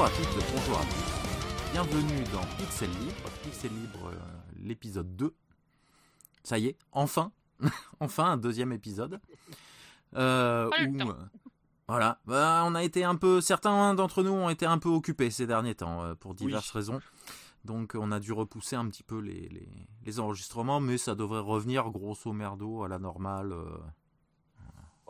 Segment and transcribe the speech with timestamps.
[0.00, 1.72] Bonjour à toutes, bonjour à tous.
[1.72, 4.16] Bienvenue dans Pixel Libre, Pixel Libre, euh,
[4.62, 5.34] l'épisode 2.
[6.42, 7.32] Ça y est, enfin,
[8.00, 9.20] enfin un deuxième épisode.
[10.16, 11.14] Euh, où, euh,
[11.86, 15.30] voilà, Bah, on a été un peu, certains d'entre nous ont été un peu occupés
[15.30, 17.02] ces derniers temps pour diverses raisons.
[17.66, 19.68] Donc on a dû repousser un petit peu les, les,
[20.06, 23.54] les enregistrements, mais ça devrait revenir grosso merdo à la normale.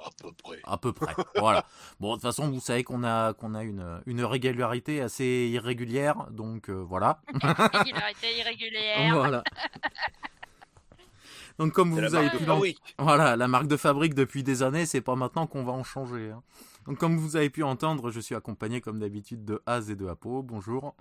[0.04, 0.59] À peu près.
[0.64, 1.14] à peu près.
[1.36, 1.64] voilà.
[2.00, 6.26] Bon, de toute façon, vous savez qu'on a qu'on a une, une régularité assez irrégulière,
[6.30, 7.20] donc euh, voilà.
[7.34, 9.14] Régularité irrégulière.
[9.14, 9.42] Voilà.
[11.59, 12.95] Donc comme vous avez marque pu de l'en- fabrique.
[12.98, 16.30] voilà, la marque de fabrique depuis des années, c'est pas maintenant qu'on va en changer.
[16.30, 16.43] hein.
[16.87, 20.06] Donc comme vous avez pu entendre, je suis accompagné comme d'habitude de Az et de
[20.06, 20.43] Apo.
[20.43, 20.95] Bonjour.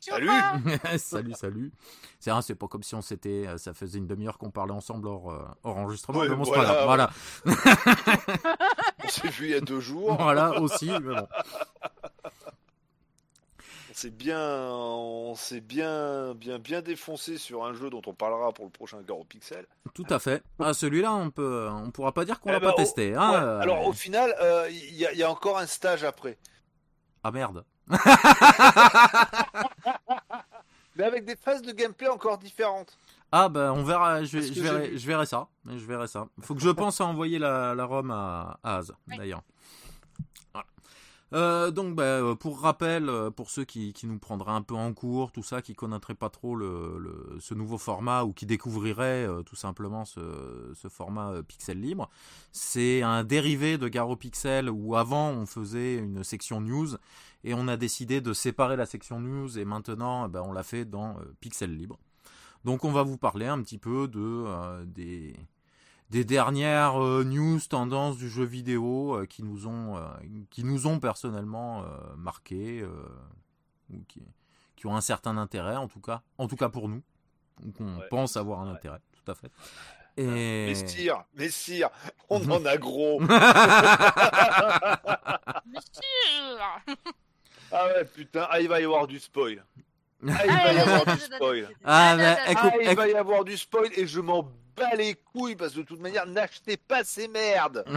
[0.00, 0.28] Salut.
[0.98, 1.72] salut, salut.
[2.18, 4.72] C'est hein, c'est pas comme si on s'était, euh, ça faisait une demi-heure qu'on parlait
[4.72, 6.20] ensemble hors, euh, hors enregistrement.
[6.20, 6.84] Ouais, bon, voilà.
[6.84, 7.10] Voilà,
[9.04, 10.16] On s'est vu il y a deux jours.
[10.20, 10.90] voilà aussi.
[10.90, 11.26] mais bon.
[13.90, 14.40] On s'est bien,
[14.72, 19.02] on s'est bien, bien, bien défoncé sur un jeu dont on parlera pour le prochain
[19.02, 19.66] Garo Pixel.
[19.92, 20.42] Tout à fait.
[20.60, 23.14] Ah, celui-là, on peut, on pourra pas dire qu'on Eh l'a ben, pas au- testé.
[23.14, 26.38] Hein, Ouais, euh, Alors au final, euh, il y, y a encore un stage après,
[27.24, 27.64] Ah merde.
[30.96, 32.96] Mais avec des phases de gameplay encore différentes.
[33.32, 34.24] Ah ben on verra.
[34.24, 35.46] Je, verrai, je ça.
[35.64, 36.26] Je verrai ça.
[36.40, 39.16] Faut que je pense à envoyer la, la ROM à, à Az, Oui.
[39.16, 39.42] d'ailleurs.
[41.32, 44.92] Euh, donc, bah, euh, pour rappel, euh, pour ceux qui, nous prendraient un peu en
[44.92, 50.04] cours, tout ça, qui connaîtraient pas trop ce nouveau format ou qui découvriraient tout simplement
[50.04, 50.20] ce,
[50.88, 52.10] format pixel libre,
[52.52, 56.88] c'est un dérivé de Garo Pixel où avant on faisait une section news
[57.44, 60.62] et on a décidé de séparer la section news et maintenant eh ben, on l'a
[60.64, 61.98] fait dans Pixel libre.
[62.64, 65.34] Donc on va vous parler un petit peu de des
[66.10, 70.00] des dernières euh, news tendances du jeu vidéo euh, qui nous ont euh,
[70.50, 72.90] qui nous ont personnellement euh, marqué euh,
[73.92, 74.22] ou qui
[74.76, 77.02] qui ont un certain intérêt en tout cas en tout cas pour nous
[77.64, 78.08] ou qu'on Ouais.
[78.10, 78.76] pense avoir un Ouais.
[78.76, 79.50] intérêt tout à fait
[80.16, 81.88] et Messire, Messire,
[82.28, 83.20] on en a gros.
[87.72, 89.64] Ah ouais, putain, ah, il va y avoir du spoil.
[90.28, 91.68] Ah, il Ah, va y avoir du spoil.
[91.84, 94.50] Ah, Ah, il va y avoir du spoil et je m'en
[94.80, 97.84] bats les couilles parce que de toute manière, n'achetez pas ces merdes.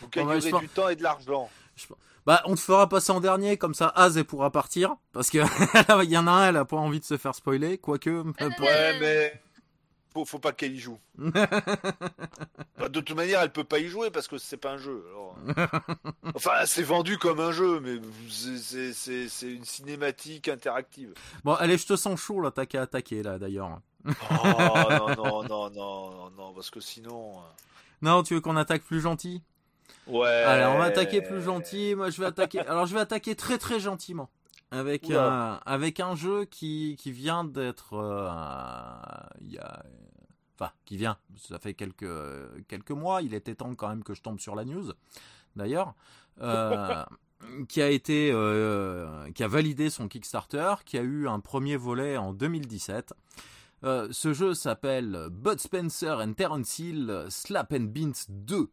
[0.00, 1.48] Vous bah, pense- du temps et de l'argent.
[2.24, 4.96] Bah, on te fera passer en dernier, comme ça Az elle pourra partir.
[5.12, 5.38] Parce que
[6.04, 8.10] il y en a un, elle a pas envie de se faire spoiler, quoique.
[8.10, 9.42] Ouais, mais
[10.12, 10.98] faut, faut pas qu'elle y joue.
[12.78, 15.04] Bah, de toute manière, elle peut pas y jouer parce que c'est pas un jeu.
[15.10, 15.36] alors.
[16.34, 21.14] Enfin, c'est vendu comme un jeu, mais c'est- une cinématique interactive.
[21.44, 23.80] Bon, allez, je te sens chaud là, t'as qu'à attaquer là d'ailleurs.
[24.04, 24.10] Oh
[24.44, 27.38] non, non, non, non, non, parce que sinon.
[27.38, 27.42] euh,
[28.00, 29.42] Non, tu veux qu'on attaque plus gentil
[30.08, 30.26] Ouais.
[30.28, 31.94] Allez, on va attaquer plus gentil.
[31.94, 32.60] Moi, je vais attaquer.
[32.60, 34.28] Alors, je vais attaquer très très gentiment.
[34.72, 37.92] Avec un, avec un jeu qui, qui vient d'être.
[37.92, 38.28] euh,
[39.42, 39.84] il y a.
[40.84, 41.16] Qui vient.
[41.36, 42.06] Ça fait quelques,
[42.68, 43.22] quelques mois.
[43.22, 44.92] Il était temps quand même que je tombe sur la news.
[45.56, 45.94] D'ailleurs.
[46.40, 47.04] Euh,
[47.68, 48.30] qui a été.
[48.32, 50.74] euh, qui a validé son Kickstarter.
[50.84, 53.14] Qui a eu un premier volet en 2017.
[53.84, 58.70] Euh, ce jeu s'appelle Bud Spencer and Terence Hill Slap and Beans 2.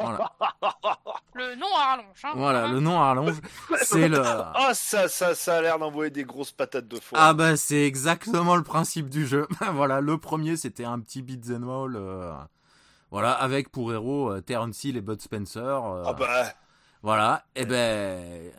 [0.00, 0.30] Voilà.
[1.34, 2.06] Le nom à rallonge.
[2.24, 3.36] Hein, Voilà, le nom à rallonge,
[3.82, 4.22] c'est le.
[4.24, 7.18] Ah, ça, ça, ça a l'air d'envoyer des grosses patates de foie.
[7.20, 9.48] Ah bah c'est exactement le principe du jeu.
[9.72, 12.32] voilà, le premier c'était un petit beat'em all, euh,
[13.10, 15.58] voilà, avec pour héros euh, Terence Hill et Bud Spencer.
[15.84, 16.44] euh, Ah bah,
[17.02, 18.52] Voilà, et ben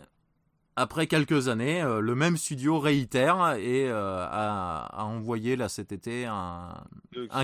[0.76, 5.92] après quelques années, euh, le même studio réitère et euh, a, a envoyé là cet
[5.92, 6.84] été un.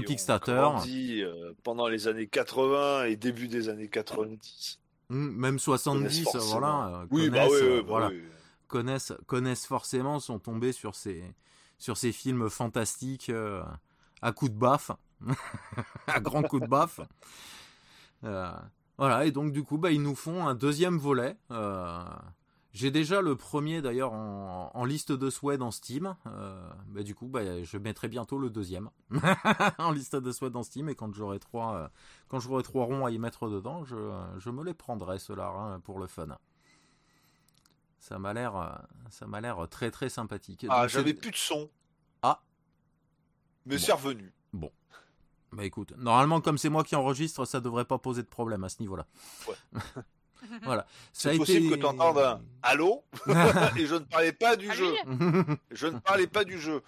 [0.06, 0.52] Kickstarter.
[0.54, 4.80] grandi, euh, pendant les années 80 et début des années 90.
[5.10, 6.86] hmm, Même 70, Connaissent voilà, forcément.
[6.88, 8.08] euh, Oui, bah connaissent, oui, euh, oui, bah voilà.
[8.10, 8.22] oui.
[8.68, 11.24] connaissent, connaissent forcément, sont tombés sur ces,
[11.78, 13.32] sur ces films fantastiques
[14.22, 14.92] à coups de baffe,
[16.08, 17.00] à grands coups de baffe.
[18.98, 21.38] Voilà, et donc du coup, bah, ils nous font un deuxième volet.
[22.74, 26.16] J'ai déjà le premier d'ailleurs en, en liste de souhaits dans Steam.
[26.26, 28.90] Euh, bah, du coup, bah, je mettrai bientôt le deuxième
[29.78, 30.88] en liste de souhaits dans Steam.
[30.88, 31.88] Et quand j'aurai trois, euh,
[32.30, 33.96] quand j'aurai trois ronds à y mettre dedans, je,
[34.38, 36.38] je me les prendrai ceux-là hein, pour le fun.
[38.00, 38.70] Ça m'a l'air, euh,
[39.10, 40.66] ça m'a l'air très très sympathique.
[40.70, 41.70] Ah, j'avais plus de son.
[42.22, 42.42] Ah.
[43.66, 43.82] Mais Bon.
[43.82, 44.34] c'est revenu.
[45.54, 48.70] Bah écoute, normalement comme c'est moi qui enregistre, ça devrait pas poser de problème à
[48.70, 49.06] ce niveau-là.
[49.50, 49.56] Ouais.
[50.64, 50.86] voilà.
[51.14, 53.04] C'est possible été- que tu entendes un allô
[53.78, 54.94] et je ne parlais pas du jeu.
[55.72, 56.82] Je ne parlais pas du jeu.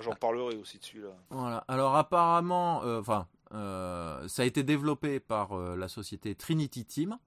[0.00, 1.10] J'en parlerai aussi de celui-là.
[1.30, 1.64] Voilà.
[1.68, 7.18] Alors apparemment, euh, enfin, euh, ça a été développé par euh, la société Trinity Team.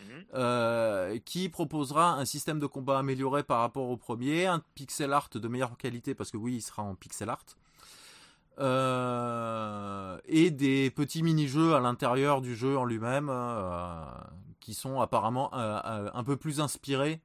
[0.00, 0.24] Mhm.
[0.34, 5.28] euh, qui proposera un système de combat amélioré par rapport au premier, un pixel art
[5.34, 7.44] de meilleure qualité parce que oui, il sera en pixel art.
[8.60, 14.04] Euh, et des petits mini-jeux à l'intérieur du jeu en lui-même euh,
[14.58, 17.20] qui sont apparemment euh, un peu plus inspirés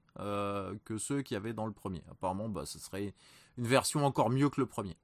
[0.85, 2.03] que ceux qu'il y avait dans le premier.
[2.11, 3.15] Apparemment, bah, ce serait
[3.57, 4.95] une version encore mieux que le premier,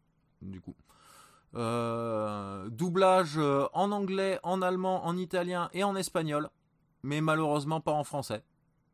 [0.44, 0.76] du coup.
[2.70, 3.40] Doublage
[3.74, 6.50] en anglais, en allemand, en italien et en espagnol,
[7.02, 8.44] mais malheureusement pas en français.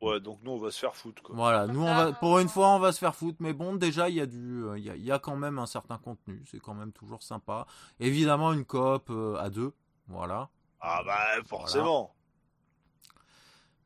[0.06, 1.36] Ouais, donc nous on va se faire foutre quoi.
[1.36, 4.08] Voilà, nous on va, pour une fois on va se faire foutre, mais bon déjà
[4.08, 5.98] il y a du, euh, il y a, il y a quand même un certain
[5.98, 7.66] contenu, c'est quand même toujours sympa.
[8.00, 9.74] Évidemment une coop euh, à deux,
[10.08, 10.50] voilà.
[10.80, 12.14] Ah bah forcément.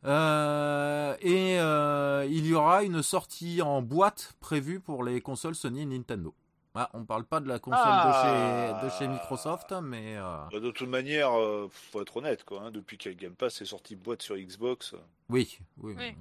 [0.05, 5.81] Euh, et euh, il y aura une sortie en boîte prévue pour les consoles Sony
[5.81, 6.33] et Nintendo.
[6.81, 8.79] Ah, on parle pas de la console Ah.
[8.81, 12.43] de, chez, de chez Microsoft, mais euh, Bah, de toute manière, euh, faut être honnête
[12.45, 12.61] quoi.
[12.61, 14.93] hein, depuis qu'il y a le Game Pass est sorti boîte sur Xbox.
[14.93, 14.97] euh,
[15.29, 15.93] oui, oui.
[15.97, 16.15] Oui.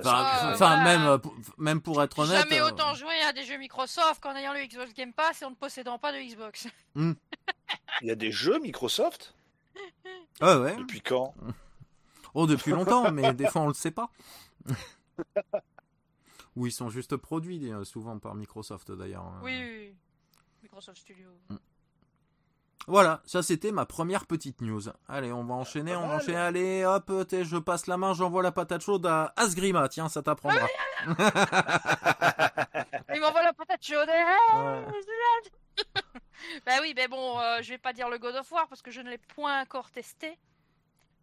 [0.00, 0.84] Enfin, Ah, enfin, voilà.
[0.84, 2.42] même, euh, pour- même pour être honnête.
[2.48, 5.44] Jamais euh, autant joué à des jeux Microsoft qu'en ayant le Xbox Game Pass et
[5.44, 6.66] en ne possédant pas de Xbox.
[6.96, 7.14] Il
[8.02, 9.34] y a des jeux Microsoft?
[10.40, 10.76] Ouais, ouais.
[10.76, 11.34] Depuis quand?
[12.34, 14.08] Oh, depuis longtemps, mais des fois on le sait pas.
[16.58, 19.24] Ou ils sont juste produits euh, souvent par Microsoft d'ailleurs.
[19.24, 19.40] hein.
[19.42, 19.96] Oui, oui, oui.
[20.62, 21.28] Microsoft Studio.
[22.86, 24.80] Voilà, ça c'était ma première petite news.
[25.08, 26.36] Allez, on va enchaîner, on va enchaîner.
[26.38, 29.88] Allez, hop, t'es- je passe la main, j'envoie la patate chaude à Asgrima.
[29.88, 30.66] Tiens, ça t'apprendra.
[33.14, 34.08] Il m'envoie la patate chaude.
[34.08, 34.84] Ouais.
[36.64, 38.90] Bah oui, mais bon, euh, je vais pas dire le God of War parce que
[38.92, 40.38] je ne l'ai point encore testé.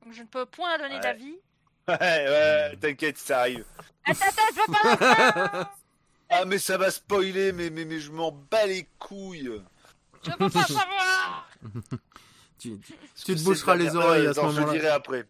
[0.04, 1.00] Donc je ne peux point donner Ouais.
[1.02, 1.38] d'avis.
[1.88, 3.66] Ouais, ouais, t'inquiète, ça arrive.
[4.06, 5.72] Attends, attends, je veux pas
[6.30, 9.62] Ah mais ça va spoiler, mais, mais, mais je m'en bats les couilles.
[10.26, 11.48] Je peux pas savoir
[12.60, 12.94] tu, tu-
[13.26, 14.74] Tu te boucheras les oreilles à Ouais, ce attends, moment-là.
[14.74, 15.26] Je dirai après.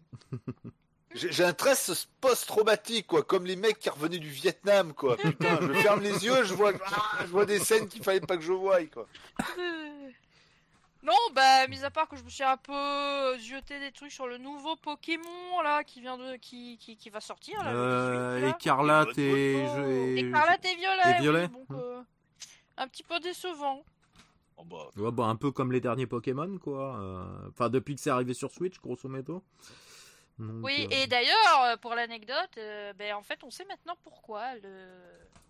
[1.14, 5.16] J'ai j'ai un stress post-traumatique, quoi, comme les mecs qui revenaient du Vietnam, quoi.
[5.18, 8.36] Putain, je ferme les yeux, je vois, ah, je vois des scènes qu'il fallait pas
[8.36, 9.06] que je voie, quoi.
[11.02, 13.92] Euh, Non, bah, mis à part que je me suis un peu euh, jeté des
[13.92, 17.72] trucs sur le nouveau Pokémon là qui vient de qui qui, qui va sortir là.
[17.72, 18.56] le Euh, 18, là.
[18.58, 19.82] écarlate et, je-
[20.16, 21.02] et- Écarlate et violet.
[21.04, 21.48] et oui, violet.
[21.48, 22.02] donc, euh,
[22.76, 23.84] un petit peu décevant.
[24.58, 26.96] Oh, bah, Ouais, bah, un peu comme les derniers Pokémon, quoi.
[26.98, 29.42] Euh, Enfin, depuis que c'est arrivé sur Switch, grosso modo.
[30.38, 33.96] Donc, Oui, euh, et d'ailleurs, euh, pour l'anecdote, euh, ben, en fait, on sait maintenant
[34.02, 34.88] pourquoi le...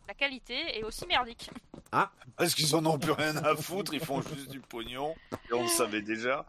[0.08, 1.50] la qualité est aussi merdique.
[2.36, 5.14] Parce qu'ils en ont plus rien à foutre, ils font juste du pognon.
[5.48, 6.44] Et on le savait déjà.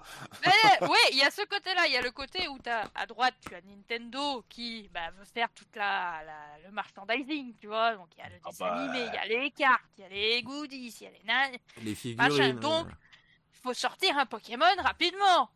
[0.45, 3.05] Mais ouais, il y a ce côté-là, il y a le côté où t'as à
[3.05, 7.95] droite, tu as Nintendo qui bah, veut faire toute la, la- le merchandising, tu vois.
[7.95, 8.73] Donc il y a le Ah dessin bah.
[8.75, 11.23] animé, il y a les cartes, il y a les goodies, il y a les
[11.25, 11.51] nan.
[11.81, 12.59] les figurines.
[12.59, 12.87] donc,
[13.53, 15.49] Il faut sortir un Pokémon rapidement.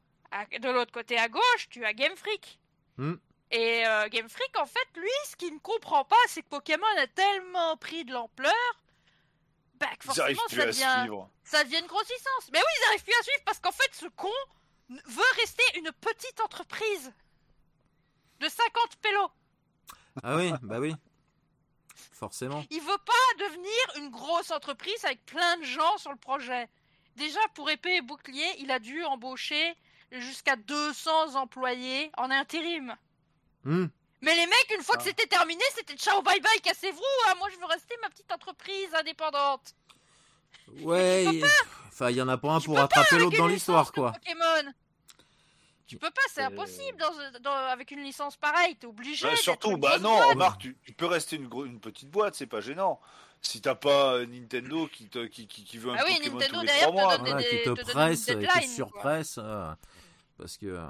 [0.61, 2.57] De l'autre côté à gauche, tu as Game Freak.
[2.97, 3.15] Hmm.
[3.51, 6.85] Et euh, Game Freak, en fait, lui, ce qu'il ne comprend pas, c'est que Pokémon
[6.99, 8.53] a tellement pris de l'ampleur,
[9.81, 11.29] bah, que Ils arrivent forcément, plus ça à devient, suivre.
[11.43, 12.49] ça devient une grossissance.
[12.53, 14.29] Mais oui, ils n'arrivent plus à suivre parce qu'en fait, ce con
[14.89, 17.11] veut rester une petite entreprise
[18.39, 19.31] de 50 pélos.
[20.23, 20.95] Ah oui, bah oui.
[22.11, 22.63] Forcément.
[22.69, 26.69] Il veut pas devenir une grosse entreprise avec plein de gens sur le projet.
[27.15, 29.75] Déjà, pour épée et bouclier, il a dû embaucher
[30.11, 32.95] jusqu'à 200 employés en intérim.
[33.63, 33.87] Hmm.
[34.21, 35.05] Mais les mecs, une fois que Ah.
[35.07, 37.01] c'était terminé, c'était ciao bye bye, cassez-vous.
[37.27, 37.33] hein.
[37.39, 39.73] Moi, je veux rester ma petite entreprise indépendante.
[40.81, 41.45] Ouais, il-
[41.87, 44.11] enfin, il y en a pas un Tu pour attraper l'autre dans l'histoire, quoi.
[44.13, 44.71] Pokémon.
[45.87, 46.47] Tu peux pas, c'est Euh.
[46.47, 48.77] impossible dans, dans- avec une licence pareille.
[48.77, 49.27] T'es obligé.
[49.27, 50.29] Bah, surtout, bah non, boîte.
[50.29, 53.01] remarque, tu, tu peux rester une, petite boîte, c'est pas gênant.
[53.41, 56.37] Si t'as pas euh, Nintendo qui, te, qui, qui, qui veut un Ah oui, Pokémon
[56.37, 57.17] Nintendo tous les te mois.
[57.17, 59.35] donne qui te te donne une presse, qui te surpresse.
[59.39, 59.73] euh,
[60.37, 60.67] parce que.
[60.67, 60.85] euh,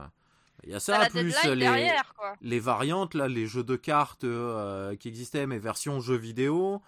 [0.63, 2.35] Il y a ça, plus deadline les, derrière, quoi.
[2.41, 6.81] les variantes, là, les jeux de cartes euh, qui existaient, mais version jeux vidéo,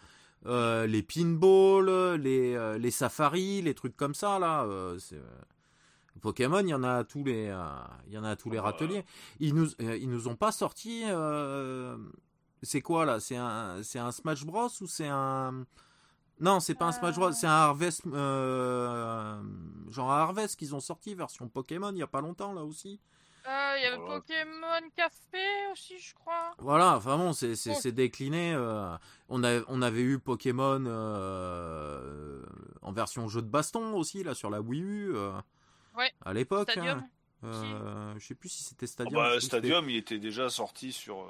[0.46, 4.64] euh, les pinballs, les, euh, les safaris, les trucs comme ça, là.
[4.64, 5.22] euh, c'est, euh,
[6.22, 7.66] Pokémon, il y en a à tous les, euh,
[8.08, 9.04] il y en a à tous les Ah râteliers.
[9.40, 11.04] Ils nous, euh, ils nous ont pas sorti.
[11.08, 11.98] euh,
[12.62, 15.66] c'est quoi là C'est un, c'est un Smash Bros ou c'est un
[16.40, 17.28] Non, c'est pas un Smash Bros.
[17.30, 17.32] Euh.
[17.34, 19.42] C'est un Harvest, euh,
[19.90, 23.00] genre un Harvest qu'ils ont sorti version Pokémon il y a pas longtemps là aussi.
[23.46, 24.16] Euh, Il y avait Voilà.
[24.22, 26.54] Pokémon Café aussi, je crois.
[26.60, 28.54] Voilà, enfin bon, c'est c'est- c'est décliné.
[28.56, 28.96] euh,
[29.30, 32.42] on, a, on avait eu Pokémon euh,
[32.82, 35.16] en version jeu de baston aussi, là, sur la Wii U.
[35.16, 35.32] euh,
[35.98, 36.72] Ouais, À l'époque.
[36.72, 37.00] Stadium.
[37.00, 37.10] hein.
[37.46, 39.22] Euh, je sais plus si c'était Oh, Stadium.
[39.22, 41.28] bah, Stadium, il était déjà sorti sur, euh,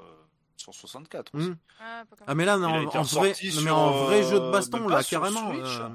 [0.56, 1.34] sur 64.
[1.34, 1.38] Hmm.
[1.40, 1.52] aussi.
[1.80, 2.04] Ah.
[2.26, 5.50] Ah, mais là, non, en, vrai, mais en vrai euh, jeu de baston, là, carrément.
[5.52, 5.80] Switch.
[5.80, 5.88] euh,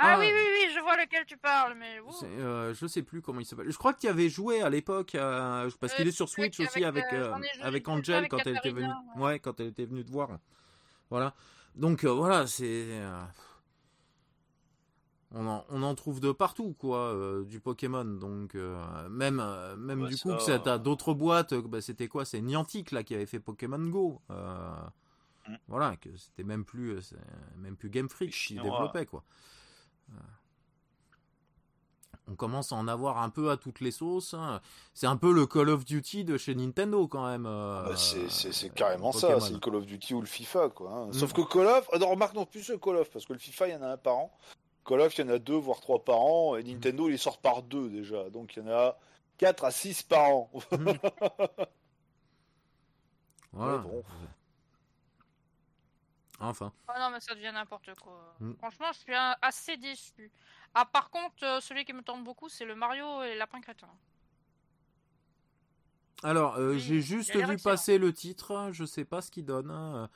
[0.00, 0.18] Ah, Ah.
[0.20, 1.98] oui, oui, oui, je vois lequel tu parles, mais.
[2.22, 3.70] euh, je sais plus comment il s'appelle.
[3.70, 6.28] Je crois que tu y avais joué à l'époque, euh, parce Euh, qu'il est sur
[6.28, 8.92] Switch avec, aussi avec, euh, euh, avec joué Angel avec quand elle était venue.
[9.16, 10.38] Ouais, quand elle était venue te voir.
[11.10, 11.34] Voilà.
[11.74, 12.64] Donc euh, voilà, c'est.
[12.90, 13.22] euh,
[15.34, 18.04] On en, on en trouve de partout, quoi, euh, du Pokémon.
[18.04, 21.52] Donc, euh, même, euh, même Ouais, du coup, que ça- euh, t'as d'autres boîtes.
[21.52, 22.24] euh, bah, c'était quoi?
[22.24, 24.22] C'est Niantic, là, qui avait fait Pokémon Go.
[24.30, 24.70] Euh,
[25.46, 25.56] Mm.
[25.68, 27.00] Voilà, que c'était même plus, euh,
[27.56, 29.24] même plus Game Freak qui développait, quoi.
[30.10, 30.20] Euh,
[32.30, 34.34] On commence à en avoir un peu à toutes les sauces.
[34.34, 34.60] hein.
[34.92, 37.46] C'est un peu le Call of Duty de chez Nintendo, quand même.
[37.46, 40.90] euh, Bah, c'est- euh, carrément ça, c'est le Call of Duty ou le FIFA, quoi.
[40.92, 41.06] hein.
[41.06, 41.12] Mm.
[41.14, 43.38] Sauf que Call of, ah non, remarque non plus le Call of, parce que le
[43.38, 44.38] FIFA, il y en a un par an.
[44.84, 47.16] Call of, il y en a deux, voire trois par an, et Nintendo, il les
[47.18, 48.28] sort par deux déjà.
[48.30, 48.98] Donc il y en a
[49.38, 50.50] quatre à six par an.
[53.52, 53.76] Voilà.
[53.76, 54.04] Ouais, bon.
[56.40, 56.72] Enfin.
[56.86, 58.34] Ah non, mais ça devient n'importe quoi.
[58.40, 58.52] Mm.
[58.58, 60.30] Franchement, je suis assez déçu.
[60.74, 63.88] Ah, par contre, euh, celui qui me tente beaucoup, c'est le Mario et Lapin Crétin.
[66.22, 69.44] Alors, euh, Oui, j'ai il juste vu passer le titre, je sais pas ce qu'il
[69.44, 69.70] donne.
[69.70, 70.08] hein.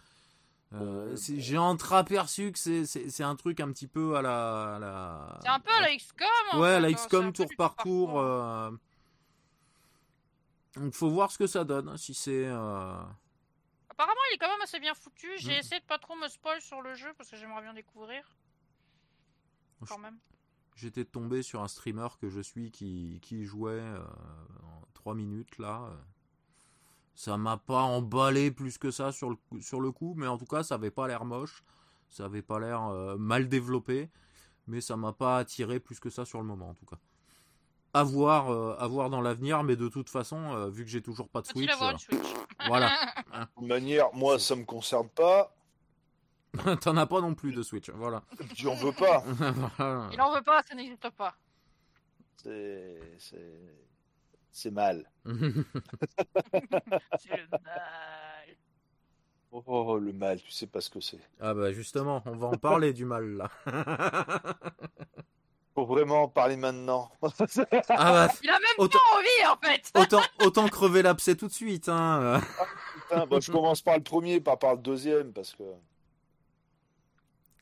[0.75, 1.17] Euh, bon.
[1.17, 5.39] J'ai entreaperçu que c'est- un truc un petit peu à la.
[5.43, 6.27] C'est un peu à la XCOM.
[6.53, 8.19] en Ouais, fait, la hein, XCOM tour du par tour.
[8.19, 8.71] euh,
[10.77, 11.89] Donc, faut voir ce que ça donne.
[11.91, 12.47] hein, Si c'est.
[13.93, 15.29] Apparemment, il est quand même assez bien foutu.
[15.37, 15.59] J'ai Mm.
[15.59, 18.25] essayé de pas trop me spoil sur le jeu parce que j'aimerais bien découvrir.
[19.87, 20.19] Quand même.
[20.77, 24.03] J'étais tombé sur un streamer que je suis qui, qui jouait euh,
[24.63, 25.91] en 3 minutes là.
[27.15, 30.39] Ça m'a pas emballé plus que ça sur le, coup- sur le coup, mais en
[30.39, 31.63] tout cas ça avait pas l'air moche,
[32.09, 34.09] ça avait pas l'air euh, mal développé,
[34.67, 36.99] mais ça m'a pas attiré plus que ça sur le moment en tout cas.
[37.95, 41.03] À voir, euh, à voir dans l'avenir, mais de toute façon, euh, vu que j'ai
[41.03, 42.21] toujours pas de Switch, euh, Switch?
[42.67, 42.89] voilà.
[43.33, 45.55] De toute manière, moi, ça me concerne pas.
[46.81, 48.23] T'en as pas non plus de Switch, voilà.
[48.57, 49.21] J'en veux pas.
[49.77, 50.09] Voilà.
[50.13, 51.35] Il en veut pas, ça n'existe pas.
[52.37, 53.61] C'est c'est
[54.51, 55.11] c'est mal.
[55.25, 55.33] C'est
[57.37, 58.57] le mal.
[59.51, 61.21] Oh, le mal, tu sais pas ce que c'est.
[61.41, 63.51] ah bah justement, on va en parler du mal là.
[65.75, 67.11] Faut vraiment en parler maintenant.
[67.23, 67.33] ah
[67.89, 69.91] bah Il a même Autant- pas envie en fait.
[69.99, 71.89] autant, autant crever l'abcès tout de suite.
[71.89, 72.43] Hein.
[73.09, 75.63] Putain, bon, je commence par le premier, pas par le deuxième, parce que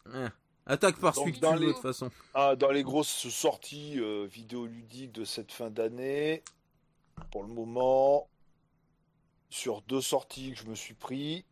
[0.09, 0.29] Euh,
[0.67, 2.11] Attaque par celui que veux, les- de toute façon.
[2.35, 6.43] ah, dans les grosses sorties euh, vidéoludiques de cette fin d'année,
[7.33, 8.29] pour le moment,
[9.51, 11.45] sur deux sorties que je me suis pris,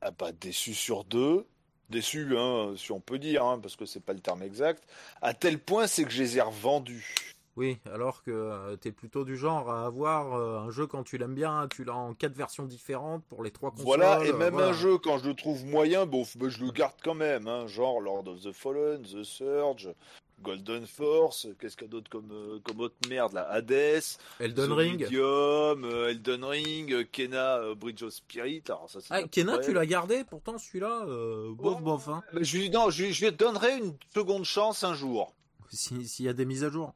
[0.00, 1.46] ah bah déçu sur deux.
[1.90, 4.82] Déçu, hein, si on peut dire, hein, parce que c'est pas le terme exact.
[5.22, 7.36] À tel point, c'est que je les ai revendus.
[7.56, 11.16] Oui, alors que euh, t'es plutôt du genre à avoir euh, un jeu quand tu
[11.16, 13.86] l'aimes bien, tu l'as en quatre versions différentes pour les trois consoles.
[13.86, 14.68] Voilà, et euh, même voilà.
[14.68, 17.66] un jeu, quand je le trouve moyen, bon, bah, je le garde quand même, hein,
[17.66, 19.88] genre Lord of the Fallen, The Surge,
[20.42, 23.48] Golden Force, qu'est-ce qu'il y a d'autre comme, euh, comme autre merde là?
[23.50, 24.02] Hades,
[24.38, 25.00] Elden The Ring.
[25.02, 29.72] Medium, euh, Elden Ring, euh, Kena, Bridge of Spirit, alors ça c'est Ah, Kena, tu
[29.72, 32.08] l'as gardé, pourtant celui-là, euh, bof bof.
[32.08, 32.22] Hein.
[32.40, 35.32] Je lui, non, je, lui- je lui donnerai une seconde chance un jour.
[35.70, 36.92] Si- S'il y a des mises à jour.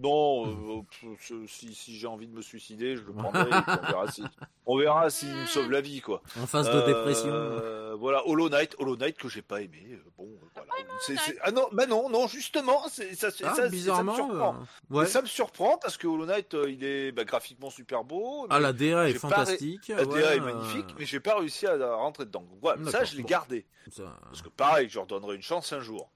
[0.00, 3.86] Non, euh, si, si j'ai envie de me suicider, je le prendrai, et puis on
[3.86, 4.24] verra si,
[4.66, 6.22] on verra s'il me sauve la vie, quoi.
[6.40, 7.96] En phase de Euh, dépression.
[7.98, 9.82] Voilà, Hollow Knight, Hollow Knight que j'ai pas aimé.
[9.90, 10.70] euh, Bon, euh, voilà.
[11.00, 14.14] C'est- Knight c'est- Ah non, bah non, non, justement, c'est ça, c'est- Ah, ça, bizarrement.
[14.14, 14.54] ça me surprend.
[14.54, 15.04] euh, ouais.
[15.04, 18.46] Et Ça me surprend parce que Hollow Knight, euh, il est bah, graphiquement super beau.
[18.50, 19.88] Ah, la DA est j'ai pas fantastique.
[19.88, 22.42] la DA ouais, est euh, magnifique, mais j'ai pas réussi à, à rentrer dedans.
[22.42, 23.28] Donc, voilà, ça, D'accord, je l'ai bon.
[23.28, 23.66] gardé.
[23.90, 26.08] ça- Parce que pareil, je leur donnerai une chance un jour.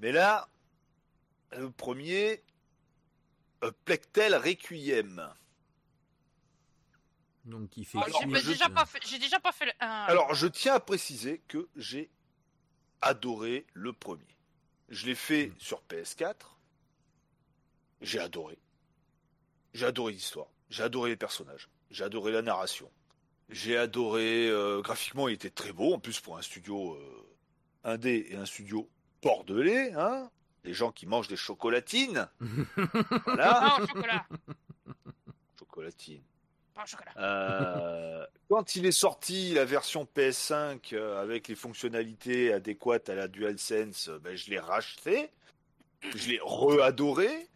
[0.00, 0.48] Mais là,
[1.56, 2.36] le premier, euh,
[3.84, 5.28] Plectel Requiem.
[7.44, 9.86] Donc il fait J'ai déjà pas fait- j'ai déjà pas fait le 1.
[10.04, 12.10] Alors, je tiens à préciser que j'ai
[13.00, 14.26] adoré le premier.
[14.88, 16.58] Je l'ai fait sur PS4.
[18.00, 18.58] J'ai adoré.
[19.74, 20.48] J'ai adoré l'histoire.
[20.70, 21.68] J'ai adoré les personnages.
[21.90, 22.90] J'ai adoré la narration.
[23.48, 24.48] J'ai adoré.
[24.48, 25.94] euh, graphiquement, il était très beau.
[25.94, 27.26] En plus, pour un studio euh,
[27.84, 28.90] indé et un studio
[29.22, 30.30] bordelais, hein.
[30.68, 32.28] Les gens qui mangent des chocolatines.
[33.24, 33.52] voilà.
[33.54, 34.26] Pas au chocolat.
[35.58, 36.22] Chocolatines.
[36.74, 37.12] Pas au chocolat.
[37.16, 43.28] Euh, quand il est sorti, la version PS5 euh, avec les fonctionnalités adéquates à la
[43.28, 45.30] DualSense, euh, ben, je l'ai racheté.
[46.14, 47.48] Je l'ai re-adoré.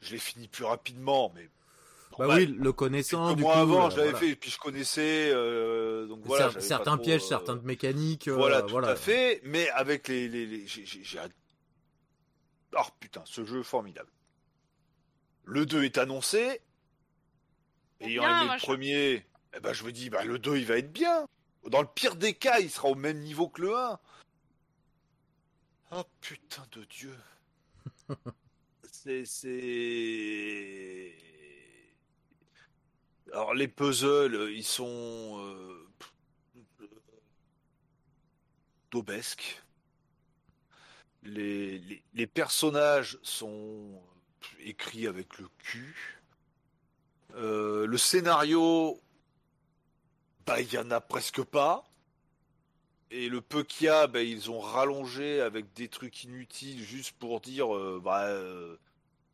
[0.00, 1.50] Je l'ai fini plus rapidement, mais.
[2.18, 3.50] Bah oui, le connaissant, du coup.
[3.50, 4.26] avant, euh, je l'avais voilà.
[4.26, 5.30] fait, et puis je connaissais.
[5.34, 8.26] euh, donc voilà, certains pas trop, pièges, euh, certaines mécaniques.
[8.26, 8.88] euh, voilà, tout voilà.
[8.88, 9.42] à fait.
[9.44, 10.28] Mais avec les.
[10.28, 10.84] les, j'ai-
[12.76, 14.10] Oh putain, ce jeu est formidable.
[15.44, 16.60] Le 2 est annoncé.
[18.00, 20.66] Ayant Bien, aimé le je- premier, eh ben, je me dis, bah, le 2 il
[20.66, 21.26] va être bien.
[21.68, 23.98] Dans le pire des cas, il sera au même niveau que le 1.
[25.92, 27.16] Oh putain de Dieu.
[28.92, 31.14] c'est, c'est.
[33.32, 35.88] Alors les puzzles, ils sont euh,
[38.90, 39.62] daubesques.
[41.24, 44.00] Les, personnages sont
[44.60, 46.20] écrits avec le cul.
[47.34, 49.00] Euh, le scénario,
[50.46, 51.84] bah il y en a presque pas.
[53.10, 57.40] Et le peu qu'il a, bah, ils ont rallongé avec des trucs inutiles juste pour
[57.40, 58.76] dire, euh, bah, euh,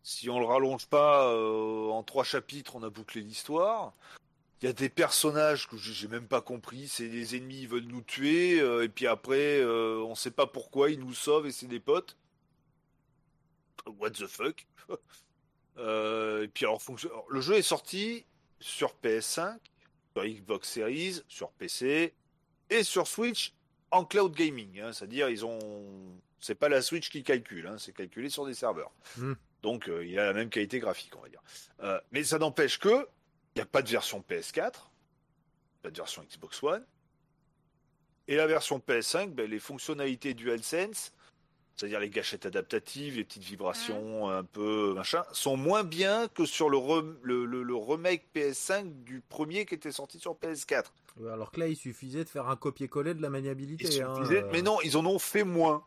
[0.02, 3.94] si on le rallonge pas en trois chapitres, on a bouclé l'histoire.
[4.64, 6.88] Il y a des personnages que j'ai même pas compris.
[6.88, 10.46] C'est les ennemis, ils veulent nous tuer, euh, et puis après, euh, on sait pas
[10.46, 12.16] pourquoi, ils nous sauvent et c'est des potes.
[13.84, 14.66] What the fuck?
[15.76, 16.80] Euh, Et puis alors,
[17.28, 18.24] le jeu est sorti
[18.60, 19.58] sur PS5,
[20.14, 22.14] sur Xbox Series, sur PC
[22.70, 23.52] et sur Switch
[23.90, 24.80] en cloud gaming.
[24.80, 24.92] hein.
[24.92, 28.92] C'est-à-dire, ils ont, c'est pas la Switch qui calcule, hein, c'est calculé sur des serveurs.
[29.16, 29.32] Hmm.
[29.62, 31.42] Donc, euh, il a la même qualité graphique, on va dire.
[32.12, 33.08] Mais ça n'empêche que
[33.54, 34.72] il n'y a pas de version PS4,
[35.82, 36.84] pas de version Xbox One.
[38.26, 41.12] Et la version PS5, ben, les fonctionnalités DualSense,
[41.76, 46.70] c'est-à-dire les gâchettes adaptatives, les petites vibrations un peu machin, sont moins bien que sur
[46.70, 50.84] le, rem- le, le- le remake PS5 du premier qui était sorti sur PS4.
[51.18, 54.02] Ouais, Alors que là, il suffisait de faire un copier-coller de la Il maniabilité.
[54.02, 54.48] hein, euh.
[54.52, 55.84] Mais non, ils en ont fait moins.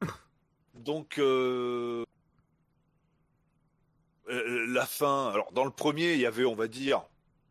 [0.74, 2.04] Donc, euh,
[4.28, 5.30] euh, la fin.
[5.30, 7.04] Alors, dans le premier, il y avait, on va dire,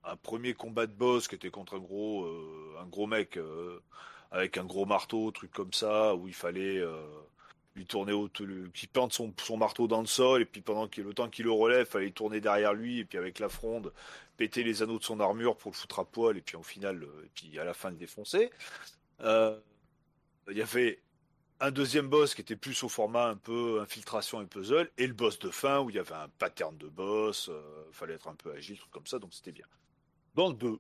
[0.04, 3.80] un premier combat de boss qui était contre un gros, euh, un gros mec euh,
[4.32, 6.96] avec un gros marteau, truc comme ça, où il fallait euh,
[7.76, 8.30] lui tourner au,
[8.74, 11.52] qui plante son, marteau dans le sol, et puis pendant qu'il le temps qu'il le
[11.52, 13.94] relève, il fallait tourner derrière lui, et puis avec la fronde,
[14.38, 17.04] péter les anneaux de son armure pour le foutre à poil, et puis au final,
[17.04, 18.50] euh, et puis à la fin le défoncer.
[19.22, 19.58] Euh,
[20.50, 21.00] il y avait
[21.62, 25.14] un deuxième boss qui était plus au format un peu infiltration et puzzle, et le
[25.14, 28.36] boss de fin où il y avait un pattern de boss, euh, fallait être un
[28.36, 29.68] peu agile, truc comme ça, donc c'était bien.
[30.34, 30.80] Dans le 2,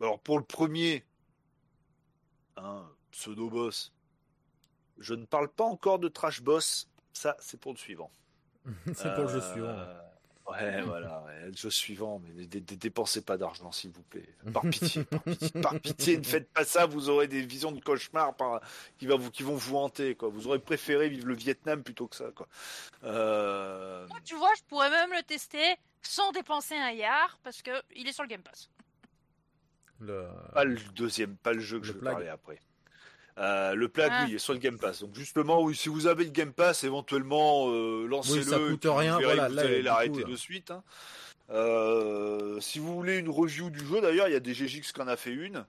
[0.00, 1.04] alors pour le premier,
[2.56, 3.92] un pseudo boss,
[4.98, 8.10] je ne parle pas encore de trash boss, ça c'est pour le suivant.
[8.94, 10.05] c'est pour le jeu Euh, suivant.
[10.60, 14.28] Ouais, voilà, ouais, le jeu suivant, mais dépensez pas d'argent, s'il vous plaît.
[14.52, 17.80] Par pitié, par pitié, par pitié, ne faites pas ça, vous aurez des visions de
[17.80, 18.60] cauchemar par...
[18.98, 19.30] qui, va vous...
[19.30, 20.28] qui vont vous hanter, quoi.
[20.28, 22.48] Vous aurez préféré vivre le Vietnam plutôt que ça, quoi.
[23.04, 24.06] Euh...
[24.08, 28.06] Moi, tu vois, je pourrais même le tester sans dépenser un yard parce que il
[28.08, 28.70] est sur le Game Pass.
[30.00, 32.60] Le- Pas le deuxième, pas le jeu que Le je vais parler après.
[33.38, 34.24] Euh, le Plague, Ah.
[34.26, 35.00] oui, est sur le Game Pass.
[35.02, 38.38] Donc justement, oui, si vous avez le Game Pass, éventuellement, euh, lancez-le.
[38.40, 40.70] Oui, ça coûte vous rien, verrez voilà, que vous là, allez l'arrêter de suite.
[40.70, 40.82] hein.
[41.50, 45.00] Euh, si vous voulez une review du jeu, d'ailleurs, il y a des GGX qui
[45.00, 45.64] en a fait une.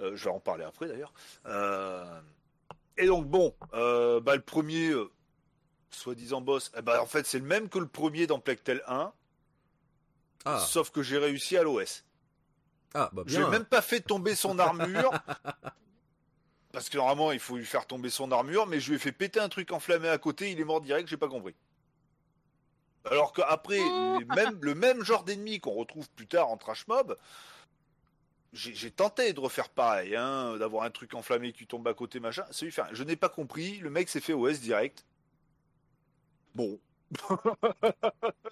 [0.00, 1.12] Euh, je vais en parler après, d'ailleurs.
[1.46, 2.20] Euh,
[2.96, 5.10] et donc, bon, euh, bah, le premier, euh,
[5.90, 9.12] soi-disant boss, eh ben, en fait, c'est le même que le premier dans Plectel 1,
[10.46, 12.04] Ah, sauf que j'ai réussi à l'OS.
[12.94, 15.10] ah, bah J'ai même pas fait tomber son armure.
[16.78, 19.10] Parce que normalement, il faut lui faire tomber son armure, mais je lui ai fait
[19.10, 21.56] péter un truc enflammé à côté, il est mort direct, j'ai pas compris.
[23.04, 23.80] Alors qu'après,
[24.60, 27.18] le même genre d'ennemi qu'on retrouve plus tard en trash mob,
[28.52, 32.44] j'ai tenté de refaire pareil, hein, d'avoir un truc enflammé qui tombe à côté, machin.
[32.52, 32.94] Ça lui fait rien.
[32.94, 35.04] Je n'ai pas compris, le mec s'est fait OS direct.
[36.54, 36.78] Bon.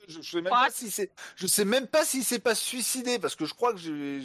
[0.08, 3.20] je, je sais même pas si c'est, je sais même pas s'il s'est pas suicidé
[3.20, 4.20] parce que je crois que j'ai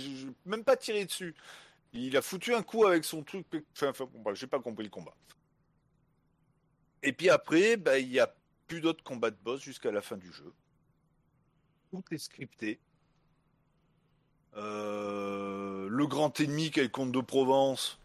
[0.48, 1.36] même pas tiré dessus.
[1.94, 3.46] Il a foutu un coup avec son truc.
[3.82, 5.14] Enfin, j'ai pas compris le combat.
[7.04, 8.34] Et puis après, bah, il y a
[8.68, 10.54] plus d'autres combats de boss jusqu'à la fin du jeu.
[11.92, 12.80] Tout est scripté.
[14.56, 18.00] Euh, le grand ennemi qu'est le comte de Provence.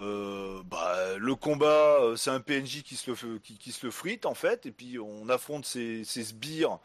[0.00, 4.66] euh, bah, le combat, euh, c'est un PNJ qui se le qui, frite en fait,
[4.66, 6.78] et puis on affronte ses sbires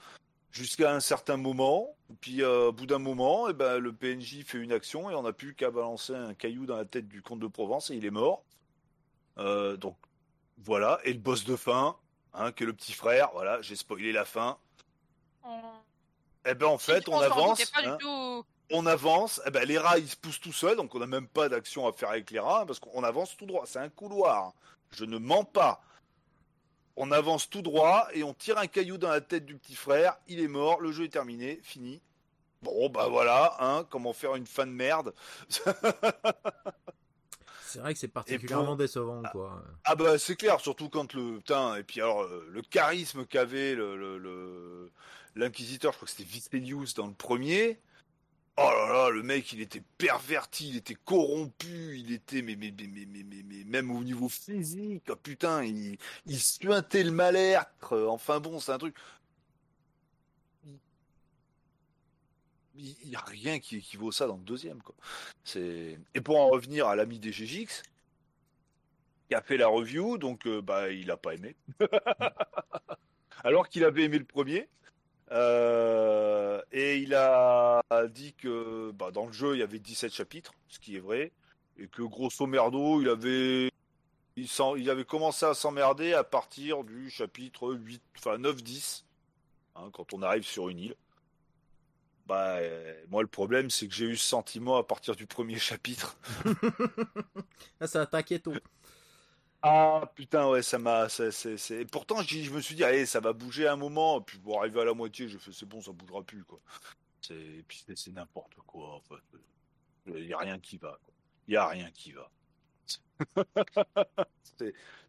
[0.53, 1.97] jusqu'à un certain moment.
[2.21, 5.23] Puis euh, au bout d'un moment, et ben, le PNJ fait une action et on
[5.23, 8.05] n'a plus qu'à balancer un caillou dans la tête du comte de Provence et il
[8.05, 8.45] est mort.
[9.39, 9.97] Euh, donc
[10.59, 11.97] voilà, et le boss de fin,
[12.33, 14.57] hein, qui est le petit frère, voilà, j'ai spoilé la fin.
[15.43, 15.59] On...
[16.45, 18.45] Et ben en fait, on avance, pas hein, du tout.
[18.71, 21.27] on avance, eh ben, les rats ils se poussent tout seuls, donc on n'a même
[21.27, 23.89] pas d'action à faire avec les rats, hein, parce qu'on avance tout droit, c'est un
[23.89, 24.53] couloir.
[24.91, 25.81] Je ne mens pas.
[26.95, 30.17] On avance tout droit et on tire un caillou dans la tête du petit frère,
[30.27, 32.01] il est mort, le jeu est terminé, fini.
[32.61, 35.13] Bon bah voilà, hein, comment faire une fin de merde.
[37.65, 39.63] C'est vrai que c'est particulièrement décevant, quoi.
[39.83, 43.73] Ah bah c'est clair, surtout quand le putain et puis alors euh, le charisme qu'avait
[43.73, 44.91] le-
[45.35, 47.79] l'inquisiteur, je crois que c'était Vitellius dans le premier.
[48.57, 52.71] Oh là là, le mec, il était perverti, il était corrompu, il était, mais, mais,
[52.77, 57.97] mais, mais, mais, même au niveau physique, oh, putain, il, il suintait le mal-être.
[58.07, 58.95] Enfin bon, c'est un truc.
[62.75, 64.95] Il n'y a rien qui équivaut ça dans le deuxième, quoi.
[65.43, 65.99] C'est...
[66.13, 67.83] Et pour en revenir à l'ami des GGX,
[69.27, 71.55] qui a fait la review, donc euh, bah, il n'a pas aimé.
[73.43, 74.69] Alors qu'il avait aimé le premier.
[75.33, 80.53] Euh, et il a dit que bah, dans le jeu, il y avait 17 chapitres,
[80.67, 81.31] ce qui est vrai.
[81.77, 83.71] Et que grosso merdo, il avait,
[84.35, 89.03] il, il avait commencé à s'emmerder à partir du chapitre 8, enfin 9-10,
[89.75, 90.95] hein, quand on arrive sur une île.
[92.27, 95.57] Bah, euh, moi, le problème, c'est que j'ai eu ce sentiment à partir du premier
[95.59, 96.15] chapitre.
[97.79, 98.53] ah, ça a attaqué tôt.
[99.65, 103.65] Ah putain ouais ça m'a c'est pourtant je me suis dit allez ça va bouger
[103.65, 106.43] un moment puis bon arriver à la moitié je fais c'est bon ça bougera plus
[106.43, 106.59] quoi.
[107.21, 109.23] C'est puis c'est n'importe quoi en fait.
[110.07, 110.99] Il y a rien qui va
[111.47, 112.29] il y a rien qui va.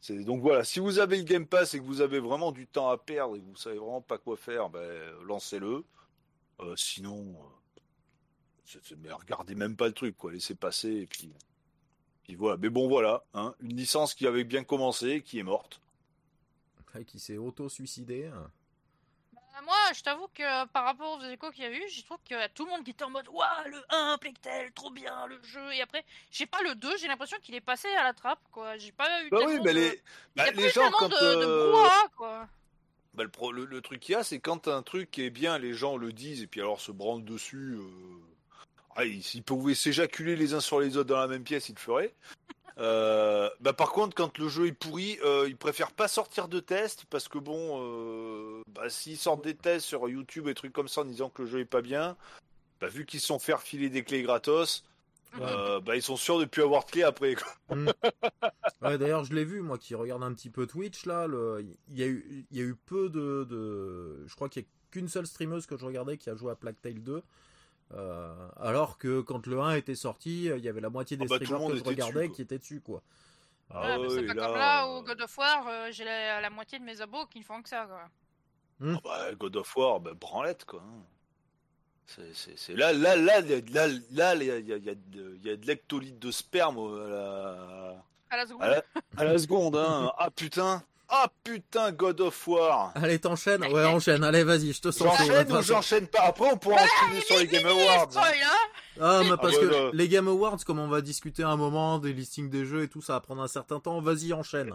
[0.00, 2.66] C'est donc voilà si vous avez le Game Pass et que vous avez vraiment du
[2.68, 5.84] temps à perdre et que vous savez vraiment pas quoi faire ben lancez-le.
[6.60, 7.36] Euh, sinon
[8.76, 10.32] euh, mais regardez même pas le truc quoi.
[10.32, 11.32] Laissez passer et puis
[12.32, 12.56] voilà.
[12.56, 15.80] Mais bon, voilà, hein, une licence qui avait bien commencé, qui est morte.
[17.06, 18.26] qui s'est auto-suicidé.
[18.26, 18.50] Hein.
[19.34, 22.18] Bah, moi, je t'avoue que par rapport aux échos qu'il y a eu, je trouve
[22.28, 25.40] que tout le monde qui était en mode Waouh, le 1, Plectel, trop bien, le
[25.42, 25.72] jeu.
[25.74, 28.76] Et après, j'ai pas le 2, j'ai l'impression qu'il est passé à la trappe, quoi.
[28.78, 29.30] J'ai pas eu.
[29.30, 30.02] Bah oui, mais les,
[30.34, 31.08] bah, les gens, quand.
[31.08, 31.72] De, euh,
[32.16, 32.48] quoi.
[33.12, 35.96] Bah, le, le, truc qu'il y a, c'est quand un truc est bien, les gens
[35.96, 37.76] le disent, et puis alors se branlent dessus.
[37.78, 37.84] Euh,
[38.96, 41.80] ah, s'ils pouvaient s'éjaculer les uns sur les autres dans la même pièce, ils le
[41.80, 42.14] feraient.
[42.78, 46.58] Euh, bah par contre, quand le jeu est pourri, euh, ils préfèrent pas sortir de
[46.60, 50.88] test parce que bon, euh, bah, s'ils sortent des tests sur YouTube et trucs comme
[50.88, 52.16] ça en disant que le jeu est pas bien,
[52.80, 54.84] bah, vu qu'ils se sont fait filer des clés gratos,
[55.38, 57.36] bah, ils sont sûrs de plus avoir de clés après.
[57.70, 57.90] Mm.
[58.82, 61.28] D'ailleurs, je l'ai vu, moi qui regarde un petit peu Twitch là,
[61.60, 64.26] il y a eu, il y a eu peu de, de...
[64.26, 66.56] je crois qu'il y a qu'une seule streameuse que je regardais qui a joué à
[66.56, 67.22] Plague Tale 2.
[67.92, 71.28] Euh, alors que quand le 1 était sorti, il y avait la moitié des ah
[71.28, 73.02] bah, streamers que je regardais qui étaient dessus, quoi.
[73.70, 76.84] Ah ouais, c'est pas comme là où God of War, euh, j'ai la, moitié de
[76.84, 78.08] mes abos qui ne font que ça, quoi.
[78.80, 78.96] Hmm.
[78.96, 80.82] Ah bah, God of War, bah, branlette, quoi.
[82.06, 86.18] C'est là, là, là, là, là, il y a, y, a, y a de l'hectolitre
[86.20, 88.62] de sperme à la, à la seconde.
[89.16, 90.12] À la, seconde, hein.
[90.18, 90.82] Ah putain.
[91.08, 95.52] Ah putain, God of War Allez, t'enchaînes Ouais, enchaîne, allez, vas-y, je te sens J'enchaîne
[95.52, 96.22] ou j'enchaîne pas?
[96.22, 98.08] Après, on pourra enchaîner sur les Game Awards.
[99.00, 102.12] Ah, mais parce ah, que les Game Awards, comme on va discuter un moment des
[102.12, 104.74] listings des jeux et tout, ça va prendre un certain temps, vas-y, enchaîne.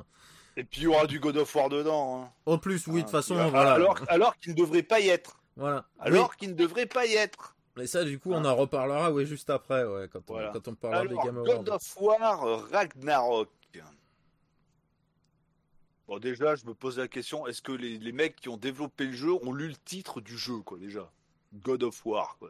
[0.58, 2.24] Et puis, il y aura du God of War dedans.
[2.24, 2.32] Hein.
[2.46, 3.74] En plus, oui, de toute ah, façon, voilà.
[3.74, 5.40] Alors, alors qu'il ne devrait pas y être.
[5.56, 5.86] Voilà.
[6.00, 7.56] Alors qu'il ne devrait pas y être.
[7.80, 10.76] Et ça, du coup, on en reparlera, ouais, juste après, ouais, quand on, quand on
[10.76, 11.64] parlera des Game Awards.
[11.64, 13.50] God of War Ragnarok.
[16.10, 19.12] Bon, déjà, je me pose la question est-ce que les, mecs qui ont développé le
[19.12, 21.12] jeu ont lu le titre du jeu, quoi, déjà?
[21.54, 22.50] God of War, quoi.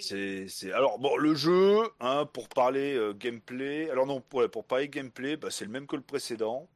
[0.00, 3.88] C'est, c'est, alors bon, le jeu, hein, pour parler euh, gameplay.
[3.88, 6.68] Alors non, pour, pour parler gameplay, bah, c'est le même que le précédent.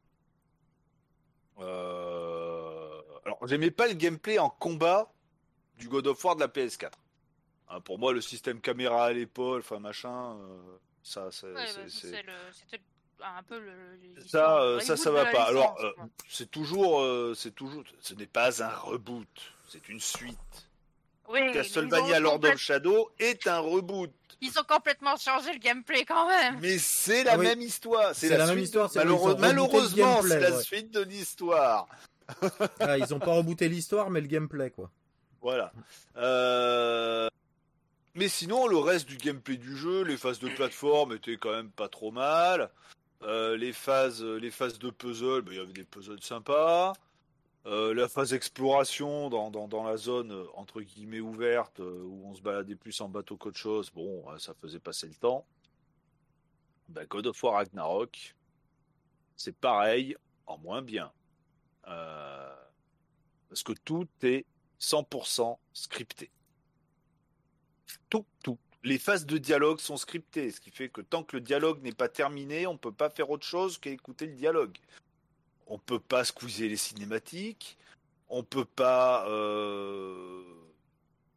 [1.59, 5.13] Euh, alors, j'aimais pas le gameplay en combat
[5.77, 6.89] du God of War de la PS4.
[7.69, 12.23] Hein, pour moi, le système caméra à l'épaule, enfin machin, euh, ça, c'est, bah, c'était
[13.21, 13.71] un peu le,
[14.27, 15.43] ça euh, ça ça va pas.
[15.43, 15.91] Alors euh,
[16.29, 19.27] c'est toujours euh, c'est toujours ce n'est pas un reboot
[19.67, 20.37] c'est une suite.
[21.27, 24.11] Oui, Castlevania Lord of Shadow est un reboot.
[24.41, 26.59] Ils ont complètement changé le gameplay quand même.
[26.61, 28.91] Mais c'est la, même histoire c'est la, même histoire
[29.39, 31.87] malheureusement c'est la suite de l'histoire.
[32.79, 34.89] Ah, ils ont pas rebooté l'histoire mais le gameplay quoi.
[35.41, 35.71] Voilà.
[38.15, 41.69] Mais sinon, le reste du gameplay du jeu, les phases de plateforme étaient quand même
[41.69, 42.71] pas trop mal.
[43.25, 46.93] Euh, les phases, les phases de puzzle, bah, il y avait des puzzles sympas.
[47.65, 52.75] Euh, la phase exploration dans, la zone euh, entre guillemets ouverte où on se baladait
[52.75, 55.47] plus en bateau qu'autre chose, bon, ça faisait passer le temps.
[56.89, 58.35] Bah, God of War Ragnarok,
[59.35, 61.11] c'est pareil, en moins bien.
[61.83, 64.45] parce que tout est
[64.79, 66.29] 100% scripté.
[68.09, 71.41] Tout, tout les phases de dialogue sont scriptées, ce qui fait que tant que le
[71.41, 74.77] dialogue n'est pas terminé, on ne peut pas faire autre chose qu'écouter le dialogue.
[75.65, 77.79] On ne peut pas squeezer les cinématiques,
[78.29, 80.43] on peut pas, euh...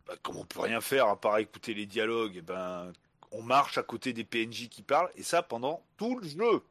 [0.06, 2.92] bah, comme on peut rien faire à part écouter les dialogues, eh ben
[3.30, 6.62] on marche à côté des PNJ qui parlent et ça pendant tout le jeu.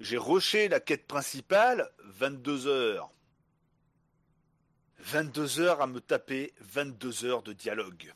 [0.00, 3.10] J'ai rushé la quête principale 22 heures.
[4.98, 8.12] 22 heures à me taper 22 heures de dialogue.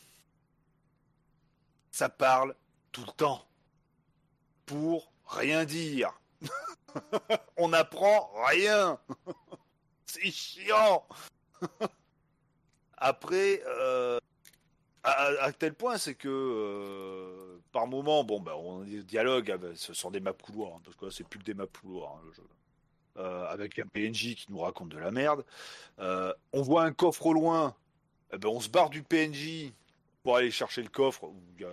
[1.90, 2.54] Ça parle
[2.92, 3.44] tout le temps.
[4.66, 6.20] Pour rien dire.
[7.56, 8.98] On n'apprend rien.
[10.06, 11.06] C'est chiant.
[12.98, 14.18] Après, euh,
[15.02, 20.20] à, tel point, c'est que euh, par moment, bon, bah, on dialogue, ce sont des
[20.20, 22.42] maps couloirs, hein, parce que là, c'est plus des maps couloirs, hein, le jeu.
[23.16, 25.44] Euh, avec un PNJ qui nous raconte de la merde.
[25.98, 27.74] on voit un coffre au loin,
[28.32, 29.72] eh ben, on se barre du PNJ
[30.22, 31.70] pour aller chercher le coffre, il y a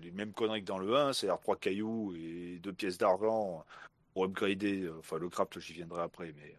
[0.00, 3.64] les mêmes conneries que dans le 1, c'est-à-dire trois cailloux et deux pièces d'argent
[4.12, 6.56] pour upgrader, enfin le craft j'y viendrai après, mais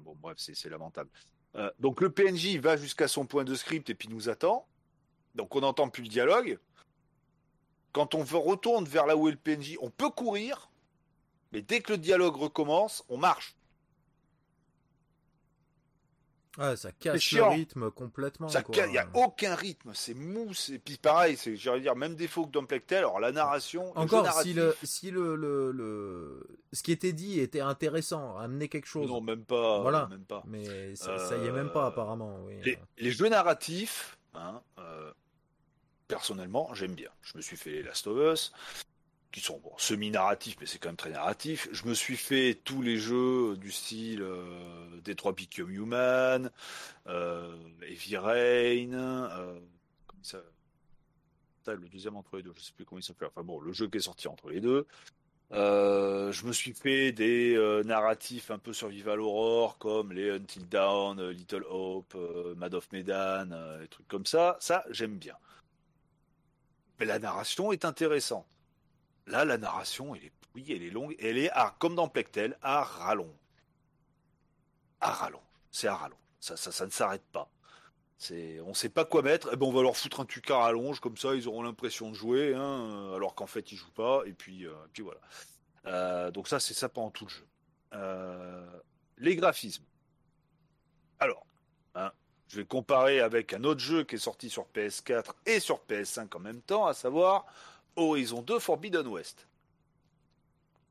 [0.00, 1.10] bon bref, c'est lamentable.
[1.56, 4.66] Euh, donc le PNJ va jusqu'à son point de script et puis nous attend.
[5.34, 6.58] Donc on n'entend plus le dialogue.
[7.92, 10.70] Quand on retourne vers là où est le PNJ, on peut courir,
[11.52, 13.56] mais dès que le dialogue recommence, on marche.
[16.58, 18.48] Ouais, ça casse le rythme complètement.
[18.48, 20.50] Il n'y a aucun rythme, c'est mou.
[20.72, 22.98] Et puis pareil, c'est, dire, même défaut que dans Plectel.
[22.98, 23.96] Alors la narration.
[23.96, 29.08] Encore, si, le, si le, le, ce qui était dit était intéressant, amener quelque chose.
[29.08, 29.80] Non, même pas.
[29.80, 30.08] Voilà.
[30.08, 30.42] Même pas.
[30.46, 32.38] Mais ça, y est même pas, apparemment.
[32.96, 35.12] Les, jeux narratifs, hein, euh,
[36.08, 37.10] personnellement, j'aime bien.
[37.22, 38.52] Je me suis fait les Last of Us
[39.32, 41.68] qui sont semi-narratifs, mais c'est quand même très narratif.
[41.72, 46.50] Je me suis fait tous les jeux du style euh, Detroit Become Human,
[47.06, 49.60] euh, Heavy Rain, euh,
[51.66, 53.28] le deuxième entre les deux, je sais plus comment il s'appelle.
[53.28, 54.86] Enfin bon, le jeu qui est sorti entre les deux.
[55.52, 61.28] Euh, je me suis fait des narratifs un peu survival horror comme les Until Dawn,
[61.28, 62.16] Little Hope,
[62.56, 64.56] Mad of Medan, des trucs comme ça.
[64.60, 65.34] Ça, j'aime bien.
[66.98, 68.46] Mais la narration est intéressante.
[69.28, 71.14] Là, la narration, elle est, oui, elle est longue.
[71.20, 73.28] Elle est, à, comme dans Plectel, à rallonge.
[75.00, 75.42] À rallonge.
[75.70, 76.18] C'est à rallonge.
[76.40, 77.50] Ça, ça, ne s'arrête pas.
[78.30, 79.48] On ne sait pas quoi mettre.
[79.48, 81.62] Et eh ben, on va leur foutre un truc à rallonge, comme ça, ils auront
[81.62, 84.22] l'impression de jouer, hein, alors qu'en fait, ils jouent pas.
[84.24, 85.20] Et puis, euh, puis voilà.
[85.86, 87.46] Euh, donc ça, c'est ça pendant tout le jeu.
[87.94, 88.66] Euh,
[89.18, 89.84] les graphismes.
[91.20, 91.46] Alors,
[91.94, 92.12] hein,
[92.48, 96.34] je vais comparer avec un autre jeu qui est sorti sur PS4 et sur PS5
[96.36, 97.46] en même temps, à savoir
[97.98, 99.46] Horizon 2 Forbidden West.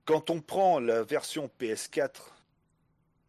[0.06, 2.12] Quand on prend la version PS4,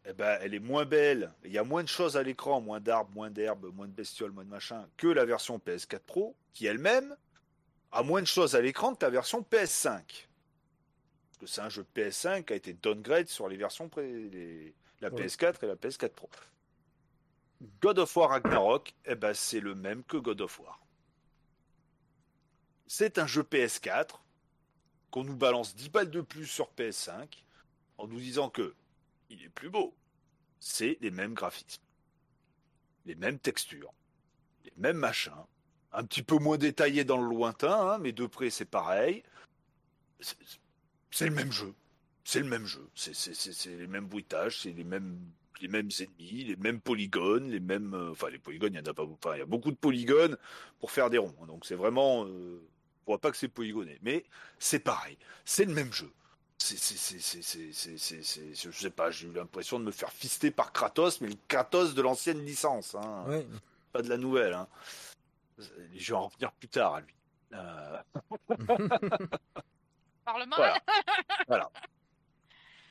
[0.05, 2.79] eh ben, elle est moins belle, il y a moins de choses à l'écran, moins
[2.79, 6.65] d'arbres, moins d'herbes, moins de bestioles, moins de machin, que la version PS4 Pro, qui
[6.65, 7.15] elle-même
[7.91, 9.87] a moins de choses à l'écran que la version PS5.
[9.87, 13.89] Parce que c'est un jeu PS5 qui a été downgrade sur les versions
[15.01, 16.29] la PS4 et la PS4 Pro.
[17.81, 20.79] God of War Ragnarok, eh ben, c'est le même que God of War
[22.89, 24.15] c'est un jeu PS4
[25.11, 27.43] qu'on nous balance 10 balles de plus sur PS5
[27.99, 28.73] en nous disant que
[29.29, 29.93] il est plus beau.
[30.59, 31.83] C'est les mêmes graphismes,
[33.05, 33.93] les mêmes textures,
[34.65, 35.45] les mêmes machins,
[35.93, 39.23] un petit peu moins détaillé dans le lointain, hein, mais de près c'est pareil.
[41.11, 41.73] C'est le même jeu.
[42.23, 42.89] C'est le même jeu.
[42.95, 45.29] C'est les mêmes bruitages, c'est les mêmes
[45.61, 47.93] ennemis, les mêmes polygones, les mêmes.
[47.93, 49.35] Euh, enfin, les polygones, il y en a pas.
[49.35, 50.37] Il y a beaucoup de polygones
[50.79, 51.45] pour faire des ronds.
[51.45, 52.25] Donc, c'est vraiment.
[52.25, 52.61] Euh,
[53.09, 54.23] on voit pas que c'est polygoné, mais
[54.59, 56.13] c'est pareil, c'est le même jeu.
[56.59, 56.77] C'est,
[57.17, 61.95] je sais pas, j'ai eu l'impression de me faire fister par Kratos, mais le Kratos
[61.95, 63.25] de l'ancienne licence, hein.
[63.91, 64.53] pas de la nouvelle.
[64.53, 64.67] Hein.
[65.57, 67.15] Je vais en revenir plus tard à lui.
[67.53, 67.97] Euh...
[70.25, 70.57] Parlement.
[71.47, 71.71] Voilà.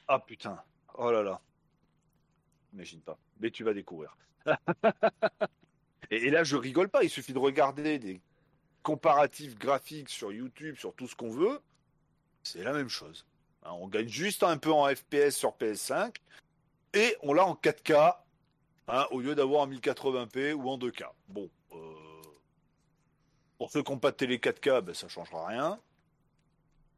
[0.08, 0.60] Ah putain.
[0.94, 1.40] Oh là là.
[2.72, 3.16] Imagine pas.
[3.38, 4.16] Mais tu vas découvrir.
[6.10, 7.04] et, et, là, je rigole pas.
[7.04, 8.20] Il suffit de regarder des
[8.88, 11.60] comparatif graphique sur YouTube, sur tout ce qu'on veut,
[12.42, 13.26] c'est la même chose.
[13.62, 16.16] Hein, on gagne juste un peu en FPS sur PS5
[16.94, 18.16] et on l'a en 4K
[18.88, 21.04] hein, au lieu d'avoir en 1080p ou en 2K.
[21.28, 21.76] Bon, euh,
[23.58, 25.78] pour ceux qui n'ont pas de télé 4K, ben, ça changera rien.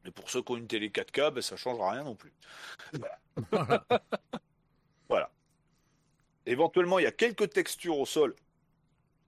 [0.04, 2.32] Mais pour ceux qui ont une télé 4K, ben, ça changera rien non plus.
[5.08, 5.32] voilà.
[6.46, 8.36] Éventuellement, il y a quelques textures au sol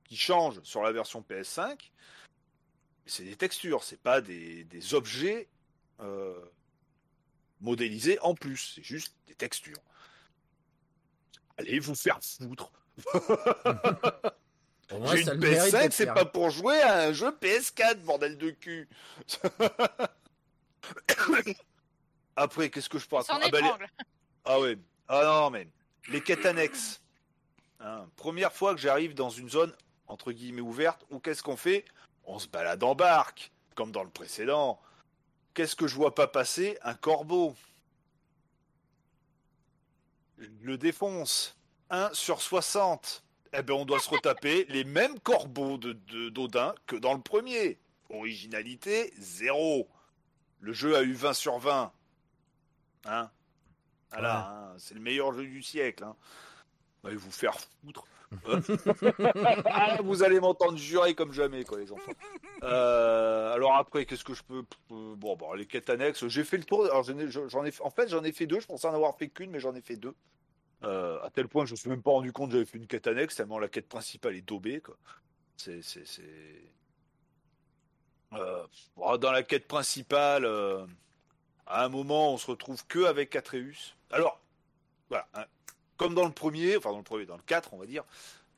[0.04, 1.90] qui changent sur la version PS5,
[3.06, 5.48] c'est des textures, c'est pas des, objets
[6.00, 6.40] euh,
[7.60, 9.80] modélisés en plus, c'est juste des textures.
[11.58, 12.72] Allez vous faire foutre.
[14.90, 18.88] J'ai une PS5, c'est pas pour jouer à un jeu PS4, bordel de cul.
[22.36, 23.78] Après, qu'est-ce que je pense ah, bah,
[24.44, 24.76] ah ouais.
[25.08, 25.68] Ah non, mais
[26.08, 27.00] les quêtes annexes.
[27.80, 29.74] Hein, première fois que j'arrive dans une zone
[30.06, 31.84] entre guillemets ouverte, où qu'est-ce qu'on fait?
[32.24, 34.80] On se balade en barque, comme dans le précédent.
[35.54, 36.78] Qu'est-ce que je vois pas passer?
[36.82, 37.54] Un corbeau.
[40.38, 41.56] Je le défonce.
[41.90, 43.22] 1 sur 60.
[43.54, 45.92] Eh ben, on doit se retaper les mêmes corbeaux de,
[46.30, 47.78] d'Odin que dans le premier.
[48.08, 49.88] Originalité, zéro.
[50.60, 51.92] Le jeu a eu 20 sur 20.
[53.04, 53.30] Hein?
[54.10, 56.04] Voilà, hein, c'est le meilleur jeu du siècle.
[56.04, 56.16] Hein.
[57.04, 58.04] Allez vous faire foutre.
[60.02, 62.12] vous allez m'entendre jurer comme jamais, quoi, les enfants.
[62.62, 66.26] Euh, alors après, qu'est-ce que je peux euh, Bon, bon, les quêtes annexes.
[66.28, 66.84] J'ai fait le tour.
[66.84, 68.60] Alors j'en ai, en fait, j'en ai fait deux.
[68.60, 70.14] Je pensais en avoir fait qu'une, mais j'en ai fait deux.
[70.84, 72.78] Euh, à tel point que je me suis même pas rendu compte que j'avais fait
[72.78, 74.80] une quête annexe, tellement la quête principale est daubée.
[74.80, 74.96] Quoi.
[75.56, 76.02] C'est, c'est,
[78.32, 80.46] dans la quête principale,
[81.66, 83.94] à un moment, on se retrouve que avec Atreus.
[84.10, 84.40] Alors,
[85.08, 85.44] voilà, hein,
[86.02, 88.02] comme dans le premier, enfin dans le premier, dans le 4, on va dire,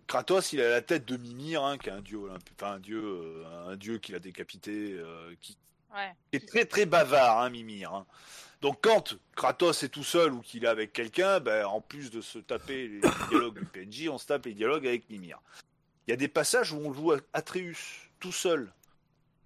[0.06, 2.20] Kratos, il a la tête de Mimir, hein, qui est un dieu
[2.56, 5.58] enfin un dieu, euh, un dieu qu'il a décapité, euh, qui,
[6.32, 7.92] est très très bavard, hein, Mimir.
[7.92, 8.06] Hein.
[8.62, 12.22] Donc quand Kratos est tout seul ou qu'il est avec quelqu'un, ben, en plus de
[12.22, 15.38] se taper les dialogues du PNJ, on se tape les dialogues avec Mimir.
[16.06, 18.72] Il y a des passages où on joue Atreus tout seul,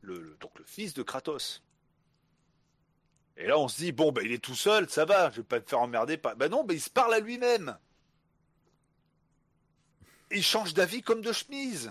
[0.02, 1.64] le, donc le fils de Kratos.
[3.36, 5.42] Et là, on se dit, bon, ben, il est tout seul, ça va, je vais
[5.42, 6.16] pas te faire emmerder.
[6.36, 7.76] Ben non, ben, il se parle à lui-même
[10.30, 11.90] il change d'avis comme de chemise.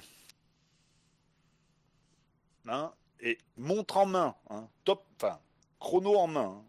[2.67, 5.39] Hein et montre en main, hein, top, enfin,
[5.79, 6.57] chrono en main.
[6.57, 6.63] Hein.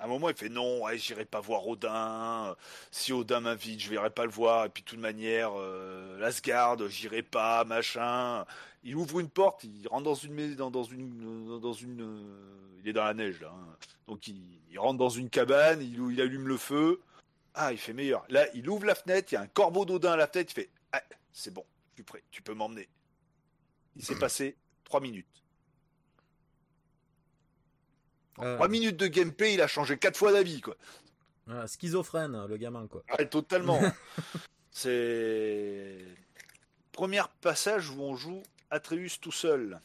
[0.00, 2.54] À un moment, il fait non, ouais, j'irai pas voir Odin.
[2.92, 4.66] Si Odin m'invite, je verrai pas le voir.
[4.66, 6.30] Et puis, de toute manière, euh,
[6.88, 8.44] j'irai pas, machin.
[8.84, 12.02] Il ouvre une porte, il rentre dans une dans, dans une dans une.
[12.02, 13.52] Euh, il est dans la neige là.
[13.52, 13.76] Hein.
[14.06, 17.00] Donc, il, rentre dans une cabane, il allume le feu.
[17.60, 18.24] Ah, il fait meilleur.
[18.28, 20.54] Là, il ouvre la fenêtre, il y a un corbeau d'Odin à la tête, il
[20.54, 22.88] fait ah, c'est bon, je suis prêt, tu peux m'emmener.
[23.96, 25.26] Il s'est passé trois minutes.
[28.36, 30.76] En 3 minutes de gameplay, il a changé quatre fois d'avis, quoi.
[31.66, 33.02] schizophrène, le gamin, quoi.
[33.08, 33.80] Ah, totalement.
[34.70, 35.98] c'est.
[36.92, 38.40] Premier passage où on joue
[38.70, 39.80] Atreus tout seul.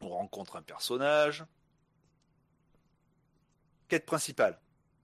[0.00, 1.44] On rencontre un personnage.
[3.86, 4.58] Quête principale.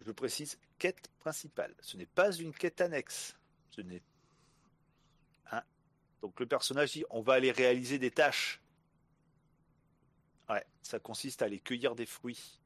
[0.04, 1.74] Je précise, quête principale.
[1.80, 3.36] Ce n'est pas une quête annexe.
[3.70, 4.02] Ce n'est.
[5.50, 5.62] Hein?
[6.22, 8.60] Donc le personnage dit on va aller réaliser des tâches.
[10.48, 12.60] Ouais, ça consiste à aller cueillir des fruits.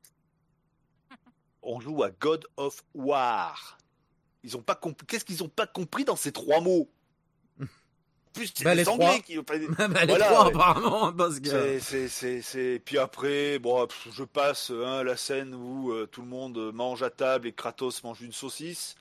[1.63, 3.79] On joue à God of War.
[4.43, 5.07] Ils ont pas compris.
[5.07, 6.91] Qu'est-ce qu'ils ont pas compris dans ces trois mots?
[8.33, 12.83] Plus c'est bah, les Anglais qui bah, bah, les trois apparemment parce que c'est c'est
[12.85, 17.11] puis après bon je passe hein, la scène où euh, tout le monde mange à
[17.11, 18.95] table et Kratos mange une saucisse.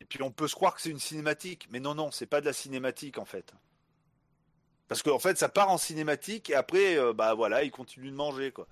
[0.00, 2.40] Et puis on peut se croire que c'est une cinématique mais non non c'est pas
[2.40, 3.52] de la cinématique en fait.
[4.88, 8.16] Parce qu'en fait ça part en cinématique et après euh, bah voilà il continue de
[8.16, 8.66] manger quoi.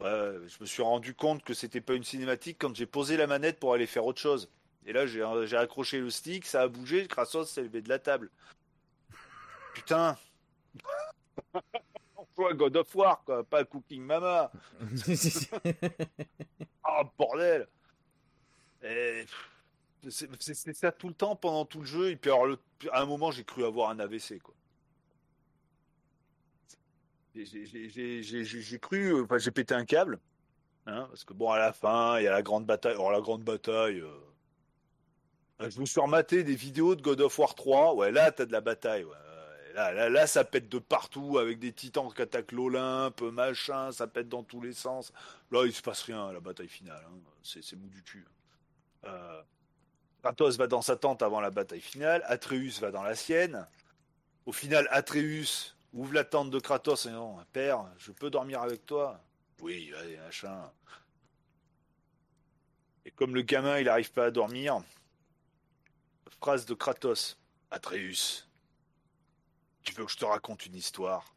[0.00, 3.58] Je me suis rendu compte que c'était pas une cinématique quand j'ai posé la manette
[3.58, 4.50] pour aller faire autre chose
[4.86, 8.30] et là, j'ai accroché le stick, ça a bougé, Kratos s'est levé de la table.
[9.74, 10.16] Putain
[12.38, 14.52] On God of War, quoi, pas Cooking Mama
[16.84, 17.66] Oh, bordel
[20.08, 22.56] C'est ça tout le temps pendant tout le jeu, et puis alors,
[22.92, 24.54] à un moment, j'ai cru avoir un AVC, quoi.
[27.34, 30.20] J'ai cru, enfin, j'ai pété un câble,
[30.86, 32.94] hein, parce que bon, à la fin, il y a la grande bataille.
[32.94, 34.00] Alors, la grande bataille...
[34.00, 34.35] Euh, euh,
[35.60, 37.94] je me suis rematé des vidéos de God of War 3.
[37.94, 39.06] Ouais, là, t'as de la bataille.
[39.74, 44.06] Là, là, là, ça pète de partout avec des titans qui attaquent l'Olympe, machin, ça
[44.06, 45.12] pète dans tous les sens.
[45.50, 47.02] Là, il se passe rien à la bataille finale.
[47.06, 47.18] Hein.
[47.42, 48.26] C'est bout du cul.
[49.04, 49.42] Euh,
[50.22, 52.22] Kratos va dans sa tente avant la bataille finale.
[52.26, 53.66] Atreus va dans la sienne.
[54.46, 57.16] Au final, Atreus ouvre la tente de Kratos et dit
[57.52, 59.20] Père, je peux dormir avec toi?
[59.60, 60.70] Oui, allez, machin.
[63.04, 64.80] Et comme le gamin, il n'arrive pas à dormir,
[66.30, 67.38] Phrase de Kratos.
[67.70, 68.48] Atreus,
[69.82, 71.34] tu veux que je te raconte une histoire?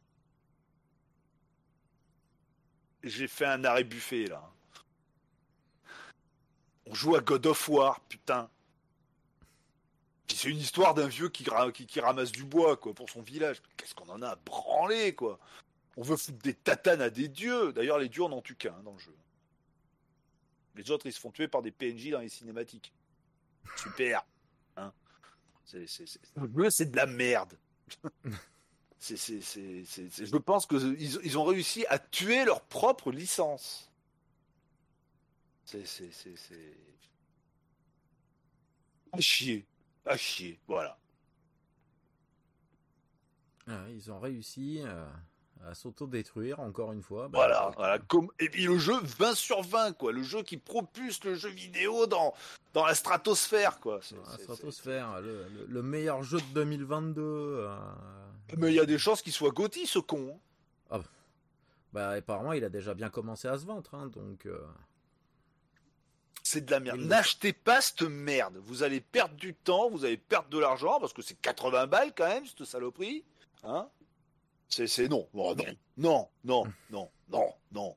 [3.03, 4.51] J'ai fait un arrêt buffet là.
[6.85, 8.49] On joue à God of War, putain.
[10.27, 11.47] c'est une histoire d'un vieux qui,
[11.99, 13.61] ramasse du bois quoi pour son village.
[13.77, 15.39] Qu'est-ce qu'on en a à branler quoi?
[15.97, 17.73] On veut foutre des tatanes à des dieux.
[17.73, 19.15] D'ailleurs, les dieux n'en tuent qu'un hein, dans le jeu.
[20.75, 22.93] Les autres, ils se font tuer par des PNJ dans les cinématiques.
[23.75, 24.25] Super.
[24.79, 24.93] Hein
[25.65, 27.57] c'est de la merde.
[28.99, 33.91] c'est, je pense qu'ils ils ont réussi à tuer leur propre licence.
[35.65, 35.83] C'est,
[39.11, 39.65] à chier,
[40.05, 40.97] à chier, voilà.
[43.67, 44.81] Ah, ils ont réussi
[45.67, 47.27] à s'auto-détruire encore une fois.
[47.27, 47.99] Bah, voilà, voilà.
[47.99, 48.29] Comme...
[48.39, 50.11] Et puis le jeu 20 sur 20, quoi.
[50.11, 52.33] Le jeu qui propulse le jeu vidéo dans,
[52.73, 53.99] dans la stratosphère, quoi.
[54.11, 57.21] la stratosphère, le, meilleur jeu de 2022.
[57.21, 57.75] Euh,
[58.57, 60.33] Mais il y a des chances qu'il soit Gauthier, ce con.
[60.33, 60.39] Hein.
[60.91, 60.99] Ah,
[61.93, 64.45] bah, apparemment, il a déjà bien commencé à se vendre, hein, donc.
[64.45, 64.59] Euh,
[66.41, 66.99] c'est de la merde.
[67.01, 68.57] N'achetez pas cette merde.
[68.63, 72.13] Vous allez perdre du temps, vous allez perdre de l'argent, parce que c'est 80 balles
[72.15, 73.23] quand même, cette saloperie.
[73.63, 73.87] Hein
[74.69, 75.27] c'est non.
[75.33, 75.55] non.
[75.97, 77.95] Non, non, non, non, non,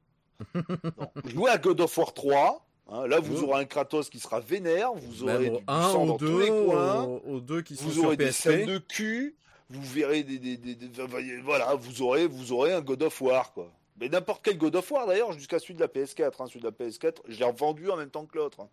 [0.54, 1.12] non.
[1.24, 2.66] Jouez à God of War 3.
[2.88, 6.40] Hein, là, vous aurez un Kratos qui sera vénère, vous aurez du sang dans tous
[6.40, 9.36] les coins, aux, deux qui vous aurez des scènes de cul,
[9.70, 10.90] vous verrez des, des, des,
[11.42, 13.72] voilà, vous aurez, vous aurez un God of War quoi.
[13.98, 16.66] Mais n'importe quel God of War d'ailleurs, jusqu'à celui de la PS4, hein, celui de
[16.66, 18.60] la PS4, je l'ai revendu en même temps que l'autre.
[18.60, 18.68] Hein.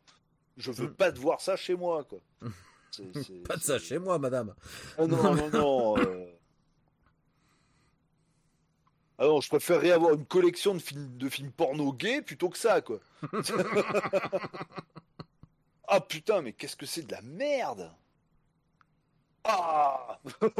[0.57, 0.95] Je veux mm.
[0.95, 2.19] pas de voir ça chez moi quoi.
[3.47, 4.53] pas de ça chez moi, madame.
[4.97, 5.97] Ah non, non, non.
[5.99, 6.25] Euh...
[9.21, 12.57] Ah non, je préférerais avoir une collection de films, de films porno gays plutôt que
[12.57, 12.99] ça, quoi.
[15.89, 17.91] ah putain, mais qu'est-ce que c'est de la merde
[19.43, 20.21] Ah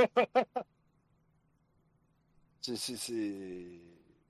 [2.61, 3.79] C'est.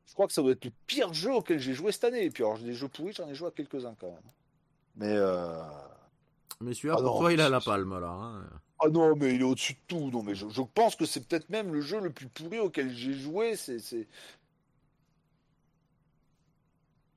[0.05, 2.25] Je crois que ça doit être le pire jeu auquel j'ai joué cette année.
[2.25, 4.31] Et puis, alors, des jeux pourris, j'en ai joué à quelques-uns quand même.
[4.95, 5.13] Mais.
[5.15, 5.63] Euh...
[6.61, 8.09] Mais celui-là, ah pour toi, il a la palme, là.
[8.09, 8.43] Hein.
[8.81, 10.09] Ah non, mais il est au-dessus de tout.
[10.11, 13.13] Non, mais je, pense que c'est peut-être même le jeu le plus pourri auquel j'ai
[13.13, 13.55] joué.
[13.55, 14.07] C'est, c'est...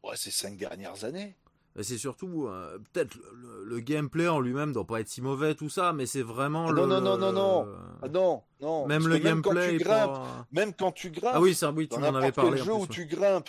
[0.03, 1.37] Ouais, ces cinq dernières années.
[1.81, 3.17] C'est surtout euh, peut-être
[3.65, 6.73] le, gameplay en lui-même doit pas être si mauvais tout ça, mais c'est vraiment ah
[6.73, 6.83] le.
[6.83, 7.69] Non non non non non.
[8.03, 8.87] Ah non non.
[8.87, 9.79] Même le gameplay.
[9.79, 10.19] Quand tu grimpes,
[10.53, 11.33] même quand tu grimpes.
[11.35, 12.51] Ah oui, ça oui, tu m'en avais parlé.
[12.51, 13.49] Le jeu où tu grimpes,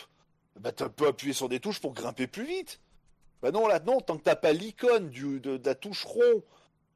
[0.58, 2.80] bah tu peux appuyer sur des touches pour grimper plus vite.
[3.42, 6.44] Bah non là non, tant que t'as pas l'icône de, de la touche rond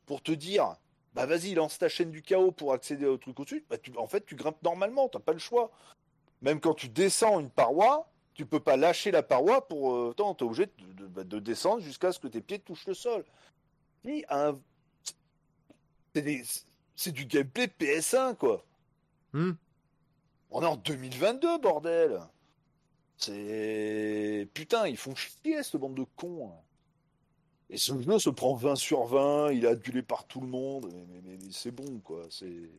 [0.06, 0.78] pour te dire
[1.18, 4.24] bah vas-y, lance ta chaîne du chaos pour accéder au truc au-dessus, bah, en fait,
[4.24, 5.72] tu grimpes normalement, t'as pas le choix.
[6.44, 9.96] Même quand tu descends une paroi, tu peux pas lâcher la paroi pour.
[9.96, 12.94] Euh, tu es obligé de, bah, de, descendre jusqu'à ce que tes pieds touchent le
[12.94, 13.26] sol.
[14.30, 14.60] un...
[16.96, 18.64] c'est du gameplay PS1, quoi.
[19.34, 19.54] Hmm.
[20.52, 22.22] On est en 2022, bordel.
[23.18, 24.48] C'est.
[24.54, 26.52] Putain, ils font chier, cette bande de cons.
[26.52, 26.62] Hein.
[27.70, 30.90] Et ce jeu se prend 20 sur 20, il est adulé par tout le monde,
[31.26, 32.24] mais, c'est bon, quoi.
[32.30, 32.70] C'est.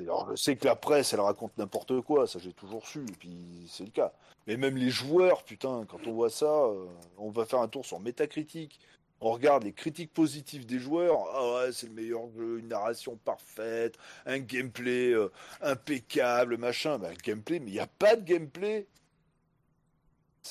[0.00, 3.16] Alors, je sais que la presse, elle raconte n'importe quoi, ça j'ai toujours su, et
[3.18, 4.12] puis c'est le cas.
[4.46, 7.84] Mais même les joueurs, putain, quand on voit ça, euh, on va faire un tour
[7.84, 8.78] sur Metacritic,
[9.20, 13.18] on regarde les critiques positives des joueurs, ah ouais, c'est le meilleur jeu, une narration
[13.24, 16.98] parfaite, un gameplay euh, impeccable, machin.
[16.98, 18.86] Bah, gameplay, mais il n'y a pas de gameplay.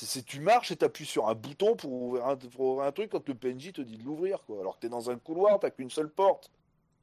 [0.06, 3.72] C'est tu marches et t'appuies sur un bouton pour ouvrir, un, truc quand le PNJ
[3.72, 4.60] te dit de l'ouvrir, quoi.
[4.60, 6.52] Alors que t'es dans un couloir, t'as qu'une seule porte.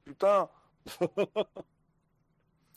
[0.05, 0.49] Putain.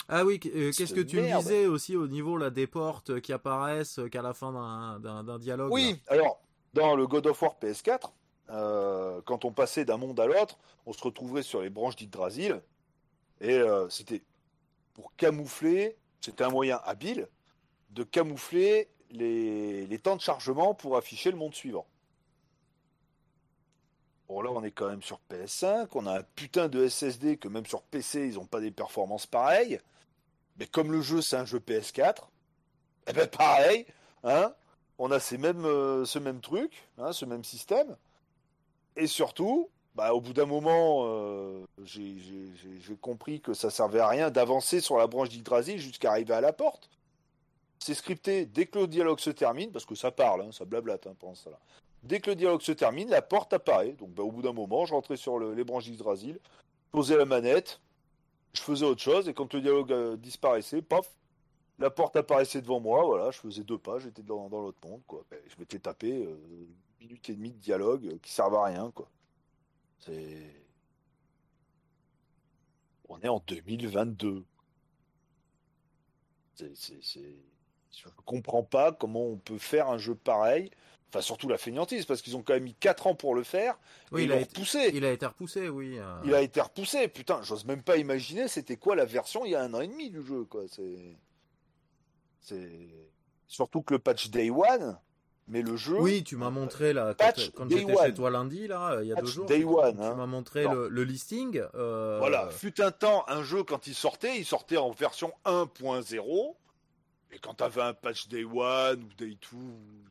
[0.09, 3.31] ah oui, euh, qu'est-ce que tu me disais aussi au niveau là, des portes qui
[3.31, 6.41] apparaissent qu'à la fin d'un dialogue Oui, alors,
[6.73, 8.11] dans le God of War PS4,
[8.49, 12.61] euh, quand on passait d'un monde à l'autre, on se retrouvait sur les branches d'Yggdrasil.
[13.41, 14.23] Et euh, c'était
[14.93, 17.29] pour camoufler, c'était un moyen habile
[17.91, 21.85] de camoufler les, temps de chargement pour afficher le monde suivant.
[24.27, 27.47] Bon là on est quand même sur PS5, on a un putain de SSD que
[27.47, 29.79] même sur PC ils n'ont pas des performances pareilles.
[30.57, 32.27] Mais comme le jeu c'est un jeu PS4,
[33.07, 33.87] eh ben pareil,
[34.23, 34.53] hein,
[34.99, 37.97] on a ces mêmes, euh, ce même truc, hein, ce même système.
[38.95, 44.29] Et surtout, bah, au bout d'un moment, euh, j'ai compris que ça servait à rien
[44.29, 46.89] d'avancer sur la branche d'Yggdrasil jusqu'à arriver à la porte.
[47.79, 51.07] C'est scripté dès que le dialogue se termine, parce que ça parle, hein, ça blablate
[51.07, 51.49] hein, pendant ça.
[52.03, 53.93] Dès que le dialogue se termine, la porte apparaît.
[53.93, 56.39] Donc bah, au bout d'un moment, je rentrais sur les branches d'Yggdrasil,
[56.91, 57.79] posais la manette,
[58.53, 61.09] je faisais autre chose, et quand le dialogue euh, disparaissait, paf,
[61.77, 65.23] la porte apparaissait devant moi, voilà, je faisais deux pas, j'étais dans, l'autre monde, quoi.
[65.29, 66.37] Ben, je m'étais tapé euh,
[66.99, 69.09] une minute et demie de dialogue euh, qui servait à rien, quoi.
[69.99, 70.55] C'est...
[73.07, 74.43] On est en 2022.
[76.55, 76.75] C'est...
[77.91, 80.71] Je ne comprends pas comment on peut faire un jeu pareil.
[81.09, 83.79] Enfin, surtout la fainéantise, parce qu'ils ont quand même mis 4 ans pour le faire.
[84.11, 84.91] Oui, il a été repoussé.
[84.93, 85.97] Il a été repoussé, oui.
[85.97, 86.21] Euh.
[86.23, 87.07] Il a été repoussé.
[87.07, 89.87] Putain, j'ose même pas imaginer c'était quoi la version il y a un an et
[89.87, 90.63] demi du jeu, quoi.
[90.69, 91.17] C'est.
[92.41, 92.69] C'est.
[93.47, 94.99] Surtout que le patch Day One,
[95.47, 95.99] mais le jeu.
[95.99, 97.31] Oui, tu m'as montré là, quand,
[97.67, 99.47] j'étais chez toi lundi, là, il y a deux jours.
[99.47, 100.13] Day One, tu, hein.
[100.13, 101.59] m'as montré le, listing.
[101.73, 106.53] Euh, voilà, fut un temps, un jeu quand il sortait, il sortait en version 1.0.
[107.31, 108.45] Et quand tu avais un patch Day 1
[108.95, 109.37] ou Day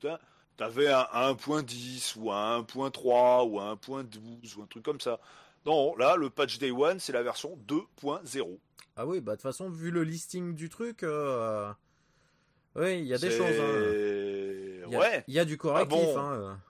[0.01, 0.09] 2,
[0.57, 5.19] tu avais un 1.10 ou un 1.3 ou un 1.12 ou un truc comme ça.
[5.67, 8.59] Non, là, le patch Day 1, c'est la version 2.0.
[8.97, 11.73] Ah oui, bah de toute façon, vu le listing du truc, euh,
[12.75, 13.47] Oui, il y a des choses.
[13.47, 14.87] Hein.
[14.87, 15.25] Il y a, ouais.
[15.29, 15.99] Il y a du correctif.
[16.01, 16.61] Ah bon, hein.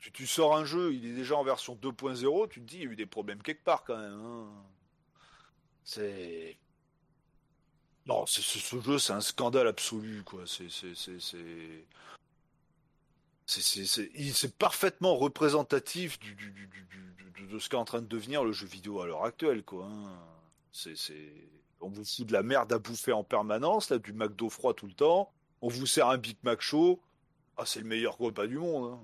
[0.00, 2.82] Si tu sors un jeu, il est déjà en version 2.0, tu te dis, il
[2.82, 4.20] y a eu des problèmes quelque part quand même.
[4.20, 4.48] Hein.
[5.82, 6.58] C'est.
[8.06, 8.40] Non, ce
[8.80, 10.44] jeu, c'est un scandale absolu, quoi.
[10.46, 10.68] C'est.
[13.46, 19.24] C'est parfaitement représentatif de ce qu'est en train de devenir le jeu vidéo à l'heure
[19.24, 19.86] actuelle, quoi.
[19.86, 20.18] Hein.
[20.72, 20.94] C'est
[21.80, 24.86] on vous fout de la merde à bouffer en permanence, là, du McDo froid tout
[24.86, 25.30] le temps.
[25.60, 27.00] On vous sert un Big Mac chaud.
[27.56, 28.94] Ah, c'est le meilleur repas du monde.
[28.94, 29.00] Hein.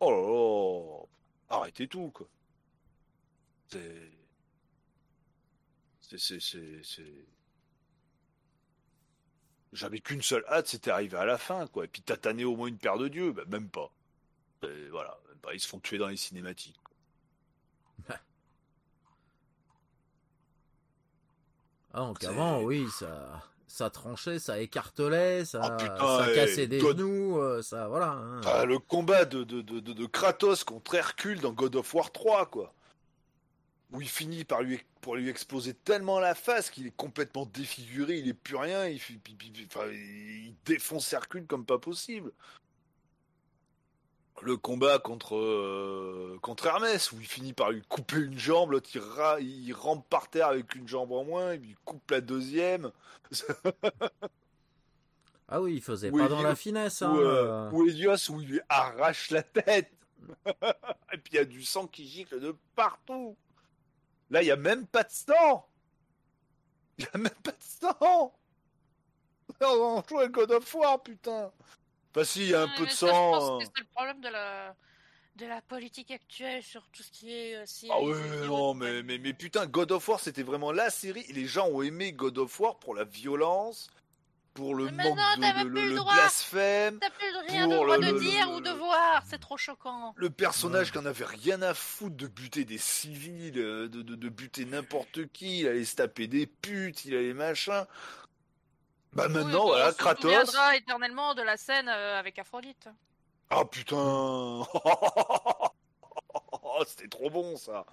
[0.00, 0.16] Oh là
[1.50, 2.26] là, arrêtez tout, quoi.
[3.68, 4.10] C'est.
[6.18, 6.40] C'est.
[6.40, 7.26] C'est.
[9.72, 11.84] J'avais qu'une seule hâte, c'était arriver à la fin, quoi.
[11.84, 13.90] Et puis tataner au moins une paire de dieux, ben, même pas.
[14.90, 15.16] voilà,
[15.52, 16.80] ils se font tuer dans les cinématiques.
[21.92, 27.38] Ah, donc avant, oui, ça, ça tranchait, ça écartelait, ça, ah, ça cassait des genoux,
[27.40, 28.10] euh, ça, voilà.
[28.12, 28.40] Hein.
[28.44, 32.46] Ah, le combat de, de, de, de, Kratos contre Hercule dans God of War 3,
[32.46, 32.72] quoi.
[33.92, 38.18] Où il finit par lui, pour lui exploser tellement la face qu'il est complètement défiguré,
[38.18, 42.32] il est plus rien, il, il défonce Hercule comme pas possible
[44.42, 48.88] le combat contre euh, contre Hermès où il finit par lui couper une jambe, l'autre
[48.94, 52.90] il, il, rampe par terre avec une jambe en moins, il lui coupe la deuxième.
[55.48, 57.02] ah oui, il faisait pas dans la finesse.
[57.02, 59.92] Hein, ou, euh, où il lui arrache la tête.
[61.12, 63.36] Et puis il y a du sang qui gicle de partout.
[64.30, 65.68] Là, il y a même pas de sang.
[66.98, 68.32] Il y a même pas de sang.
[69.60, 71.52] On joue à God of War, putain.
[72.14, 73.06] Enfin, si, il y a un peu de sang.
[73.06, 74.74] Je pense que c'est le problème de la,
[75.36, 77.56] de la politique actuelle sur tout ce qui est.
[77.56, 78.14] Euh, ah oui,
[78.46, 81.24] non, mais, mais, mais putain, God of War, c'était vraiment la série.
[81.32, 83.90] Les gens ont aimé God of War pour la violence,
[84.54, 86.98] pour le manque de le, le, blasphème.
[87.00, 90.12] T'as plus rien de droit de dire ou de voir, c'est trop choquant.
[90.16, 94.28] Le personnage qui en avait rien à foutre de buter des civils, de, de, de
[94.28, 97.86] buter n'importe qui, il allait se taper des putes, il allait machin.
[99.12, 100.24] Bah maintenant, voilà, Kratos.
[100.24, 102.88] On viendra éternellement de la scène euh, avec Aphrodite.
[103.50, 104.62] Ah putain
[106.86, 107.84] C'était trop bon ça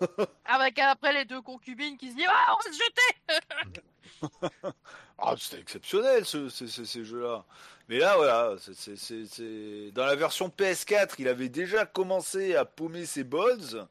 [0.44, 4.72] Avec après les deux concubines qui se disent Ah, on va se jeter
[5.18, 7.44] Ah, c'était exceptionnel ce, ces jeux-là.
[7.88, 13.22] Mais là, voilà, c'est dans la version PS4, il avait déjà commencé à paumer ses
[13.22, 13.86] balls.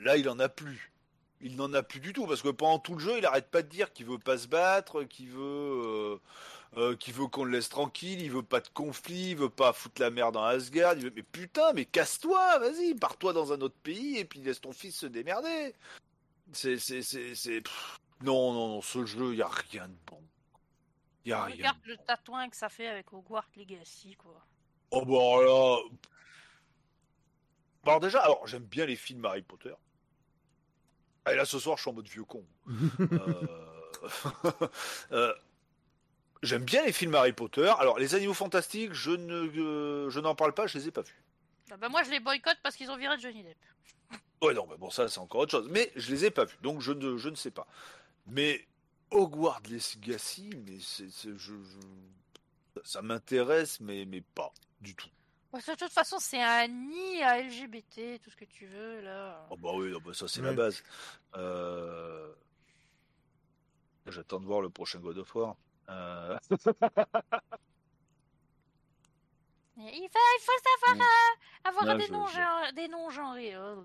[0.00, 0.92] Là, il en a plus
[1.40, 3.62] il n'en a plus du tout parce que pendant tout le jeu, il arrête pas
[3.62, 6.20] de dire qu'il veut pas se battre, qu'il veut, euh,
[6.76, 9.72] euh, qu'il veut qu'on le laisse tranquille, il veut pas de conflit, il veut pas
[9.72, 10.94] foutre la merde dans Asgard.
[10.94, 11.12] Il veut...
[11.14, 14.96] Mais putain, mais casse-toi, vas-y, pars-toi dans un autre pays et puis laisse ton fils
[14.96, 15.74] se démerder.
[16.52, 17.62] C'est, c'est, c'est, c'est...
[18.22, 20.22] non, non, non, ce jeu, il y a rien de bon.
[21.24, 24.44] Y a Regarde le tatouin que ça fait avec Hogwarts Legacy, quoi.
[24.90, 25.78] Oh bah là.
[27.84, 29.74] Alors déjà, alors j'aime bien les films Harry Potter.
[31.30, 32.44] Et là, ce soir, je suis en mode vieux con.
[34.00, 34.46] Euh,
[35.12, 35.34] euh,
[36.42, 37.72] j'aime bien les films Harry Potter.
[37.78, 41.02] Alors, les animaux fantastiques, je ne, euh, je n'en parle pas, je les ai pas
[41.02, 41.22] vus.
[41.70, 43.56] Ah bah moi, je les boycotte parce qu'ils ont viré Johnny Depp.
[44.40, 45.68] Ouais, non, mais bon, ça, c'est encore autre chose.
[45.68, 47.66] Mais je les ai pas vus, donc je ne, je ne sais pas.
[48.28, 48.64] Mais
[49.10, 51.54] Hogwarts Legacy, mais c'est, je,
[52.84, 55.08] ça m'intéresse, mais, mais pas du tout.
[55.52, 59.46] De toute façon, c'est un nid à LGBT, tout ce que tu veux, là.
[59.50, 60.82] Oh bah oui, bah ça c'est la base.
[61.36, 62.32] Euh...
[64.06, 65.56] J'attends de voir le prochain God of War.
[65.90, 66.38] Euh...
[66.50, 66.68] il, faut,
[69.76, 72.74] il faut savoir euh, avoir des, noms je...
[72.74, 73.56] des noms genrés.
[73.56, 73.84] Oh.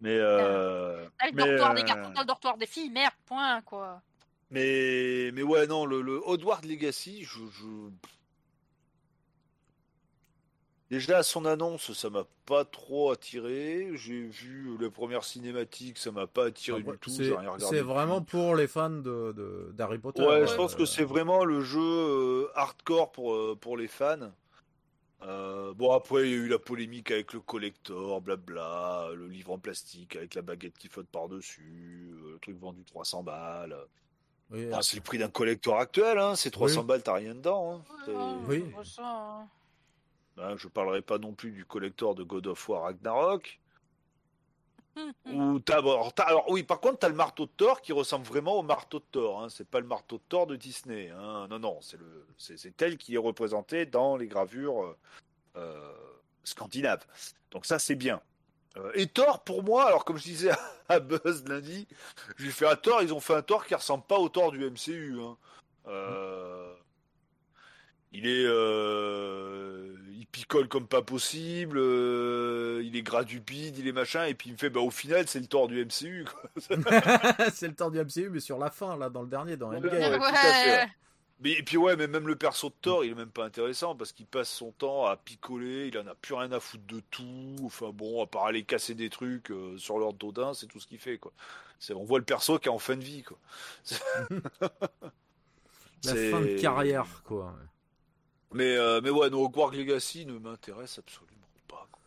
[0.00, 1.08] Mais euh...
[1.18, 4.02] T'as le dortoir des garçons, t'as le dortoir des filles, merde, point, quoi.
[4.50, 7.38] Mais, mais ouais, non, le, le Hogwarts Legacy, je...
[7.50, 7.90] je...
[10.90, 13.90] Déjà, à son annonce, ça m'a pas trop attiré.
[13.94, 17.10] J'ai vu les premières cinématiques, ça m'a pas attiré ah, du tout.
[17.10, 20.22] C'est vraiment pour les fans de d'Harry Potter.
[20.22, 24.32] Ouais, je pense que c'est vraiment le jeu euh, hardcore pour, euh, pour les fans.
[25.22, 29.52] Euh, bon, après, il y a eu la polémique avec le collector, blabla, le livre
[29.52, 33.76] en plastique avec la baguette qui flotte par-dessus, le truc vendu 300 balles.
[34.80, 36.34] c'est le prix d'un collector actuel, hein.
[36.34, 37.82] c'est 300 balles, t'as rien dedans.
[38.08, 38.40] Hein.
[38.48, 38.64] Oui.
[40.40, 43.60] Hein, je parlerai pas non plus du collector de God of War Ragnarok.
[45.32, 48.62] Ou alors, oui, par contre, tu as le marteau de Thor qui ressemble vraiment au
[48.62, 49.42] marteau de Thor.
[49.42, 49.48] Hein.
[49.48, 51.10] C'est pas le marteau de Thor de Disney.
[51.10, 51.46] Hein.
[51.48, 54.96] Non, non, c'est le, c'est, tel qui est représenté dans les gravures euh,
[55.56, 55.92] euh,
[56.44, 57.06] scandinaves.
[57.50, 58.20] Donc ça, c'est bien.
[58.76, 60.50] Euh, et Thor, pour moi, alors comme je disais
[60.88, 61.86] à Buzz lundi,
[62.36, 63.02] j'ai fait un Thor.
[63.02, 65.20] Ils ont fait un Thor qui ressemble pas au Thor du MCU.
[65.20, 65.36] Hein.
[68.12, 68.46] il est,
[70.38, 74.58] picole comme pas possible, euh, il est gradupide, il est machin, et puis il me
[74.58, 76.26] fait, bah au final c'est le tort du MCU.
[77.52, 80.20] C'est le temps du MCU, mais sur la fin, là, dans le dernier, dans Endgame.
[80.20, 80.86] ouais.
[81.40, 83.94] Mais et puis ouais, mais même le perso de Thor, il est même pas intéressant
[83.94, 87.00] parce qu'il passe son temps à picoler, il en a plus rien à foutre de
[87.10, 87.56] tout.
[87.64, 90.88] Enfin bon, à part aller casser des trucs euh, sur leur dodin, c'est tout ce
[90.88, 91.32] qu'il fait quoi.
[91.78, 93.38] C'est, on voit le perso qui est en fin de vie quoi.
[96.04, 97.54] La fin de carrière, quoi.
[98.52, 101.34] Mais euh, mais ouais, no Hogwarts Legacy ne m'intéresse absolument
[101.66, 101.86] pas.
[101.92, 102.02] Quoi.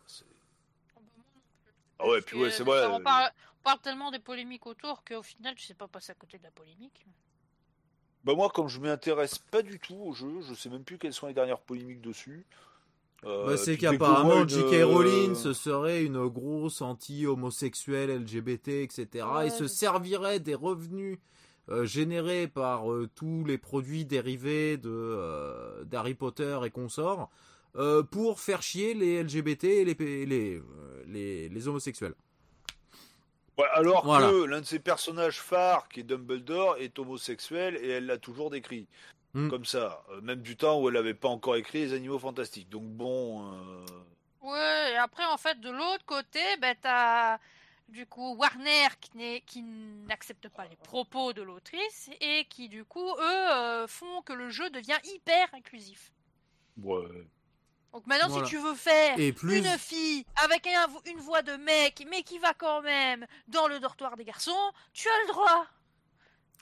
[1.98, 2.84] Ah ouais, puis ouais, c'est vrai.
[2.86, 3.30] On parle,
[3.60, 6.42] on parle tellement des polémiques autour qu'au final, tu sais pas passer à côté de
[6.42, 7.06] la polémique.
[8.24, 10.98] Bah moi, comme je m'y intéresse pas du tout au jeu, je sais même plus
[10.98, 12.46] quelles sont les dernières polémiques dessus.
[13.24, 14.72] Euh, Bah, c'est qu'apparemment, J.K.
[14.74, 19.24] euh, Rowling ce serait une grosse anti-homosexuelle, LGBT, etc.
[19.32, 21.18] Ouais, et se servirait des revenus
[21.68, 27.30] euh, générés par euh, tous les produits dérivés de euh, d'Harry Potter et consorts
[27.76, 30.62] euh, pour faire chier les LGBT et les, les,
[31.06, 32.14] les, les homosexuels.
[33.58, 34.28] Ouais, alors Voilà.
[34.30, 38.50] que l'un de ses personnages phares, qui est Dumbledore, est homosexuel et elle l'a toujours
[38.50, 38.86] décrit.
[39.34, 39.48] Hmm.
[39.48, 40.04] Comme ça.
[40.22, 42.68] Même du temps où elle n'avait pas encore écrit Les Animaux Fantastiques.
[42.68, 43.50] Donc bon.
[43.52, 43.84] euh,
[44.42, 47.38] Ouais, et après, en fait, de l'autre côté, ben, t'as
[47.92, 48.88] du coup Warner
[49.46, 54.32] qui, n'accepte pas les propos de l'autrice et qui, du coup, eux, euh, font que
[54.32, 56.12] le jeu devient hyper inclusif.
[56.82, 57.28] Ouais.
[57.92, 58.46] Donc maintenant, Voilà.
[58.46, 62.22] si tu veux faire Et plus- une fille avec un- une voix de mec, mais
[62.22, 65.66] qui va quand même dans le dortoir des garçons, tu as le droit.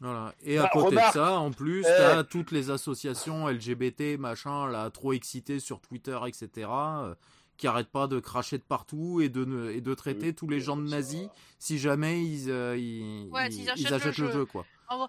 [0.01, 0.35] Voilà.
[0.43, 1.89] Et à Bah, côté remarque, de ça, en plus, eh.
[1.97, 7.15] t'as toutes les associations LGBT, machin, là, trop excitées sur Twitter, etc., euh,
[7.61, 10.61] qui arrêtent pas de cracher de partout et de, et de traiter Oui, tous les
[10.61, 14.17] gens de ça- nazis si jamais ils, euh, ils, Ouais, ils- s'ils ils achètent achètent,
[14.19, 14.45] le le jeu.
[14.47, 14.65] quoi.
[14.93, 15.07] Euh,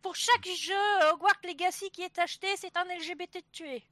[0.00, 0.72] pour chaque jeu
[1.12, 3.82] Hogwarts Legacy qui est acheté, c'est un LGBT de tuer.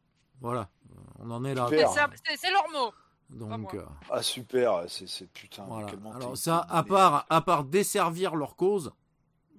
[0.40, 0.70] Voilà.
[1.18, 1.66] On en est là.
[1.68, 2.92] C'est leur mot.
[3.30, 5.64] Donc, euh, Ah super, c'est c'est- putain.
[5.64, 5.88] voilà.
[6.14, 8.92] Alors ça, à part, à part desservir leur cause,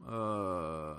[0.09, 0.93] euh,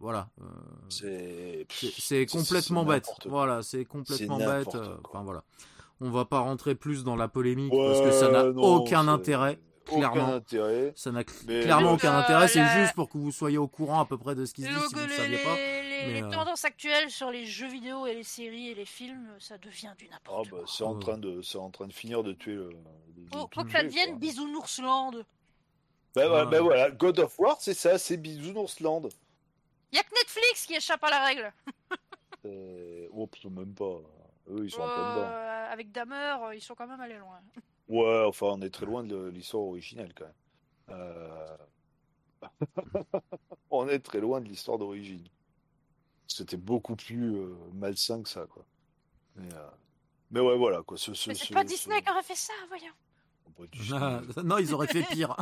[0.00, 0.28] voilà.
[0.40, 0.44] euh,
[0.88, 3.04] C'est C'est- C'est complètement bête.
[3.04, 3.16] quoi.
[3.26, 4.64] Voilà, c'est complètement C'est bête.
[4.70, 4.98] quoi.
[5.08, 5.42] Enfin voilà.
[6.00, 9.58] On va pas rentrer plus dans la polémique Ouais, parce que ça n'a aucun intérêt.
[9.84, 10.24] clairement.
[10.24, 10.92] Aucun intérêt.
[10.96, 12.48] Ça n'a Mais- clairement aucun intérêt.
[12.48, 14.62] C'est la- juste pour que vous soyez au courant à peu près de ce qui
[14.62, 15.54] se dit si vous ne les, saviez pas.
[15.56, 18.84] les- mais, les euh, tendances actuelles sur les jeux vidéo et les séries et les
[18.84, 20.66] films, ça devient du Ah n'importe bah quoi.
[20.66, 21.00] c'est en Ouais.
[21.00, 22.70] train de c'est en train de finir de tuer le.
[23.32, 24.18] Faut, faut que ça devienne.
[24.18, 25.24] Bisounoursland.
[26.14, 26.50] Bah, voilà, Ouais.
[26.50, 29.08] bah voilà, God of War, c'est ça, c'est Bisounoursland.
[29.92, 31.52] Y a que Netflix qui échappe à la règle.
[32.46, 33.06] Euh...
[33.12, 34.00] Oh, putain, même pas.
[34.50, 35.26] Eux, ils sont en plein dedans.
[35.26, 37.40] Euh, avec Damer, euh, ils sont quand même allés loin.
[37.88, 40.34] Ouais, enfin, on est très loin de l'histoire originelle quand même.
[40.90, 41.56] Euh,
[43.70, 45.26] on est très loin de l'histoire d'origine.
[46.26, 48.64] C'était beaucoup plus euh, malsain que ça, quoi.
[49.36, 49.68] Mais, euh,
[50.30, 50.96] mais ouais, voilà, quoi.
[50.96, 52.92] Ce, ce, Mais c'est ce- pas ce- Disney qui aurait fait ça, voyons.
[54.44, 55.36] Non, ils auraient fait pire.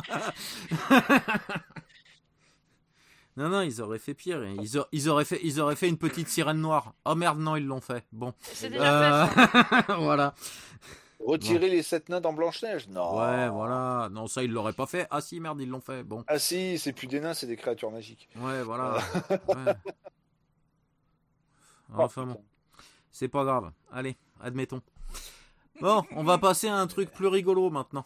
[3.37, 4.43] Non, non, ils auraient fait pire.
[4.45, 6.93] Ils, a- ils auraient fait, ils auraient fait une petite sirène noire.
[7.05, 8.05] Oh merde, non, ils l'ont fait.
[8.11, 8.33] Bon.
[8.41, 9.93] C'est déjà Euh, fait.
[9.99, 10.33] voilà.
[11.25, 13.17] Retirer les sept nains dans Blanche-Neige Non.
[13.17, 14.09] Ouais, voilà.
[14.11, 15.07] Non, ça, ils l'auraient pas fait.
[15.09, 16.03] Ah si, merde, ils l'ont fait.
[16.03, 16.23] Bon.
[16.27, 18.27] Ah si, c'est plus des nains, c'est des créatures magiques.
[18.35, 18.97] Ouais, voilà.
[19.29, 19.73] Ouais.
[21.95, 22.41] Enfin bon,
[23.11, 23.71] c'est pas grave.
[23.91, 24.81] Allez, admettons.
[25.79, 28.05] Bon, on va passer à un truc plus rigolo maintenant.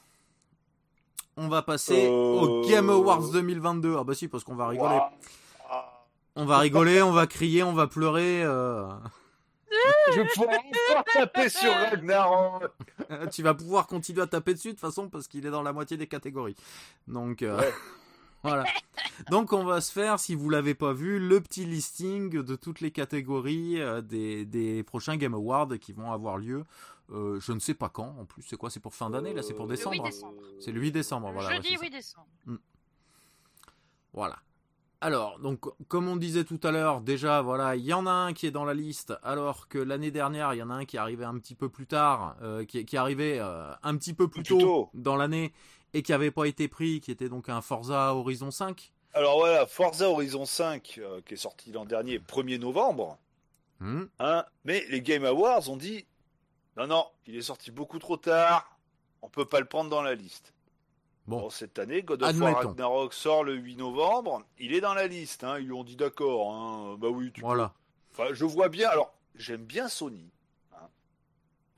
[1.38, 2.68] On va passer au Euh.
[2.68, 3.96] Game Awards 2022.
[4.00, 5.00] Ah bah si, parce qu'on va rigoler.
[6.36, 8.44] On va rigoler, on va crier, on va pleurer.
[8.44, 8.88] euh.
[10.14, 12.64] Je vais pouvoir taper sur Ragnarok.
[13.32, 15.74] tu vas pouvoir continuer à taper dessus de toute façon parce qu'il est dans la
[15.74, 16.56] moitié des catégories.
[17.08, 17.74] Donc euh, Ouais.
[18.44, 18.64] voilà.
[19.30, 22.82] Donc on va se faire, si vous l'avez pas vu, le petit listing de toutes
[22.82, 26.64] les catégories des, des prochains Game Awards qui vont avoir lieu.
[27.12, 28.16] Euh, je ne sais pas quand.
[28.20, 29.96] En plus, c'est quoi C'est pour fin d'année là C'est pour Euh, décembre.
[29.96, 30.42] Le 8 décembre.
[30.60, 31.32] C'est le 8 décembre.
[31.32, 31.56] Voilà.
[31.56, 31.82] Jeudi c'est ça.
[31.82, 32.28] 8 décembre.
[34.14, 34.38] Voilà.
[35.00, 38.34] Alors, donc, comme on disait tout à l'heure, déjà, voilà, il y en a un
[38.34, 40.96] qui est dans la liste, alors que l'année dernière, il y en a un qui
[40.96, 44.16] est arrivé un petit peu plus tard, euh, qui, qui est arrivé euh, un petit
[44.16, 44.90] peu plus Plus tôt, tôt.
[44.96, 45.54] dans l'année,
[45.94, 48.92] et qui n'avait pas été pris, qui était donc un Forza Horizon 5.
[49.14, 53.20] Alors voilà, Forza Horizon 5, euh, qui est sorti l'an dernier, 1er novembre.
[53.80, 56.08] Hein, mais les Game Awards ont dit
[56.78, 58.78] non, non, il est sorti beaucoup trop tard,
[59.22, 60.54] on peut pas le prendre dans la liste.
[61.26, 61.42] Bon.
[61.42, 62.56] Bon, cette année, God of War.
[62.56, 65.44] Ragnarok sort le 8 novembre, il est dans la liste.
[65.44, 67.74] Hein, ils lui ont dit d'accord, hein, bah oui, tu Voilà.
[68.16, 68.24] peux.
[68.24, 70.32] Enfin, je vois bien, alors, j'aime bien Sony.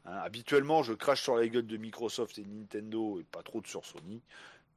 [0.06, 3.86] Hein, habituellement, je crache sur la gueule de Microsoft et Nintendo et pas trop sur
[3.86, 4.22] Sony.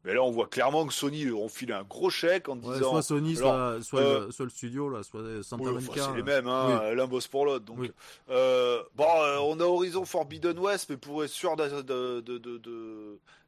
[0.04, 2.90] Mais là, on voit clairement que Sony ont filé un gros chèque en Ouais, disant.
[2.90, 6.02] soit Sony, alors, soit, soit, euh, le, soit le studio, là, soit Santa Oui, Monica.
[6.06, 7.64] c'est les mêmes, hein, l'un bosse pour l'autre.
[7.64, 7.92] Donc, Oui.
[8.30, 11.54] euh, bon, euh, on a Horizon Forbidden West, mais pour être sûr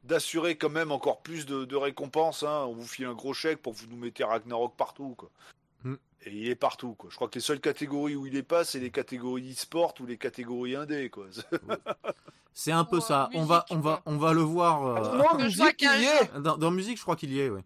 [0.03, 3.61] d'assurer quand même encore plus de, de récompenses, hein, on vous file un gros chèque
[3.61, 5.15] pour que vous nous mettez Ragnarok partout.
[5.17, 5.29] Quoi.
[5.83, 5.95] Hmm.
[6.25, 6.93] Et il est partout.
[6.93, 7.09] Quoi.
[7.11, 10.05] Je crois que les seules catégories où il est pas, c'est les catégories e-sport ou
[10.05, 11.09] les catégories indé.
[11.09, 11.25] Quoi.
[12.57, 13.25] C'est un peu ça.
[13.33, 14.85] euh, On va, on va, on va le voir.
[14.85, 16.39] euh, non, musique, il y est.
[16.39, 17.59] dans, dans musique, je crois qu'il y est, oui.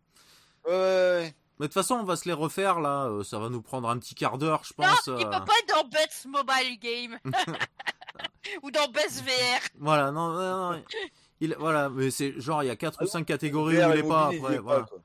[0.67, 1.33] Ouais.
[1.59, 3.05] Mais de toute façon, on va se les refaire là.
[3.05, 5.05] euh, Ça va nous prendre un petit quart d'heure, je Non, pense.
[5.07, 5.17] il euh.
[5.17, 7.19] peut pas être dans Best Mobile Game.
[8.63, 9.59] Ou dans Best VR.
[9.77, 10.83] Voilà, non, non, non,
[11.39, 13.99] Il, voilà, mais c'est genre il y a 4 ou 5 catégories VR où il
[13.99, 14.57] est pas il après.
[14.57, 14.83] voilà.
[14.85, 14.95] pas.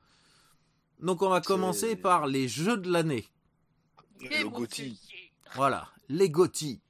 [0.99, 3.27] Donc on va commencer par les jeux de l'année.
[4.21, 4.99] Et Le mon Gotti.
[5.53, 6.81] Voilà, les GOTY.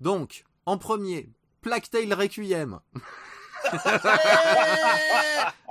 [0.00, 1.30] Donc, en premier,
[1.66, 2.78] Plague Tale Requiem.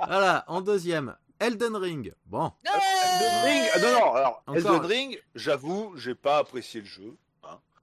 [0.06, 2.12] Voilà, en deuxième, Elden Ring.
[2.26, 4.56] Bon, Elden Ring, ah, non, non, alors, Encore.
[4.58, 7.16] Elden Ring, j'avoue, j'ai pas apprécié le jeu.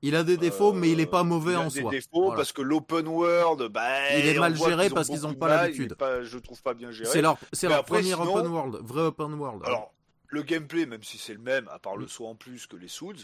[0.03, 1.89] il a des défauts, Euh, mais il est pas mauvais il a en des soi.
[1.89, 2.35] défauts Voilà.
[2.37, 5.95] parce que l'open world, bah, Il est mal géré parce qu'ils ont pas l'habitude.
[6.21, 7.09] je trouve pas bien géré.
[7.09, 9.63] C'est leur, c'est leur après, premier sinon- open world, vrai open world.
[9.65, 9.91] Alors,
[10.27, 12.87] le gameplay, même si c'est le même, à part le saut en plus que les
[12.89, 13.17] Souls,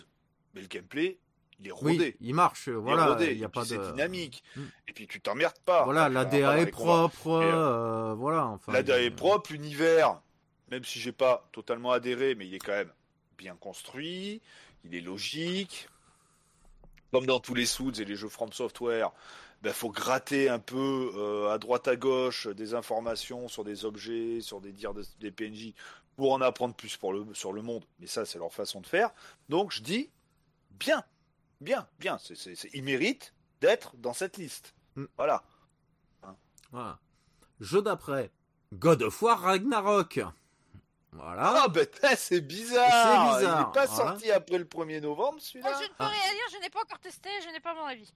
[0.56, 1.20] mais le gameplay,
[1.60, 2.16] il est oui, rodé.
[2.22, 2.68] il marche.
[2.68, 3.92] Il est Voilà, rodé, il y a pas c'est de.
[3.92, 4.44] dynamique.
[4.56, 4.62] Mm.
[4.88, 5.84] Et puis tu t'emmerdes pas.
[5.84, 7.28] Voilà, Enfin, la DA est propre.
[7.30, 7.52] Euh,
[8.12, 8.72] euh, voilà, enfin.
[8.72, 10.22] La DA il- est propre, l'univers,
[10.72, 12.92] même si j'ai pas totalement adhéré, mais il est quand même
[13.38, 14.42] bien construit,
[14.86, 15.88] il est logique.
[17.12, 19.12] Comme dans tous les Souls et les jeux From Software,
[19.64, 24.42] il faut gratter un peu euh, à droite à gauche des informations sur des objets,
[24.42, 25.74] sur des dires de- des PNJ
[26.16, 27.84] pour en apprendre plus pour le, sur le monde.
[28.00, 29.10] Mais ça, c'est leur façon de faire.
[29.50, 30.10] Donc je dis
[30.72, 31.04] bien,
[31.62, 32.18] bien, bien.
[32.18, 34.74] C'est, c'est, c'est- ils méritent d'être dans cette liste.
[34.96, 35.06] Mm.
[35.18, 35.44] Voilà.
[36.72, 37.00] Voilà.
[37.60, 38.32] Jeu d'après,
[38.74, 40.20] God of War Ragnarok.
[41.12, 41.64] Voilà.
[41.64, 42.86] Ah, ben, c'est bizarre.
[42.86, 44.12] C'est bizarre, Il n'est pas voilà.
[44.12, 45.74] sorti après le 1er novembre, Moi, celui-là.
[45.80, 46.08] je ne peux Ah.
[46.08, 48.14] rien dire, je n'ai pas encore testé, je n'ai pas mon avis.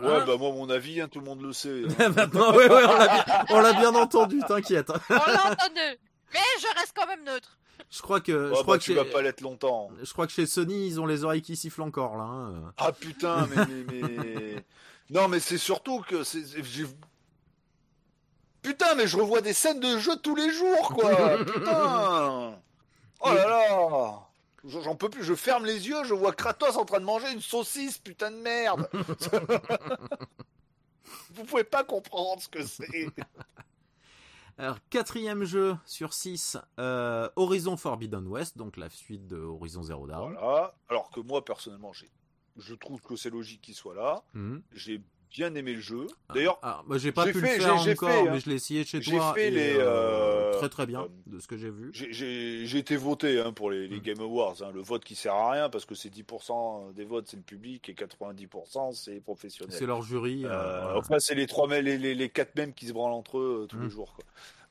[0.00, 0.18] Voilà.
[0.18, 1.84] Ouais, bah moi, mon avis, hein, tout le monde le sait.
[2.00, 2.08] hein.
[2.16, 4.90] Maintenant, ouais, ouais, on l'a bien, on l'a bien entendu, t'inquiète.
[4.90, 5.98] On l'a entendu.
[6.32, 7.56] Mais je reste quand même neutre.
[7.90, 9.90] Je crois que, je crois bah, que tu chez, vas pas l'être longtemps.
[10.02, 12.24] je crois que chez Sony, ils ont les oreilles qui sifflent encore là.
[12.24, 12.72] hein.
[12.76, 14.64] Ah putain, mais, mais, mais-
[15.10, 16.22] Non, mais c'est surtout que
[18.62, 21.36] Putain, mais je revois des scènes de jeu tous les jours, quoi.
[21.44, 22.58] Putain.
[23.20, 24.20] Oh là là.
[24.66, 25.22] J'en peux plus.
[25.22, 28.36] Je ferme les yeux, je vois Kratos en train de manger une saucisse, putain de
[28.38, 28.88] merde.
[31.34, 33.08] Vous pouvez pas comprendre ce que c'est.
[34.56, 40.34] Alors, quatrième jeu sur 6, Horizon Forbidden West, donc la suite de Horizon Zero Dawn.
[40.34, 40.74] Voilà.
[40.88, 42.10] Alors que moi, personnellement, j'ai.
[42.56, 44.22] Je trouve que c'est logique qu'il soit là.
[44.32, 44.62] Mhm.
[44.70, 45.02] J'ai
[45.34, 46.06] bien aimé le jeu.
[46.32, 48.28] D'ailleurs, Ah, bah, j'ai pas pu fait- le faire encore, fait, hein.
[48.32, 49.34] mais je l'ai essayé chez J'ai toi.
[49.34, 51.90] fait et, les, euh, euh, très très bien euh, de ce que j'ai vu.
[51.92, 54.02] J'ai- été voté hein, pour les, les Mm.
[54.02, 54.56] Game Awards.
[54.62, 54.70] hein.
[54.72, 57.88] Le vote qui sert à rien parce que c'est 10% des votes c'est le public
[57.88, 59.74] et 90% c'est professionnel.
[59.76, 60.44] C'est leur jury.
[60.44, 60.48] euh,
[60.82, 60.98] voilà.
[60.98, 63.78] Enfin, c'est les trois, les, les, les quatre mêmes qui se branlent entre eux tous
[63.80, 64.14] les jours.
[64.14, 64.24] Quoi.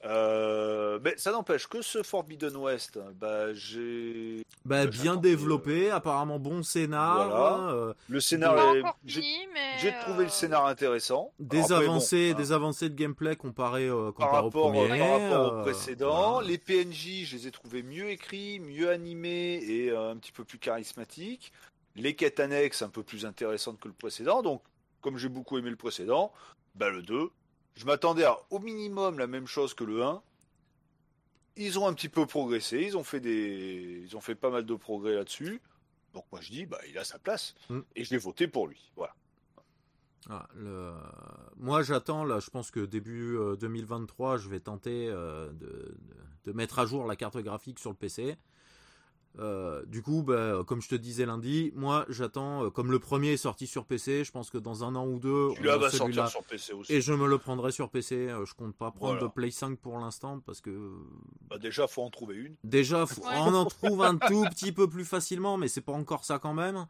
[0.05, 6.39] Euh, mais ça n'empêche que ce Forbidden West, bah, j'ai Bah, bah, bien développé, apparemment
[6.39, 7.29] bon scénar.
[7.29, 7.71] Voilà.
[7.73, 9.21] euh, le scénar, est- j'ai
[9.53, 9.99] mais.
[10.01, 11.31] trouvé le euh, scénar intéressant.
[11.39, 14.87] des Après, bon, avancées, hein, des avancées de gameplay comparé, euh, par au rapport, premier.
[14.89, 16.31] par rapport euh, au précédent.
[16.33, 16.47] voilà.
[16.49, 20.43] Les PNJ, je les ai trouvés mieux écrits, mieux animés et euh, un petit peu
[20.43, 21.53] plus charismatiques.
[21.95, 24.41] Les quêtes annexes un peu plus intéressantes que le précédent.
[24.41, 24.61] Donc,
[25.01, 26.33] comme j'ai beaucoup aimé le précédent,
[26.75, 27.29] bah, le 2,
[27.75, 30.21] je m'attendais à au minimum la même chose que le 1.
[31.55, 34.65] Ils ont un petit peu progressé, ils ont fait des, ils ont fait pas mal
[34.65, 35.61] de progrès là-dessus.
[36.13, 37.79] Donc moi je dis, bah il a sa place Mm.
[37.95, 38.91] et je l'ai voté pour lui.
[38.95, 39.15] Voilà.
[40.29, 40.93] Ah, le...
[41.57, 45.51] Moi, j'attends, là, je pense que début euh, 2023, je vais tenter euh,
[46.45, 48.37] de mettre à jour la carte graphique sur le PC.
[49.39, 53.29] Euh, du coup, bah, comme je te disais lundi, moi, j'attends, euh, comme le premier
[53.33, 55.89] est sorti sur PC, je pense que dans un an ou deux, on Celui-là va
[55.89, 56.93] sortir sur PC aussi.
[56.93, 58.15] Et je me le prendrai sur PC.
[58.29, 59.27] euh, Je compte pas prendre Voilà.
[59.27, 60.91] de Play 5 pour l'instant parce que
[61.49, 62.55] Bah, déjà faut en trouver une.
[62.63, 63.33] Déjà, faut- Ouais.
[63.39, 66.53] on en trouve un tout petit peu plus facilement, mais c'est pas encore ça quand
[66.53, 66.85] même.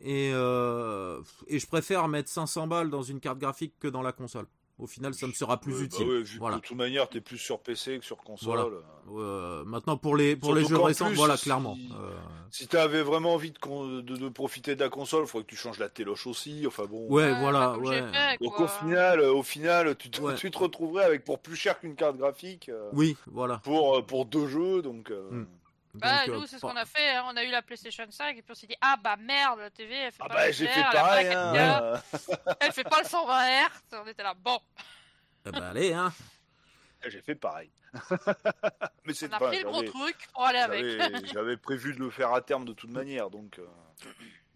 [0.00, 4.46] Et, et je préfère mettre 500 balles dans une carte graphique que dans la console.
[4.76, 6.08] Au final, ça me sera plus Ouais, bah utile.
[6.08, 6.56] ouais, vu que voilà.
[6.56, 8.58] de toute manière, t'es plus sur PC que sur console.
[8.58, 9.22] Voilà.
[9.24, 11.76] Euh, maintenant, pour les, pour les jeux récents, plus, voilà, si- clairement.
[11.92, 12.10] Euh,
[12.50, 15.50] Si t'avais vraiment envie de, con- de, de profiter de la console, il faudrait que
[15.50, 16.64] tu changes la téloche aussi.
[16.66, 17.06] Enfin bon.
[17.08, 18.02] ouais, ouais, voilà, ouais.
[18.02, 20.34] fait, Donc au final, euh, au final, tu te, Ouais.
[20.34, 23.58] tu te retrouverais avec pour plus cher qu'une carte graphique euh, Oui, voilà.
[23.58, 24.82] pour euh, pour deux jeux.
[24.82, 25.46] Donc euh, Mm.
[25.94, 27.10] Bah, Donc, euh, nous, c'est ce qu'on a fait.
[27.16, 27.24] hein.
[27.28, 29.70] On a eu la PlayStation 5 et puis on s'est dit Ah bah merde, la
[29.70, 31.26] TV, elle fait ah pas bah j'ai fait elle a pas la pareil.
[31.28, 32.56] 4K, hein.
[32.60, 33.68] Elle fait pas le 120 Hz.
[34.04, 34.58] On était là, bon.
[35.46, 36.12] Eh ben, allez, hein.
[37.06, 37.70] J'ai fait pareil.
[39.04, 39.48] Mais c'est On a pas.
[39.48, 40.84] pris le gros truc pour aller avec.
[40.84, 43.58] J'avais j'avais prévu de le faire à terme de toute manière, donc.
[43.58, 43.66] euh,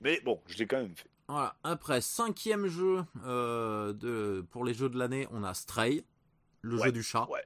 [0.01, 1.11] Mais bon, je l'ai quand même fait.
[1.28, 1.55] Voilà.
[1.62, 6.05] Après, cinquième jeu euh, de, pour les jeux de l'année, on a Stray,
[6.62, 7.28] le Ouais, jeu du chat.
[7.28, 7.45] ouais.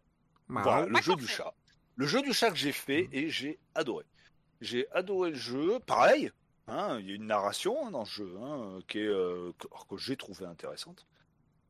[0.49, 0.71] Voilà.
[0.71, 1.53] Voilà, le jeu du chat.
[2.03, 4.05] Le jeu du chat que j'ai fait et j'ai adoré.
[4.61, 5.79] J'ai adoré le jeu.
[5.87, 6.33] Pareil,
[6.67, 9.53] hein, il y a une narration dans le jeu hein, qui est, euh,
[9.89, 11.07] que, j'ai trouvé intéressante.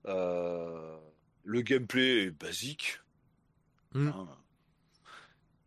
[0.07, 0.97] Euh,
[1.45, 2.99] le gameplay est basique.
[3.93, 4.09] Mm.
[4.09, 4.29] hein.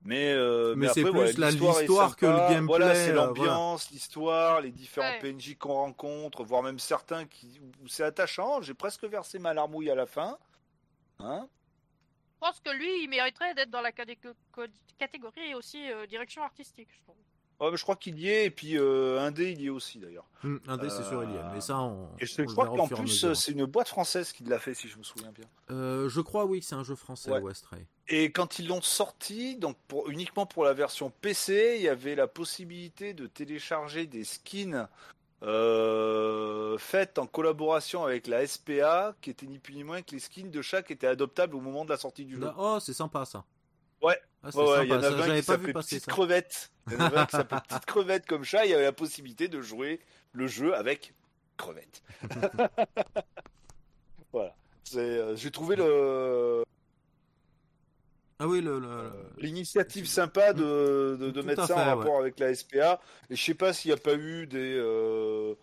[0.01, 3.13] Mais, euh, Mais mais c'est plus ouais, la- l'histoire que le gameplay, Voilà, c'est euh,
[3.13, 5.19] l'ambiance, l'histoire, les différents Ouais.
[5.19, 8.63] PNJ qu'on rencontre, voire même certains qui, où c'est attachant.
[8.63, 10.39] J'ai presque versé ma larmouille à la fin.
[11.19, 11.47] Hein
[12.45, 16.89] pense que lui, il mériterait d'être dans la catégorie aussi euh, direction artistique.
[16.95, 17.15] je trouve.
[17.59, 20.27] Je crois qu'il y est, et puis euh, Indé, il y est aussi d'ailleurs.
[20.43, 21.39] Mm, un dé, c'est sûr, il y est.
[21.39, 24.33] Euh, Mais ça, on, Et je, on crois qu'en plus, euh, c'est une boîte française
[24.33, 25.45] qui l'a fait, si je me souviens bien.
[25.71, 27.53] Euh, je crois, oui, que c'est un jeu français, Ouais.
[28.07, 32.15] Et quand ils l'ont sorti, donc pour, uniquement pour la version PC, il y avait
[32.15, 34.87] la possibilité de télécharger des skins
[35.43, 40.19] euh, faites en collaboration avec la SPA, qui étaient ni plus ni moins que les
[40.19, 42.49] skins de chat qui étaient adoptables au moment de la sortie du jeu.
[42.57, 43.43] Oh, c'est sympa ça.
[44.01, 44.19] Ouais.
[44.43, 46.05] Ah, Ouais, ouais, il y en avait un qui s'appelait Petite.
[46.05, 46.71] Crevette.
[46.87, 48.91] Il y en avait un qui s'appelait Petite Crevette comme chat, il y avait la
[48.91, 50.01] possibilité de jouer
[50.33, 51.13] le jeu avec
[51.57, 52.03] Crevette.
[54.31, 54.55] voilà.
[54.95, 56.63] Euh, J'ai trouvé le,
[58.39, 58.79] Ah oui, le.
[58.79, 62.53] le- Euh, L'initiative sympa de, de, de Tout mettre ça fait, en rapport avec la
[62.53, 62.99] SPA.
[63.29, 64.75] Et je sais pas s'il n'y a pas eu des.
[64.77, 65.55] euh,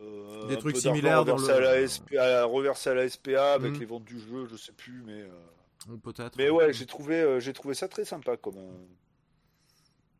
[0.00, 3.78] euh, Des trucs similaires dans le- à la SPA, reversé à la SPA avec Mhm.
[3.80, 5.22] les ventes du jeu, je sais plus, mais.
[5.22, 6.36] euh, peut-être.
[6.36, 8.56] Mais ouais, j'ai trouvé, j'ai trouvé ça très sympa comme,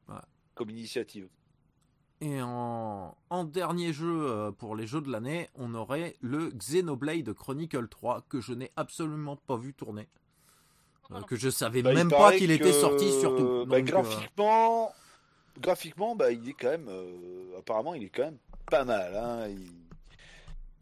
[0.09, 0.14] Ouais.
[0.55, 1.28] comme initiative.
[2.20, 7.86] Et en, en dernier jeu pour les jeux de l'année, on aurait le Xenoblade Chronicle
[7.88, 10.09] 3 que je n'ai absolument pas vu tourner.
[11.12, 13.64] Euh, que je savais Bah, même pas qu'il était sorti surtout.
[13.66, 14.92] bah, euh, graphiquement,
[15.59, 18.36] graphiquement, bah, il est quand même, euh, apparemment, il est quand même
[18.70, 19.16] pas mal.
[19.16, 19.48] Hein.
[19.48, 19.70] Il,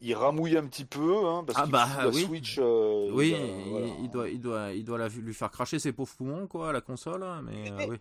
[0.08, 2.24] il ramouille un petit peu, hein, parce Ah bah, la oui.
[2.24, 2.56] Switch.
[2.58, 3.86] euh, oui, bah, il, voilà.
[4.00, 6.80] il doit, il doit, il doit la- lui faire cracher ses pauvres poumons quoi, la
[6.80, 7.22] console.
[7.22, 7.96] hein, Mais euh, oui.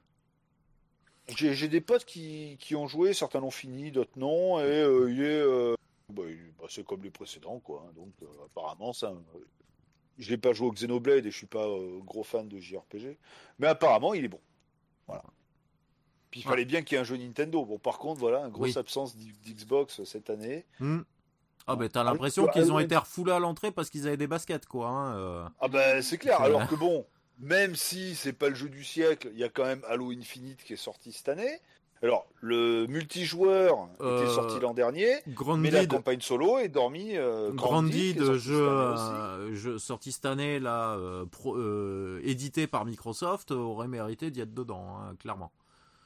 [1.28, 5.10] J'ai j'ai des potes qui, qui ont joué, certains l'ont fini, d'autres non, et euh,
[5.12, 5.76] il est, euh,
[6.10, 6.24] bah,
[6.70, 7.84] c'est comme les précédents, quoi.
[7.88, 7.92] hein.
[7.96, 9.12] donc euh, apparemment, ça,
[10.18, 13.18] je n'ai pas joué au Xenoblade et je suis pas euh, gros fan de JRPG,
[13.60, 14.40] mais apparemment, il est bon.
[15.08, 15.24] Voilà.
[16.32, 16.52] Puis il Ouais.
[16.52, 17.64] fallait bien qu'il y ait un jeu Nintendo.
[17.66, 18.78] Bon, par contre, voilà, une grosse Oui.
[18.78, 20.66] absence d'X- d'Xbox cette année.
[20.80, 21.02] Hmm.
[21.68, 22.84] Ah bah t'as Ah, l'impression ah, qu'ils ont ouais.
[22.84, 24.88] été refoulés à l'entrée parce qu'ils avaient des baskets quoi.
[24.88, 25.48] hein, euh.
[25.60, 26.40] Ah ben c'est clair.
[26.42, 27.08] Alors que bon,
[27.40, 30.64] même si c'est pas le jeu du siècle, il y a quand même Halo Infinite
[30.64, 31.60] qui est sorti cette année.
[32.04, 35.12] Alors le multijoueur Euh, était sorti l'an dernier.
[35.30, 37.18] Grande Mais la campagne solo est dormie.
[37.18, 42.86] Euh, est de jeu, euh, jeu sorti cette année là, euh, pro- euh, édité par
[42.86, 45.52] Microsoft, aurait mérité d'y être dedans, hein, clairement.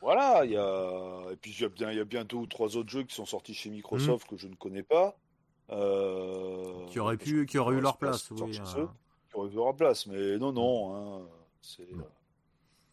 [0.01, 2.37] Voilà, il y a et puis il y a bien, il y a bien deux
[2.37, 5.17] ou trois autres jeux qui sont sortis chez Microsoft que je ne connais pas.
[5.71, 6.89] Euh, Mm.
[6.89, 8.59] Qui auraient pu, qui auraient eu leur place, sorti oui.
[8.77, 8.87] eux,
[9.29, 11.21] qui auraient eu leur place, mais non, non, hein,
[11.61, 12.05] c'est Non.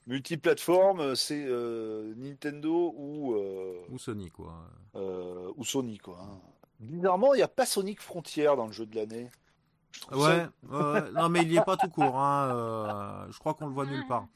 [0.09, 4.55] Euh, multiplateforme, c'est euh, Nintendo ou euh, Ou Sony quoi.
[4.95, 6.19] euh, ou Sony quoi.
[6.23, 6.41] hein.
[6.81, 9.31] Bizarrement, il n'y a pas Sonic Frontier dans le jeu de l'année.
[10.13, 12.19] Je ça- Ouais, non mais il y est pas tout court.
[12.19, 14.27] Hein, euh, je crois qu'on le voit nulle part.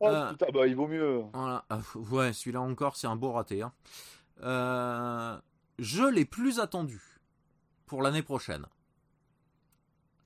[0.00, 1.22] Oh, Euh, putain, bah il vaut mieux.
[1.34, 1.64] Voilà.
[1.68, 1.80] Ah,
[2.12, 3.62] ouais, celui-là encore, c'est un beau raté.
[3.62, 3.72] Hein.
[4.42, 5.36] Euh,
[5.78, 7.20] jeux les plus attendus
[7.86, 8.64] pour l'année prochaine.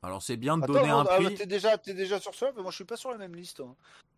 [0.02, 1.34] Alors c'est bien de donner un ah, prix.
[1.36, 3.60] t'es déjà, t'es déjà sur ça, mais moi je suis pas sur la même liste.
[3.60, 3.74] hein.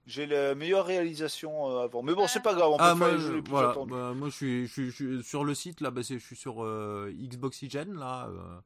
[0.06, 2.02] J'ai la meilleure réalisation euh, avant.
[2.02, 3.50] Mais bon, c'est pas grave, on peut Ah faire moi, les je, jeux les plus
[3.50, 3.92] voilà, attendus.
[3.92, 6.36] bah, moi je suis, je, suis, je suis sur le site là, bah, je suis
[6.36, 8.26] sur euh, Xboxygen là.
[8.28, 8.58] euh.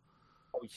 [0.61, 0.71] Oui.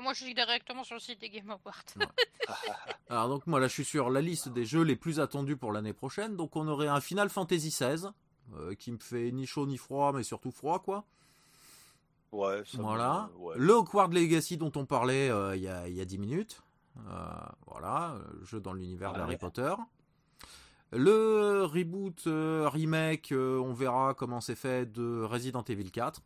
[0.00, 1.84] Moi, je suis directement sur le site des Game Awards.
[3.10, 5.70] Alors donc moi là je suis sur la liste des jeux les plus attendus pour
[5.70, 6.34] l'année prochaine.
[6.36, 8.08] Donc on aurait un Final Fantasy XVI
[8.56, 11.04] euh, qui me fait ni chaud ni froid, mais surtout froid quoi.
[12.32, 13.28] Ouais, ça me- Voilà.
[13.38, 13.54] ouais.
[13.58, 16.62] Le Hogwarts Legacy dont on parlait euh, il y, a, il y a 10 minutes.
[17.08, 17.28] Euh,
[17.66, 19.74] voilà, euh, jeu dans l'univers d'Harry Potter.
[20.92, 26.22] Le reboot, euh, remake, euh, on verra comment c'est fait de Resident Evil 4.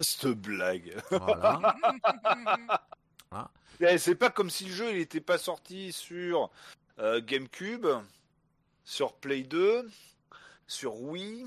[0.00, 0.96] Cette blague.
[1.10, 1.74] Voilà.
[3.80, 6.50] Eh, C'est pas comme si le jeu il était pas sorti sur
[6.98, 7.86] euh, GameCube,
[8.84, 9.86] sur Play 2,
[10.66, 11.46] sur Wii,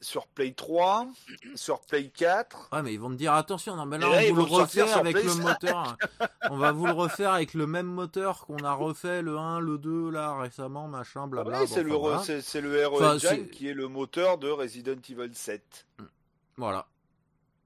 [0.00, 1.08] sur Play 3,
[1.54, 2.68] sur Play 4.
[2.72, 4.96] Ouais, mais ils vont te dire attention, non, mais là, on ils vous le refaire
[4.98, 5.96] avec le moteur.
[6.50, 9.78] on va vous le refaire avec le même moteur qu'on a refait le 1, le
[9.78, 11.60] 2 là récemment, machin, blabla.
[11.60, 12.22] Ouais, Bon, c'est le, voilà.
[12.22, 15.86] c'est- le RE Enfin, Engine qui est le moteur de Resident Evil 7.
[16.56, 16.86] Voilà.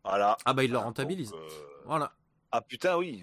[0.05, 0.37] Voilà.
[0.45, 1.33] Ah bah ils le Donc, rentabilisent.
[1.35, 1.49] euh,
[1.85, 2.13] Voilà.
[2.53, 3.23] Ah putain, oui.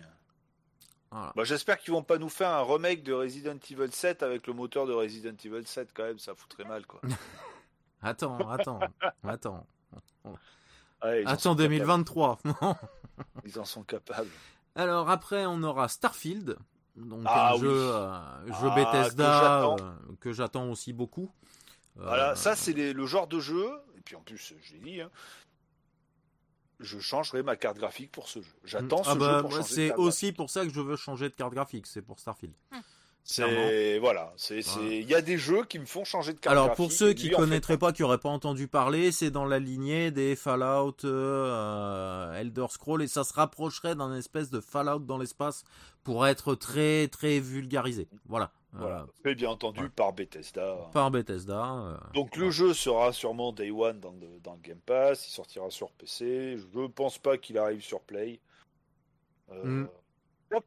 [1.12, 1.32] Voilà.
[1.36, 4.54] Bah, J'espère qu'ils vont pas nous faire un remake de Resident Evil 7 avec le
[4.54, 7.00] moteur de Resident Evil 7 quand même, ça foutrait mal quoi.
[8.02, 8.80] Attends, attends,
[9.24, 9.68] attends.
[11.04, 12.38] Ouais, Attends sont 2023.
[12.44, 12.76] capables.
[13.46, 14.30] Ils en sont capables.
[14.76, 16.58] Alors après, on aura Starfield,
[16.96, 17.60] donc Ah un oui.
[17.62, 19.78] jeu, euh, jeu Ah, Bethesda que j'attends.
[19.80, 21.32] euh, que j'attends aussi beaucoup.
[21.98, 23.68] Euh, Voilà, ça c'est les- le genre de jeu,
[23.98, 25.10] et puis en plus, je l'ai dit, hein,
[26.80, 28.52] je changerai ma carte graphique pour ce jeu.
[28.64, 30.80] J'attends ah ce bah, jeu pour moi, changer de C'est aussi pour ça que je
[30.82, 32.54] veux changer de carte graphique, c'est pour Starfield.
[32.70, 32.86] Clairement.
[33.30, 36.74] C'est voilà, c'est il y a des jeux qui me font changer de carte Alors
[36.76, 40.12] pour ceux et qui connaîtraient pas, qui auraient pas entendu parler, c'est dans la lignée
[40.12, 45.66] des Fallout, euh, Elder Scroll, et ça se rapprocherait d'un espèce de Fallout dans l'espace
[46.06, 48.08] pour être très très vulgarisé.
[48.28, 48.50] Voilà.
[48.72, 49.90] voilà, Euh, fait bien entendu ouais.
[49.90, 50.78] par Bethesda.
[50.94, 51.74] par Bethesda.
[51.74, 55.32] euh, Donc le jeu sera sûrement Day One dans le, dans le Game Pass, il
[55.32, 56.56] sortira sur PC.
[56.74, 58.40] Je pense pas qu'il arrive sur Play.
[59.52, 59.88] Euh, Mm.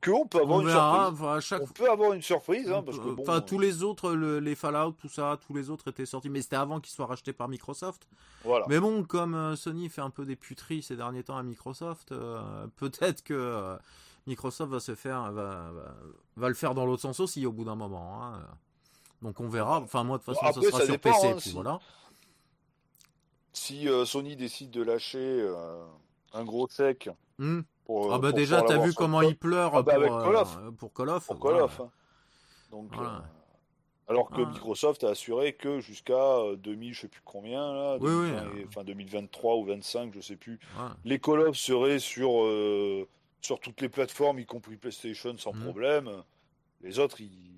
[0.02, 1.06] Que on peut avoir On une verra.
[1.06, 1.20] surprise.
[1.22, 3.22] enfin, à chaque On peut avoir une surprise, hein, parce que bon.
[3.22, 6.42] Enfin, tous les autres, le- les Fallout, tout ça, tous les autres étaient sortis, mais
[6.42, 8.06] c'était avant qu'ils soient rachetés par Microsoft.
[8.44, 8.66] Voilà.
[8.68, 12.12] Mais bon, comme euh, Sony fait un peu des puteries ces derniers temps à Microsoft,
[12.12, 13.76] euh, peut-être que euh,
[14.26, 15.94] Microsoft va se faire, va, va,
[16.36, 18.22] va le faire dans l'autre sens aussi au bout d'un moment.
[18.22, 18.40] hein.
[19.22, 19.80] Donc on verra.
[19.80, 21.26] Enfin, moi de toute Bon, façon, après, ça sera ça sur dépend, PC.
[21.28, 21.78] hein, puis si- voilà.
[23.52, 25.84] Si euh, Sony décide de lâcher euh,
[26.32, 27.08] un gros chèque
[27.40, 27.60] Hmm.
[27.84, 28.12] pour.
[28.12, 30.58] ah bah pour déjà, t'as vu comment il pleure Ah bah, pour, Call euh, of.
[30.76, 31.26] pour Call of.
[31.26, 31.64] pour Call voilà.
[31.64, 31.90] of, hein.
[32.70, 33.10] Donc, Voilà.
[33.16, 33.20] euh,
[34.08, 34.46] alors que Ah.
[34.50, 38.42] Microsoft a assuré que jusqu'à euh, 2000, je sais plus combien là, Oui, oui, 2020,
[38.60, 38.64] euh.
[38.68, 40.60] enfin 2023 ou 25, je sais plus.
[40.74, 40.96] Voilà.
[41.04, 43.08] Les Call of seraient sur euh,
[43.40, 45.62] sur toutes les plateformes, y compris PlayStation, sans Mhm.
[45.64, 46.10] problème.
[46.82, 47.56] Les autres, ils,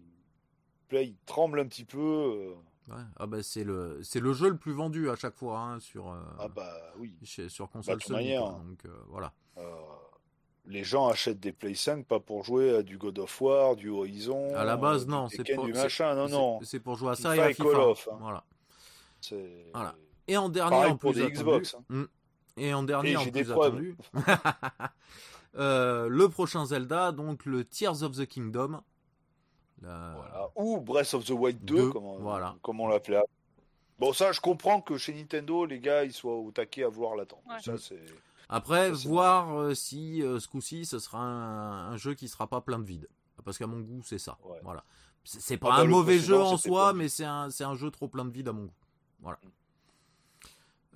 [0.89, 1.99] Play, ils tremblent un petit peu.
[1.99, 2.55] euh.
[2.89, 3.03] Ouais.
[3.17, 6.09] Ah bah c'est le, c'est le jeu le plus vendu à chaque fois hein, sur,
[6.13, 7.15] euh, Ah bah oui.
[7.23, 8.25] chez- sur console de toute Sony.
[8.25, 8.43] manière.
[8.43, 8.61] quoi.
[8.69, 9.33] Donc euh, voilà.
[9.59, 9.63] Euh,
[10.67, 13.89] les gens achètent des Play 5 pas pour jouer à du God of War, du
[13.91, 16.15] Horizon, À la base, du non, c'est pour- du machin.
[16.15, 16.61] Non, C'est- non.
[16.63, 17.65] C'est pour jouer à ça et à FIFA.
[17.65, 18.17] Call of, hein.
[18.21, 18.45] Voilà.
[19.75, 19.95] Voilà.
[20.29, 21.85] Et en dernier, Pareil en pour plus des attendu, Xbox, hein.
[21.89, 22.05] Hmm.
[22.57, 23.97] Et en dernier, Et en plus attendu,
[25.57, 28.81] euh, le prochain Zelda, donc le Tears of the Kingdom.
[29.83, 30.49] La- Voilà.
[30.57, 32.55] Ou Breath of the Wild 2, Deux, comme, on- voilà.
[32.63, 33.23] comme on l'appelait.
[33.99, 37.17] Bon, ça, je comprends que chez Nintendo, les gars, ils soient au taquet à vouloir
[37.17, 37.43] l'attendre.
[37.49, 37.61] Ouais.
[37.61, 38.01] Ça, c'est.
[38.53, 42.61] Après, voir euh, si euh, ce coup-ci, ce sera un, un jeu qui sera pas
[42.61, 43.09] plein de vide.
[43.45, 44.39] Parce qu'à mon goût, c'est ça.
[44.45, 44.61] Ouais.
[44.63, 44.85] Voilà.
[45.25, 47.65] C'est c'est pas Ah bah, un mauvais jeu en soi, pas- mais c'est un, c'est
[47.65, 48.75] un jeu trop plein de vide à mon goût.
[49.21, 49.39] Voilà.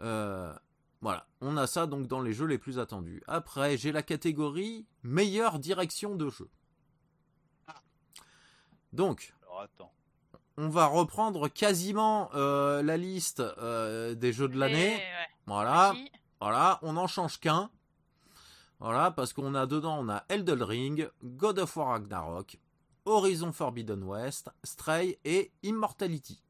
[0.01, 0.53] Euh,
[1.01, 1.27] voilà.
[1.41, 3.23] On a ça donc dans les jeux les plus attendus.
[3.27, 6.49] Après, j'ai la catégorie meilleure direction de jeu.
[8.93, 9.93] Donc, Alors, attends.
[10.57, 14.97] on va reprendre quasiment euh, la liste euh, des jeux de l'année.
[14.97, 15.03] Ouais.
[15.47, 15.95] Voilà.
[16.41, 17.71] Voilà, on n'en change qu'un.
[18.79, 22.59] Voilà, parce qu'on a dedans, on a Elden Ring, God of War Ragnarok,
[23.07, 26.43] Horizon Forbidden West, Stray et Immortality.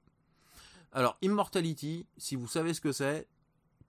[0.93, 3.29] Alors, Immortality, si vous savez ce que c'est,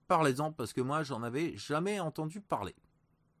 [0.06, 2.76] parlez-en parce que moi, j'en avais jamais entendu parler.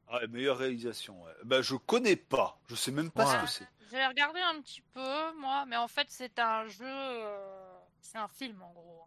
[0.08, 1.22] Ah, meilleure réalisation.
[1.22, 1.32] Ouais.
[1.44, 2.58] Ben, je connais pas.
[2.66, 3.46] Je sais même pas Voilà.
[3.46, 3.68] ce que c'est.
[3.96, 6.84] J'ai regardé un petit peu, moi, mais en fait, c'est un jeu.
[6.84, 9.04] euh, C'est un film, en gros.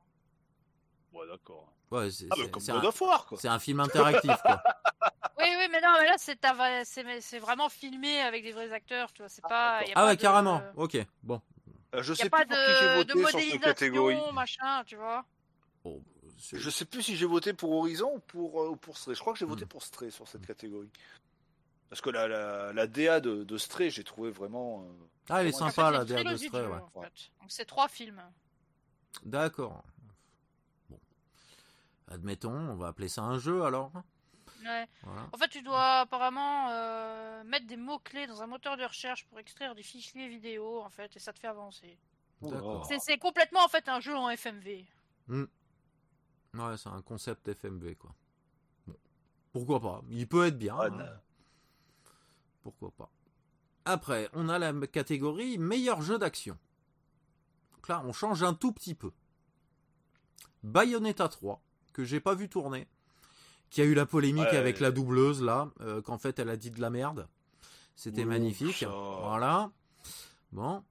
[1.11, 1.71] Ouais, d'accord.
[1.91, 2.35] Ouais, c'est Ah,
[2.73, 3.37] un, of War, quoi.
[3.39, 4.61] c'est un film interactif, quoi.
[5.37, 6.15] Oui, oui, mais non, mais là,
[7.21, 9.29] c'est vraiment filmé avec des vrais acteurs, tu vois.
[9.29, 9.79] C'est pas.
[9.79, 9.87] d'accord.
[9.89, 10.61] y a Ah pas ouais, de- carrément.
[10.75, 11.41] Ok, bon.
[11.95, 14.17] Euh, je Y a sais pas plus pour qui j'ai voté de sur cette catégorie.
[14.33, 15.25] machin, tu vois.
[16.53, 19.15] Je sais plus si j'ai voté pour Horizon ou pour, euh, ou pour Stray.
[19.15, 19.69] Je crois que j'ai voté Hmm.
[19.69, 20.89] pour Stray sur cette catégorie.
[21.89, 24.83] Parce que la, la, la DA de, de Stray, j'ai trouvé vraiment.
[24.83, 24.93] euh,
[25.29, 26.79] Ah, elle est sympa, la DA de Stray, ouais.
[26.95, 27.31] en fait.
[27.41, 28.21] Donc, c'est trois films.
[29.23, 29.83] D'accord.
[32.11, 33.91] Admettons, on va appeler ça un jeu alors.
[34.63, 34.87] Ouais.
[35.03, 35.27] Voilà.
[35.31, 39.39] En fait, tu dois apparemment euh, mettre des mots-clés dans un moteur de recherche pour
[39.39, 41.97] extraire des fichiers vidéo, en fait, et ça te fait avancer.
[42.41, 42.87] D'accord.
[42.99, 44.85] C'est- complètement, en fait, un jeu en FMV.
[45.29, 48.13] Ouais, c'est un concept FMV quoi.
[48.85, 48.95] Bon.
[49.53, 50.01] Pourquoi pas?
[50.09, 50.77] Il peut être bien.
[50.77, 51.19] Hein.
[52.61, 53.09] Pourquoi pas
[53.85, 56.57] Après, on a la catégorie meilleur jeu d'action.
[57.73, 59.11] Donc là, on change un tout petit peu.
[60.63, 61.61] Bayonetta 3,
[61.93, 62.87] que j'ai pas vu tourner,
[63.69, 64.57] qui a eu la polémique Ouais.
[64.57, 67.27] avec la doubleuse là, euh, qu'en fait elle a dit de la merde.
[67.95, 68.77] C'était magnifique.
[68.77, 68.87] ça.
[68.89, 69.71] Voilà.
[70.51, 70.83] Bon.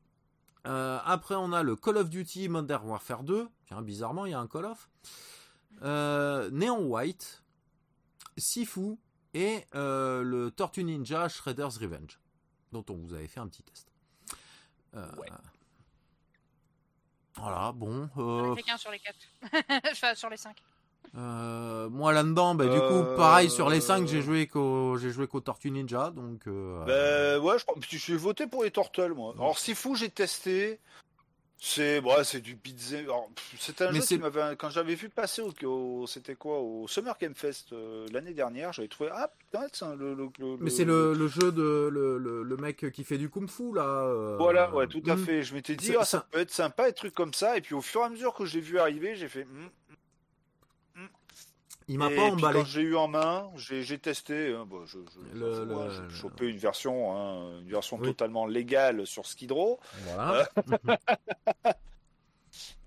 [0.66, 3.48] Euh, après, on a le Call of Duty Modern Warfare 2.
[3.66, 4.90] Tiens, bizarrement, il y a un Call of.
[5.82, 7.42] Euh, Neon White,
[8.36, 8.96] Sifu
[9.32, 12.20] et euh, le Tortue Ninja Shredder's Revenge,
[12.72, 13.90] dont on vous avait fait un petit test.
[14.94, 15.28] Euh, Ouais.
[17.36, 18.08] Voilà, bon.
[18.16, 19.18] J'en ai euh, fait qu'un sur les quatre.
[19.92, 20.62] enfin, sur les cinq.
[21.16, 25.26] Euh, moi là-dedans, bah, du coup, pareil sur les 5, j'ai joué qu'au j'ai joué
[25.26, 26.46] qu'au Tortue Ninja, donc.
[26.46, 29.34] Euh, ben ouais, je j'ai voté pour les Turtles, moi.
[29.36, 30.78] Alors fou, j'ai testé.
[31.62, 32.96] C'est bon, c'est du pizza.
[33.58, 37.34] C'était un jeu qui m'avait quand j'avais vu passer au, c'était quoi au Summer Game
[37.34, 41.52] Fest euh, l'année dernière, j'avais trouvé ah putain c'est le, le, Mais c'est le, jeu
[41.52, 44.06] de le, le, mec qui fait du kung-fu là.
[44.06, 45.24] Euh, voilà, ouais, tout à hmm.
[45.24, 45.42] fait.
[45.42, 47.82] Je m'étais dit ah, ça, peut être sympa, des trucs comme ça et puis au
[47.82, 49.68] fur et à mesure que je l'ai vu arriver, j'ai fait hmm,
[51.90, 52.60] il m'a pas emballé.
[52.60, 54.54] Quand j'ai eu en main, j'ai testé.
[54.54, 54.98] Hein, bon, je,
[55.34, 59.78] j'ai chopé une version, hein, une version totalement légale sur Skidrow.
[60.06, 60.48] Voilà.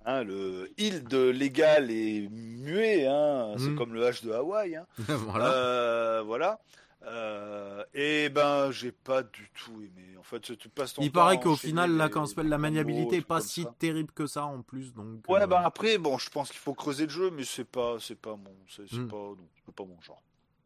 [0.06, 3.78] Hein, le il de légal est muet, hein, c'est hmm.
[3.78, 4.78] comme le H de Hawaï.
[4.98, 5.54] voilà.
[5.54, 6.60] Euh, voilà.
[7.06, 10.16] Euh, et ben, j'ai pas du tout aimé.
[10.18, 13.18] En fait, tu passes ton Il paraît qu'au final, là, quand on se la maniabilité,
[13.18, 14.94] est pas si terrible que ça en plus.
[14.94, 17.98] Donc, ouais, ben après, bon, je pense qu'il faut creuser le jeu, mais c'est pas,
[18.00, 19.08] c'est pas mon, c'est hmm.
[19.08, 19.34] pas,
[19.76, 20.22] pas mon genre.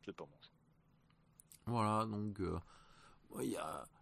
[0.05, 0.51] C'est pas mon genre.
[1.65, 2.39] Voilà, donc.
[2.39, 2.59] Euh,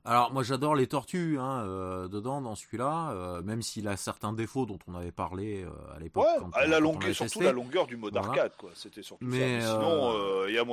[0.05, 4.33] alors moi j'adore les tortues hein, euh, dedans dans celui-là, euh, même s'il a certains
[4.33, 6.25] défauts dont on avait parlé euh, à l'époque.
[6.55, 8.69] Ouais, la longueur, surtout la longueur du mode arcade, quoi.
[8.75, 9.73] C'était surtout mais, ça.
[9.73, 10.65] sinon, y a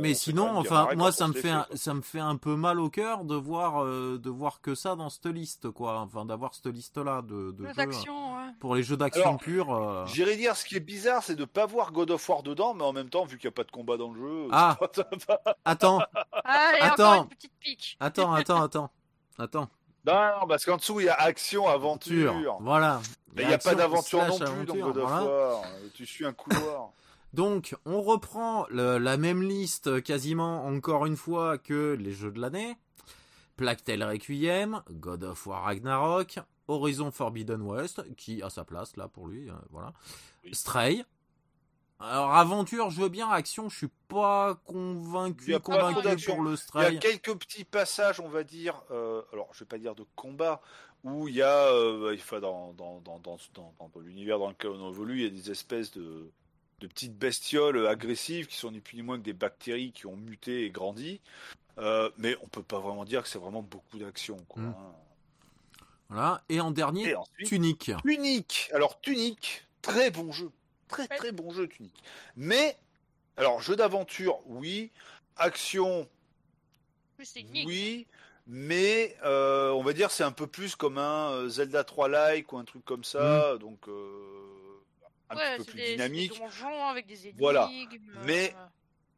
[0.00, 2.88] mais sinon, enfin, moi ça me fait un, ça me fait un peu mal au
[2.88, 6.00] cœur de voir de voir que ça dans cette liste, quoi.
[6.00, 10.06] Enfin, d'avoir cette liste-là de, de jeux, pour les jeux d'action pure.
[10.06, 12.84] J'irais dire, ce qui est bizarre, c'est de pas voir God of War dedans, mais
[12.84, 14.48] en même temps, vu qu'il n'y a pas de combat dans le jeu.
[14.50, 14.78] Ah.
[15.64, 16.00] attends.
[16.44, 17.24] Allez, attends.
[17.24, 17.96] une petite pique.
[18.00, 18.90] Attends, attends attends,
[19.38, 19.68] attends.
[20.04, 22.34] Non, parce qu'en dessous, il y a action, aventure.
[22.60, 23.00] Voilà.
[23.34, 25.64] Mais il n'y a pas d'aventure non plus dans God of War.
[25.94, 26.90] Tu suis un couloir.
[27.32, 32.76] Donc, on reprend la même liste quasiment encore une fois que les jeux de l'année.
[33.56, 39.28] Plactel Requiem, God of War Ragnarok, Horizon Forbidden West, qui a sa place là pour
[39.28, 39.92] lui, euh, voilà.
[40.52, 41.04] Stray,
[42.02, 43.28] alors aventure, je veux bien.
[43.30, 46.88] Action, je suis pas convaincu, convaincu pour le strike.
[46.88, 48.82] Il y a quelques petits passages, on va dire.
[48.90, 50.60] Euh, alors, je vais pas dire de combat,
[51.04, 53.38] où il y a, euh, il dans, dans, dans, dans,
[53.78, 56.30] dans l'univers dans lequel on évolue, il y a des espèces de,
[56.80, 60.16] de petites bestioles agressives qui sont ni plus ni moins que des bactéries qui ont
[60.16, 61.20] muté et grandi.
[61.78, 64.36] Euh, mais on peut pas vraiment dire que c'est vraiment beaucoup d'action.
[64.56, 64.66] Hmm.
[64.66, 64.74] Hein.
[66.08, 66.42] Voilà.
[66.48, 67.92] Et en dernier, Tunique.
[68.02, 68.70] Tunique.
[68.74, 70.50] Alors Tunique, très bon jeu
[70.92, 71.94] très très bon jeu Tunic.
[72.36, 72.76] Mais,
[73.36, 74.90] alors, jeu d'aventure, oui.
[75.36, 76.08] Action,
[77.66, 78.06] oui.
[78.46, 82.52] Mais euh, on va dire c'est un peu plus comme un euh, Zelda 3 like
[82.52, 83.58] ou un truc comme ça, mm.
[83.58, 84.82] donc euh,
[85.30, 86.42] un petit peu plus dynamique.
[86.90, 87.70] avec des énigmes, voilà.
[88.24, 88.52] Mais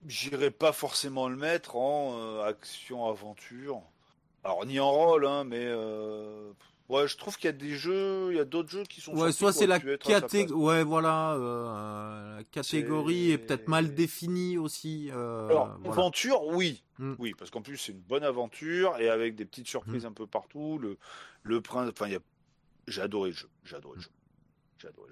[0.06, 3.82] j'irai pas forcément le mettre en action aventure.
[4.44, 5.66] Alors ni en rôle, hein, mais
[6.90, 9.16] Ouais, je trouve qu'il y a des jeux, il y a d'autres jeux qui sont.
[9.16, 15.10] Ouais, soit c'est la catégorie, ouais, voilà, euh, la catégorie est, peut-être mal définie aussi.
[15.10, 17.14] Euh, Alors, aventure, oui, hmm.
[17.18, 20.08] oui, parce qu'en plus c'est une bonne aventure et avec des petites surprises hmm.
[20.08, 20.78] un peu partout.
[20.78, 20.98] Le,
[21.42, 22.18] le prince, enfin, a...
[22.86, 24.10] j'ai adoré le jeu, j'ai adoré le jeu.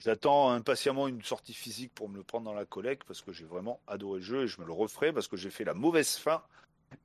[0.01, 3.45] J'attends impatiemment une sortie physique pour me le prendre dans la collecte parce que j'ai
[3.45, 6.17] vraiment adoré le jeu et je me le referai parce que j'ai fait la mauvaise
[6.17, 6.43] fin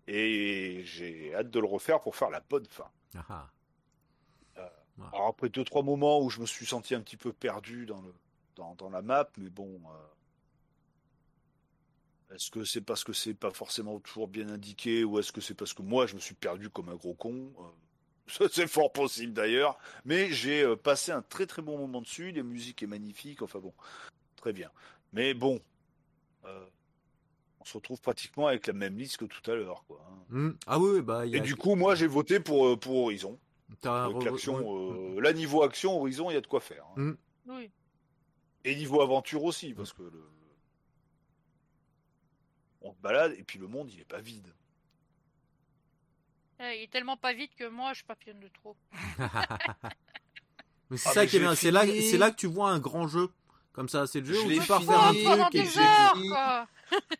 [0.07, 2.89] et j'ai hâte de le refaire pour faire la bonne fin.
[3.29, 3.47] Ah,
[5.13, 8.01] Alors après deux trois moments où je me suis senti un petit peu perdu dans
[8.01, 8.13] le
[8.55, 9.79] dans, dans la map, mais bon,
[12.29, 15.41] euh, est-ce que c'est parce que c'est pas forcément toujours bien indiqué ou est-ce que
[15.41, 18.91] c'est parce que moi je me suis perdu comme un gros con euh, C'est fort
[18.91, 22.31] possible d'ailleurs, mais j'ai euh, passé un très très bon moment dessus.
[22.31, 23.73] La musique est magnifique, enfin bon,
[24.35, 24.71] très bien.
[25.13, 25.61] Mais bon,
[26.43, 30.03] on se retrouve pratiquement avec la même liste que tout à l'heure, quoi.
[30.09, 30.17] Hein.
[30.29, 30.51] Mmh.
[30.65, 31.25] Ah oui, bah.
[31.25, 33.39] Et du coup, moi j'ai voté pour pour Horizon.
[33.85, 36.85] Euh, là, niveau action, Horizon, il y a de quoi faire.
[36.95, 37.01] Hein.
[37.01, 37.17] Mm.
[37.47, 37.71] Oui.
[38.63, 40.23] Et niveau aventure aussi, parce que le...
[42.81, 44.53] on se balade et puis le monde, il est pas vide.
[46.59, 48.75] Eh, il est tellement pas vide que moi, je papillonne de trop.
[50.89, 51.55] mais c'est ah, ça qui est bien.
[51.55, 53.29] C'est là, c'est là que tu vois un grand jeu.
[53.73, 56.67] Comme ça, c'est le jeu où tu pars faire un truc et heures,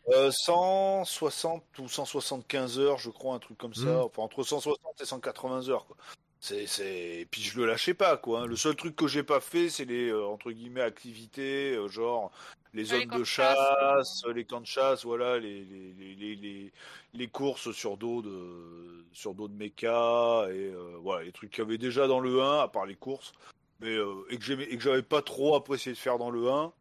[0.08, 3.86] euh, 160 ou 175 heures, je crois, un truc comme ça.
[3.86, 4.02] Mm.
[4.06, 5.86] Enfin, entre 160 et 180 heures.
[5.86, 5.96] Quoi.
[6.40, 7.26] C'est, c'est...
[7.30, 8.42] puis je le lâchais pas quoi.
[8.42, 8.46] Hein.
[8.46, 12.30] Le seul truc que j'ai pas fait, c'est les euh, entre guillemets activités, euh, genre
[12.74, 16.72] les zones de chasse, les camps de chasse, voilà, les les, les, les,
[17.14, 21.64] les courses sur dos de sur dos de méca et euh, voilà les trucs qu'il
[21.64, 23.32] y avait déjà dans le 1 à part les courses,
[23.80, 23.96] mais
[24.30, 26.72] et que j'aimais et que j'avais pas trop apprécié de faire dans le 1.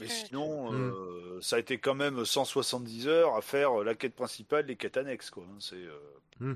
[0.00, 1.40] Mais sinon, hmm.
[1.40, 5.30] ça a été quand même 170 heures à faire la quête principale, les quêtes annexes
[5.30, 5.44] quoi.
[5.44, 5.58] Hein.
[5.60, 5.86] C'est
[6.40, 6.54] hmm.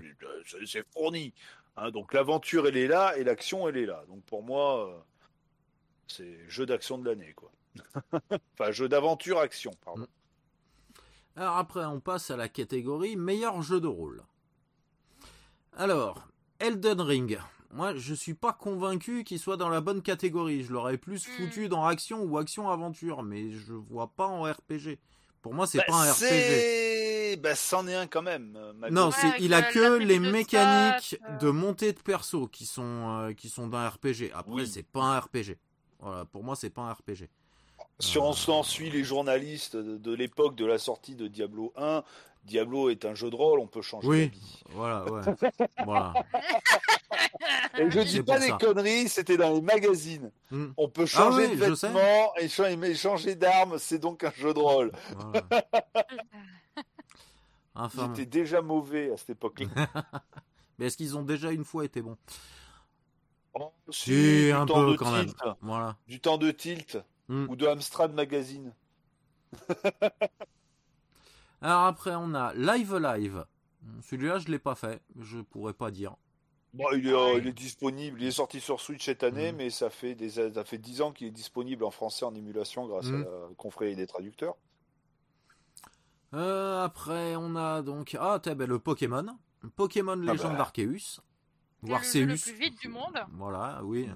[0.65, 1.35] c'est fourni.
[1.81, 4.05] Hein, donc l'aventure, elle est là et l'action, elle est là.
[4.09, 4.99] Donc pour moi, euh,
[6.09, 7.51] c'est jeu d'action de l'année, quoi.
[8.59, 10.07] enfin, jeu d'aventure action, pardon.
[11.37, 14.23] Alors après, on passe à la catégorie meilleur jeu de rôle.
[15.77, 16.27] Alors,
[16.59, 17.39] Elden Ring.
[17.71, 20.65] Moi, je suis pas convaincu qu'il soit dans la bonne catégorie.
[20.65, 21.31] Je l'aurais plus Hmm.
[21.33, 24.99] foutu dans action ou action aventure, mais je vois pas en RPG.
[25.43, 26.25] Pour moi, c'est Bah, pas un RPG.
[27.31, 28.57] C'est- Bah, c'en est un quand même.
[28.57, 31.37] euh, Non, c'est il a que les mécaniques stats, euh.
[31.39, 32.83] de montée de perso qui sont
[33.21, 34.31] euh, qui sont d'un RPG.
[34.35, 34.67] Après, Oui.
[34.67, 35.57] c'est pas un RPG.
[36.01, 37.29] Voilà, pour moi, c'est pas un RPG.
[38.01, 42.05] Si on s'en suit les journalistes de, de l'époque de la sortie de Diablo 1,
[42.45, 44.29] Diablo est un jeu de rôle, on peut changer Oui.
[44.29, 44.63] d'avis.
[44.71, 45.23] Voilà, ouais.
[45.85, 46.15] voilà.
[47.79, 48.57] Et je dis pas des ça.
[48.59, 50.31] conneries, c'était dans les magazines.
[50.51, 50.69] Hmm.
[50.77, 51.89] On peut changer oui, de je sais.
[51.89, 54.93] vêtements et changer d'armes, c'est donc un jeu de rôle.
[55.17, 55.43] voilà.
[57.79, 58.15] Enfin, bon.
[58.15, 59.69] J'étais déjà mauvais à cette époque-là.
[60.79, 62.17] Mais est-ce qu'ils ont déjà une fois été bons?
[63.55, 65.33] Oh, Si, un temps peu de quand même.
[65.63, 65.97] Voilà.
[66.07, 66.99] Du temps de tilt
[67.31, 67.47] Hmm.
[67.51, 68.73] ou de Amstrad Magazine.
[71.61, 73.45] Alors après, on a Live Live.
[74.03, 75.03] Celui-là, je l'ai pas fait.
[75.21, 76.17] Je pourrais pas dire.
[76.75, 79.59] Bon, il, est, euh, il est disponible, il est sorti sur Switch cette année, Mhm.
[79.59, 82.87] mais ça fait des, ça fait 10 ans qu'il est disponible en français en émulation
[82.87, 83.23] grâce Mhm.
[83.23, 84.57] à la confrérie des traducteurs.
[86.35, 89.39] Euh, après, on a donc ah, t'as, ben, le Pokémon,
[89.77, 90.59] Pokémon Légende bah.
[90.59, 91.21] d'Arceus,
[91.83, 93.19] voire le jeu le plus vite du monde.
[93.33, 94.09] Voilà, oui.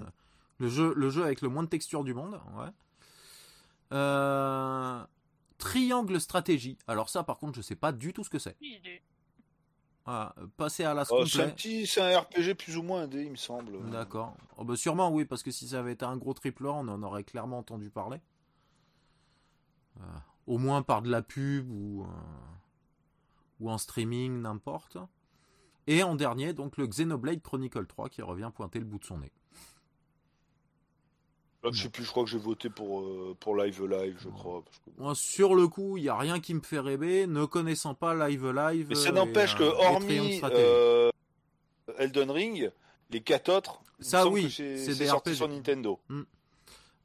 [0.58, 2.68] Le jeu, le jeu avec le moins de texture du monde, ouais.
[3.92, 5.04] Euh,
[5.58, 6.78] Triangle stratégie.
[6.86, 8.56] Alors ça, par contre, je sais pas du tout ce que c'est.
[10.04, 13.30] Voilà, euh, passer à la Oh, un c'est un RPG plus ou moins indé, il
[13.30, 13.88] me semble.
[13.90, 14.36] D'accord.
[14.56, 16.88] Oh, bah, sûrement oui, parce que si ça avait été un gros triple A, on
[16.88, 18.20] en aurait clairement entendu parler.
[20.00, 20.04] Euh,
[20.46, 22.06] au moins par de la pub ou, euh,
[23.60, 24.96] ou en streaming, n'importe.
[25.86, 29.18] Et en dernier, donc le Xenoblade Chronicle 3 qui revient pointer le bout de son
[29.18, 29.32] nez.
[31.64, 34.28] Là, je sais plus, je crois que j'ai voté pour, euh, pour Live Live, je
[34.28, 34.62] crois.
[34.64, 37.44] parce que- Moi, sur le coup, il n'y a rien qui me fait rêver, ne
[37.44, 38.86] connaissant pas Live Live.
[38.88, 41.10] Mais ça n'empêche que, euh, Triangle hormis euh,
[41.98, 42.70] Elden Ring,
[43.10, 45.34] les quatre autres, Ça, oui, que c'est des RPG.
[45.36, 46.00] sur Nintendo.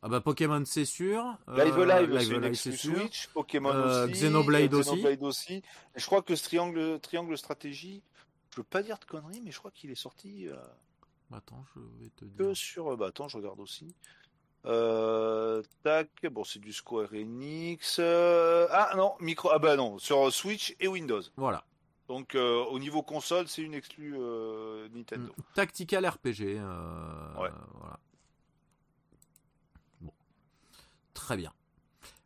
[0.04, 1.24] Ah bah Pokémon c'est sûr.
[1.48, 2.96] Live euh, Live, c'est Live une Live, exclu c'est sûr.
[3.00, 4.90] Switch, Pokémon Euh, aussi, Xenoblade euh, aussi.
[4.92, 5.64] Xenoblade aussi.
[5.96, 8.04] Je crois que ce triangle, triangle stratégie,
[8.52, 10.56] je veux pas dire de conneries, mais je crois qu'il est sorti euh,
[11.34, 12.56] Attends, je vais te que dire.
[12.58, 12.96] sur.
[12.96, 13.96] Bah attends, je regarde aussi.
[14.64, 18.00] Tac, bon c'est du Square Enix.
[18.00, 19.50] ah non, micro.
[19.52, 21.22] Ah bah non, sur Switch et Windows.
[21.38, 21.64] Voilà.
[22.08, 25.34] Donc euh, au niveau console, c'est une exclue euh, Nintendo.
[25.38, 25.42] Mm.
[25.56, 26.42] Tactical RPG.
[26.58, 27.50] euh, Ouais.
[27.74, 28.00] Voilà.
[30.02, 30.14] Bon.
[31.18, 31.52] Très bien.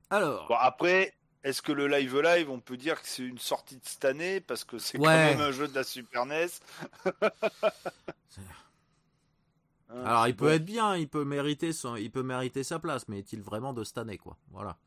[0.09, 0.47] Alors.
[0.49, 1.13] Bon, après,
[1.45, 4.41] est-ce que le Live Live, on peut dire que c'est une sortie de cette année
[4.41, 6.47] parce que c'est quand même un jeu de la Super NES
[9.93, 13.07] Hein, Alors, il peut être bien, il peut mériter son, il peut mériter sa place,
[13.09, 14.38] mais est-il vraiment de cette année, quoi?
[14.51, 14.77] Voilà.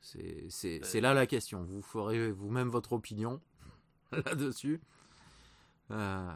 [0.00, 1.00] C'est, Euh.
[1.00, 1.64] là la question.
[1.64, 3.40] Vous ferez vous-même votre opinion
[4.12, 4.80] là-dessus.
[5.90, 6.32] Euh.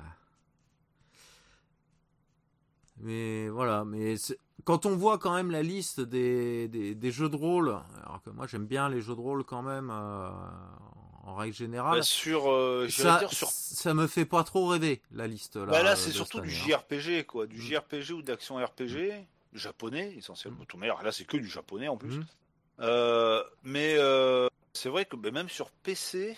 [2.96, 7.28] Mais voilà, mais c'est- quand on voit quand même la liste des, des, des jeux
[7.28, 7.68] de rôle,
[8.04, 10.28] alors que moi j'aime bien les jeux de rôle quand même euh,
[11.24, 15.00] en règle générale, Bah, sur, euh, ça, dire sur ça me fait pas trop rêver
[15.12, 15.66] la liste là.
[15.66, 16.52] Bah là, c'est surtout du hein.
[16.90, 17.46] JRPG, quoi.
[17.46, 17.60] Du Mm.
[17.62, 20.62] JRPG ou d'action RPG, japonais, essentiellement.
[20.62, 20.66] Mm.
[20.66, 22.16] Tout meilleur, là, c'est que du japonais en plus.
[22.16, 22.26] Mhm.
[22.80, 23.96] Euh, mais
[24.72, 26.36] c'est vrai que bah, même sur PC,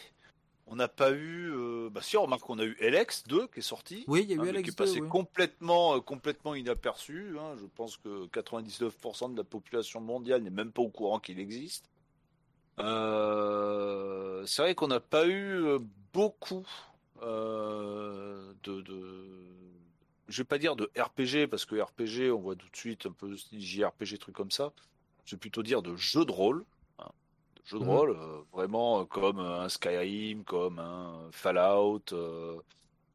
[0.71, 1.51] on n'a pas eu.
[1.53, 4.05] euh, bah si, on remarque qu'on a eu LX2 qui est sorti.
[4.07, 5.09] Oui, il y a eu hein, Alex qui est passé 2, oui.
[5.09, 7.37] complètement, euh, complètement inaperçu.
[7.39, 7.57] hein.
[7.61, 11.91] Je pense que 99% de la population mondiale n'est même pas au courant qu'il existe.
[12.79, 15.79] Euh, c'est vrai qu'on n'a pas eu
[16.13, 16.65] beaucoup
[17.21, 18.85] de, de,
[20.29, 23.13] je vais pas dire de RPG parce que RPG, on voit tout de suite un
[23.13, 24.73] peu JRPG truc comme ça.
[25.27, 26.65] Je vais plutôt dire de jeux de rôle,
[27.75, 27.91] hein, de Mhm.
[27.91, 32.57] rôle, euh, vraiment euh, comme un Skyrim, comme un Fallout, euh,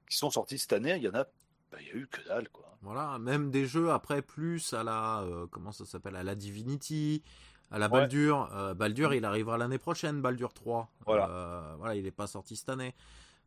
[0.10, 0.96] qui sont sortis cette année.
[0.98, 1.24] Il y en a,
[1.72, 2.64] bah, il y a eu que dalle quoi.
[2.82, 7.24] Voilà, même des jeux après plus à la euh, comment ça s'appelle à la Divinity,
[7.72, 8.02] à la Ouais.
[8.02, 8.50] Baldur.
[8.54, 10.92] Euh, Baldur, il arrivera l'année prochaine, Baldur 3.
[11.06, 11.30] Voilà.
[11.30, 12.94] Euh, voilà, il n'est pas sorti cette année.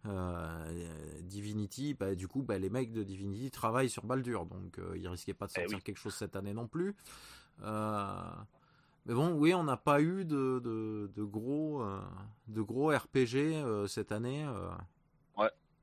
[0.06, 4.96] Euh, Divinity, bah, du coup, bah, les mecs de Divinity travaillent sur Baldur, donc euh,
[4.96, 5.82] ils risquaient pas de Eh sortir oui.
[5.82, 6.94] quelque chose cette année non plus.
[7.62, 8.20] Euh,
[9.08, 11.98] mais bon, oui, on n'a pas eu de, de, de gros euh,
[12.46, 14.44] de gros RPG euh, cette année.
[14.46, 14.68] euh,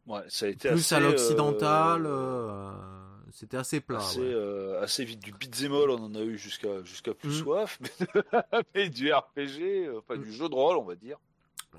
[0.07, 2.71] Ouais, ça a été plus assez, à l'occidental, euh, euh,
[3.31, 3.97] c'était assez plat.
[3.97, 4.25] assez, ouais.
[4.35, 5.19] euh, assez vite.
[5.19, 7.43] Du beat'em all, on en a eu jusqu'à jusqu'à plus Mm.
[7.43, 10.21] soif, mais, mais du RPG, euh, enfin Mm.
[10.21, 11.17] du jeu de rôle, on va dire.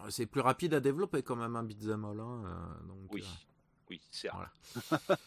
[0.09, 2.19] C'est plus rapide à développer quand même un beat'em all.
[2.19, 3.47] hein, euh, donc, Oui, euh.
[3.91, 4.51] oui, c'est Voilà.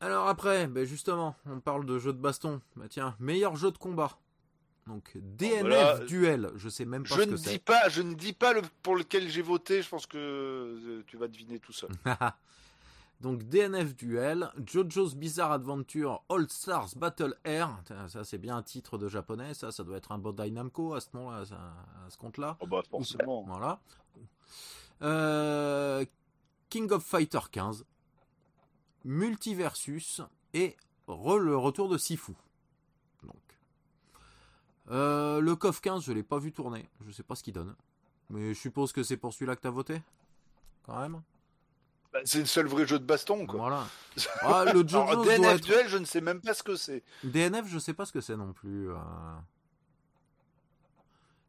[0.00, 2.60] Alors après, ben justement, on parle de jeu de baston.
[2.76, 4.16] Bah tiens, meilleur jeu de combat.
[4.86, 5.98] Donc DNF voilà.
[6.00, 7.58] Duel, je sais même pas Je ce ne que dis c'est.
[7.64, 9.80] pas, je ne dis pas le pour lequel j'ai voté.
[9.82, 11.90] Je pense que euh, tu vas deviner tout seul.
[13.20, 17.70] Donc DNF Duel, JoJo's Bizarre Adventure All Stars Battle Air.
[18.08, 21.00] Ça c'est bien un titre de japonais, ça, ça doit être un Bandai Namco à
[21.00, 21.44] ce moment-là,
[22.06, 22.58] à ce compte-là.
[22.60, 23.42] Oh bah forcément.
[23.46, 23.80] Voilà.
[25.02, 26.04] Euh,
[26.68, 27.84] King of Fighter 15,
[29.04, 30.20] Multiversus
[30.52, 30.76] et
[31.08, 32.32] re- le retour de Sifu.
[34.90, 37.74] Euh, le KOF 15, je l'ai pas vu tourner, je sais pas ce qu'il donne.
[38.30, 40.02] Mais je suppose que c'est pour celui-là que t'as voté?
[40.84, 41.22] Quand même
[42.12, 43.58] Bah, c'est le seul vrai jeu de baston quoi.
[43.60, 43.86] Voilà.
[44.42, 44.84] Ah, le Alors,
[45.16, 47.02] doit DNF être- duel, je ne sais même pas ce que c'est.
[47.24, 48.90] DNF, je sais pas ce que c'est non plus.
[48.90, 48.96] euh.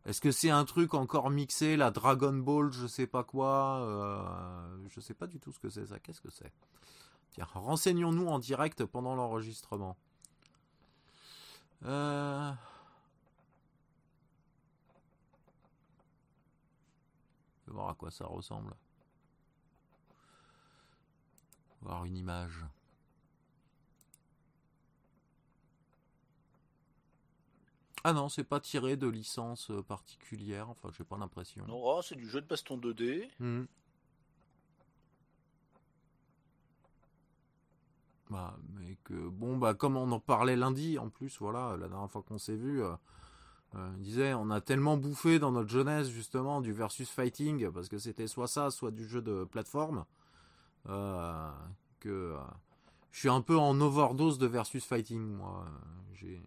[0.05, 4.77] Est-ce que c'est un truc encore mixé, la Dragon Ball, je sais pas quoi euh,
[4.89, 5.99] Je sais pas du tout ce que c'est ça.
[5.99, 6.51] Qu'est-ce que c'est?
[7.31, 9.97] Tiens, renseignons-nous en direct pendant l'enregistrement.
[11.85, 12.51] Euh...
[17.64, 18.73] Je vais voir à quoi ça ressemble.
[21.81, 22.65] Voir une image.
[28.03, 31.65] Ah non, c'est pas tiré de licence euh, particulière, enfin j'ai pas l'impression.
[31.67, 33.29] Non, oh, c'est du jeu de baston 2D.
[33.39, 33.65] Hmm.
[38.29, 42.09] Bah, mais que bon bah comme on en parlait lundi en plus voilà la dernière
[42.09, 42.95] fois qu'on s'est vu euh,
[43.75, 47.89] euh, il disait on a tellement bouffé dans notre jeunesse justement du versus fighting parce
[47.89, 50.05] que c'était soit ça soit du jeu de plateforme
[50.87, 51.49] euh,
[51.99, 52.37] que euh,
[53.11, 55.65] je suis un peu en overdose de versus fighting moi
[56.13, 56.41] j'ai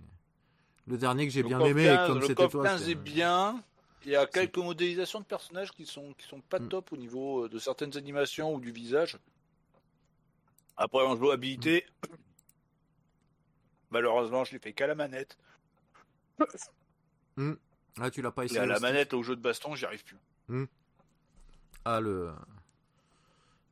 [0.87, 2.95] le dernier que j'ai Le bien aimé 15, comme le c'était toi 15 c'est- est
[2.95, 3.63] bien.
[4.05, 6.69] Il y a quelques modélisations de personnages qui sont qui sont pas Mm.
[6.69, 9.19] top au niveau de certaines animations ou du visage.
[10.79, 11.85] Après en jouabilité,
[13.91, 15.37] malheureusement, je l'ai fait qu'à la manette.
[18.01, 20.67] Ah tu l'as pas essayé la aussi manette au jeu de baston, j'y arrive plus.
[21.85, 22.33] Ah, le,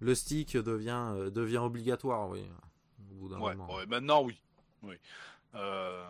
[0.00, 2.44] le stick devient, euh, devient obligatoire, oui.
[3.10, 3.74] Au bout d'un Ouais, moment.
[3.76, 4.40] ouais, maintenant oui.
[4.82, 4.96] oui.
[5.54, 6.04] Euh,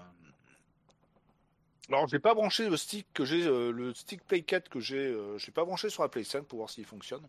[1.89, 4.97] Alors j'ai pas branché le stick que j'ai, euh, le stick Play 4 que j'ai,
[5.07, 7.27] euh, l'ai pas branché sur la Play 5 pour voir s'il fonctionne.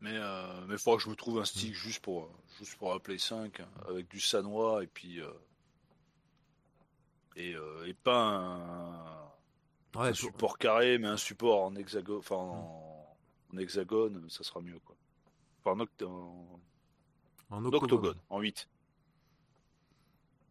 [0.00, 2.98] Mais euh, mais faudra que je me trouve un stick juste pour juste pour la
[2.98, 5.20] Play 5 hein, avec du sanois et puis
[7.36, 9.22] et, euh, et pas un,
[9.94, 13.16] Ouais, un pour- support carré mais un support en hexagone, enfin en,
[13.52, 14.96] en hexagone, ça sera mieux quoi.
[15.64, 16.60] Enfin en, oct- en-
[17.50, 17.74] octogone.
[17.84, 18.68] octogone, en 8.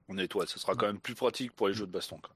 [0.09, 2.17] En étoile, ça sera quand même plus pratique pour les jeux de baston.
[2.17, 2.35] quoi.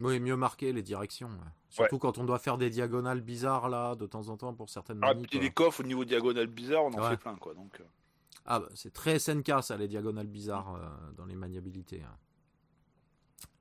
[0.00, 1.28] Oui, mieux marquer les directions.
[1.28, 1.50] ouais.
[1.70, 4.98] Surtout quand on doit faire des diagonales bizarres, là, de temps en temps, pour certaines
[5.02, 7.10] Ah, puis les coffres au niveau diagonale bizarre, on en Ouais.
[7.10, 7.54] fait plein quoi.
[7.54, 7.84] Donc, euh.
[8.44, 12.02] Ah, bah, c'est très SNK, ça, les diagonales bizarres euh, dans les maniabilités.
[12.02, 12.16] hein.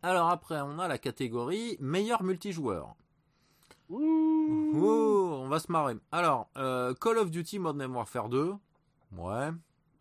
[0.04, 2.96] Alors après, on a la catégorie meilleur multijoueur.
[3.90, 5.96] Oh, on va se marrer.
[6.12, 8.54] Alors, euh, Call of Duty Modern Warfare 2.
[9.18, 9.50] Ouais,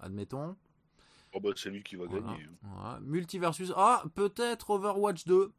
[0.01, 0.57] admettons.
[1.32, 2.20] Oh, bah, c'est lui qui va Voilà.
[2.27, 2.47] gagner.
[2.65, 3.01] Ouais.
[3.03, 3.73] Multiversus.
[3.77, 5.53] Ah, peut-être Overwatch 2.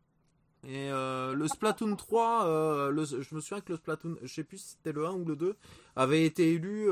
[0.63, 4.43] Et euh, le Splatoon 3, euh, le- je me souviens que le Splatoon, je sais
[4.43, 5.55] plus si c'était le 1 ou le 2,
[5.95, 6.89] avait été élu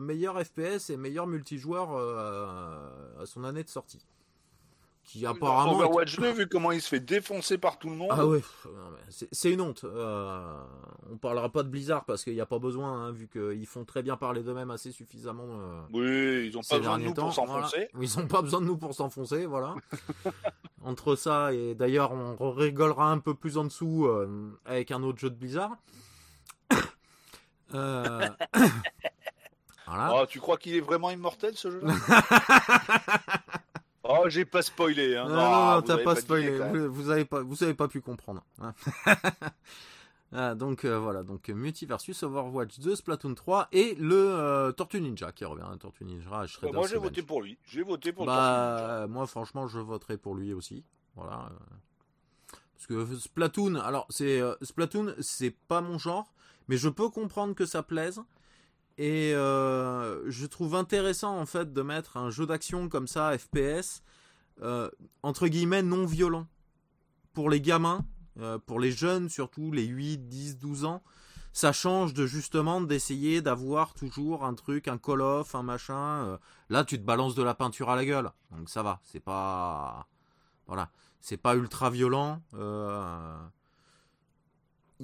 [0.00, 1.90] meilleur FPS et meilleur multijoueur
[3.20, 4.06] à son année de sortie.
[5.04, 5.72] Qui apparemment.
[5.74, 8.08] était- Overwatch 2, vu comment il se fait défoncer par tout le monde.
[8.12, 8.40] Ah ouais,
[9.10, 9.84] c'est une honte.
[9.84, 10.62] Euh,
[11.10, 13.84] on parlera pas de Blizzard parce qu'il n'y a pas besoin, hein, vu qu'ils font
[13.84, 15.44] très bien parler d'eux-mêmes assez suffisamment.
[15.48, 17.88] euh, Oui, ils ont ces pas besoin de nous pour s'enfoncer.
[18.00, 19.74] Ils n'ont pas besoin de nous pour s'enfoncer, voilà.
[20.84, 25.18] Entre ça et d'ailleurs, on rigolera un peu plus en dessous euh, avec un autre
[25.18, 25.76] jeu de Blizzard.
[27.74, 28.28] Euh,
[29.86, 30.10] voilà.
[30.20, 31.80] Ah, tu crois qu'il est vraiment immortel ce jeu?
[34.04, 35.16] Oh, j'ai pas spoilé.
[35.16, 35.28] Hein.
[35.28, 36.58] Non, Ah, non, non, vous t'as pas spoilé.
[36.58, 38.44] Vous, vous avez pas, vous avez pas pu comprendre.
[38.60, 38.74] hein.
[40.34, 45.30] Ah, donc euh, voilà, donc Multiversus, Overwatch 2, Splatoon 3 et le euh, Tortue Ninja
[45.30, 45.66] qui revient.
[45.78, 47.58] Tortue Ninja, Bah, moi, j'ai voté pour lui.
[47.66, 49.06] J'ai voté pour Bah, Tortue Ninja.
[49.08, 50.84] moi, franchement, je voterai pour lui aussi.
[51.16, 51.50] Voilà.
[51.50, 52.56] euh.
[52.74, 56.32] Parce que Splatoon, alors, c'est euh, Splatoon, c'est pas mon genre,
[56.66, 58.22] mais je peux comprendre que ça plaise.
[58.98, 64.02] Et euh, je trouve intéressant, en fait, de mettre un jeu d'action comme ça, FPS,
[64.62, 64.90] euh,
[65.22, 66.46] entre guillemets, non violent.
[67.32, 68.04] Pour les gamins,
[68.38, 71.02] euh, pour les jeunes, surtout les 8, 10, 12 ans,
[71.54, 76.38] ça change de justement d'essayer d'avoir toujours un truc, un call off, un machin.
[76.68, 79.00] Là, tu te balances de la peinture à la gueule, donc ça va.
[79.04, 80.06] C'est pas,
[80.66, 80.90] voilà,
[81.20, 82.40] c'est pas ultra violent.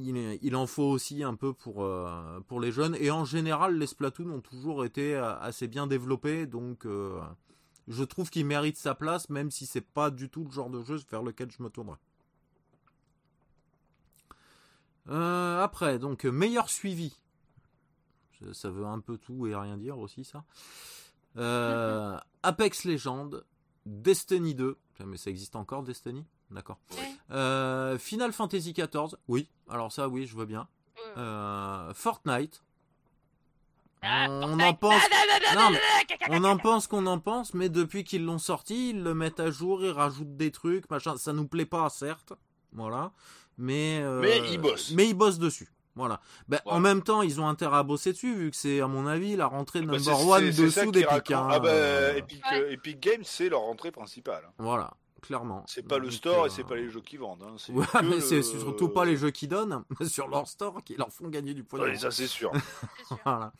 [0.00, 2.96] Il, en faut aussi un peu pour euh, pour les jeunes.
[3.00, 7.20] Et en général, les Splatoon ont toujours été euh, assez bien développés, donc euh,
[7.88, 10.82] je trouve qu'il mérite sa place, même si c'est pas du tout le genre de
[10.82, 11.96] jeu vers lequel je me tournerai.
[15.08, 17.18] Euh, après, donc meilleur suivi.
[18.52, 20.44] Ça veut un peu tout et rien dire aussi ça.
[22.42, 23.30] Apex Legends,
[23.84, 26.24] Destiny 2, mais ça existe encore Destiny?
[26.50, 26.78] D'accord.
[27.30, 29.48] Euh, Final Fantasy XIV, oui.
[29.68, 30.66] Alors ça, oui, je vois bien.
[31.16, 32.62] Euh, Fortnite.
[34.02, 35.02] Ah, on en pense.
[36.28, 39.50] on en pense qu'on en pense, mais depuis qu'ils l'ont sorti, ils le mettent à
[39.50, 41.16] jour, ils rajoutent des trucs, machin.
[41.16, 42.32] Ça nous plaît pas, certes.
[42.72, 43.12] Voilà.
[43.58, 44.02] Mais.
[44.20, 44.92] mais ils bossent.
[44.92, 45.68] Mais ils bossent dessus.
[45.98, 46.20] Voilà.
[46.46, 49.08] Ben, En même temps, ils ont intérêt à bosser dessus, vu que c'est, à mon
[49.08, 51.32] avis, la rentrée bah, number one dessous d'Epic.
[51.32, 51.48] Hein.
[51.50, 54.48] Ah bah, Epic, euh, Epic Games, c'est leur rentrée principale.
[54.58, 55.64] Voilà clairement.
[55.66, 57.42] C'est pas le store et c'est pas les jeux qui vendent.
[57.42, 57.72] Hein.
[57.72, 61.28] Ouais, mais c'est surtout pas les jeux qui donnent sur leur store qui leur font
[61.28, 61.64] gagner du.
[61.72, 62.52] Ouais, ça c'est sûr.
[63.24, 63.52] voilà.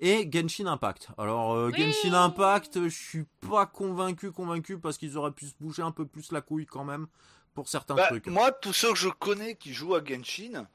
[0.00, 1.08] Et Genshin Impact.
[1.18, 5.82] Alors euh, Genshin Impact, je suis pas convaincu, convaincu parce qu'ils auraient pu se bouger
[5.82, 7.06] un peu plus la couille quand même
[7.54, 8.26] pour certains bah, trucs.
[8.26, 10.66] Moi, tous ceux que je connais qui jouent à Genshin,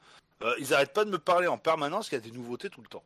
[0.42, 2.82] euh, ils arrêtent pas de me parler en permanence qu'il y a des nouveautés tout
[2.82, 3.04] le temps.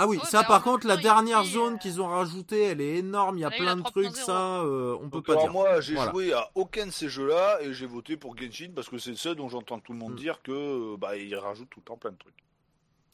[0.00, 3.36] Ah oui, ça par contre, la dernière zone euh, qu'ils ont rajoutée, elle est énorme,
[3.36, 5.52] il y a plein de trucs, ça, euh, on peut pas dire.
[5.52, 8.98] Moi, j'ai joué à aucun de ces jeux-là et j'ai voté pour Genshin parce que
[8.98, 10.16] c'est le seul dont j'entends tout le monde mm.
[10.16, 12.44] dire que bah ils rajoutent tout le temps plein de trucs.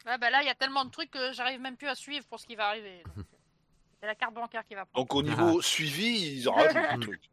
[0.07, 2.27] Ouais, bah là, il y a tellement de trucs que j'arrive même plus à suivre
[2.27, 3.03] pour ce qui va arriver.
[4.01, 5.07] C'est la carte bancaire qui va prendre.
[5.07, 7.31] Donc au niveau suivi, ils en rajoutent des trucs.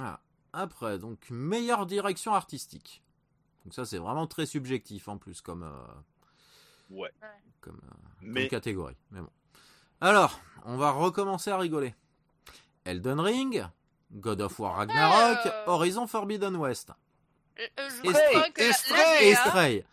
[0.00, 0.20] Ah.
[0.52, 3.02] Après, donc meilleure direction artistique.
[3.64, 5.62] Donc ça, c'est vraiment très subjectif en plus comme.
[5.62, 5.86] Euh,
[6.90, 7.10] Ouais.
[7.60, 7.80] Comme,
[8.36, 8.96] euh, catégorie.
[9.10, 9.30] Mais bon.
[10.00, 11.94] Alors, on va recommencer à rigoler.
[12.84, 13.64] Elden Ring,
[14.12, 15.64] God of War Ragnarok, euh.
[15.66, 16.90] Horizon Forbidden West.
[18.56, 19.84] Et Stray.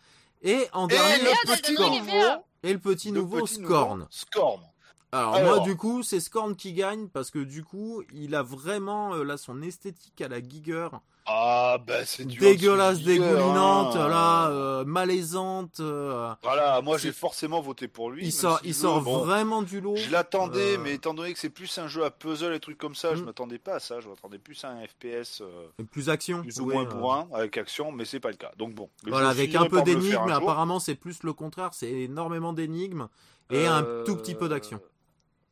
[0.42, 4.06] Et en dernier, le petit nouveau, et le petit nouveau Scorn.
[4.10, 4.62] Scorn.
[5.10, 9.14] Alors, moi du coup c'est Scorn qui gagne parce que du coup il a vraiment
[9.14, 10.88] euh, là son esthétique à la Giger
[11.30, 14.08] ah, bah c'est dégueulasse, dégoulinante, hein.
[14.08, 15.78] là, euh, malaisante.
[15.80, 16.32] Euh.
[16.42, 18.24] voilà, moi j'ai forcément voté pour lui.
[18.24, 19.96] Il sort, il sort vraiment du lot.
[19.96, 20.78] Je l'attendais, euh.
[20.82, 23.20] mais étant donné que c'est plus un jeu à puzzle et trucs comme ça, je
[23.20, 23.26] mm.
[23.26, 24.00] m'attendais pas à ça.
[24.00, 25.42] Je m'attendais plus à un FPS.
[25.90, 26.40] plus action.
[26.40, 28.52] Plus ou moins bourrin, avec action, mais c'est pas le cas.
[28.56, 28.88] Donc bon.
[29.06, 31.74] Voilà, avec un peu d'énigmes, mais apparemment c'est plus le contraire.
[31.74, 33.08] C'est énormément d'énigmes
[33.50, 34.80] et un tout petit peu d'action.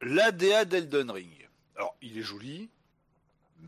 [0.00, 1.48] L'ADA d'Elden Ring.
[1.76, 2.70] Alors, il est joli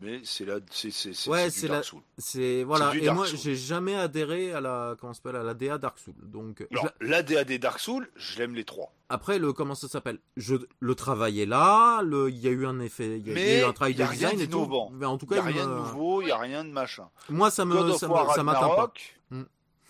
[0.01, 1.81] mais c'est là c'est c'est ouais, c'est la
[2.17, 6.13] c'est voilà et moi j'ai jamais adhéré à la comment s'appelle à l'ADA Dark Souls
[6.23, 6.65] donc
[7.01, 10.95] l'ADA des Dark Souls je l'aime les trois après le comment ça s'appelle je le
[10.95, 13.73] travail est là le il y a eu un effet il y, a eu un
[13.73, 16.21] travail de design et tout mais en tout cas il y a rien de nouveau
[16.21, 18.07] il y a rien de machin moi ça me ça,
[18.43, 18.93] m'atteint pas
[19.31, 19.43] hmm.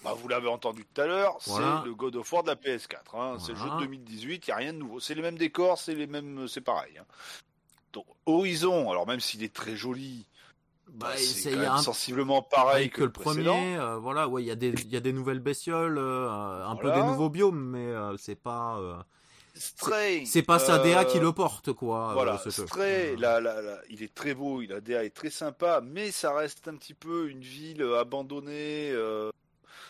[0.04, 2.96] bah, vous l'avez entendu tout à l'heure, c'est le God of War de la PS4.
[3.14, 3.38] Hein.
[3.40, 5.00] C'est le jeu de 2018, il n'y a rien de nouveau.
[5.00, 6.98] C'est les mêmes décors, c'est les mêmes, c'est pareil.
[6.98, 7.06] Hein.
[8.26, 10.26] Horizon, alors même s'il est très joli,
[10.94, 13.78] bah, c'est sensiblement pareil que, le, premier.
[13.78, 16.76] Euh, voilà, ouais, il y a des il y a des nouvelles bestioles, euh, un
[16.76, 18.80] peu des nouveaux biomes, mais euh, c'est pas.
[19.56, 20.26] Stray.
[20.26, 22.14] C'est pas sa DA qui le porte, quoi.
[22.14, 23.16] Voilà, Stray,
[23.90, 27.30] il est très beau, la DA est très sympa, mais ça reste un petit peu
[27.30, 28.94] une ville abandonnée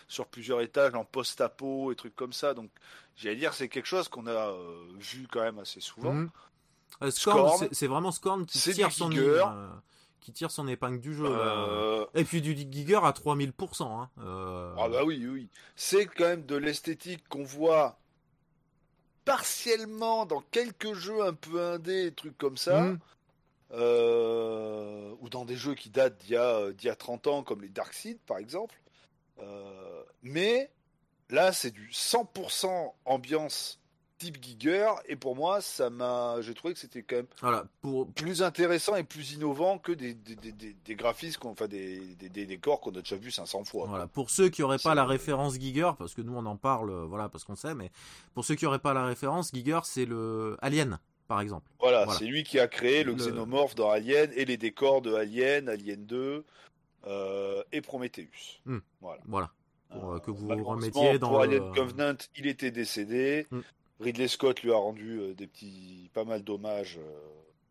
[0.08, 2.56] sur plusieurs étages en post-apo et trucs comme ça.
[2.56, 2.72] Donc,
[3.16, 4.54] j'allais dire, c'est quelque chose qu'on a
[5.00, 6.14] vu quand même assez souvent.
[6.14, 6.30] Mhm.
[7.02, 9.70] Euh, Scorn, c'est vraiment Scorn qui tire son euh,
[10.20, 11.26] qui tire son épingle du jeu.
[11.28, 13.84] Euh, Et puis du Giger à 3000%.
[13.84, 14.10] Hein.
[14.78, 15.50] Ah bah oui, oui.
[15.76, 17.98] C'est quand même de l'esthétique qu'on voit
[19.24, 22.82] partiellement dans quelques jeux un peu indés, trucs comme ça.
[22.82, 23.00] Mmh.
[25.22, 27.70] ou dans des jeux qui datent d'il y, a, y a 30 ans, comme les
[27.70, 28.76] Dark Seed par exemple.
[30.22, 30.70] mais
[31.30, 33.80] là, c'est du 100% ambiance
[34.20, 38.12] type Giger et pour moi ça m'a j'ai trouvé que c'était quand même voilà, pour...
[38.12, 42.82] plus intéressant et plus innovant que des, des, des, des graphismes enfin des, des, décors
[42.82, 45.92] qu'on a déjà vu 500 fois voilà pour ceux qui auraient pas la référence Giger
[45.98, 47.92] parce que nous on en parle voilà parce qu'on sait mais
[48.36, 51.72] pour ceux qui auraient pas la référence Giger c'est le Alien par exemple.
[51.80, 55.70] Voilà, c'est lui qui a créé le, xénomorphe dans Alien et les décors de Alien
[55.70, 56.44] Alien 2
[57.06, 58.60] euh, et Prometheus.
[58.66, 58.80] Hmm.
[59.00, 59.22] voilà.
[59.28, 59.52] Voilà.
[59.92, 63.48] Pour euh, que vous remettiez dans pour Alien Covenant il était décédé.
[63.52, 63.62] Hmm.
[64.00, 67.20] Ridley Scott lui a rendu euh, des petits, pas mal d'hommages euh,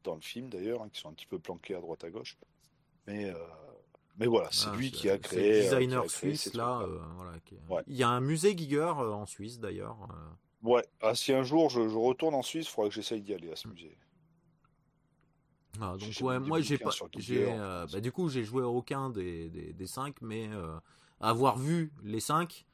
[0.05, 2.37] dans le film d'ailleurs, hein, qui sont un petit peu planqués à droite à gauche.
[3.07, 3.35] Mais, euh,
[4.19, 5.53] mais voilà, c'est ah, lui qui a créé.
[5.53, 6.87] Le designer suisse là.
[7.67, 9.97] voilà, Il y a un musée Giger en Suisse d'ailleurs.
[10.63, 13.51] Ouais, ah, si un jour je, retourne en Suisse, il faudra que j'essaye d'y aller
[13.51, 13.73] à ce mm.
[13.73, 13.97] musée.
[15.81, 16.91] Ah, donc ouais, moi j'ai pas,
[17.93, 20.51] bah, du coup j'ai joué à aucun des, des, des cinq, mais
[21.21, 22.67] avoir vu les cinq,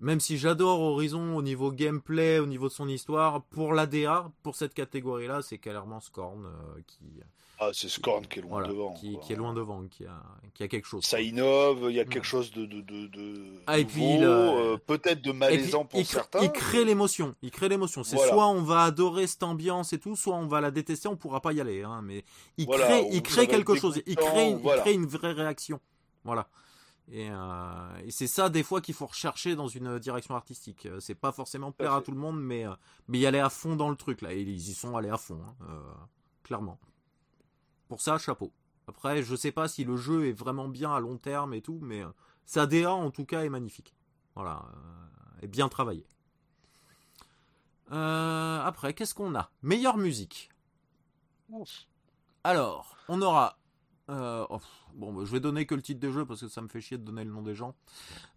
[0.00, 4.56] même si j'adore Horizon au niveau gameplay, au niveau de son histoire, pour l'ADA, pour
[4.56, 7.20] cette catégorie-là, c'est clairement Scorn euh, qui.
[7.62, 8.94] Ah, c'est Scorn qui est loin devant.
[8.94, 10.22] Qui, qui, est loin devant, qui a,
[10.54, 11.04] qui a quelque chose.
[11.04, 12.64] Ça innove, il y a quelque chose de.
[12.64, 14.16] de, de, de ah, et puis.
[14.22, 16.40] Euh, peut-être de malaisant pour certains.
[16.40, 17.34] Il crée l'émotion.
[17.42, 18.02] Il crée l'émotion.
[18.02, 21.16] C'est soit on va adorer cette ambiance et tout, soit on va la détester, on
[21.16, 21.82] pourra pas y aller.
[21.82, 22.24] Hein, mais
[22.56, 24.00] il crée, il crée quelque chose.
[24.06, 25.78] Il crée, il crée une vraie réaction.
[26.24, 26.48] Voilà.
[27.12, 30.86] Euh, et, c'est ça des fois qu'il faut rechercher dans une direction artistique.
[30.86, 32.74] Euh, c'est pas forcément plaire à tout le monde, mais euh,
[33.08, 34.32] mais y aller à fond dans le truc là.
[34.32, 36.08] Et ils y sont allés à fond, hein,
[36.42, 36.78] clairement.
[37.88, 38.52] Pour ça, chapeau.
[38.86, 41.78] Après, je sais pas si le jeu est vraiment bien à long terme et tout,
[41.82, 42.02] mais
[42.44, 43.94] sa DA en tout cas est magnifique.
[44.34, 44.64] Voilà,
[45.42, 46.06] est bien travaillé.
[47.90, 49.50] après, qu'est-ce qu'on a?
[49.62, 50.50] Meilleure musique.
[52.44, 53.59] Alors, on aura
[54.10, 54.60] euh, oh,
[54.94, 56.80] bon, bah, je vais donner que le titre de jeu parce que ça me fait
[56.80, 57.74] chier de donner le nom des gens.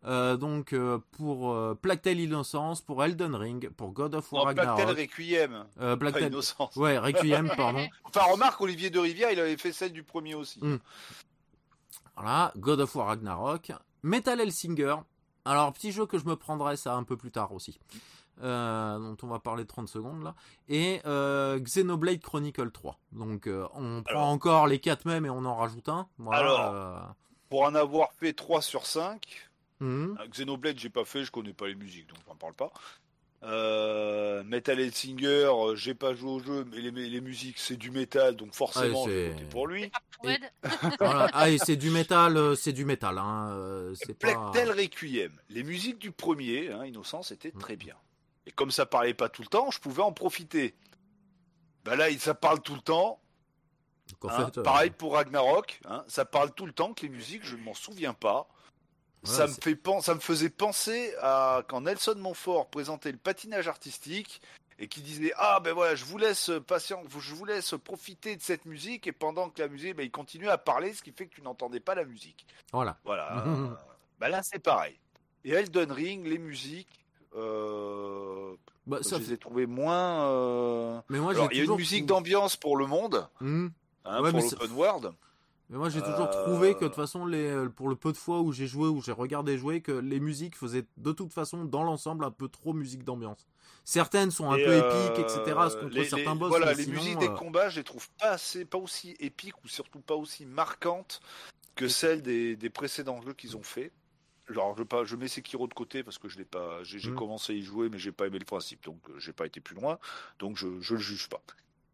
[0.06, 4.86] Euh, donc euh, pour Black Innocence, pour Elden Ring, pour God of War Ragnarok.
[4.86, 5.66] Black Requiem.
[5.98, 6.76] Black Innocence.
[6.76, 7.88] Ouais, Requiem, pardon.
[8.04, 10.60] enfin, remarque, Olivier de Rivière, il avait fait celle du premier aussi.
[10.64, 10.78] Hmm.
[12.16, 13.72] Voilà, God of War Ragnarok,
[14.04, 14.98] Metal Hellsinger.
[15.46, 17.80] Alors, petit jeu que je me prendrai ça un peu plus tard aussi.
[18.42, 20.34] Euh, dont on va parler 30 secondes là,
[20.68, 23.00] et euh, Xenoblade Chronicle 3.
[23.12, 26.08] Donc euh, on prend encore les 4 mêmes et on en rajoute un.
[26.32, 27.16] alors,
[27.50, 29.50] pour en avoir fait 3 sur 5,
[29.82, 30.18] mhm.
[30.32, 32.72] Xenoblade j'ai pas fait, je connais pas les musiques donc j'en parle pas.
[34.44, 39.06] Metal Hellsinger, j'ai pas joué au jeu, mais les, musiques c'est du métal, donc forcément
[39.06, 39.92] c'est pour lui.
[40.24, 40.38] Et...
[41.00, 43.20] Ah, et c'est du métal, c'est du métal.
[43.20, 43.94] Hein.
[43.94, 44.52] C'est pas...
[44.52, 47.96] Requiem, les musiques du premier, hein, Innocence, étaient très bien.
[48.46, 50.76] Et comme ça parlait pas tout le temps, je pouvais en profiter.
[51.86, 53.20] Ben là, ça parle tout le temps.
[54.24, 57.56] Hein, euh, pareil pour Ragnarok, hein, ça parle tout le temps que les musiques, je
[57.56, 58.48] ne m'en souviens pas.
[59.24, 64.42] ça, me fait ça me faisait penser à quand Nelson Montfort présentait le patinage artistique
[64.80, 68.42] et qui disait ah ben voilà je vous laisse patient je vous laisse profiter de
[68.42, 71.28] cette musique et pendant que la musique ben, il continuait à parler ce qui fait
[71.28, 73.46] que tu n'entendais pas la musique voilà voilà
[74.20, 75.00] ben là c'est pareil
[75.46, 77.03] et Elden Ring les musiques
[77.36, 78.54] euh,
[78.86, 80.30] bah, ça je les ai trouvés moins.
[80.30, 83.68] Euh, mais moi, il y a une musique d'ambiance pour le monde, hmm.
[84.06, 85.12] hein, pour l'open world.
[85.70, 88.42] Mais moi, j'ai toujours trouvé que de toute façon, les, pour le peu de fois
[88.42, 91.84] où j'ai joué, où j'ai regardé jouer, que les musiques faisaient de toute façon, dans
[91.84, 93.48] l'ensemble, un peu trop musique d'ambiance.
[93.86, 95.58] Certaines sont un peu épiques, etc.
[95.80, 96.50] Contre certains boss.
[96.50, 99.68] Voilà, les musiques des euh, combats, je les trouve pas assez, pas aussi épiques ou
[99.68, 101.22] surtout pas aussi marquantes
[101.76, 103.92] que celles des, des précédents jeux qu'ils ont fait.
[104.50, 106.84] Alors, je, pas, je mets Sekiro de côté parce que je l'ai pas.
[106.84, 107.16] J'ai mm.
[107.16, 109.60] commencé à y jouer, mais j'ai pas aimé le principe, donc euh, j'ai pas été
[109.62, 110.00] plus loin.
[110.40, 111.42] Donc je je le juge pas.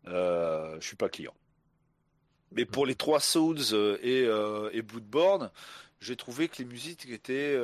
[0.07, 1.33] Euh, je suis pas client.
[2.51, 5.51] Mais pour les trois Souls euh, et, euh, et Bloodborne,
[6.01, 7.57] j'ai trouvé que les musiques étaient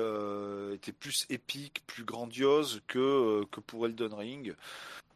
[0.74, 4.56] étaient plus épiques, plus grandioses que que pour Elden Ring.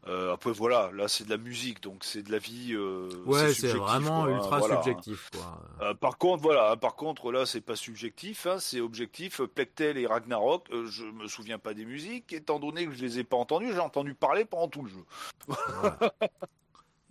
[0.08, 2.74] Euh, après voilà, là c'est de la musique, donc c'est de la vie.
[2.74, 5.30] Euh, ouais, c'est vraiment hein, ultra subjectif.
[5.32, 5.62] Quoi.
[5.82, 9.42] Euh, par contre, voilà, par contre là c'est pas subjectif, hein, c'est objectif.
[9.42, 13.24] Plectel et Ragnarok, je me souviens pas des musiques, étant donné que je les ai
[13.26, 15.04] pas entendues, j'ai entendu parler pendant tout le jeu.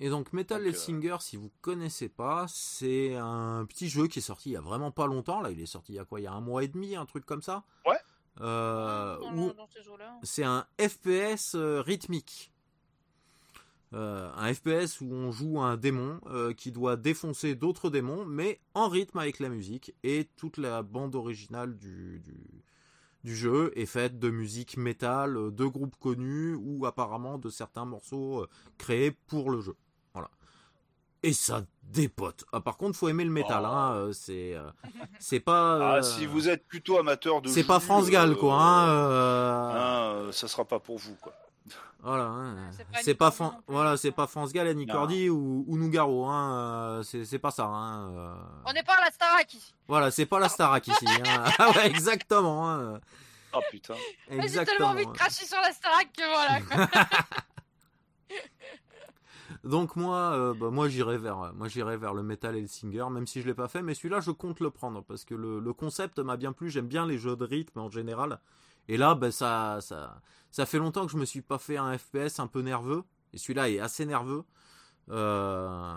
[0.00, 4.50] Et donc Metal Hellsinger, si vous connaissez pas, c'est un petit jeu qui est sorti
[4.50, 5.40] il y a vraiment pas longtemps.
[5.40, 6.94] Là, il est sorti il y a quoi Il y a un mois et demi,
[6.94, 7.64] un truc comme ça?
[7.84, 7.98] Ouais.
[10.22, 12.52] c'est un FPS rythmique.
[13.94, 18.60] Euh, un FPS où on joue un démon euh, qui doit défoncer d'autres démons, mais
[18.74, 19.94] en rythme avec la musique.
[20.02, 22.22] Et toute la bande originale du,
[23.24, 28.42] du, jeu est faite de musique métal, de groupes connus ou apparemment de certains morceaux
[28.42, 29.76] euh, créés pour le jeu.
[30.12, 30.30] Voilà.
[31.22, 32.44] Et ça dépote.
[32.52, 33.62] Ah, par contre, faut aimer le métal.
[33.64, 33.68] Oh.
[33.68, 34.54] Hein, c'est
[35.18, 35.96] c'est pas.
[35.96, 37.48] Ah, si vous êtes plutôt amateur de.
[37.48, 38.54] C'est pas France Gall, quoi.
[38.54, 41.32] Hein, hein, ça sera pas pour vous, quoi.
[42.00, 42.70] Voilà, hein.
[43.02, 43.34] c'est pas,
[43.66, 47.00] voilà, c'est pas France Gall, Annie Cordy ou, ou Nougaro, hein.
[47.00, 47.64] Euh, c'est pas ça.
[47.64, 48.12] Hein.
[48.12, 48.34] Euh.
[48.66, 49.74] On n'est pas à la Starac ici.
[49.88, 51.06] Voilà, c'est pas la Starac ici.
[51.06, 51.44] Hein.
[51.58, 52.70] Ah ouais, exactement.
[52.70, 53.00] Hein.
[53.52, 53.94] Oh putain.
[54.30, 56.86] J'ai tellement envie de cracher sur la Starac que voilà.
[59.64, 63.06] Donc moi, euh, bah, moi j'irai vers, moi j'irai vers le Metal et le Singer,
[63.10, 65.58] même si je l'ai pas fait, mais celui-là je compte le prendre parce que le,
[65.58, 66.70] le concept m'a bien plu.
[66.70, 68.38] J'aime bien les jeux de rythme en général.
[68.88, 70.20] Et là, ben, ça, ça,
[70.50, 73.04] ça fait longtemps que je me suis pas fait un FPS un peu nerveux.
[73.32, 74.44] Et celui-là est assez nerveux.
[75.10, 75.94] Euh...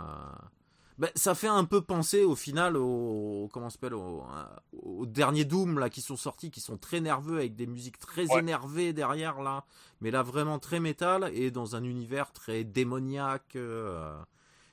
[1.02, 4.24] Ben, ça fait un peu penser au final au comment s'appelle au,
[4.72, 8.26] au, dernier Doom là qui sont sortis qui sont très nerveux avec des musiques très
[8.38, 9.66] énervées derrière là
[10.00, 14.14] mais là vraiment très métal et dans un univers très démoniaque euh,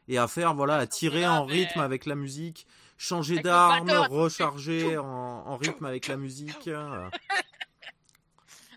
[0.06, 2.66] et à faire voilà à tirer en rythme avec la musique
[2.98, 7.08] changer d'arme recharger en, en, rythme avec la musique euh.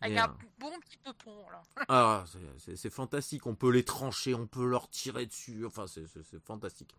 [0.01, 1.61] Avec un bon petit peu pont, là.
[1.89, 2.23] Ah,
[2.75, 3.45] c'est- fantastique.
[3.47, 5.65] On peut les trancher, on peut leur tirer dessus.
[5.65, 6.05] Enfin, c'est-
[6.43, 6.95] fantastique.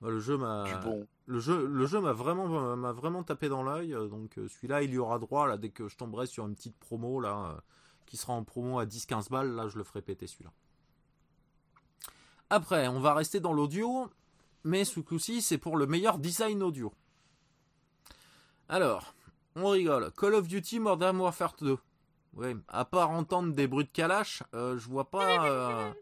[0.00, 1.06] Le jeu m'a, bon.
[1.26, 3.94] le jeu, le jeu m'a vraiment, m'a vraiment tapé dans l'œil.
[3.94, 6.54] euh, Donc euh, celui-là, il y aura droit là dès que je tomberai sur une
[6.54, 7.60] petite promo là, euh,
[8.04, 9.52] qui sera en promo à 10-15 balles.
[9.54, 10.52] Là, je le ferai péter celui-là.
[12.50, 14.10] Après, on va rester dans l'audio,
[14.64, 16.92] mais ce coup-ci, c'est pour le meilleur design audio.
[18.68, 19.14] Alors,
[19.56, 20.10] on rigole.
[20.12, 21.78] Call of Duty Modern Warfare 2.
[22.36, 25.92] Oui, à part entendre des bruits de calache, euh, je vois pas, euh,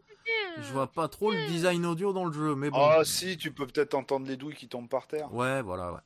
[0.57, 2.77] je vois pas trop le design audio dans le jeu, mais bon.
[2.81, 5.31] Ah si, tu peux peut-être entendre les douilles qui tombent par terre.
[5.33, 5.99] Ouais, voilà, ouais.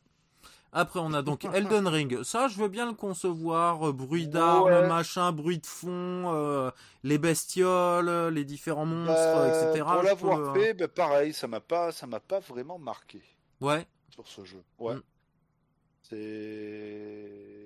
[0.74, 2.24] Après, on a donc Elden Ring.
[2.24, 3.88] Ça, je veux bien le concevoir.
[3.88, 4.88] euh, bruit d'armes, Ouais.
[4.88, 5.90] machin, bruit de fond,
[6.34, 6.72] euh,
[7.04, 9.86] les bestioles, les différents monstres, Bah, etc.
[9.94, 13.22] Pour l'avoir fait, bah, pareil, ça m'a pas, ça m'a pas vraiment marqué
[13.62, 14.62] Ouais, sur ce jeu.
[14.78, 14.96] Ouais.
[14.96, 15.02] Mm.
[16.04, 17.57] C'est.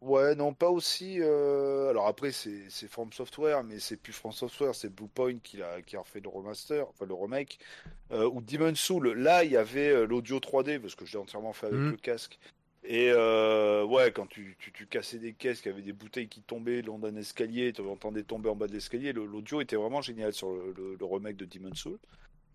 [0.00, 1.16] Ouais, non, pas aussi.
[1.20, 5.82] euh, Alors après, c'est From Software, mais c'est plus From Software, c'est Bluepoint qui a,
[5.82, 7.58] qui a refait le remaster, enfin le remake.
[8.12, 11.18] Euh, ou Demon Soul, là, il y avait euh, l'audio 3D, parce que je l'ai
[11.18, 11.90] entièrement fait avec Mhm.
[11.90, 12.38] le casque.
[12.84, 16.28] Et euh, ouais, quand tu, tu, tu cassais des caisses, qu'il y avait des bouteilles
[16.28, 19.60] qui tombaient le long d'un escalier, tu entendais tomber en bas de l'escalier, le- l'audio
[19.60, 21.98] était vraiment génial sur le, le- le remake de Demon Soul.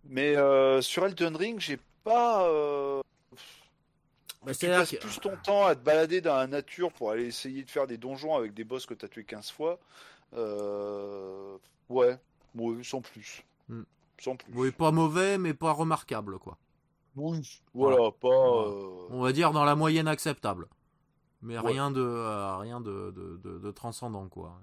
[0.05, 0.33] Mais
[0.81, 2.49] sur Elden Ring, j'ai pas.
[4.45, 7.25] Bah, tu passes que- plus ton temps à te balader dans la nature pour aller
[7.25, 9.79] essayer de faire des donjons avec des boss que tu as tués 15 fois.
[10.33, 11.57] Euh,
[11.89, 12.17] Ouais,
[12.55, 13.43] ouais, sans plus.
[13.69, 13.83] Hmm.
[14.19, 14.51] Sans plus.
[14.55, 16.57] oui, pas mauvais, mais pas remarquable, quoi.
[17.15, 17.61] Oui.
[17.73, 18.27] Voilà, pas.
[18.27, 20.67] euh, On va dire dans la moyenne acceptable.
[21.41, 21.71] Mais Ouais.
[21.73, 24.57] rien de, euh, rien de, de, de- de transcendant, quoi.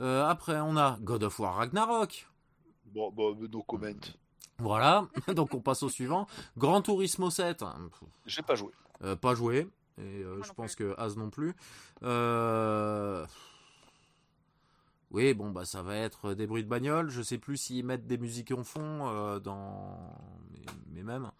[0.00, 2.26] Euh, après, on a God of War Ragnarok.
[2.86, 3.88] Bon, bon, no comment.
[4.58, 6.26] Voilà, donc on passe au suivant.
[6.56, 7.64] Gran Turismo 7,
[8.26, 8.70] J'ai pas joué.
[9.02, 9.68] euh, pas joué,
[9.98, 11.54] et euh, je pense que Az non plus.
[12.02, 13.26] Euh,
[15.10, 17.08] Oui, bon, bah ça va être des bruits de bagnole.
[17.10, 19.96] Je sais plus s'ils mettent des musiques en fond euh, dans.
[20.52, 21.30] Mais, mais même.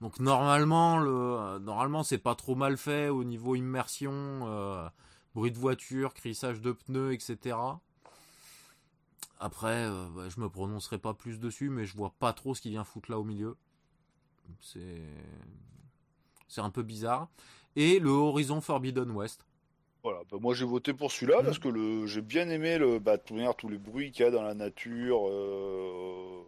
[0.00, 1.58] Donc normalement, le...
[1.60, 4.88] normalement c'est pas trop mal fait au niveau immersion, euh,
[5.34, 7.56] bruit de voiture, crissage de pneus, etc.
[9.44, 12.60] Après, euh, bah, je me prononcerai pas plus dessus, mais je vois pas trop ce
[12.62, 13.56] qui vient foutre là au milieu.
[14.60, 15.02] C'est
[16.46, 17.28] c'est un peu bizarre.
[17.74, 19.44] Et le Horizon Forbidden West.
[20.04, 21.44] Voilà, bah, moi j'ai voté pour celui-là Mm.
[21.44, 22.06] parce que le...
[22.06, 23.00] j'ai bien aimé le...
[23.00, 25.28] bah, tout- tous les bruits qu'il y a dans la nature.
[25.28, 26.42] euh,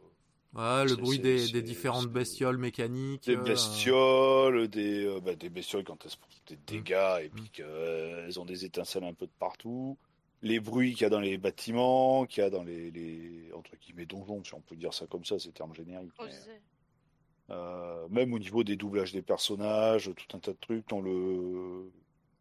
[0.54, 3.24] Ouais, le bruit des, des différentes bestioles mécaniques.
[3.26, 7.28] Des euh, bestioles, des, euh, bah, des bestioles quand elles se font des dégâts et
[7.28, 7.34] Mm.
[7.34, 9.98] puis qu'elles ont des étincelles un peu de partout.
[10.44, 13.74] Les bruits qu'il y a dans les bâtiments, qu'il y a dans les, les entre
[13.76, 16.12] guillemets donjons, si on peut dire ça comme ça, c'est terme générique.
[16.20, 16.60] mais, Osé.
[17.50, 21.90] euh, même au niveau des doublages des personnages, tout un tas de trucs dans le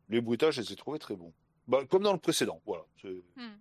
[0.10, 1.34] les bruitages, je les ai trouvés très bons.
[1.68, 2.84] Bah, comme dans le précédent, voilà.
[3.02, 3.56] C'est- Hmm.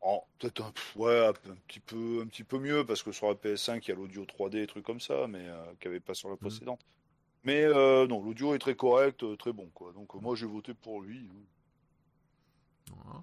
[0.00, 1.32] en- peut-être un, ouais, un
[1.68, 4.24] petit peu, un petit peu mieux parce que sur la PS5 il y a l'audio
[4.26, 6.80] 3D et trucs comme ça, mais euh, qu'il n'y avait pas sur la précédente.
[7.44, 9.92] Mais euh, non, l'audio est très correct, euh, très bon quoi.
[9.92, 11.28] Donc moi j'ai voté pour lui.
[12.90, 13.22] Voilà.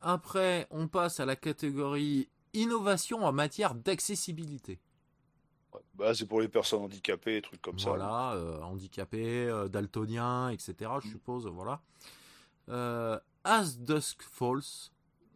[0.00, 4.78] Après, on passe à la catégorie innovation en matière d'accessibilité.
[5.72, 5.80] Ouais.
[5.94, 7.90] Bah, c'est pour les personnes handicapées, trucs comme ça.
[7.90, 10.74] Voilà, euh, handicapés, euh, daltoniens, etc.
[11.02, 11.10] Je Mm.
[11.10, 11.80] suppose, voilà.
[12.68, 14.62] Euh, As Dusk Falls.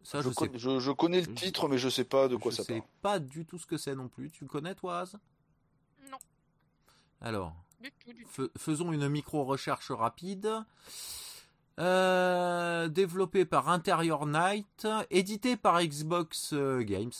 [0.05, 2.27] Ça, Je, je, sais, connais, je, je connais le je- titre, mais je sais pas
[2.27, 2.89] de quoi je ça sais parle.
[3.01, 4.31] pas du tout ce que c'est non plus.
[4.31, 5.17] Tu connais, toi, Az?
[6.11, 6.17] Non,
[7.21, 8.29] Alors, du tout, du tout.
[8.29, 10.49] Fais- faisons une micro-recherche rapide.
[11.79, 17.11] Euh, développé par Interior Night, édité par Xbox euh, Games.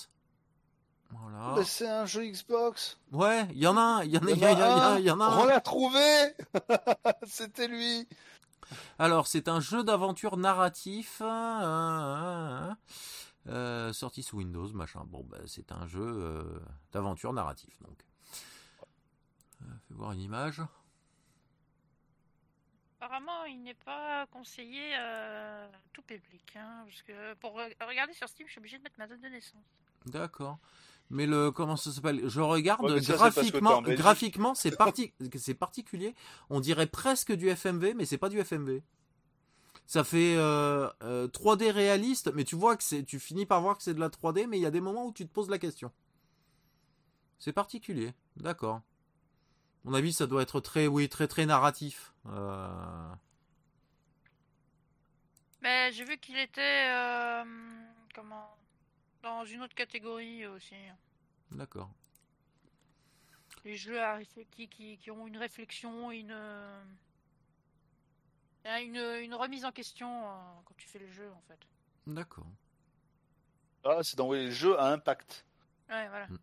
[1.10, 1.64] Voilà.
[1.64, 3.00] C'est un jeu Xbox.
[3.12, 4.98] Ouais, il y en a un, il y en a, Il y un.
[5.00, 6.00] il y en a On l'a trouvé
[7.28, 8.08] C'était lui
[9.00, 11.26] Alors, c'est un jeu d'aventure narratif, euh,
[11.66, 12.74] euh,
[13.50, 15.04] euh, sorti sous Windows, machin.
[15.08, 16.44] Bon, bah, c'est un jeu euh,
[16.92, 17.98] d'aventure narratif, donc.
[19.88, 20.62] Fais voir une image.
[23.04, 26.56] Apparemment, il n'est pas conseillé à tout public.
[26.56, 29.20] hein, parce que pour re- regarder sur Steam, je suis obligé de mettre ma date
[29.20, 29.62] de naissance.
[30.06, 30.58] D'accord.
[31.10, 32.22] Mais le comment ça s'appelle?
[32.30, 33.82] Je regarde Ouais, mais ça, c'est graphiquement.
[33.82, 36.16] graphiquement, c'est parti, c'est particulier.
[36.50, 38.82] On dirait presque du FMV, mais c'est pas du FMV.
[39.86, 43.76] Ça fait euh, euh, 3D réaliste, mais tu vois que c'est, tu finis par voir
[43.76, 45.50] que c'est de la 3D, mais il y a des moments où tu te poses
[45.50, 45.92] la question.
[47.38, 48.80] C'est particulier, d'accord.
[49.86, 52.14] À mon avis, ça doit être très, oui, très très narratif.
[52.28, 53.14] Euh,
[55.62, 57.44] Mais j'ai vu qu'il était euh,
[58.16, 58.56] comment
[59.22, 60.76] dans une autre catégorie aussi.
[61.52, 61.90] D'accord.
[63.66, 64.20] Les jeux à
[64.52, 66.84] qui, qui, qui ont une réflexion, une euh,
[68.66, 70.08] une, une remise en question
[70.66, 71.60] quand tu fais le jeu, en fait.
[72.08, 72.48] D'accord.
[73.84, 75.46] Ah, c'est d'envoyer le jeu à impact.
[75.90, 76.28] Ouais, voilà.
[76.28, 76.40] Mm.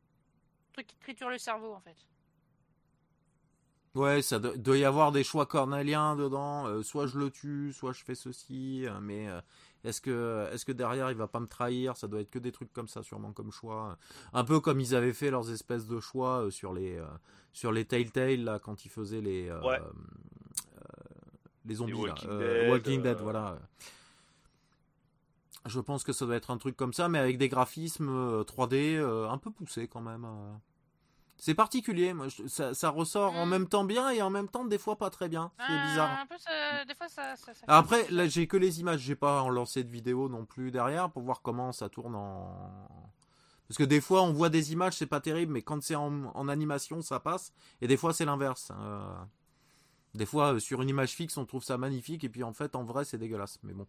[0.74, 1.96] truc qui triture le cerveau, en fait.
[3.96, 6.66] Ouais, ça do- doit y avoir des choix cornéliens dedans.
[6.66, 8.86] euh, soit je le tue, soit je fais ceci.
[8.86, 9.40] euh, mais euh,
[9.82, 11.96] est-ce que, est-ce que derrière il va pas me trahir?
[11.96, 13.96] Ça doit être que des trucs comme ça, sûrement comme choix.
[14.32, 17.02] Un peu comme ils avaient fait leurs espèces de choix sur les,
[17.52, 19.80] sur les Telltale là quand ils faisaient les, Ouais.
[21.64, 21.94] les zombies.
[21.94, 23.58] Walking Dead, Walking Dead, voilà.
[25.66, 28.44] Je pense que ça doit être un truc comme ça, mais avec des graphismes euh,
[28.44, 30.26] 3D euh, un peu poussés quand même.
[31.42, 33.50] C'est particulier, moi, je- ça, ça ressort en Mm.
[33.50, 35.50] même temps bien et en même temps des fois pas très bien.
[35.56, 36.18] C'est Ah, bizarre.
[36.20, 37.34] Un peu, ça- des fois, ça.
[37.36, 40.70] ça, ça- Après, là, j'ai que les images, j'ai pas lancé de vidéo non plus
[40.70, 43.08] derrière pour voir comment ça tourne en.
[43.66, 46.24] Parce que des fois, on voit des images, c'est pas terrible, mais quand c'est en,
[46.34, 47.52] en animation, ça passe.
[47.80, 48.70] Et des fois, c'est l'inverse.
[48.78, 49.14] Euh,
[50.12, 52.74] Des fois, euh, sur une image fixe, on trouve ça magnifique, et puis en fait,
[52.74, 53.60] en vrai, c'est dégueulasse.
[53.62, 53.86] Mais bon.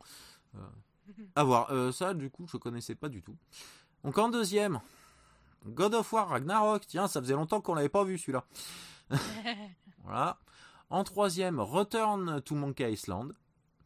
[0.55, 0.59] euh,
[1.35, 1.71] À voir.
[1.71, 3.35] Euh, ça, du coup, je connaissais pas du tout.
[4.03, 4.79] Donc, en deuxième,
[5.65, 6.85] God of War Ragnarok.
[6.87, 8.43] Tiens, ça faisait longtemps qu'on l'avait pas vu celui-là.
[10.03, 10.37] Voilà.
[10.89, 13.33] En troisième, Return to Monkey Island.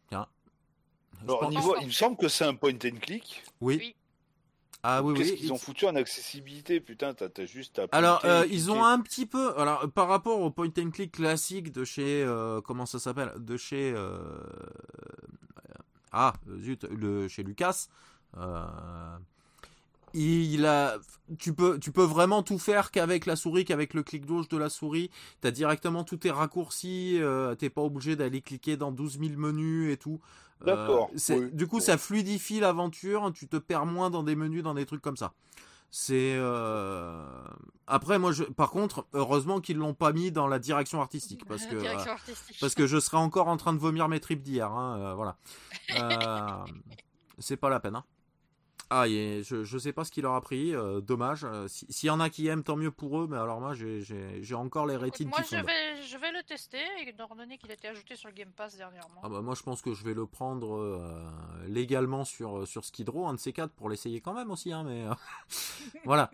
[0.08, 0.28] Tiens.
[1.22, 3.44] Alors, pense- niveau- il me semble que c'est un point and click.
[3.62, 3.78] Oui.
[3.80, 3.96] Oui.
[4.88, 5.38] Ah oui, Qu'est-ce oui.
[5.38, 7.88] qu'ils ont foutu en accessibilité Putain, t'as t'as juste à.
[7.92, 9.58] Alors, euh, ils ont un petit peu.
[9.60, 12.24] Alors, par rapport au point and click classique de chez.
[12.24, 13.92] euh, comment ça s'appelle De chez.
[13.96, 14.20] euh,
[16.12, 17.88] ah, zut, le, chez Lucas.
[20.24, 20.98] Il a,
[21.38, 24.58] tu peux, tu peux vraiment tout faire qu'avec la souris, qu'avec le clic gauche de
[24.58, 25.10] la souris.
[25.42, 27.18] T'as directement tous tes raccourcis.
[27.22, 30.20] euh, T'es pas obligé d'aller cliquer dans 12 000 menus et tout.
[30.62, 31.52] Euh, D'accord, oui.
[31.52, 33.32] Du coup, ça fluidifie l'aventure.
[33.34, 35.34] Tu te perds moins dans des menus, dans des trucs comme ça.
[35.92, 37.24] C'est euh,
[37.88, 41.66] après moi je par contre heureusement qu'ils l'ont pas mis dans la direction artistique parce
[41.68, 42.58] que Direction artistique.
[42.60, 45.38] parce que je serais encore en train de vomir mes tripes d'hier hein, euh, voilà
[45.98, 46.66] Euh,
[47.40, 48.04] c'est pas la peine hein.
[48.92, 52.08] Ah je je sais pas ce qu'il leur a pris euh, dommage Euh, si- s'il
[52.08, 54.94] y en a qui aiment tant mieux pour eux mais alors moi j'ai encore les
[54.94, 57.88] Écoute, rétines moi, qui je vais, je vais le tester, étant donné qu'il a été
[57.88, 59.22] ajouté sur le Game Pass dernièrement.
[59.24, 61.30] ah bah moi je pense que je vais le prendre euh,
[61.68, 64.84] légalement sur sur Skid Row un de ces quatre pour l'essayer quand même aussi hein
[64.84, 65.14] mais euh,
[66.06, 66.30] voilà.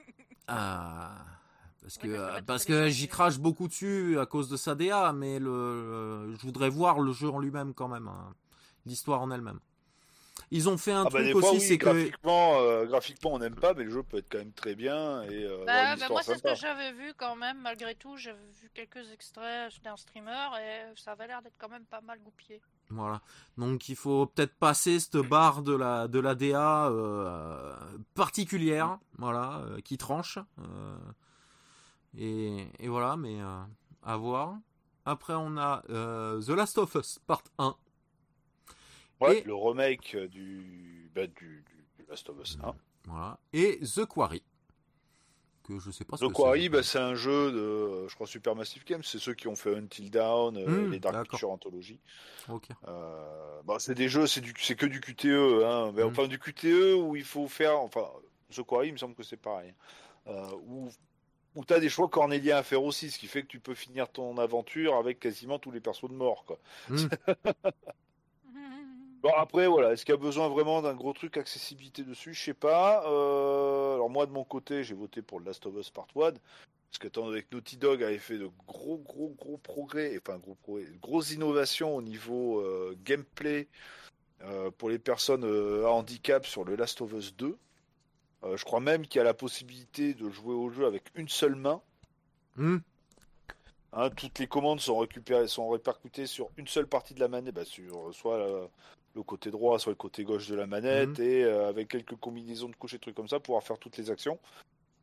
[0.47, 6.27] Parce que parce que j'y crache beaucoup dessus à cause de sa DA mais le,
[6.27, 8.33] le- je voudrais voir le jeu en lui-même quand même hein,
[8.85, 9.59] l'histoire en elle-même
[10.49, 13.33] ils ont fait un Ah bah, truc fois, aussi oui, c'est que graphiquement, euh, graphiquement,
[13.33, 15.21] on n'aime pas, mais le jeu peut être quand même très bien.
[15.23, 18.17] Et, euh, Bah, bah, moi, c'est ce que j'avais vu quand même, malgré tout.
[18.17, 22.19] J'avais vu quelques extraits d'un streamer et ça avait l'air d'être quand même pas mal
[22.19, 22.61] goupillé.
[22.89, 23.21] Voilà.
[23.57, 27.73] Donc il faut peut-être passer cette barre de la de la DA euh,
[28.15, 30.37] particulière, voilà, euh, qui tranche.
[30.59, 30.97] euh,
[32.17, 33.61] et, et voilà, mais euh,
[34.03, 34.55] à voir.
[35.05, 37.75] Après on a euh, The Last of Us Part 1.
[39.21, 41.63] Ouais, Et- le remake euh, du, bah, du,
[41.97, 42.73] du- Last of Us 1.
[43.05, 43.39] Voilà.
[43.53, 44.43] Et The Quarry.
[45.63, 46.69] Que je sais pas ce The que Quarry, c'est.
[46.69, 49.03] bah, c'est un jeu de, euh, je crois, Supermassive Games.
[49.03, 51.29] C'est ceux qui ont fait Until Dawn, Hmm, les Dark d'accord.
[51.29, 51.99] Pictures Anthology.
[52.49, 52.67] Ok.
[52.87, 55.91] Euh, bah, c'est des jeux, c'est du, c'est que du QTE, hein.
[55.95, 56.07] Mais Mm.
[56.07, 58.07] enfin du QTE où il faut faire, enfin,
[58.53, 59.73] The Quarry, il me semble que c'est pareil,
[60.27, 60.89] euh, où
[61.53, 64.07] où t'as des choix cornéliens à faire aussi, ce qui fait que tu peux finir
[64.09, 66.57] ton aventure avec quasiment tous les persos de mort, quoi.
[66.89, 66.95] Hmm.
[69.21, 72.33] Bon après voilà, est-ce qu'il y a besoin vraiment d'un gros truc accessibilité dessus?
[72.33, 73.03] Je sais pas.
[73.07, 76.31] Euh, alors moi de mon côté, j'ai voté pour Last of Us Part 1
[76.91, 80.39] parce que étant donné que Naughty Dog avait fait de gros gros gros progrès, enfin
[80.39, 83.67] gros progrès, grosses innovations au niveau euh, gameplay
[84.41, 87.57] euh, pour les personnes à handicap sur le Last of Us 2.
[88.43, 91.29] Euh, je crois même qu'il y a la possibilité de jouer au jeu avec une
[91.29, 91.81] seule main.
[92.57, 92.79] Hmm.
[93.93, 97.53] Hein, toutes les commandes sont récupérées, sont répercutées sur une seule partie de la manette,
[97.53, 98.69] bah, sur soit
[99.15, 101.25] le côté droit, soit le côté gauche de la manette, Mhm.
[101.25, 104.09] et euh, avec quelques combinaisons de couches et trucs comme ça, pouvoir faire toutes les
[104.09, 104.39] actions.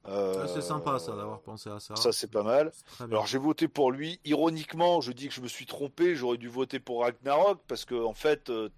[0.06, 1.94] Euh, Ah, c'est sympa ça d'avoir pensé à ça.
[1.96, 2.72] Ça, c'est pas mal.
[3.00, 4.20] Alors j'ai voté pour lui.
[4.24, 6.14] Ironiquement, je dis que je me suis trompé.
[6.16, 8.70] J'aurais dû voter pour Ragnarok parce que en fait, euh,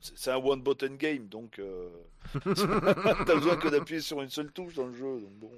[0.00, 1.88] c'est un one button game, donc euh,
[2.44, 5.20] t'as besoin que d'appuyer sur une seule touche dans le jeu.
[5.20, 5.50] Donc bon,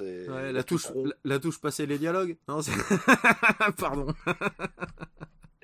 [0.00, 2.36] Ouais, la touche, la, la touche passer les dialogues.
[2.48, 2.58] Non,
[3.78, 4.12] Pardon.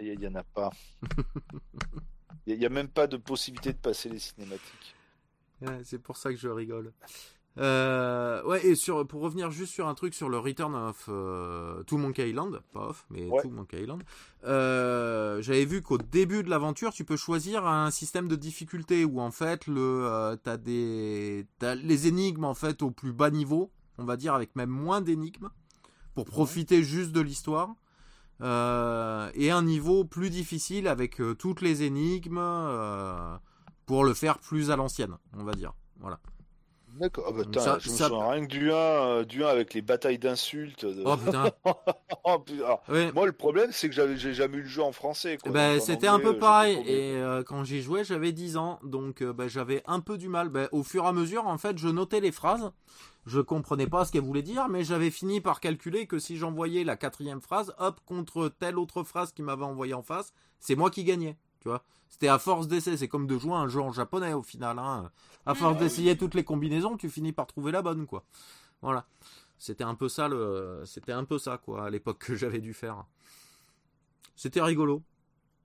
[0.00, 0.70] Il y en a pas.
[2.46, 4.94] Il n'y a même pas de possibilité de passer les cinématiques.
[5.62, 6.92] Ouais, c'est pour ça que je rigole.
[7.56, 11.84] Euh, ouais, et sur, pour revenir juste sur un truc sur le Return of euh,
[11.84, 13.42] To Monkey Island, pas off, mais Ouais.
[13.42, 14.02] To Monkey Island,
[14.44, 19.20] euh, j'avais vu qu'au début de l'aventure, tu peux choisir un système de difficulté où
[19.20, 23.70] en fait, le, euh, t'as des, t'as les énigmes en fait au plus bas niveau,
[23.98, 25.48] on va dire avec même moins d'énigmes,
[26.16, 27.72] pour profiter juste de l'histoire.
[28.42, 33.36] Euh, et un niveau plus difficile avec euh, toutes les énigmes euh,
[33.86, 35.72] pour le faire plus à l'ancienne, on va dire.
[36.00, 36.18] Voilà.
[36.98, 37.24] D'accord.
[37.28, 39.74] Ah bah, ça- je me ça- souviens rien que du 1, euh, du 1 avec
[39.74, 40.84] les batailles d'insultes.
[40.84, 41.50] de- Oh putain.
[42.26, 42.78] Oh, putain.
[43.14, 45.36] Moi, le problème, c'est que j'avais, j'ai jamais eu le jeu en français.
[45.44, 46.78] En c'était un peu pareil.
[46.86, 48.78] Et quand j'y jouais, j'avais 10 ans.
[48.84, 50.48] Donc ben, j'avais un peu du mal.
[50.48, 52.70] Ben, au fur et à mesure, en fait, je notais les phrases.
[53.26, 56.84] Je comprenais pas ce qu'elle voulait dire, mais j'avais fini par calculer que si j'envoyais
[56.84, 60.90] la quatrième phrase, hop, contre telle autre phrase qui m'avait envoyé en face, c'est moi
[60.90, 61.38] qui gagnais.
[61.60, 62.98] Tu vois C'était à force d'essai.
[62.98, 64.78] C'est comme de jouer à un jeu en japonais au final.
[64.78, 65.10] Hein.
[65.46, 65.80] À force Mhm.
[65.80, 68.24] d'essayer toutes les combinaisons, tu finis par trouver la bonne, quoi.
[68.82, 69.06] Voilà.
[69.56, 72.74] C'était un peu ça le, c'était un peu ça quoi à l'époque que j'avais dû
[72.74, 73.04] faire.
[74.36, 75.02] C'était rigolo.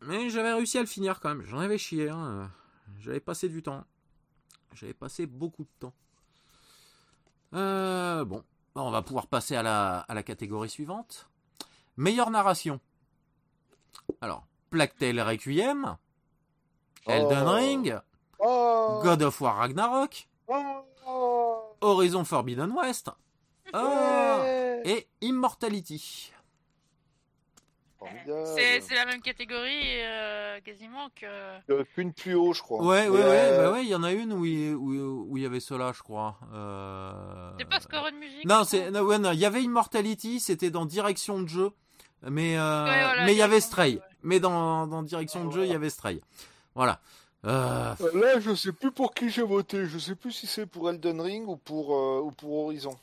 [0.01, 1.41] Mais j'avais réussi à le finir quand même.
[1.43, 2.07] J'en avais chié.
[2.09, 2.49] hein.
[2.99, 3.83] J'avais passé du temps.
[4.73, 5.93] J'avais passé beaucoup de temps.
[7.53, 8.43] Euh, bon,
[8.75, 11.29] on va pouvoir passer à la, à la catégorie suivante.
[11.97, 12.79] Meilleure narration.
[14.21, 15.97] Alors, Plague Tale Requiem,
[17.05, 17.51] Elden Oh.
[17.51, 17.99] Ring,
[18.41, 23.09] Oh, God of War Ragnarok, oh, Horizon Forbidden West,
[24.85, 26.31] et Immortality.
[27.99, 28.47] Formidable.
[28.55, 31.25] C'est c'est la même catégorie euh, quasiment que.
[31.69, 32.81] Euh, Qu'une plus haut, je crois.
[32.83, 35.37] Ouais, ouais, ouais, euh, bah ouais, il y en a une où il, où, où
[35.37, 36.37] il y avait cela, je crois.
[36.53, 37.51] Euh...
[37.59, 40.69] C'est pas score de musique Non, c'est non, ouais, non, il y avait Immortality, c'était
[40.71, 41.71] dans direction de jeu,
[42.23, 44.01] mais euh, Ouais, voilà, mais il y avait Stray, ouais.
[44.23, 46.21] mais dans, dans direction de jeu, il y avait Stray.
[46.75, 47.01] Voilà.
[47.45, 49.85] Euh, Là, je sais plus pour qui j'ai voté.
[49.85, 52.95] Je sais plus si c'est pour Elden Ring ou pour, euh, ou pour Horizon.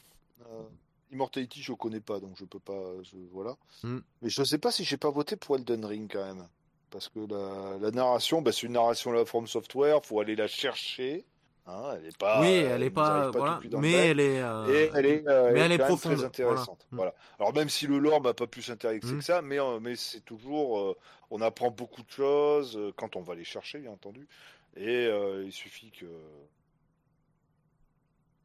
[1.17, 2.81] Immortality, je connais pas, donc je peux pas.
[3.03, 3.57] Je, voilà.
[3.83, 3.99] Hmm.
[4.23, 6.47] Mais je sais pas si j'ai pas voté pour Elden Ring quand même.
[6.91, 10.37] Parce que la, la narration, bah, c'est une narration de la From Software, faut aller
[10.37, 11.25] la chercher.
[11.69, 12.41] Hein, elle est pas.
[12.41, 14.41] oui, elle est pas, voilà, mais elle est.
[14.41, 16.87] euh, Et elle est, euh, mais elle est profonde, très intéressante.
[16.93, 17.11] voilà.
[17.11, 17.15] Voilà.
[17.41, 19.19] Alors même si le lore m'a pas plus intéressé Mm.
[19.19, 20.97] que ça, mais, euh, mais c'est toujours, euh,
[21.33, 24.29] on apprend beaucoup de choses euh, quand on va les chercher, bien entendu.
[24.77, 25.09] Et
[25.45, 26.07] il suffit que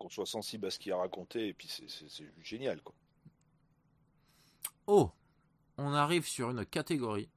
[0.02, 1.88] qu'on soit sensible à ce qu'il a raconté, et puis c'est-
[2.42, 2.94] génial, quoi.
[4.88, 5.12] Oh,
[5.78, 7.30] on arrive sur une catégorie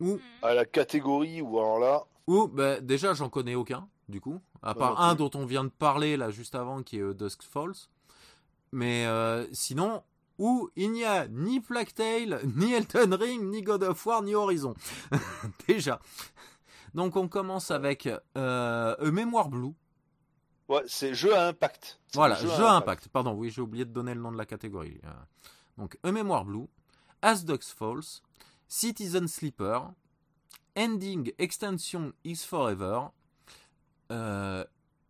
[0.00, 0.20] où Mhm.
[0.42, 4.40] À la catégorie où alors là, Ou, bah, déjà, j'en connais aucun, du coup.
[4.62, 7.14] À part non un dont on vient de parler, là, juste avant, qui est euh,
[7.14, 7.88] Dusk Falls.
[8.70, 10.02] Mais euh, sinon,
[10.38, 14.34] où il n'y a ni Plague Tale, ni Elden Ring, ni God of War, ni
[14.34, 14.74] Horizon.
[15.68, 16.00] déjà.
[16.94, 18.06] Donc, on commence avec
[18.36, 19.72] euh, A Memoir Blue.
[20.68, 21.98] Ouais, c'est jeu à impact.
[22.14, 23.08] Voilà, jeu jeu à impact.
[23.08, 25.00] Pardon, oui, j'ai oublié de donner le nom de la catégorie.
[25.04, 25.10] Euh,
[25.76, 26.66] donc, A Memoir Blue,
[27.22, 28.22] As Dusk Falls,
[28.68, 29.90] Citizen Sleeper,
[30.76, 33.08] Ending Extension is Forever,
[34.12, 34.64] euh,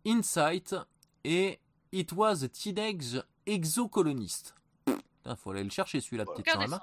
[0.05, 0.75] Insight
[1.23, 1.59] et
[1.91, 4.55] It Was a Teenage Exocolonist.
[4.85, 6.79] Putain, faut aller le chercher celui-là, petite Aucun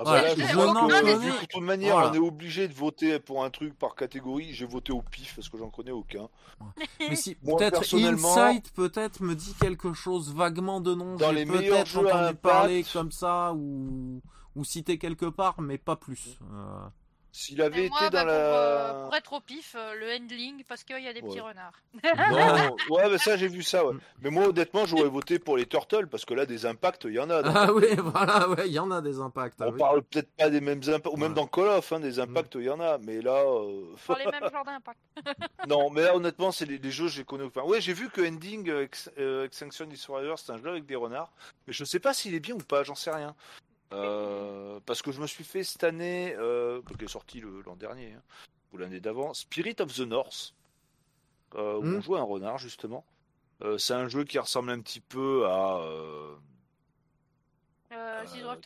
[0.00, 2.10] Ah bah là, je je vois que, vu de toute manière, Voilà.
[2.10, 5.48] on est obligé de voter pour un truc par catégorie, j'ai voté au pif parce
[5.48, 6.28] que j'en connais aucun.
[7.00, 11.16] Mais si, peut-être personnellement- Insight, peut-être me dit quelque chose vaguement de nom.
[11.16, 14.22] Dans J'ai les meilleurs peut-être jeux à entendu impact- parler comme ça ou,
[14.54, 16.38] ou cité quelque part, mais pas plus.
[16.52, 16.86] Euh,
[17.30, 19.04] S'il avait été dans bah, pour, euh, la.
[19.04, 21.74] pour être au pif, euh, le handling, parce qu'il y a des petits renards.
[22.30, 23.84] Non, ouais, mais ça j'ai vu ça.
[23.84, 23.92] Ouais.
[23.94, 24.00] Mm.
[24.22, 27.20] Mais moi, honnêtement, j'aurais voté pour les Turtles parce que là, des impacts, il y
[27.20, 27.42] en a.
[27.42, 27.52] donc.
[27.54, 29.60] Ah oui, voilà, ouais, il y en a des impacts.
[29.60, 29.78] On oui.
[29.78, 31.34] parle peut-être pas des mêmes impacts, ou même Ouais.
[31.36, 32.98] dans Call of, hein, des impacts, il y en a.
[32.98, 34.98] Mais là, euh, Dans les mêmes genres d'impact.
[35.68, 37.44] non, mais là, honnêtement, c'est les, les jeux, je les connais.
[37.44, 40.86] Enfin, ouais, j'ai vu que Ending euh, Ex- euh, Extinction Forever, c'est un jeu avec
[40.86, 41.32] des renards.
[41.66, 43.34] Mais je sais pas s'il est bien ou pas, j'en sais rien.
[43.92, 48.12] Euh, parce que je me suis fait cette année, euh, qui est sorti l'an dernier,
[48.14, 48.22] hein,
[48.72, 50.54] ou l'année d'avant, Spirit of the North,
[51.54, 51.94] euh, où Mm.
[51.96, 53.04] on joue un renard, justement.
[53.62, 55.78] Euh, c'est un jeu qui ressemble un petit peu à.
[55.80, 56.36] euh,
[57.92, 58.56] Euh, Euh,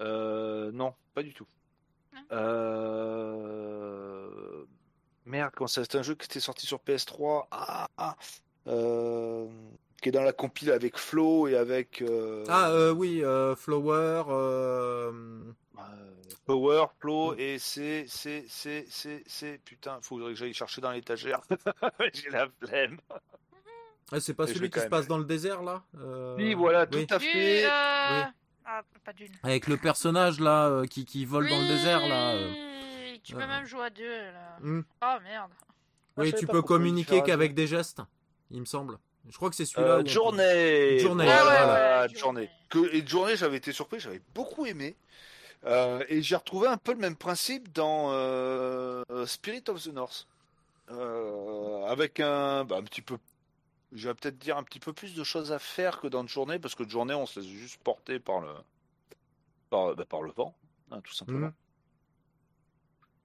[0.00, 1.46] Euh, non, pas du tout.
[3.32, 4.64] Euh...
[5.24, 8.16] Merde, quand c'est un jeu qui était sorti sur PS3, ah, ah,
[8.66, 9.48] euh,
[10.02, 14.24] qui est dans la compile avec Flo et avec euh, Ah euh, oui, euh, Flower.
[14.28, 15.12] euh,
[15.78, 15.82] euh,
[16.44, 17.38] Power, Flo Mm.
[17.38, 21.40] et c'est c'est c'est c'est c'est putain, faudrait que j'aille chercher dans l'étagère.
[22.12, 22.98] J'ai la flemme.
[24.10, 25.08] ah, c'est pas Et celui qui se passe aller.
[25.08, 27.06] dans le désert là euh, Oui, voilà, oui.
[27.06, 27.64] tout à fait.
[27.64, 28.32] euh, Oui.
[28.64, 29.32] Ah, pas d'une.
[29.42, 32.32] Avec le personnage là euh, qui, qui vole dans le désert là.
[32.32, 32.52] euh.
[33.22, 33.46] Tu peux euh.
[33.46, 34.56] même jouer à deux là.
[34.60, 34.80] Hmm.
[35.02, 35.50] Oh merde.
[36.16, 38.00] Oui, savais tu peux communiquer qu'avec des gestes,
[38.50, 38.98] il me semble.
[39.28, 39.98] Je crois que c'est celui-là.
[39.98, 40.98] Euh, journée.
[40.98, 42.02] Journée, Voilà.
[42.02, 42.18] Ouais, journée.
[42.18, 42.50] Journée.
[42.68, 44.96] Que, et journée, j'avais été surpris, j'avais beaucoup aimé.
[45.64, 50.26] Euh, et j'ai retrouvé un peu le même principe dans euh, Spirit of the North.
[50.90, 53.16] Euh, avec un, bah, un petit peu,
[53.92, 56.28] je vais peut-être dire un petit peu plus de choses à faire que dans une
[56.28, 58.48] journée, parce que de journée, on se laisse juste porter par le,
[59.70, 60.54] par, bah, par le vent,
[60.90, 61.46] hein, tout simplement.
[61.46, 61.54] Mhm.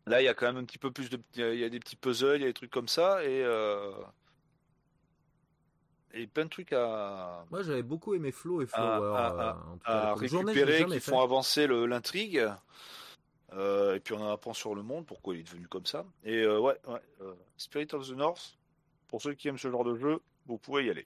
[0.05, 1.69] Là, il y a quand même un petit peu plus de, il y y a
[1.69, 3.91] des petits puzzles, il y a des trucs comme ça et euh,
[6.13, 9.15] et plein de trucs à Moi, j'avais beaucoup aimé Flo et À- Flower.
[9.17, 11.67] à- euh, en tout cas, à la première journée, je l'ai récupérer qui font avancer
[11.67, 12.49] l'intrigue.
[13.53, 16.05] Euh, et puis on en apprend sur le monde, pourquoi il est devenu comme ça.
[16.25, 18.57] Et euh, ouais, ouais euh, Spirit of the North,
[19.07, 21.05] pour ceux qui aiment ce genre de jeu, vous pouvez y aller.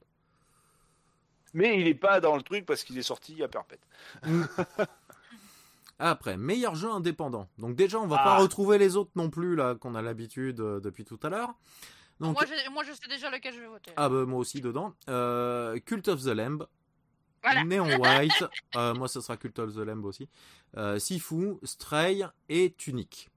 [1.53, 3.82] Mais il n'est pas dans le truc parce qu'il est sorti à perpète.
[5.99, 7.48] Après, meilleur jeu indépendant.
[7.60, 8.23] Donc déjà, on va Ah.
[8.23, 11.53] pas retrouver les autres non plus là qu'on a l'habitude euh, depuis tout à l'heure.
[12.22, 13.91] Donc Moi, je, moi, je sais déjà lequel je vais voter.
[13.98, 14.93] ah bah moi aussi dedans.
[15.10, 16.65] Euh, Cult of the Lamb,
[17.43, 17.64] Voilà.
[17.64, 18.45] Neon White.
[18.76, 20.30] euh, moi, ça sera Cult of the Lamb aussi.
[20.77, 23.30] Euh, Sifu, Stray et Tunic.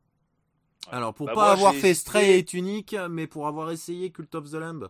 [0.91, 4.35] Alors pour Bah, pas moi, avoir fait Stray et Tunic, mais pour avoir essayé Cult
[4.35, 4.89] of the Lamb,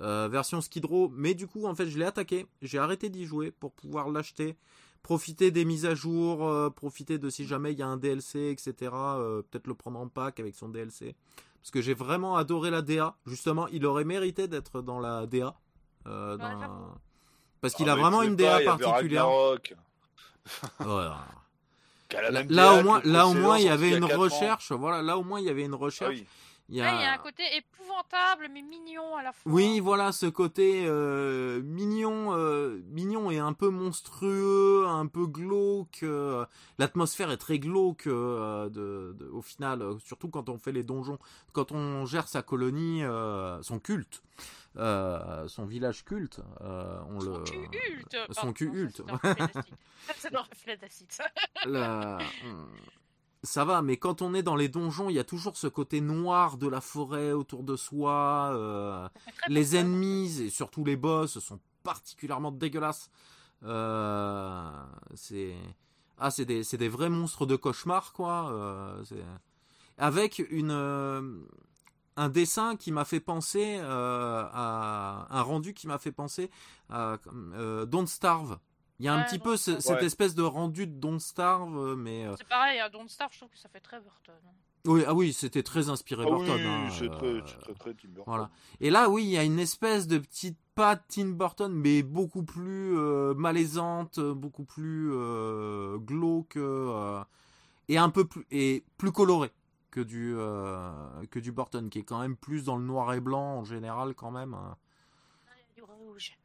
[0.00, 3.24] euh, version Skid Row, mais du coup en fait je l'ai attaqué, j'ai arrêté d'y
[3.26, 4.56] jouer pour pouvoir l'acheter,
[5.02, 8.50] profiter des mises à jour, euh, profiter de si jamais il y a un DLC,
[8.50, 8.92] etc.
[8.94, 11.16] euh, Peut-être le prendre en pack avec son DLC.
[11.62, 13.14] Parce que j'ai vraiment adoré la DA.
[13.26, 15.54] Justement, il aurait mérité d'être dans la DA.
[16.06, 16.74] euh, dans- j'avoue.
[17.60, 19.28] Parce qu'il Ah, a vraiment une pas, DA particulière.
[20.80, 21.18] Voilà.
[22.30, 24.72] Là, DA au moins, là au moins il y avait une recherche.
[24.72, 26.18] Voilà, là au moins il y avait une Ah recherche.
[26.68, 26.94] Il y Ouais, a...
[26.94, 29.52] il y a un côté épouvantable mais mignon à la fois.
[29.52, 36.00] Oui, voilà, ce côté euh, mignon, euh, mignon et un peu monstrueux, un peu glauque.
[36.02, 36.46] euh,
[36.78, 38.68] L'atmosphère est très glauque de,
[39.12, 41.18] de- au final, surtout quand on fait les donjons,
[41.52, 43.02] quand on gère sa colonie,
[43.62, 44.22] son culte,
[44.76, 46.40] euh, son village culte.
[46.62, 47.44] euh, on Son le...
[47.44, 48.16] cul hulte.
[48.30, 49.02] Son Pardon, cul non, ça, hulte.
[50.54, 51.12] c'est d'acide.
[51.12, 51.24] ça.
[51.66, 52.18] la-
[53.44, 56.00] Ça va, mais quand on est dans les donjons, il y a toujours ce côté
[56.00, 58.52] noir de la forêt autour de soi.
[58.54, 59.08] euh,
[59.48, 63.10] les ennemis et surtout les boss sont particulièrement dégueulasses.
[63.64, 64.70] Euh,
[65.14, 65.56] c'est
[66.18, 68.52] ah, c'est des, vrais monstres de cauchemar, quoi.
[68.52, 69.02] euh,
[69.98, 71.44] avec une
[72.16, 76.48] un dessin qui m'a fait penser à un rendu qui m'a fait penser
[76.90, 77.18] à
[77.86, 78.58] Don't Starve.
[79.02, 80.04] Il y a un Ouais, petit peu ce- cette Ouais.
[80.04, 83.38] espèce de rendu de Don't Starve, euh, mais euh, C'est pareil, à Don't Starve, je
[83.38, 84.36] trouve que ça fait très Burton.
[84.86, 86.64] oui, ah oui, c'était très inspiré Ah oui, Burton.
[86.64, 88.24] hein, c'est euh, très, très, très Tim Burton.
[88.28, 88.50] voilà.
[88.78, 92.44] Et là, oui, il y a une espèce de petite patte Tim Burton, mais beaucoup
[92.44, 97.24] plus euh, malaisante, beaucoup plus euh, glauque euh,
[97.88, 99.50] et un peu plus et plus coloré
[99.90, 100.92] que du euh,
[101.32, 104.14] que du Burton, qui est quand même plus dans le noir et blanc en général
[104.14, 104.54] quand même.
[104.54, 104.76] hein.
[105.74, 106.38] Du rouge.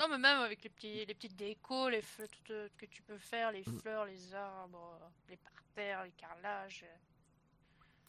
[0.00, 3.02] Non, mais même avec les, petits, les petites décos, les fleurs tout, euh, que tu
[3.02, 3.78] peux faire, les Mm.
[3.80, 6.84] fleurs, les arbres, euh, les parterres, les carrelages.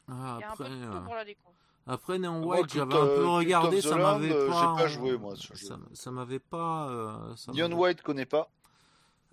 [0.07, 1.53] Ah, Il y a un après, peu de euh, tout pour la déco.
[1.87, 4.59] après Neon Moi, White, j'avais un of- peu regardé, ça Lamb, m'avait euh, pas.
[4.75, 5.79] j'ai pas joué, moi, ce Ça, jeu.
[5.93, 6.89] ça m'avait pas.
[6.89, 8.49] euh, ça Neon White connaît pas.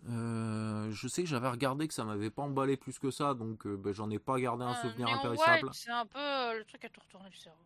[0.09, 3.67] Euh, je sais que j'avais regardé que ça m'avait pas emballé plus que ça, donc
[3.67, 5.67] euh, ben, j'en ai pas gardé un Euh, souvenir Neon impérissable.
[5.67, 7.59] White, c'est un peu euh, le truc à tout retourner le cerveau.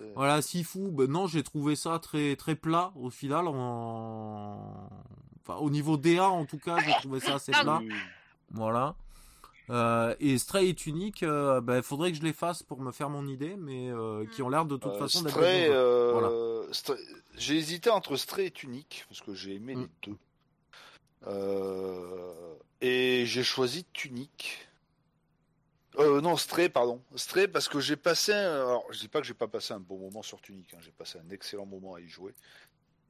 [0.00, 3.46] Euh, Voilà, Sifu, ben non, j'ai trouvé ça très très plat au final.
[3.48, 4.88] En...
[5.42, 7.80] Enfin, au niveau DA en tout cas, j'ai trouvé ça assez Ah plat.
[8.50, 8.94] Voilà.
[9.70, 13.08] Euh, et Stray et Tunic, euh, ben, faudrait que je les fasse pour me faire
[13.08, 15.38] mon idée, mais euh, qui ont l'air de toute façon d'être
[17.36, 19.80] j'ai hésité entre Stray et Tunic parce que j'ai aimé Mm.
[19.80, 20.18] les deux.
[22.80, 24.69] Et j'ai choisi Tunic.
[26.00, 27.00] Euh, non, Stray, pardon.
[27.16, 28.32] Stray parce que j'ai passé.
[28.32, 30.72] un- Alors, je dis pas que j'ai pas passé un bon moment sur Tunic.
[30.74, 32.34] hein, J'ai passé un excellent moment à y jouer.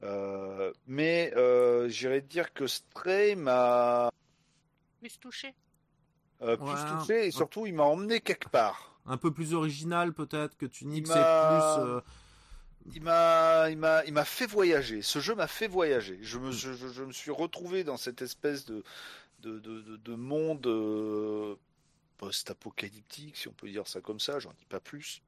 [0.03, 4.09] Euh, mais euh, j'irais dire que Stray m'a
[4.99, 5.53] Plus touché.
[6.41, 6.99] euh, plus Ouais.
[6.99, 8.99] touché et surtout il m'a emmené quelque part.
[9.05, 11.87] Un peu plus original peut-être que Tunic, Il c'est m'a- plus.
[11.87, 12.01] euh,
[12.95, 15.03] Il m'a, il m'a, il m'a fait voyager.
[15.03, 16.17] Ce jeu m'a fait voyager.
[16.23, 18.83] Je me, je, je- je me suis retrouvé dans cette espèce de,
[19.41, 21.55] de, de, de- de monde euh,
[22.21, 24.37] post-apocalyptique, si on peut dire ça comme ça.
[24.39, 25.21] J'en dis pas plus,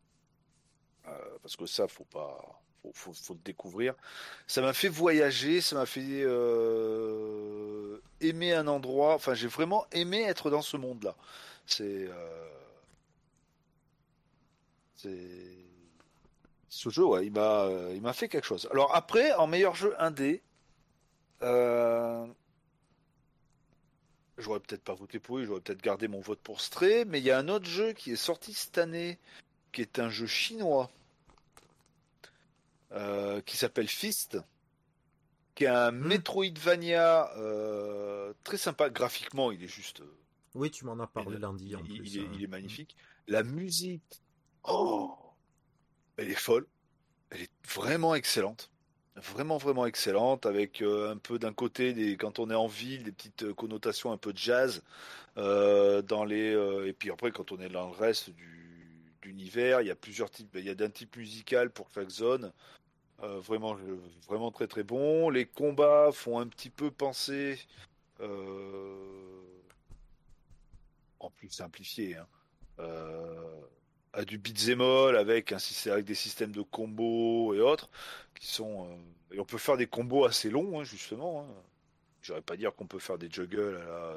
[1.05, 2.61] Euh, parce que ça, faut pas,
[2.93, 3.93] faut, le découvrir.
[4.47, 5.59] Ça m'a fait voyager.
[5.59, 9.15] Ça m'a fait euh, aimer un endroit.
[9.15, 11.15] Enfin, j'ai vraiment aimé être dans ce monde-là.
[11.65, 12.49] C'est, euh,
[14.95, 15.57] c'est
[16.69, 18.69] ce jeu, il m'a, il m'a fait quelque chose.
[18.71, 20.41] Alors après, en meilleur jeu indé,
[24.43, 27.23] j'aurais peut-être pas voté pour lui, j'aurais peut-être gardé mon vote pour Stray, mais il
[27.25, 29.17] y a un autre jeu qui est sorti cette année,
[29.71, 30.91] qui est un jeu chinois,
[32.91, 34.37] euh, qui s'appelle Fist,
[35.55, 36.07] qui est un Hmm.
[36.07, 38.89] Metroidvania euh, très sympa.
[38.89, 40.01] Graphiquement, il est juste
[40.55, 42.13] Oui, tu m'en as parlé il- lundi en il, plus.
[42.13, 42.31] il est, hein.
[42.35, 42.95] il est magnifique.
[43.27, 44.21] La musique,
[44.63, 45.15] oh,
[46.17, 46.67] elle est folle.
[47.31, 48.69] Elle est vraiment excellente.
[49.15, 53.11] Vraiment vraiment excellente avec euh, un peu d'un côté quand on est en ville des
[53.11, 54.81] petites euh, connotations un peu de jazz
[55.37, 56.51] euh, dans les
[56.87, 58.61] et puis après quand on est dans le reste du
[59.21, 62.51] d'univers il y a plusieurs types il y a d'un type musical pour chaque zone
[63.19, 63.77] vraiment
[64.27, 65.29] vraiment très très bon.
[65.29, 67.57] Les combats font un petit peu penser
[71.19, 72.27] en plus simplifié hein,
[74.13, 75.57] à du beat'em all avec un
[75.87, 77.89] avec des systèmes de combos et autres
[78.39, 81.53] qui sont euh, et on peut faire des combos assez longs hein, justement hein.
[82.21, 84.15] j'aurais pas dire qu'on peut faire des juggles à la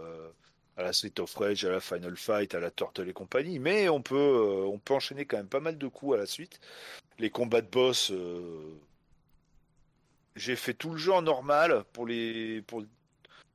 [0.77, 3.89] à la Street of Rage, à la Final Fight, à la Turtle et compagnie, mais
[3.89, 6.61] on peut euh, on peut enchaîner quand même pas mal de coups à la suite.
[7.19, 8.79] Les combats de boss, euh,
[10.37, 12.85] j'ai fait tout le jeu en normal pour les pour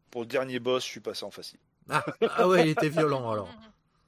[0.10, 1.60] pour le dernier boss, je suis passé en facile.
[1.90, 3.50] Ah, ah ouais, il était violent alors.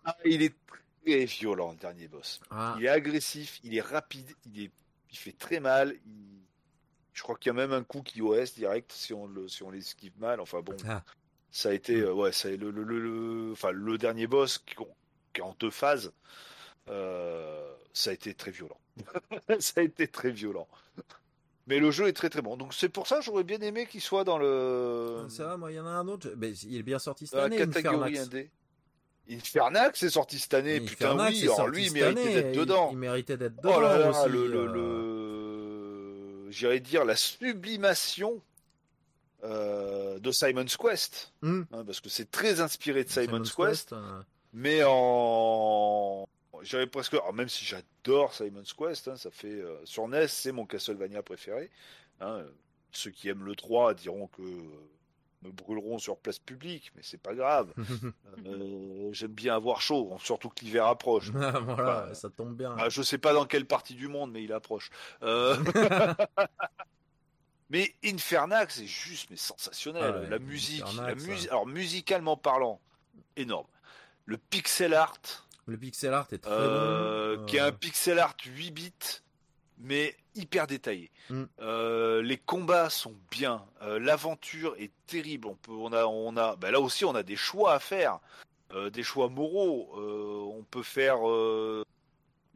[0.06, 0.56] Ah, il est
[1.04, 2.40] très violent le dernier boss.
[2.50, 4.72] Ah, Il est agressif, il est rapide, il est,
[5.12, 5.96] il fait très mal.
[6.06, 6.42] il-
[7.14, 9.62] Je crois qu'il y a même un coup qui OS direct si on le, si
[9.62, 10.40] on l'esquive mal.
[10.40, 11.04] Enfin bon, Ah.
[11.52, 14.74] ça a été, euh, ouais, ça le, le, le, le- enfin le dernier boss qui,
[15.34, 16.12] qui est en deux phases,
[16.90, 18.80] euh, ça a été très violent.
[19.60, 20.68] ça a été très violent.
[21.68, 22.58] Mais le jeu est très très bon.
[22.58, 25.72] Donc c'est pour ça que j'aurais bien aimé qu'il soit dans le ça va, moi,
[25.72, 26.34] il y en a un autre.
[26.36, 28.50] Mais il est bien sorti cette année, catégorie indé.
[29.30, 30.82] Infernax est sorti cette année.
[30.82, 32.90] Putain oui, alors lui il méritait d'être dedans.
[32.92, 34.30] Il, méritait d'être dedans Oh là là, aussi.
[34.30, 36.46] le, le, euh.
[36.46, 38.42] le- j'irais dire la sublimation
[39.44, 41.64] euh, de Simon's Quest, Hmm.
[41.74, 44.22] hein, parce que c'est très inspiré de Simon's, Simon's Quest, euh,
[44.54, 46.26] mais en,
[46.62, 50.52] j'avais presque, alors même si j'adore Simon's Quest, hein, ça fait euh, sur NES, c'est
[50.54, 51.70] mon Castlevania préféré.
[52.22, 52.44] hein,
[52.92, 54.42] ceux qui aiment le 3 diront que
[55.44, 57.72] me brûleront sur place publique, mais c'est pas grave.
[58.48, 61.30] Euh, J'aime bien avoir chaud, surtout que l'hiver approche.
[61.32, 62.76] voilà, Bah, ça tombe bien.
[62.80, 64.90] Ah, je sais pas dans quelle partie du monde, mais il approche.
[65.22, 65.56] Euh,
[67.70, 70.14] mais Infernax c'est juste mais sensationnel.
[70.16, 71.50] Ah ouais, la musique, la Infernax, musi- ouais.
[71.50, 72.80] alors musicalement parlant,
[73.36, 73.68] énorme.
[74.26, 75.18] Le pixel art,
[75.66, 77.46] Le pixel art est très euh, bon.
[77.46, 78.94] qui est un pixel art 8 bits,
[79.78, 81.12] mais hyper détaillé.
[81.30, 81.44] Mm.
[81.62, 83.64] Euh, les combats sont bien.
[83.82, 85.48] Euh, L'aventure est terrible.
[85.48, 88.20] On peut, on a, on a, bah là aussi, on a des choix à faire,
[88.74, 89.92] Euh, des choix moraux.
[90.58, 91.20] On peut faire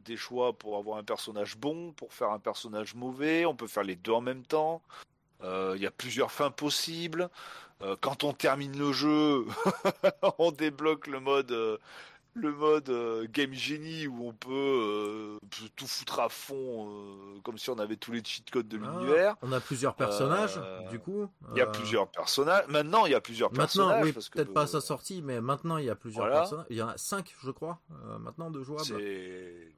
[0.04, 3.46] des choix pour avoir un personnage bon, pour faire un personnage mauvais.
[3.46, 4.82] On peut faire les deux en même temps.
[5.44, 7.30] Il y a plusieurs fins possibles.
[8.00, 9.46] Quand on termine le jeu,
[10.38, 11.78] on débloque le mode,
[12.38, 15.38] le mode euh, Game Genie où on peut euh,
[15.76, 18.90] tout foutre à fond, euh, comme si on avait tous les cheat codes de ah,
[18.90, 19.36] l'univers.
[19.42, 20.60] on a plusieurs personnages,
[20.90, 21.28] du coup.
[21.52, 22.64] Il y a plusieurs personnages.
[22.68, 24.04] Maintenant, il y a plusieurs Maintenant, personnages.
[24.04, 26.40] oui, parce que, peut-être pas à sa sortie, mais maintenant il y a plusieurs voilà.
[26.40, 26.66] personnages.
[26.70, 27.78] Il y en a cinq, je crois,
[28.20, 28.84] maintenant de jouables.
[28.84, 29.72] c'est-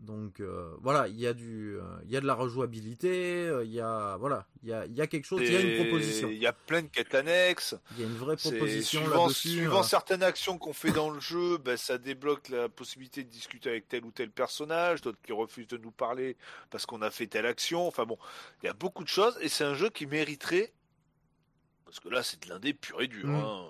[0.00, 3.64] Donc euh, voilà, il y a du, euh, il y a de la rejouabilité, euh,
[3.64, 5.60] il y a, voilà, il y a, il y a quelque chose, il y a
[5.60, 7.76] une proposition, Il y a plein de quêtes annexes.
[7.92, 9.82] il y a une vraie proposition suivant, euh.
[9.82, 13.88] certaines actions qu'on fait dans le jeu, ben, ça débloque la possibilité de discuter avec
[13.88, 16.38] tel ou tel personnage, d'autres qui refusent de nous parler
[16.70, 17.86] parce qu'on a fait telle action.
[17.86, 18.16] Enfin bon,
[18.62, 20.72] il y a beaucoup de choses et c'est un jeu qui mériterait,
[21.84, 23.26] parce que là c'est de l'indé pur et dur.
[23.26, 23.34] Mm.
[23.34, 23.66] hein,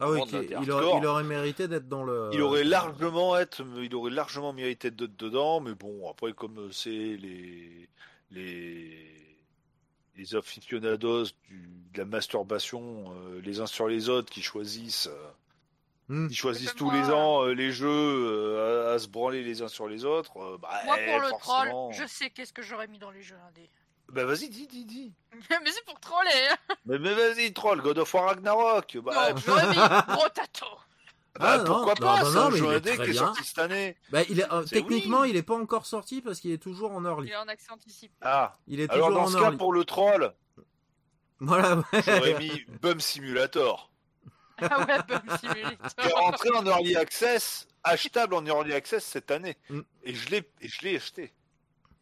[0.00, 0.98] Ah oui, il, aurait, hardcore.
[1.00, 2.30] il aurait mérité d'être dans le.
[2.32, 6.88] Il aurait largement être, il aurait largement mérité d'être dedans, mais bon, après comme c'est
[6.90, 7.88] les
[8.30, 9.10] les
[10.16, 15.30] les aficionados du, de la masturbation, euh, les uns sur les autres, qui choisissent, euh,
[16.08, 16.28] Hmm.
[16.28, 19.68] qui choisissent tous les ans euh, les jeux euh, à, à se branler les uns
[19.68, 20.36] sur les autres.
[20.36, 21.88] euh, bah, Moi, eh, pour le forcément.
[21.90, 23.70] troll, je sais qu'est-ce que j'aurais mis dans les jeux indés.
[24.12, 25.12] Bah vas-y, dis, dis, dis.
[25.50, 26.30] Mais c'est pour troller.
[26.50, 26.74] hein.
[26.86, 28.98] Mais, mais vas-y, troll, God of War Ragnarok.
[28.98, 30.66] Bah, non, j'aurais mis Brotato.
[31.38, 33.12] bah, Ah, pourquoi non, pas non, C'est non, jeu il est indé très qui est
[33.12, 33.20] bien.
[33.20, 33.96] sorti cette année.
[34.10, 35.30] Bah, il est, euh, techniquement, oui.
[35.30, 37.28] il est pas encore sorti parce qu'il est toujours en early.
[37.28, 38.14] Il est en accès anticipé.
[38.20, 40.32] Ah, Il est alors toujours dans en ce cas, pour le troll,
[41.40, 41.76] Voilà.
[41.92, 42.02] ouais.
[42.06, 43.90] j'aurais mis Bum Simulator.
[44.60, 45.94] Ah ouais, Bum Simulator.
[45.98, 49.56] qui est rentré en early access, achetable en early access cette année.
[49.68, 49.80] Mm.
[50.04, 51.32] Et je l'ai, et je l'ai acheté.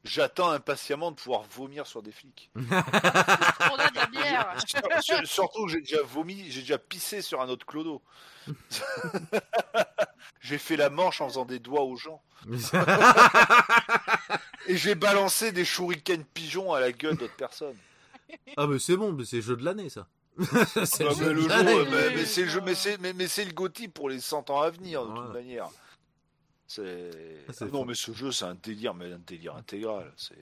[0.04, 2.50] J'attends impatiemment de pouvoir vomir sur des flics.
[2.56, 4.56] On a de la bière.
[4.66, 8.02] Sur- sur- surtout, j'ai déjà vomi, j'ai déjà pissé sur un autre clodo.
[10.40, 12.20] j'ai fait la manche en faisant des doigts aux gens.
[14.66, 17.76] Et j'ai balancé des shurikens pigeons à la gueule d'autres personnes.
[18.56, 20.06] ah mais c'est bon, mais c'est jeu de l'année ça.
[20.84, 23.52] c'est Ah, le jeu mais, mais c'est le jeu, mais c'est, mais, mais c'est le
[23.52, 25.68] Gotti pour les 100 ans à venir, de toute manière.
[26.74, 27.10] C'est...
[27.48, 27.84] Ah, c'est Ah non, fou.
[27.88, 30.10] mais ce jeu, c'est un délire, mais un délire intégral.
[30.16, 30.34] C'est...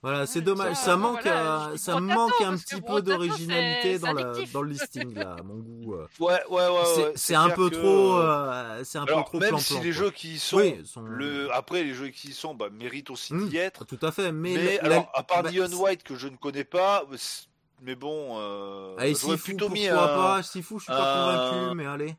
[0.00, 0.76] Voilà, c'est dommage.
[0.76, 4.32] ça, Ça, euh, manque, voilà, euh, dis ça manque un petit peu d'originalité dans, la,
[4.52, 5.94] dans le listing là, à mon goût.
[5.94, 6.06] euh.
[6.20, 6.82] Ouais, ouais, ouais.
[6.94, 7.12] c'est ouais.
[7.16, 9.82] c'est un peu que- trop, euh, c'est un Alors, peu trop même plan si plan.
[9.82, 9.98] les quoi.
[10.04, 11.52] jeux qui y sont, oui, sont- le...
[11.52, 13.84] après les jeux qui y sont, bah, méritent aussi Hmm, d'y être.
[13.84, 14.30] tout à fait.
[14.32, 17.04] Mais, Mais, la- alors, à part bah, Neon c'est- White que je ne connais pas,
[17.82, 21.86] mais bon, euh, allez, plutôt mis pourquoi un, pas Sifu, je suis pas convaincu, mais
[21.86, 22.16] allez.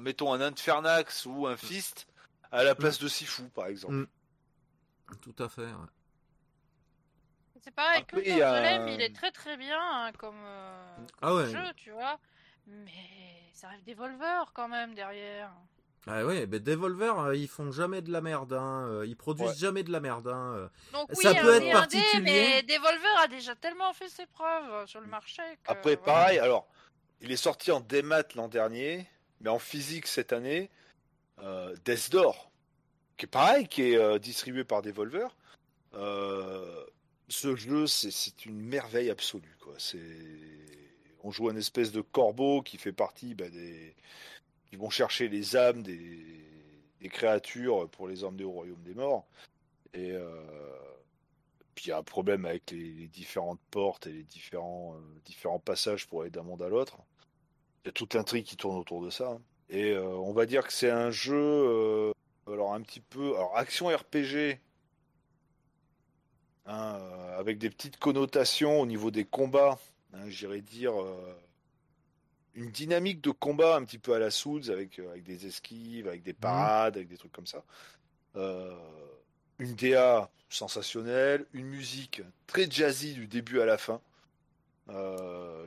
[0.00, 2.06] Mettons un Infernax ou un Fist
[2.52, 3.94] à la place de Sifu, par exemple.
[3.94, 4.06] Hmm.
[5.22, 5.62] Tout à fait.
[5.62, 5.90] ouais.
[7.62, 11.34] C'est pareil, Après, que a- Solem, il est très très bien hein, comme, euh, Ah
[11.34, 11.46] ouais.
[11.50, 12.18] jeu, tu vois.
[12.66, 12.92] Mais
[13.52, 15.50] ça rêve Devolver quand même derrière.
[16.08, 18.52] Ah ouais, ben Devolver, euh, ils font jamais de la merde.
[18.52, 18.86] Hein.
[18.88, 19.54] euh, Ils produisent Ouais.
[19.56, 20.28] jamais de la merde.
[20.28, 20.52] Hein.
[20.56, 20.68] euh.
[20.92, 22.20] Donc oui, Ça peut un être indé, particulier.
[22.20, 25.42] mais Devolver a déjà tellement fait ses preuves sur le marché.
[25.64, 26.12] que, Après, voilà.
[26.20, 26.68] pareil, alors,
[27.20, 29.08] il est sorti en démat l'an dernier,
[29.40, 30.70] mais en physique cette année,
[31.40, 32.50] euh, Death Door,
[33.16, 35.28] qui est pareil, qui est euh, distribué par Devolver.
[35.94, 36.84] Euh,
[37.28, 39.56] ce jeu, c'est- une merveille absolue.
[41.22, 43.94] On joue un espèce de corbeau qui fait partie bah, des.
[44.70, 46.44] qui vont chercher les âmes des...
[47.10, 49.26] créatures pour les emmener au royaume des morts.
[49.94, 50.12] Et.
[50.12, 50.42] euh,
[51.76, 56.22] puis il y a un problème avec les, différentes portes et les différents passages pour
[56.22, 56.96] aller d'un monde à l'autre.
[57.86, 59.38] Il y a toute l'intrigue qui tourne autour de ça.
[59.70, 62.12] Et euh, on va dire que c'est un jeu, euh,
[62.48, 64.58] alors un petit peu, alors action RPG,
[66.66, 69.78] hein, euh, avec des petites connotations au niveau des combats.
[70.14, 70.94] hein, J'irais dire
[72.54, 76.24] une dynamique de combat un petit peu à la Souls avec, avec des esquives, avec
[76.24, 77.62] des parades, avec des trucs comme ça.
[78.34, 84.00] Une DA sensationnelle, une musique très jazzy du début à la fin,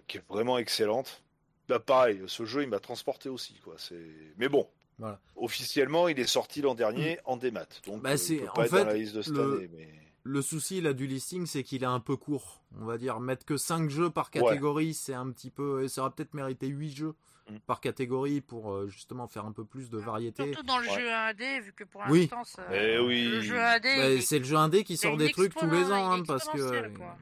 [0.07, 1.23] qui est vraiment excellente.
[1.69, 3.75] Bah pareil, ce jeu il m'a transporté aussi quoi.
[3.77, 3.95] C'est,
[4.37, 4.67] mais bon.
[4.97, 5.17] Voilà.
[5.37, 8.53] Officiellement, il est sorti l'an dernier en démat, donc Bah, euh, c'est- il peut en
[8.53, 9.69] pas être fait, dans la liste de cette le- année.
[9.73, 9.89] Mais...
[10.23, 12.61] Le souci là du listing, c'est qu'il est un peu court.
[12.81, 15.87] On va dire mettre que 5 jeux par catégorie, c'est un petit peu.
[15.87, 17.13] Ça aurait peut-être mérité 8 jeux
[17.49, 17.57] Mm.
[17.65, 20.51] par catégorie pour euh, justement faire un peu plus de variété.
[20.51, 20.99] Surtout dans le Ouais.
[20.99, 22.29] jeu indé, vu que pour Oui.
[22.31, 23.23] l'instant, ça- Eh oui.
[23.23, 26.11] le jeu indé, Bah, c'est le jeu indé qui sort des trucs tous les ans,
[26.11, 26.89] hein, parce que.
[26.95, 27.17] quoi.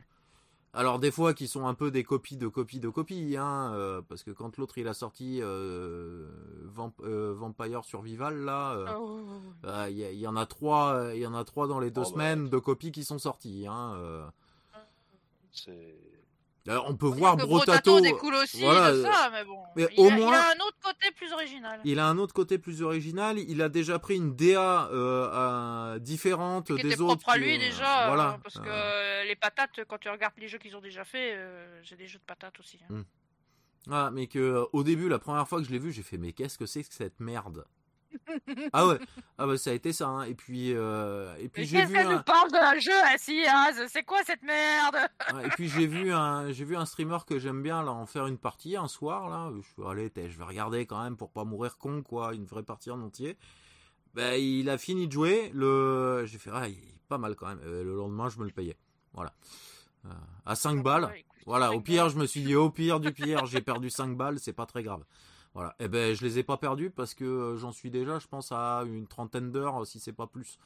[0.73, 4.01] Alors des fois qui sont un peu des copies de copies de copies, hein, euh,
[4.07, 6.27] parce que quand l'autre il a sorti euh,
[6.65, 9.19] Vamp- euh, Vampire Survival là, euh, Oh.
[9.65, 12.03] euh, il y, en a trois, il y en a trois dans les deux Oh,
[12.03, 12.09] bah.
[12.11, 13.65] semaines de copies qui sont sorties.
[13.67, 14.27] Hein, euh.
[15.51, 15.97] C'est...
[16.85, 18.01] On peut voir Brotato.
[18.01, 19.61] découle aussi voilà, de ça, mais bon.
[19.75, 21.79] mais il, au a, il moins- a un autre côté plus original.
[21.85, 23.39] Il a un autre côté plus original.
[23.39, 27.15] Il a déjà pris une DA euh, euh, différente qui des était autres.
[27.15, 28.07] propre à qui- lui déjà.
[28.07, 28.29] Voilà.
[28.31, 31.03] hein, parce que Euh, euh, les patates, quand tu regardes les jeux qu'ils ont déjà
[31.05, 32.79] fait, euh, j'ai des jeux de patates aussi.
[32.89, 33.03] hein.
[33.89, 36.17] Ah, mais que euh, au début, la première fois que je l'ai vu, j'ai fait
[36.17, 37.65] mais qu'est-ce que c'est que cette merde?
[38.73, 38.97] Ah ouais,
[39.37, 40.07] ah bah ça a été ça.
[40.07, 40.23] hein.
[40.23, 42.17] Et puis euh, et puis j'ai qu'est-ce vu qu'elle un...
[42.17, 44.97] nous parle de un jeu ainsi, Az C'est quoi cette merde?
[45.45, 48.27] Et puis j'ai vu un j'ai vu un streamer que j'aime bien là en faire
[48.27, 49.51] une partie un soir là.
[49.55, 52.63] Je suis allé, je vais regarder quand même pour pas mourir con quoi, une vraie
[52.63, 53.37] partie en entier.
[54.13, 55.51] Ben il a fini de jouer.
[55.53, 57.59] Le j'ai fait ah il est pas mal quand même.
[57.63, 58.77] Euh, le lendemain je me le payais.
[59.13, 59.33] Voilà.
[60.05, 60.09] Euh,
[60.45, 61.05] à 5 balles.
[61.05, 62.11] Ouais, écoute, Voilà, au pire, balles.
[62.13, 64.83] je me suis dit, au pire du pire, j'ai perdu 5 balles, c'est pas très
[64.83, 65.03] grave.
[65.57, 68.27] Voilà, et ben je les ai pas perdus parce que euh, j'en suis déjà, je
[68.27, 70.59] pense, à une trentaine d'heures, si c'est pas plus,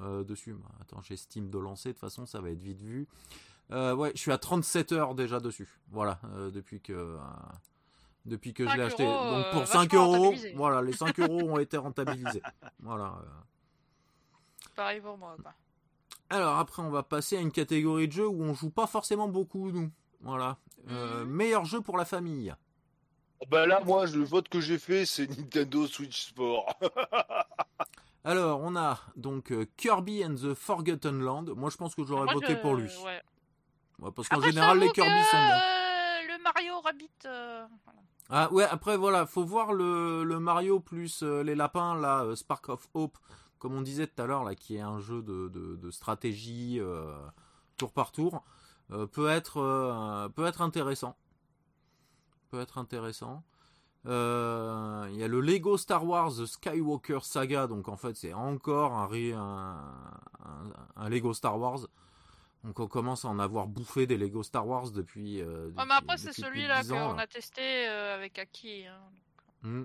[0.00, 0.52] euh, dessus.
[0.54, 3.08] Bah, Attends, j'ai Steam de lancer, de toute façon, ça va être vite vu.
[3.72, 5.80] Euh, ouais, je suis à 37 heures déjà dessus.
[5.90, 6.92] Voilà, euh, depuis que.
[6.92, 7.18] euh,
[8.24, 9.04] depuis que je 5 l'ai acheté.
[9.04, 9.14] Donc
[9.46, 12.42] euh, pour 5 vachement euros, voilà, les 5 euros ont été rentabilisés.
[12.80, 13.18] Voilà.
[13.20, 14.68] euh.
[14.76, 15.36] Pareil pour moi.
[16.30, 19.26] Alors après, on va passer à une catégorie de jeux où on joue pas forcément
[19.28, 19.90] beaucoup, nous.
[20.20, 20.58] Voilà.
[20.88, 21.30] Euh, Mhm.
[21.30, 22.54] Meilleur jeu pour la famille.
[23.48, 26.66] Bah là, moi, le vote que j'ai fait, c'est Nintendo Switch Sport.
[28.24, 31.44] Alors, on a donc euh, Kirby and the Forgotten Land.
[31.54, 32.90] Moi, je pense que j'aurais Moi, voté je- pour lui.
[33.04, 33.22] ouais.
[34.00, 35.52] Ouais, parce qu'en général, les Kirby que, sont bons.
[35.52, 37.10] euh, le Mario Rabbit.
[37.26, 38.00] euh, voilà.
[38.28, 42.68] Ah ouais, après, voilà, faut voir le, le Mario plus euh, les lapins, là, Spark
[42.70, 43.16] of Hope,
[43.60, 46.78] comme on disait tout à l'heure, là, qui est un jeu de, de, de stratégie
[46.80, 47.14] euh,
[47.76, 48.42] tour par tour,
[48.90, 51.16] euh, peut, être, euh, peut être intéressant.
[52.56, 53.44] Peut être intéressant.
[54.06, 58.32] Euh, Il y a le Lego Star Wars The Skywalker Saga, donc en fait c'est
[58.32, 61.80] encore un, un, un- Lego Star Wars.
[62.64, 65.42] Donc on commence à en avoir bouffé des Lego Star Wars depuis.
[65.42, 68.86] euh, Ouais, mais après, c'est celui-là 10 ans, qu'on a testé euh, avec Aki.
[68.86, 69.00] hein.
[69.62, 69.84] Hmm.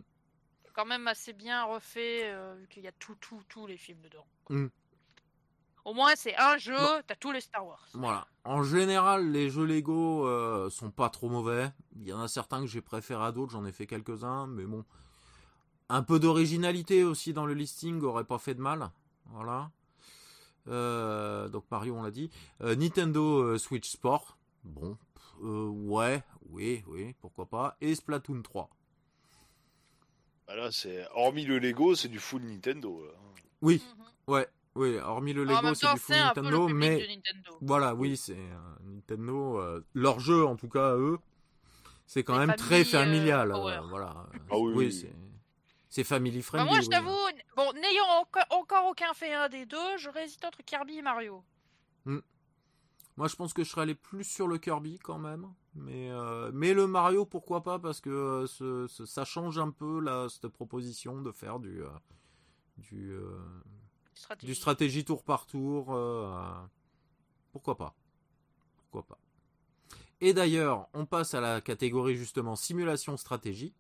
[0.74, 4.00] quand même assez bien refait, euh, vu qu'il y a tout, tout, tous les films
[4.02, 4.26] dedans.
[4.50, 4.68] Mm.
[5.86, 7.02] Au moins, c'est un jeu, Bon.
[7.08, 7.86] t'as tous les Star Wars.
[7.94, 8.28] Voilà.
[8.44, 11.72] En général, les jeux Lego euh, sont pas trop mauvais.
[11.96, 14.64] Il y en a certains que j'ai préférés à d'autres, j'en ai fait quelques-uns, mais
[14.66, 14.86] bon.
[15.90, 18.92] Un peu d'originalité aussi dans le listing aurait pas fait de mal.
[19.26, 19.72] Voilà.
[20.68, 22.30] Euh, donc Mario, on l'a dit.
[22.62, 24.38] Euh, Nintendo euh, Switch Sport.
[24.64, 24.96] Bon,
[25.44, 27.76] euh, ouais, oui, oui, pourquoi pas.
[27.82, 28.70] Et Splatoon 3.
[30.48, 33.04] Bah là, c'est hormis le Lego, c'est du full Nintendo.
[33.06, 33.12] là.
[33.62, 34.04] Oui, Mhm.
[34.34, 34.98] ouais, oui.
[34.98, 37.58] Hormis le Lego, c'est du full c'est un peu le Nintendo, mais de Nintendo.
[37.62, 39.60] voilà, oui, c'est euh, Nintendo.
[39.60, 41.20] euh, leur jeu, en tout cas, eux,
[42.08, 43.52] c'est quand Les même très familles, euh, familial.
[43.52, 44.28] euh, voilà.
[44.50, 44.92] Ah oui, oui.
[44.94, 45.14] c'est
[45.90, 46.90] c'est family Bah, moi, je oui.
[46.90, 47.10] t'avoue,
[47.58, 51.44] bon, n'ayant encore, encore aucun fait un des deux, j'aurais hésité entre Kirby et Mario.
[53.18, 55.48] Moi, je pense que je serais allé plus sur le Kirby quand même.
[55.76, 59.70] Mais, euh, mais le Mario, pourquoi pas Parce que euh, ce- ce- ça change un
[59.70, 61.90] peu là, cette proposition de faire du, euh,
[62.78, 63.38] du, euh,
[64.22, 64.46] Stratégie.
[64.48, 65.88] du stratégie tour par tour.
[65.96, 66.54] euh,
[67.52, 67.96] pourquoi pas
[68.78, 69.18] Pourquoi pas
[70.22, 73.74] Et d'ailleurs, on passe à la catégorie justement simulation stratégie,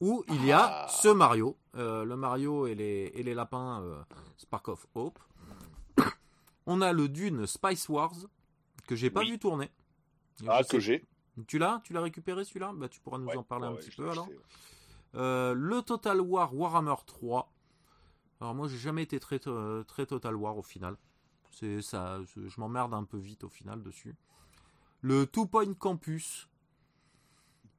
[0.00, 0.88] où il y a Ah.
[0.88, 4.00] ce Mario, euh, le Mario et les, et les lapins euh,
[4.36, 5.18] Spark of Hope.
[6.66, 8.14] On a le Dune Spice Wars,
[8.86, 9.30] que j'ai pas Oui.
[9.32, 9.70] vu tourner.
[10.46, 11.04] Ah, que j'ai.
[11.46, 11.80] Tu l'as?
[11.84, 12.72] Tu l'as récupéré celui-là?
[12.74, 14.28] Bah, Tu pourras nous Ouais, en parler ouais, un petit peu alors.
[15.14, 17.50] Euh, le Total War Warhammer 3.
[18.40, 20.96] Alors moi j'ai jamais été très, euh, très Total War au final.
[21.50, 24.14] C'est ça, je m'emmerde un peu vite au final dessus.
[25.00, 26.48] Le Two Point Campus.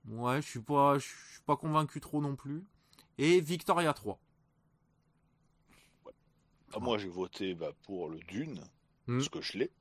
[0.07, 2.63] Ouais, je suis pas, je suis pas convaincu trop non plus.
[3.17, 4.19] Et Victoria 3.
[6.73, 8.61] Ah, moi, j'ai voté bah, pour le Dune,
[9.07, 9.17] Hmm.
[9.17, 9.71] parce que je l'ai.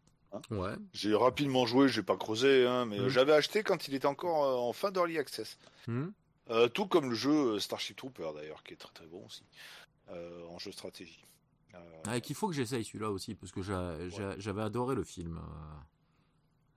[0.51, 0.75] Ouais.
[0.93, 3.09] J'ai rapidement joué, j'ai pas creusé, hein, mais Hmm.
[3.09, 5.59] j'avais acheté quand il était encore euh, en fin d'early access.
[5.87, 6.09] Hmm.
[6.51, 9.45] Euh, tout comme le jeu Starship Trooper d'ailleurs, qui est très très bon aussi,
[10.49, 11.25] en jeu stratégie.
[11.75, 15.05] Euh, Ah, qu'il faut que j'essaye celui-là aussi parce que j'a- j'a- j'avais adoré le
[15.05, 15.37] film.
[15.39, 15.75] euh,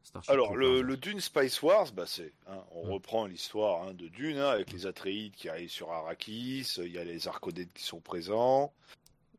[0.03, 4.07] Starship Alors, le, le Dune Spice Wars, bah, c'est, hein, on reprend l'histoire hein, de
[4.07, 7.71] Dune hein, avec les Atreides qui arrivent sur Arrakis, euh, il y a les Arconètes
[7.73, 8.73] qui sont présents.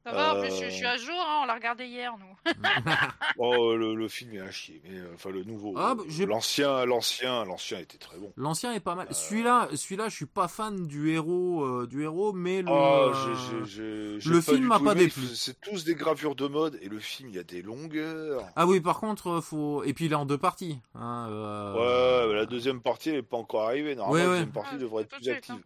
[0.05, 2.13] Ça va, en Euh, plus, je, je suis à jour, hein, on l'a regardé hier,
[2.19, 2.53] nous.
[3.39, 6.85] Oh, le, le film est un chier, mais euh, enfin le nouveau, Ah, bah, l'ancien,
[6.85, 8.33] l'ancien, l'ancien était très bon.
[8.37, 9.07] L'ancien est pas mal.
[9.11, 12.69] Euh, Celui-là, celui-là, je suis pas fan du héros, euh, du héros, mais le.
[12.71, 15.23] Oh, euh, j'ai- j'ai le film m'a pas déplu.
[15.35, 18.43] C'est tous des gravures de mode et le film, il y a des longueurs.
[18.57, 19.83] Ah oui, par contre, euh, faut.
[19.85, 20.79] Et puis il est en deux parties.
[20.95, 23.95] hein, euh, Ouais, la deuxième partie elle n'est pas encore arrivée.
[23.95, 24.35] Normalement, Ouais, la ouais.
[24.39, 25.63] deuxième partie Ah, devrait être plus active.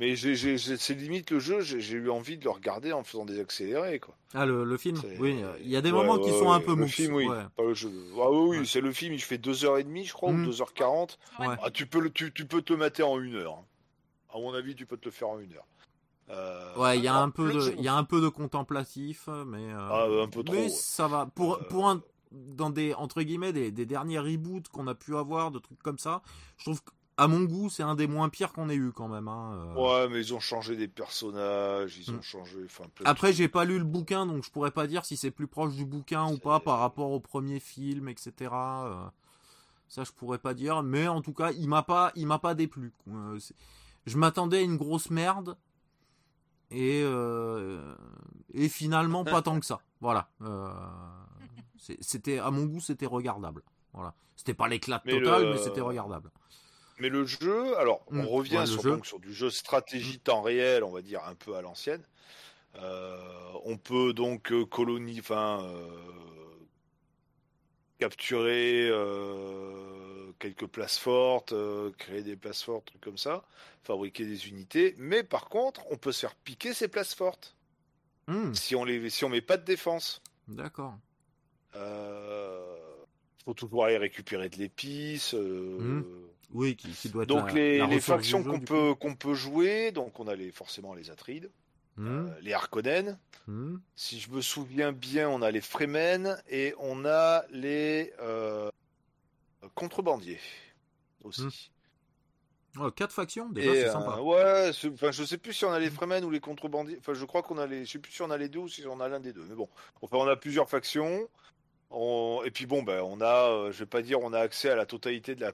[0.00, 3.04] Mais j'ai, j'ai- j'ai- c'est limite le jeu, j'ai, eu envie de le regarder en
[3.04, 4.00] faisant des accélérés.
[4.00, 4.16] Quoi.
[4.34, 6.50] Ah, le, le film Oui, euh, il y a des Ouais, moments qui ouais, sont
[6.50, 6.88] un peu Le mous.
[6.88, 7.28] film, oui.
[7.28, 7.44] Ouais.
[7.54, 7.92] Pas le jeu.
[8.18, 8.64] Ah oui, oui, Ouais.
[8.64, 10.46] c'est le film, il fait 2h30, je crois, Mm.
[10.46, 11.18] ou 2h40.
[11.38, 11.46] Ouais.
[11.62, 13.58] Ah, tu, peux le, tu, tu peux te le mater en une heure.
[13.60, 13.64] hein.
[14.34, 15.66] À mon avis, tu peux te le faire en une heure.
[16.30, 18.28] Euh, Ouais, il y a un peu le de, il y a un peu de
[18.28, 19.58] contemplatif, mais.
[19.72, 20.68] euh, Ah, un peu trop, Mais ouais.
[20.70, 21.26] ça va.
[21.26, 22.00] Pour, Euh, pour un,
[22.32, 25.98] dans des entre guillemets des, des derniers reboots qu'on a pu avoir, de trucs comme
[25.98, 26.22] ça,
[26.56, 26.80] je trouve
[27.20, 29.28] qu'à mon goût, c'est un des moins pires qu'on ait eu quand même.
[29.28, 29.74] hein, euh.
[29.74, 32.22] Ouais, mais ils ont changé des personnages, ils ont Mm.
[32.22, 32.58] changé.
[32.64, 35.46] Enfin, Après, j'ai pas lu le bouquin, donc je pourrais pas dire si c'est plus
[35.46, 38.32] proche du bouquin ou pas par rapport au premier film, etc.
[38.52, 39.04] Euh,
[39.88, 42.54] ça, je pourrais pas dire, mais en tout cas, il m'a pas, il m'a pas
[42.54, 42.92] déplu.
[43.08, 43.38] Euh,
[44.06, 45.56] je m'attendais à une grosse merde
[46.70, 47.02] et
[48.54, 49.80] et finalement pas tant que ça.
[50.00, 50.28] Voilà.
[52.00, 53.62] C'était à mon goût, c'était regardable.
[53.92, 54.14] Voilà.
[54.36, 54.68] C'était pas
[55.18, 56.30] totale, le- mais c'était regardable.
[57.00, 58.90] Mais le jeu, alors on revient Ouais, le sur, jeu.
[58.90, 62.02] donc, sur du jeu stratégie temps réel, on va dire un peu à l'ancienne.
[62.76, 63.18] Euh,
[63.64, 65.88] on peut donc euh, colonie, enfin euh,
[67.98, 71.54] capturer euh, quelques places fortes,
[71.98, 73.44] créer des places fortes, trucs comme ça,
[73.82, 74.94] fabriquer des unités.
[74.98, 77.56] Mais par contre, on peut se faire piquer ces places fortes
[78.28, 80.22] Hmm, si on les, si on met pas de défense.
[80.48, 80.98] D'accord.
[81.76, 82.76] Euh,
[83.44, 85.34] faut toujours aller récupérer de l'épice.
[86.52, 89.92] Oui, qui, qui doit être Donc la- les, la factions qu'on peut qu'on peut jouer,
[89.92, 91.50] donc on a les forcément les Atrides.
[91.96, 93.18] Hmm, euh, les Harkonnen.
[93.46, 93.76] hmm.
[93.96, 98.70] Si je me souviens bien, on a les Fremen et on a les euh,
[99.74, 100.40] contrebandiers
[101.24, 101.70] aussi.
[102.78, 104.20] Oh, quatre factions, déjà, c'est euh, sympa.
[104.20, 106.96] ouais, c'est- enfin je sais plus si on a les Fremen ou les contrebandiers.
[107.00, 108.68] Enfin je crois qu'on a les, je sais plus si on a les deux ou
[108.68, 109.44] si on a l'un des deux.
[109.48, 109.68] Mais bon,
[110.00, 111.28] enfin on a plusieurs factions.
[111.90, 114.70] On- Et puis bon ben on a, euh, je vais pas dire on a accès
[114.70, 115.52] à la totalité de la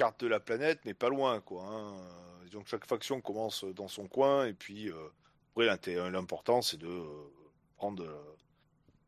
[0.00, 1.62] carte de la planète, mais pas loin quoi.
[1.66, 1.92] hein.
[2.52, 4.94] Donc chaque faction commence dans son coin et puis euh,
[5.68, 7.30] après l'important c'est de euh,
[7.76, 8.34] prendre euh,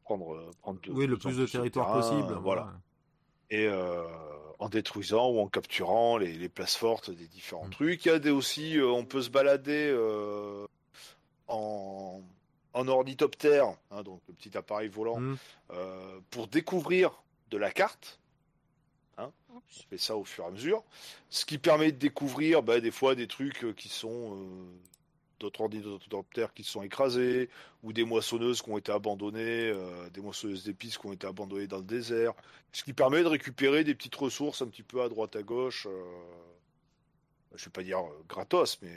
[0.05, 2.35] prendre prendre de Oui, le plus de territoire possible.
[2.35, 2.75] voilà
[3.51, 3.69] et
[4.59, 7.71] en détruisant ou en capturant les, les places fortes des différents Mm.
[7.71, 8.05] trucs.
[8.05, 9.93] Il y a des aussi, on peut se balader
[11.49, 12.23] en,
[12.75, 15.21] en ornithoptère, hein, donc le petit appareil volant,
[15.71, 18.21] euh, pour découvrir de la carte.
[19.19, 19.87] On Oups.
[19.91, 20.83] fait ça au fur et à mesure,
[21.31, 24.65] ce qui permet de découvrir bah, des fois des trucs euh, qui sont euh,
[25.39, 27.51] d'autres ordinateurs qui sont écrasés,
[27.83, 29.75] ou des moissonneuses qui ont été abandonnées,
[30.15, 32.33] des moissonneuses d'épices qui ont été abandonnées dans le désert,
[32.71, 35.89] ce qui permet de récupérer des petites ressources un petit peu à droite à gauche.
[37.55, 37.99] je ne vais pas dire
[38.29, 38.97] gratos, mais,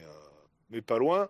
[0.70, 1.30] mais pas loin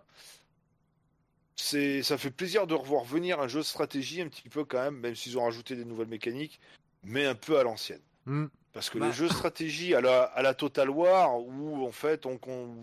[1.56, 4.98] ça fait plaisir de revoir venir un jeu de stratégie un petit peu quand même,
[4.98, 6.60] même s'ils ont rajouté des nouvelles mécaniques,
[7.02, 8.00] mais un peu à l'ancienne.
[8.26, 8.46] Hmm.
[8.76, 9.10] Parce que les bah.
[9.10, 12.38] jeux de stratégie à la, à la Total War, où en fait on,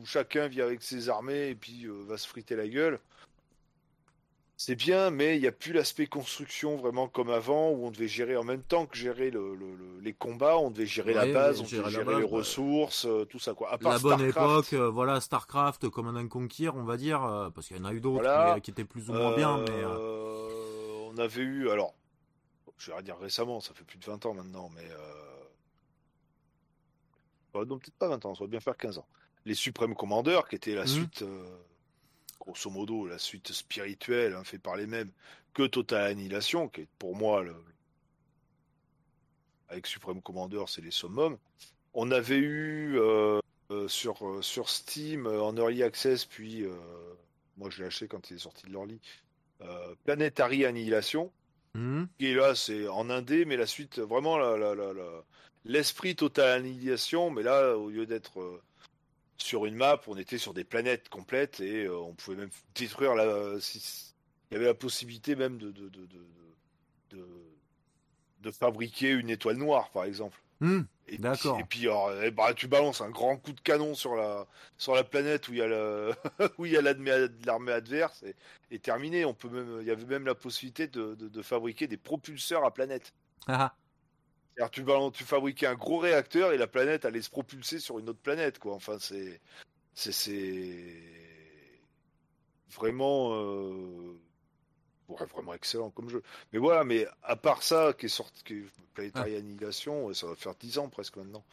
[0.06, 3.00] chacun vit avec ses armées et puis euh, va se friter la gueule,
[4.58, 8.08] c'est bien, mais il n'y a plus l'aspect construction vraiment comme avant, où on devait
[8.08, 9.56] gérer en même temps que gérer le,
[10.02, 13.54] les combats, on devait gérer la base, on devait gérer, les ressources, euh, tout ça
[13.54, 13.72] quoi.
[13.72, 17.80] À la bonne époque, euh, voilà, Starcraft, Command Conquer, on va dire, parce qu'il y
[17.80, 19.86] en a eu d'autres qui étaient plus ou moins bien, mais...
[21.06, 21.94] On avait eu, alors,
[22.80, 24.90] je vais dire récemment, ça fait plus de 20 ans maintenant, mais...
[27.54, 29.08] non, peut-être pas 20 ans, ça va bien faire 15 ans.
[29.46, 30.88] Les Suprêmes Commandeurs, qui étaient la mmh.
[30.88, 31.24] suite
[32.40, 35.12] grosso modo la suite spirituelle hein, fait par les mêmes
[35.54, 37.56] que Total Annihilation, qui est pour moi le,
[39.70, 41.38] avec Supreme Commander, c'est les summums.
[41.94, 43.40] On avait eu euh,
[43.72, 46.66] euh, sur, euh, sur Steam en early access, puis
[47.58, 49.00] moi je l'ai acheté quand il est sorti de l'early,
[50.04, 51.32] Planetary Annihilation.
[51.76, 52.04] Mmh.
[52.20, 55.24] Et là, c'est en indé, mais la suite, vraiment l'esprit la,
[56.16, 58.62] Total Annihilation, mais là, au lieu d'être
[59.44, 63.14] sur une map, on était sur des planètes complètes et euh, on pouvait même détruire
[63.14, 63.26] la.
[63.26, 66.08] il y avait la possibilité même de de, de,
[67.12, 67.28] de,
[68.40, 70.38] de, fabriquer une étoile noire, par exemple.
[70.60, 70.84] Hmm,
[71.20, 71.60] d'accord.
[71.60, 71.88] Et puis,
[72.24, 75.54] eh bah, tu balances un grand coup de canon sur la, sur la planète où
[75.54, 76.14] il y a, le,
[76.58, 78.36] où il y a l'armée adverse et,
[78.72, 79.26] et, terminé.
[79.26, 82.74] On peut même, il y avait même la possibilité de, de, fabriquer des propulseurs à
[82.74, 83.14] planète.
[83.48, 83.76] Ah.
[84.72, 88.22] Tu, tu fabriquais un gros réacteur et la planète allait se propulser sur une autre
[88.22, 88.74] planète, quoi.
[88.74, 89.42] Enfin, c'est.
[89.94, 91.02] C'est.
[92.70, 93.34] Vraiment.
[93.34, 94.18] Euh...
[95.08, 96.24] vraiment excellent comme jeu.
[96.52, 98.44] Mais voilà, mais à part ça, qui est sorti.
[98.44, 98.64] Qui
[98.94, 101.44] Planetary Annihilation, ça va faire 10 ans presque maintenant.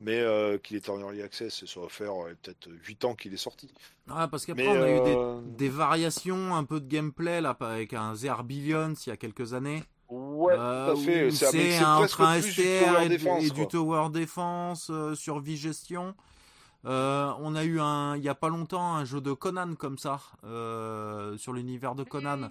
[0.00, 3.34] Mais euh, qu'il est en early access, ça va faire euh, peut-être 8 ans qu'il
[3.34, 3.72] est sorti.
[4.08, 7.56] Ah, parce qu'après, on a eu des, euh, des, variations un peu de gameplay là,
[7.60, 8.14] avec un
[8.44, 9.82] Billions il y a quelques années.
[10.08, 11.30] Ouais, euh, fait.
[11.30, 16.14] C'est un train STR et, du tower défense, euh, survie gestion.
[16.86, 19.98] Euh, on a eu un, il y a pas longtemps un jeu de Conan comme
[19.98, 20.20] ça
[21.36, 22.50] sur l'univers de Conan.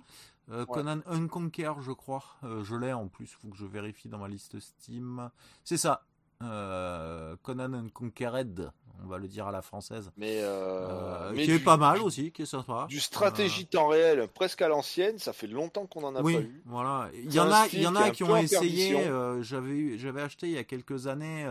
[0.69, 2.23] Conan Unconquer, je crois.
[2.63, 5.29] je l'ai en plus, faut que je vérifie dans ma liste Steam.
[5.63, 6.03] C'est ça.
[6.39, 8.71] Conan Unconquered
[9.03, 10.11] on va le dire à la française.
[10.17, 12.85] Mais, euh, qui est pas mal aussi, qui est sympa.
[12.89, 16.35] Du stratégie euh, temps réel, presque à l'ancienne, ça fait longtemps qu'on en a oui,
[16.35, 16.61] pas eu.
[16.65, 18.95] Voilà, il y en a, il y en a qui ont essayé.
[18.95, 21.45] Euh, j'avais, j'avais acheté il y a quelques années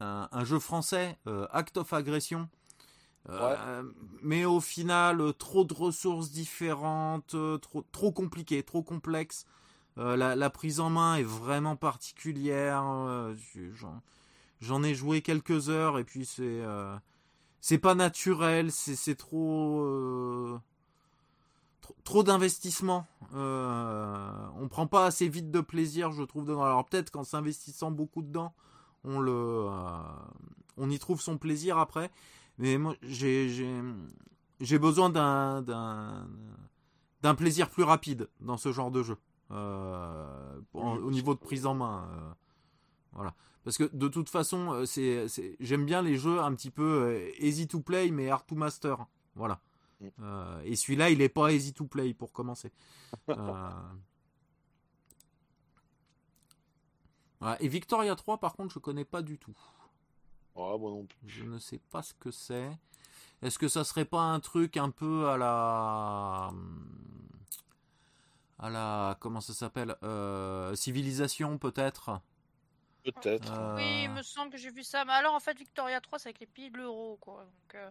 [0.00, 1.16] un, jeu français,
[1.50, 2.48] Act of Agression.
[4.22, 9.46] mais au final, trop de ressources différentes, trop, trop compliqué, trop complexe.
[9.96, 12.84] La, prise en main est vraiment particulière.
[14.60, 16.96] J'en ai joué quelques heures et puis c'est euh,
[17.62, 20.58] c'est pas naturel, c'est trop, euh,
[22.02, 23.06] trop d'investissement.
[23.34, 26.44] Euh, on prend pas assez vite de plaisir, je trouve.
[26.44, 26.64] Dedans.
[26.64, 28.52] Alors peut-être qu'en s'investissant beaucoup dedans,
[29.04, 29.98] on le euh,
[30.76, 32.10] on y trouve son plaisir après.
[32.58, 33.48] Mais moi j'ai
[34.60, 39.16] j'ai besoin d'un d'un plaisir plus rapide dans ce genre de jeu.
[39.52, 42.36] Au niveau de prise en main.
[43.12, 43.34] voilà.
[43.64, 45.28] Parce que de toute façon, euh, c'est,
[45.60, 49.06] j'aime bien les jeux un petit peu euh, easy to play mais hard to master.
[49.36, 49.60] Voilà.
[50.00, 50.08] Mm.
[50.20, 52.72] Euh, et celui-là, il est pas easy to play pour commencer.
[57.58, 59.58] Et Victoria 3, par contre, je connais pas du tout.
[60.54, 61.28] Ah, moi non plus.
[61.28, 62.70] Je ne sais pas ce que c'est.
[63.42, 66.52] Est-ce que ça serait pas un truc un peu à la
[68.58, 69.96] à la comment ça s'appelle
[70.74, 72.20] civilisation peut-être?
[73.04, 73.52] Peut-être.
[73.76, 75.04] Oui, il me semble que j'ai vu ça.
[75.04, 77.44] Mais alors, en fait, Victoria 3, c'est avec les pays de l'euro, quoi.
[77.44, 77.90] Donc, euh,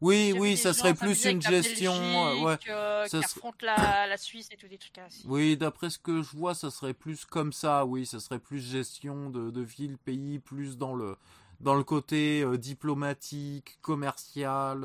[0.00, 1.92] oui, oui, ça serait plus une gestion.
[1.92, 2.56] Euh, ouais.
[2.68, 5.24] Euh, qui affronte la, la, Suisse et tout des trucs ainsi.
[5.26, 7.84] Oui, d'après ce que je vois, ça serait plus comme ça.
[7.84, 11.16] Oui, ça serait plus gestion de, de ville, pays, plus dans le
[11.60, 14.84] dans le côté diplomatique, commercial,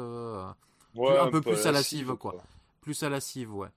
[0.95, 2.43] ouais, un, peu, plus à la cive, quoi.
[2.81, 3.69] Plus à la cive, ouais.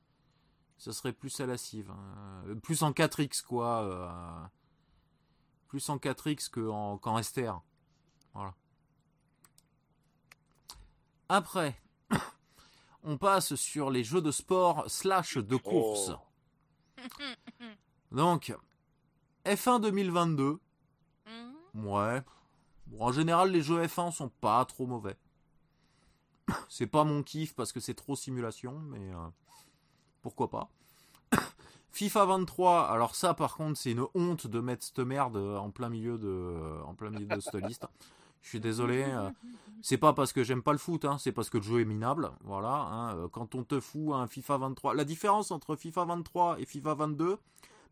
[0.78, 1.90] Ça serait plus à la cive.
[1.90, 2.54] Hein.
[2.62, 4.50] Plus en 4X, quoi
[5.66, 6.48] plus en 4X
[6.98, 7.60] qu'en STR.
[8.32, 8.54] Voilà.
[11.28, 11.80] Après,
[13.02, 16.12] on passe sur les jeux de sport slash de course.
[16.12, 17.04] Oh.
[18.12, 18.56] Donc,
[19.44, 20.60] F1 2022.
[21.26, 21.86] Mhm.
[21.86, 22.22] Ouais.
[22.98, 25.16] en général, les jeux F1 sont pas trop mauvais.
[26.68, 29.28] C'est pas mon kiff parce que c'est trop simulation, mais euh,
[30.26, 30.68] pourquoi pas.
[31.92, 35.88] FIFA 23, alors ça par contre c'est une honte de mettre cette merde en plein
[35.88, 37.86] milieu de, en plein milieu de cette liste.
[38.42, 39.30] Je suis désolé, euh,
[39.82, 41.84] c'est pas parce que j'aime pas le foot, hein, c'est parce que le jeu est
[41.84, 42.32] minable.
[42.42, 46.66] Voilà, hein, quand on te fout un FIFA 23, la différence entre FIFA 23 et
[46.66, 47.38] FIFA 22,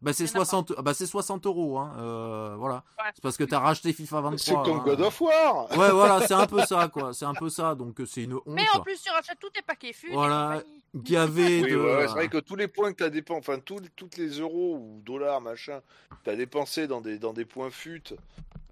[0.05, 2.85] bah c'est 60, bah c'est 60 euros, hein, euh, voilà.
[2.99, 3.11] Ouais.
[3.15, 4.39] C'est parce que t'as racheté FIFA 23.
[4.39, 4.83] C'est comme hein.
[4.85, 7.15] God of War Ouais, voilà, c'est un peu ça, quoi.
[7.15, 8.43] C'est un peu ça, donc euh, c'est une honte.
[8.47, 10.13] Mais en plus, tu rachètes tous tes paquets fut.
[10.13, 10.63] Voilà.
[10.95, 11.77] Gavé Oui, de.
[11.77, 14.19] ouais, ouais, c'est vrai que tous les points que tu as dépensé, enfin tous, toutes
[14.19, 18.15] les euros ou dollars, machin, que tu as dépensé dans des, dans des points fut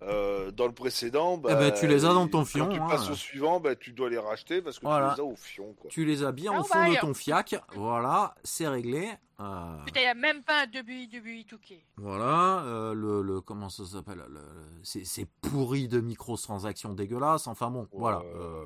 [0.08, 2.78] euh, dans le précédent, bah, Eh ben, tu les as dans ton quand fion, tu
[2.80, 2.86] hein.
[2.88, 5.10] passes au suivant, bah, tu dois les racheter parce que Voilà.
[5.10, 5.74] tu les as au fion.
[5.74, 5.90] Quoi.
[5.90, 7.54] Tu les as bien Ah, au fond bah, de ton fiac.
[7.74, 9.10] Voilà, c'est réglé.
[9.40, 11.84] Euh, Putain, y a même pas un début, début, touquet.
[11.96, 17.46] Voilà, euh, le, le comment ça s'appelle le- le- C'est c'est pourri de microtransactions dégueulasses.
[17.48, 18.18] Enfin bon, voilà.
[18.36, 18.64] Euh,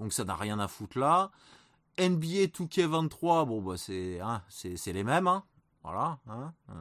[0.00, 1.30] donc ça n'a rien à foutre là.
[1.98, 5.26] NBA 2K23, bon bah c'est hein, c'est c'est les mêmes.
[5.28, 5.44] Hein.
[5.84, 6.18] Voilà.
[6.28, 6.74] Hein, euh,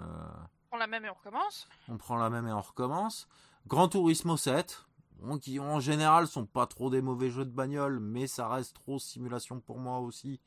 [0.72, 1.68] On la même et on recommence.
[1.90, 3.28] on prend la même et on recommence.
[3.68, 4.86] Gran Turismo 7,
[5.22, 8.76] bon, qui en général sont pas trop des mauvais jeux de bagnole, mais ça reste
[8.76, 10.40] trop simulation pour moi aussi.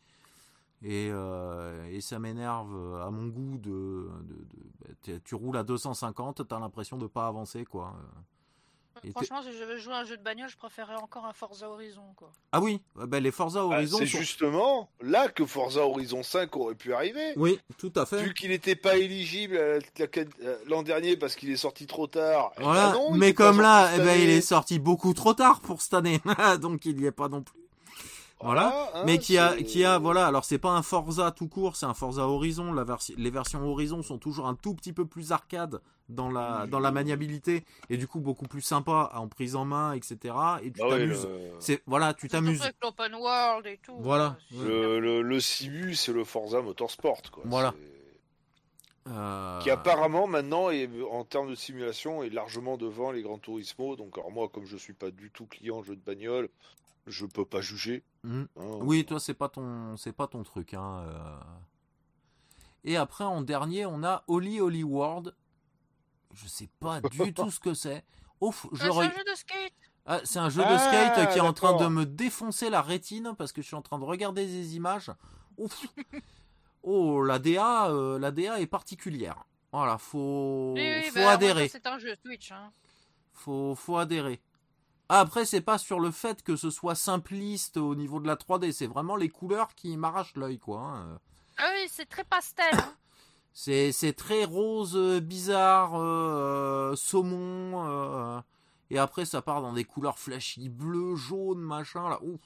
[0.83, 5.35] Et, euh, et ça m'énerve euh, à mon goût de, de- de- bah, tu- tu
[5.37, 7.97] roules à 250, t'as l'impression de pas avancer quoi.
[9.13, 11.69] Franchement, si je veux jouer à un jeu de bagnole, je préférerais encore un Forza
[11.69, 12.31] Horizon, quoi.
[12.53, 16.23] Ah oui, euh, bah, les Forza Ah, Horizon c'est sont- justement là que Forza Horizon
[16.23, 17.33] 5 aurait pu arriver.
[17.37, 18.23] Oui, tout à fait.
[18.23, 20.07] Vu qu'il n'était pas éligible la-
[20.67, 22.53] l'an dernier parce qu'il est sorti trop tard.
[22.59, 25.61] eh Voilà, ben non, mais comme là, eh ben, il est sorti beaucoup trop tard
[25.61, 26.21] pour cette année,
[26.61, 27.59] donc il y est pas non plus.
[28.45, 31.77] Voilà, hein, mais qui a, qui a, voilà, alors c'est pas un Forza tout court,
[31.77, 32.73] c'est un Forza Horizon.
[32.73, 35.81] La versi- les versions Horizon sont toujours un tout petit peu plus arcade
[36.13, 39.93] dans la, dans la maniabilité et du coup beaucoup plus sympa en prise en main,
[39.95, 40.17] etc.
[40.63, 41.27] Et tu Ah ouais, t'amuses.
[41.27, 42.63] le- C'est voilà, tu t'amuses.
[42.63, 43.97] avec l'open world et tout.
[44.01, 44.37] Voilà.
[44.55, 47.23] euh, Le, le, le Simu, c'est le Forza Motorsport.
[47.31, 47.43] Quoi.
[47.47, 47.75] Voilà.
[49.09, 53.97] Euh, Qui apparemment maintenant, est, en termes de simulation, est largement devant les Gran Turismo.
[53.97, 56.49] Donc, alors moi, comme je suis pas du tout client jeu de bagnole,
[57.09, 58.05] je peux pas juger.
[58.23, 58.43] hmm.
[58.61, 58.79] hein.
[58.81, 60.75] Oui, toi c'est pas ton, c'est pas ton truc.
[60.75, 61.05] Hein.
[61.09, 61.37] euh.
[62.85, 65.35] Et après en dernier, on a Holly Holly World.
[66.33, 68.05] Je sais pas du tout ce que c'est.
[68.41, 69.73] Ouf, je C'est re- un jeu de skate.
[70.07, 70.79] Ah, c'est un jeu de Ah,
[71.15, 73.83] skate qui est en train de me défoncer la rétine parce que je suis en
[73.83, 75.11] train de regarder des images.
[75.59, 75.87] Ouf.
[76.85, 79.45] Oh, la DA, euh, la DA est particulière.
[79.73, 81.69] Voilà, faut, Oui, oui, faut bah, adhérer.
[81.69, 82.51] C'est un jeu Switch.
[82.51, 82.73] Hein.
[83.33, 84.43] Faut, faut adhérer.
[85.09, 88.35] Ah, après, c'est pas sur le fait que ce soit simpliste au niveau de la
[88.35, 90.81] 3D, c'est vraiment les couleurs qui m'arrachent l'œil, quoi.
[90.81, 91.21] hein.
[91.59, 92.67] Ah oui, c'est très pastel.
[92.73, 92.95] hein.
[93.55, 97.87] C'est, très rose, euh, bizarre, euh, saumon.
[97.87, 98.41] euh,
[98.91, 102.19] et après, ça part dans des couleurs flashy, bleu, jaune, machin, là.
[102.23, 102.41] Ouf.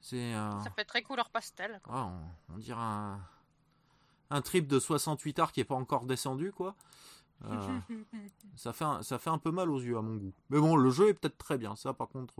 [0.00, 0.34] C'est.
[0.34, 1.80] euh, Ça fait très couleur pastel.
[1.84, 1.92] quoi.
[1.94, 2.10] ah,
[2.50, 3.20] on, on dirait un,
[4.30, 6.74] un trip de 68 arts qui est pas encore descendu, quoi.
[8.54, 10.32] Ça, fait un, ça fait un peu mal aux yeux, à mon goût.
[10.50, 11.74] Mais bon, le jeu est peut-être très bien.
[11.76, 12.34] Ça, par contre,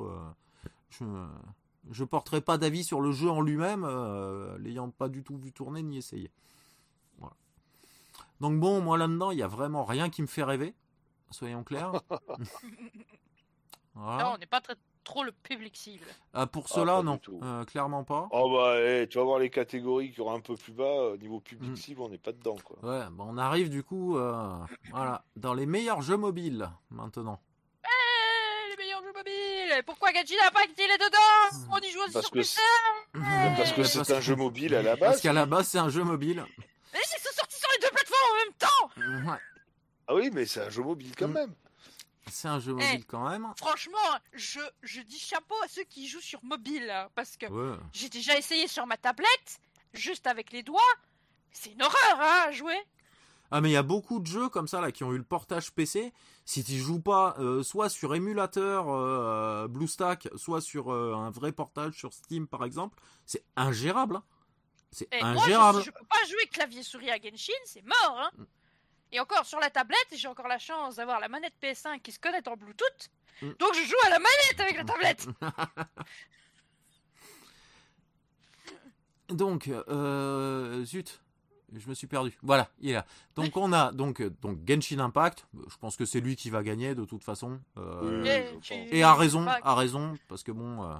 [0.90, 1.04] je.
[1.90, 3.84] Je porterai pas d'avis sur le jeu en lui-même,
[4.60, 6.30] l'ayant pas du tout vu tourner ni essayé.
[8.42, 10.74] Donc bon, moi là-dedans, il y a vraiment rien qui me fait rêver,
[11.30, 11.92] soyons clairs.
[13.94, 14.24] Voilà.
[14.24, 14.74] Non, on n'est pas très,
[15.04, 16.06] trop le public cible.
[16.32, 17.38] Ah, pour Ah, cela, non, tout.
[17.42, 18.26] Euh, clairement pas.
[18.30, 21.16] Oh bah, eh, tu vas voir les catégories qui auront un peu plus bas, au
[21.18, 21.76] niveau public Mm.
[21.76, 22.56] cible, on n'est pas dedans.
[22.64, 22.78] Quoi.
[22.82, 24.50] Ouais, bah, on arrive du coup, euh,
[24.92, 27.38] voilà, dans les meilleurs jeux mobiles maintenant.
[27.84, 32.12] Eh, les meilleurs jeux mobiles Pourquoi n'a pas qu'il est dedans On y joue aussi
[32.14, 32.60] Parce sur que PC
[33.58, 35.20] Parce que c'est parce un jeu mobile à la Parce base.
[35.20, 36.46] qu'à la base, c'est un jeu mobile.
[36.94, 37.46] Sur
[38.30, 39.38] en même temps Ouais,
[40.08, 41.32] Ah oui, mais c'est un jeu mobile quand Mm.
[41.32, 41.54] même.
[42.30, 43.46] c'est un jeu mobile quand même.
[43.56, 43.98] Franchement,
[44.32, 47.76] je, je dis chapeau à ceux qui jouent sur mobile, hein, parce que Ouais.
[47.92, 49.60] j'ai déjà essayé sur ma tablette,
[49.94, 50.80] juste avec les doigts.
[51.52, 52.78] C'est une horreur hein, à jouer.
[53.54, 55.24] Ah mais il y a beaucoup de jeux comme ça là qui ont eu le
[55.24, 56.14] portage PC.
[56.46, 61.52] Si tu joues pas euh, soit sur émulateur euh, BlueStack, soit sur euh, un vrai
[61.52, 64.16] portage sur Steam par exemple, c'est ingérable.
[64.16, 64.24] hein.
[64.92, 65.78] C'est Et moi, ingérable.
[65.80, 68.20] je, je peux pas jouer clavier souris à Genshin, c'est mort.
[68.20, 68.30] Hein.
[68.36, 68.44] Mm.
[69.12, 72.18] Et encore sur la tablette, j'ai encore la chance d'avoir la manette PS5 qui se
[72.18, 73.08] connecte en Bluetooth.
[73.40, 73.52] Mm.
[73.58, 75.26] Donc je joue à la manette avec la tablette.
[79.28, 81.20] Donc euh, zut,
[81.74, 82.36] je me suis perdu.
[82.42, 83.06] Voilà, il est là.
[83.34, 85.46] Donc on a donc euh, donc Genshin Impact.
[85.68, 87.60] Je pense que c'est lui qui va gagner de toute façon.
[87.78, 88.60] Euh, Oui,
[88.90, 90.94] Et a raison, a raison, parce que bon, euh,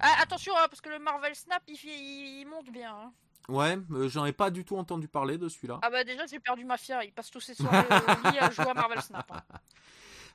[0.00, 2.94] Ah, attention, hein, parce que le Marvel Snap, il, monte bien.
[2.94, 3.12] hein.
[3.48, 5.78] ouais, euh, j'en ai pas du tout entendu parler de celui-là.
[5.82, 7.04] Ah bah déjà, j'ai perdu Mafia.
[7.04, 7.78] Il passe tous ses soirées
[8.26, 9.30] au lit à jouer à Marvel Snap.
[9.32, 9.42] hein.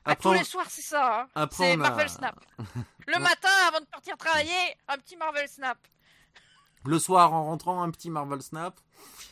[0.06, 1.20] À tous les soirs, c'est ça.
[1.22, 1.28] Hein.
[1.34, 2.38] Après, c'est a- Marvel Snap.
[3.06, 5.78] Le matin, avant de partir travailler, un petit Marvel Snap.
[6.84, 8.78] Le soir, en rentrant, un petit Marvel Snap.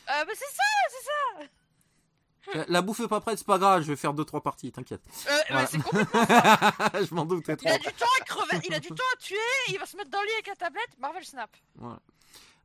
[0.09, 1.05] Euh, mais c'est ça, c'est
[1.43, 1.47] ça.
[2.67, 5.01] La bouffe est pas prête, c'est pas grave, je vais faire deux trois parties, t'inquiète.
[5.29, 5.67] Euh, Voilà.
[5.67, 6.21] c'est complètement-
[7.09, 7.69] je m'en doutais Il trop.
[7.69, 9.35] a du temps à crever, il a du temps à tuer,
[9.69, 11.49] il va se mettre dans le lit avec la tablette, Marvel Snap.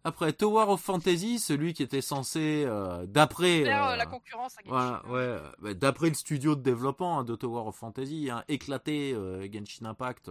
[0.05, 4.62] Après Tower of Fantasy, celui qui était censé, euh, d'après, euh, euh, la concurrence à
[4.62, 5.00] Genshin.
[5.06, 9.46] voilà, ouais, d'après le studio de développement hein, de Tower of Fantasy, hein, éclaté euh,
[9.52, 10.30] Genshin Impact.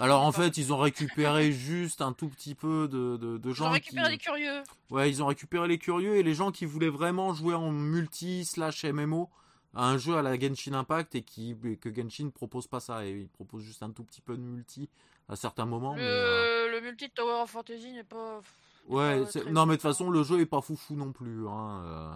[0.00, 3.54] Alors en fait, ils ont récupéré juste un tout petit peu de, de, de ils
[3.54, 4.10] gens ont récupéré qui...
[4.12, 4.62] les curieux.
[4.90, 8.44] Ouais, ils ont récupéré les curieux et les gens qui voulaient vraiment jouer en multi
[8.44, 9.28] slash MMO
[9.74, 13.10] à un jeu à la Genshin Impact et qui que Genshin propose pas ça et
[13.12, 14.88] il propose juste un tout petit peu de multi
[15.28, 15.94] à certains moments.
[15.94, 18.40] Le, mais, euh, le multi de Tower of Fantasy n'est pas.
[18.88, 21.46] ouais, pas non mais de toute façon le jeu est pas foufou non plus.
[21.46, 22.10] Hein, euh,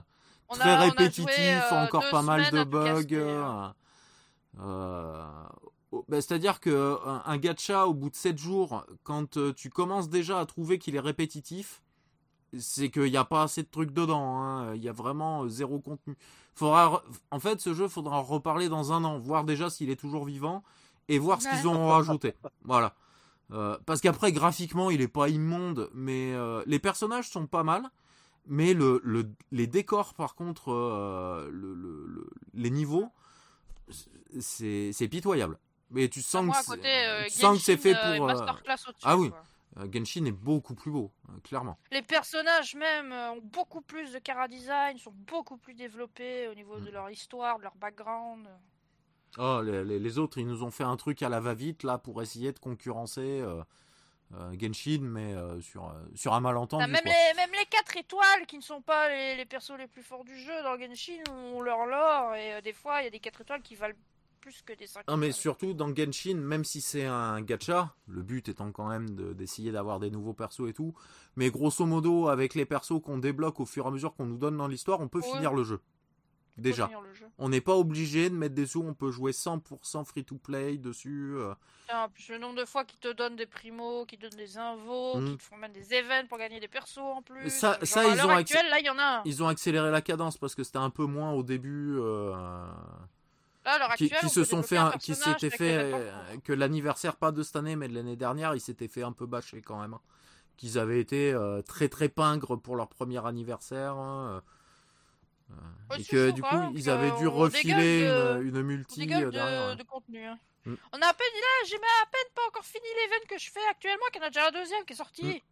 [0.48, 3.72] On très a- on a répétitif, joué, euh, encore pas mal de bugs.
[5.93, 5.98] Euh, hein.
[5.98, 9.52] euh, oh, bah, C'est-à-dire que un, un gacha au bout de 7 jours, quand euh,
[9.52, 11.82] tu commences déjà à trouver qu'il est répétitif,
[12.59, 14.39] c'est qu'il n'y a pas assez de trucs dedans.
[14.40, 14.74] hein.
[14.74, 16.16] Il y a vraiment euh, zéro contenu.
[16.55, 19.89] Faudra, re- en fait, ce jeu, faudra en reparler dans un an, voir déjà s'il
[19.89, 20.62] est toujours vivant
[21.09, 22.35] et voir ce qu'ils ont rajouté.
[22.64, 22.94] Voilà.
[23.52, 27.90] Euh, parce qu'après, graphiquement, il est pas immonde, mais euh, les personnages sont pas mal.
[28.47, 33.09] Mais le, le- les décors, par contre, euh, le- le- le- les niveaux,
[34.40, 35.59] c'est pitoyable.
[35.93, 38.16] Mais tu sens Moi, que à c'est- côté, euh, tu sens que c'est fait euh,
[38.16, 38.28] pour.
[38.31, 38.47] euh,
[39.05, 39.31] ah oui.
[39.31, 39.44] quoi.
[39.78, 41.78] euh, Genshin est beaucoup plus beau, euh, clairement.
[41.90, 46.55] Les personnages même euh, ont beaucoup plus de cara design, sont beaucoup plus développés au
[46.55, 46.94] niveau de Mm.
[46.94, 48.48] leur histoire, de leur background.
[49.39, 51.97] Oh, les, les- les autres, ils nous ont fait un truc à la va-vite là
[51.98, 53.62] pour essayer de concurrencer euh,
[54.35, 56.86] euh, Genshin, mais euh, sur, euh, sur un malentendu.
[56.86, 60.24] Même, les, même les 4 étoiles qui ne sont pas les, persos les plus forts
[60.24, 63.20] du jeu dans Genshin ont leur lore et euh, des fois il y a des
[63.20, 63.94] 4 étoiles qui valent
[64.43, 68.23] plus que des 5 Non, mais surtout dans Genshin, même si c'est un gacha, le
[68.23, 70.93] but étant quand même de- d'essayer d'avoir des nouveaux persos et tout,
[71.36, 74.39] mais grosso modo, avec les persos qu'on débloque au fur et à mesure qu'on nous
[74.39, 75.32] donne dans l'histoire, on peut Ouais.
[75.32, 75.81] finir le jeu.
[76.59, 76.90] Déjà.
[77.14, 77.24] jeu.
[77.39, 81.32] On n'est pas obligé de mettre des sous, on peut jouer 100% free-to-play dessus.
[81.39, 81.55] euh.
[81.86, 84.39] Putain, en plus, le nombre de fois qu'ils te donnent des primos, qu'ils te donnent
[84.39, 85.24] des invos, Mm.
[85.28, 87.48] qu'ils te font même des events pour gagner des persos en plus.
[87.48, 89.23] Ça- Genre, ça, à ils l'heure ont actuelle, là il y en a un.
[89.24, 91.97] Ils ont accéléré la cadence parce que c'était un peu moins au début.
[91.98, 92.66] euh,
[93.64, 96.10] Là, à l'heure qui, actuelle, qui on se sont fait, un qui s'était fait euh,
[96.44, 99.26] que l'anniversaire pas de cette année mais de l'année dernière, ils s'étaient fait un peu
[99.26, 99.94] bâcher quand même.
[99.94, 100.01] hein.
[100.56, 103.94] Qu'ils avaient été euh, très très pingres pour leur premier anniversaire.
[103.94, 104.43] hein,
[105.51, 105.55] euh,
[105.90, 108.62] Ouais, et que chaud, du coup, ils avaient dû on refiler de- une, une On
[108.62, 109.69] multi de, derrière.
[109.69, 109.77] ouais.
[109.77, 110.24] de contenu.
[110.24, 110.38] hein.
[110.64, 110.74] Mm.
[110.93, 113.61] On a à peine, là, j'ai à peine pas encore fini l'event que je fais
[113.70, 115.24] actuellement, qu'il y en a déjà un deuxième qui est sorti.
[115.24, 115.52] Mm.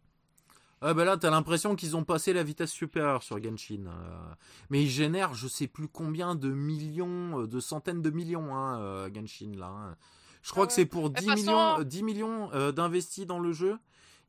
[0.83, 3.85] Ah bah là, t'as l'impression qu'ils ont passé la vitesse supérieure sur Genshin.
[3.87, 4.33] euh.
[4.69, 8.79] Mais ils génèrent, je sais plus combien de millions, euh, de centaines de millions, hein,
[8.81, 9.67] euh, Genshin là.
[9.67, 9.95] hein.
[10.41, 12.71] Je crois Ah que c'est pour De 10 toute millions, façon- euh, 10 millions euh,
[12.71, 13.77] d'investis dans le jeu.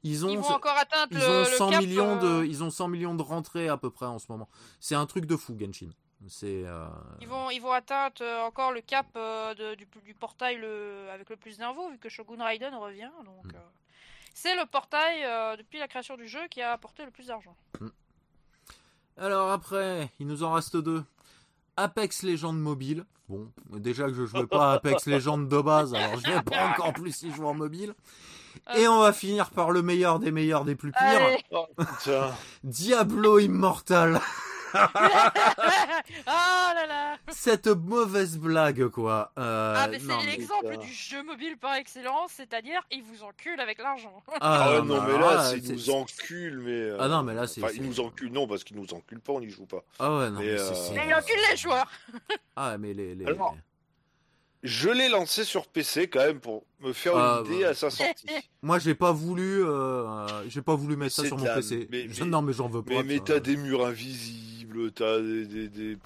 [0.02, 2.44] Ils ont, Ils vont encore atteindre ils le, ont le 100 cap, millions euh, de,
[2.46, 4.48] ils ont 100 millions de rentrées à peu près en ce moment.
[4.80, 5.88] C'est un truc de fou, Genshin.
[6.28, 6.64] C'est.
[6.66, 6.86] euh,
[7.22, 11.08] Ils vont, ils vont atteindre euh, encore le cap euh, de- du, du portail le,
[11.14, 13.10] avec le plus d'infos, vu que Shogun Raiden revient.
[13.24, 13.56] Donc, Mm.
[14.32, 17.26] Euh, c'est le portail euh, depuis la création du jeu qui a apporté le plus
[17.26, 17.56] d'argent.
[19.16, 21.04] Alors après, il nous en reste deux.
[21.76, 23.04] Apex Legends mobile.
[23.28, 26.68] Bon, déjà que je jouais pas à Apex Legends de base, alors je vais pas
[26.68, 27.94] encore plus y jouer en mobile.
[28.76, 31.02] Et on va finir par le meilleur des meilleurs des plus pires.
[31.02, 31.42] Allez.
[31.50, 31.66] Oh.
[32.62, 34.20] Diablo Immortal.
[34.74, 39.32] ah là là Cette mauvaise blague, quoi.
[39.38, 43.78] Euh, Ah, mais c'est l'exemple du jeu mobile par excellence, c'est-à-dire ils vous enculent avec
[43.78, 44.22] l'argent.
[44.40, 46.70] Ah, ouais, non, mais là, là, c'est- ils nous enculent, mais.
[46.72, 49.20] euh, Ah non, mais là, c'est- Enfin, ils nous enculent, non, parce qu'ils nous enculent
[49.20, 49.82] pas, on n'y joue pas.
[49.98, 51.90] Ah ouais, non, Mais, mais euh, Mais ils enculent les joueurs
[52.56, 53.14] Ah, mais les.
[53.14, 53.26] les...
[53.26, 53.56] Alors,
[54.64, 57.70] Je l'ai lancé sur PC quand même pour me faire Ah, une idée bah.
[57.70, 58.26] à sa sortie.
[58.62, 61.88] Moi, j'ai pas voulu, euh, j'ai pas voulu mettre ça sur mon la- PC.
[61.90, 62.94] mais- non, mais j'en veux pas.
[62.94, 63.24] Mais, mais ça.
[63.26, 64.51] t'as des murs invisibles,
[64.90, 65.68] t'as des.
[65.68, 65.98] des,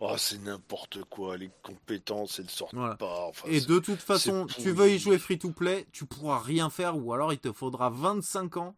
[0.00, 2.96] Oh, c'est n'importe quoi, les compétences, elles sortent Voilà.
[2.96, 3.26] pas.
[3.28, 6.68] Enfin, Et de toute façon, tu veux y jouer free to play, tu pourras rien
[6.68, 8.74] faire ou alors il te faudra 25 ans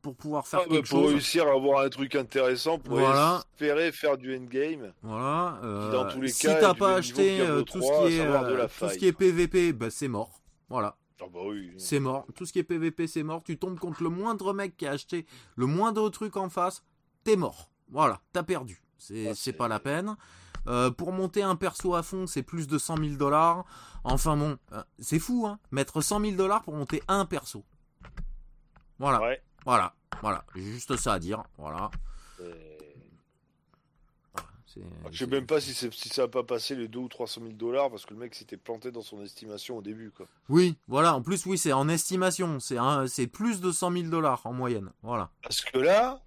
[0.00, 1.10] pour pouvoir faire Ah, bah, pour chose.
[1.12, 3.42] réussir à avoir un truc intéressant, pour Voilà.
[3.52, 4.92] espérer faire du endgame.
[5.02, 5.60] Voilà.
[5.62, 8.20] euh, dans tous les si cas, t'as pas acheté euh, tout 3, ce qui est
[8.20, 10.40] euh, tout ce qui est PVP, bah c'est mort.
[10.70, 11.72] Voilà, Ah bah oui.
[11.76, 12.26] c'est mort.
[12.34, 13.42] Tout ce qui est PVP, c'est mort.
[13.44, 15.26] Tu tombes contre le moindre mec qui a acheté
[15.56, 16.82] le moindre truc en face,
[17.22, 17.68] t'es mort.
[17.94, 18.82] Voilà, t'as perdu.
[18.98, 20.16] C'est Ah, pas la peine.
[20.66, 23.64] Euh, pour monter un perso à fond, c'est plus de 100 000 dollars.
[24.02, 25.58] Enfin bon, euh, c'est fou, hein.
[25.70, 27.64] Mettre 100 000 dollars pour monter un perso.
[28.98, 29.42] Voilà, Ouais.
[29.64, 30.44] voilà, voilà.
[30.56, 31.44] J'ai juste ça à dire.
[31.56, 31.90] Voilà.
[32.40, 32.52] Euh,
[34.36, 34.42] Ah,
[35.12, 37.52] je sais même pas si, si ça a pas passé les 2 ou 300 000
[37.52, 40.10] dollars parce que le mec s'était planté dans son estimation au début.
[40.10, 40.26] Quoi.
[40.48, 41.14] Oui, voilà.
[41.14, 42.58] En plus, oui, c'est en estimation.
[42.58, 44.90] C'est c'est plus de 100 000 dollars en moyenne.
[45.02, 45.30] Voilà.
[45.44, 46.20] Parce que là,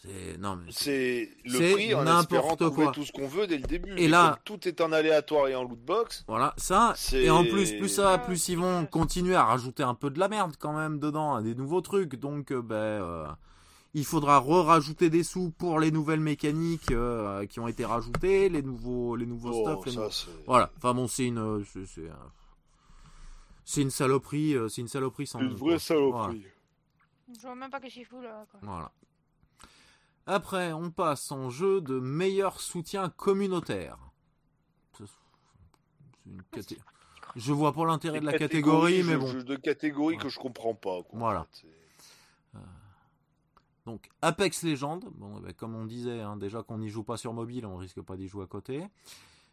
[0.00, 2.92] c'est non mais c'est le prix en n'importe quoi.
[2.92, 3.96] tout ce qu'on veut dès le début.
[3.96, 6.24] Et là, tout est en aléatoire et en loot box.
[6.28, 6.94] Voilà, ça.
[7.12, 10.20] Et en plus, plus ça va, plus ils vont continuer à rajouter un peu de
[10.20, 12.14] la merde quand même dedans, hein, des nouveaux trucs.
[12.14, 13.26] Donc, euh, ben, euh,
[13.92, 18.62] il faudra re-rajouter des sous pour les nouvelles mécaniques euh, qui ont été rajoutées, les
[18.62, 20.28] nouveaux, les nouveaux oh, stuff.
[20.46, 20.70] Voilà.
[20.76, 21.64] Enfin bon, c'est une,
[23.64, 25.40] c'est une saloperie, c'est une saloperie sans.
[25.40, 26.46] Une vraie saloperie.
[27.36, 28.46] Je vois même pas que c'est fou là.
[28.62, 28.92] Voilà.
[30.30, 33.96] Après, on passe en jeu de meilleur soutien communautaire.
[36.26, 36.42] Une
[37.34, 39.32] Je vois pas l'intérêt de la catégorie, mais bon.
[39.32, 40.98] De catégorie que je comprends pas.
[41.14, 41.46] voilà.
[42.54, 42.58] Euh,
[43.86, 47.32] donc Apex Legends, bon, ben, comme on disait, hein, déjà qu'on n'y joue pas sur
[47.32, 48.86] mobile, on risque pas d'y jouer à côté.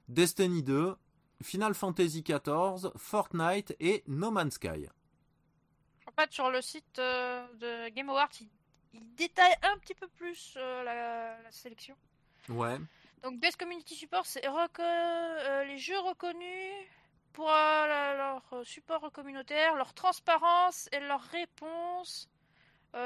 [0.09, 0.93] Destiny 2,
[1.41, 4.87] Final Fantasy XIV, Fortnite et No Man's Sky.
[6.05, 8.27] En fait, sur le site euh, de Game Awards,
[8.95, 11.95] il détaille un petit peu plus euh, la, sélection.
[12.49, 12.77] Ouais.
[13.23, 16.87] Donc Best Community Support, c'est euh, les jeux reconnus
[17.33, 22.29] pour euh, leur support communautaire, leur transparence et leur réponse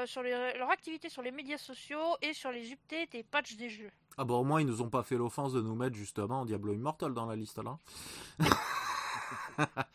[0.06, 3.90] sur leur activité sur les médias sociaux et sur les updates et patchs des jeux.
[4.16, 6.72] Ah bah au moins ils nous ont pas fait l'offense de nous mettre justement Diablo
[6.74, 7.76] Immortal dans la liste là.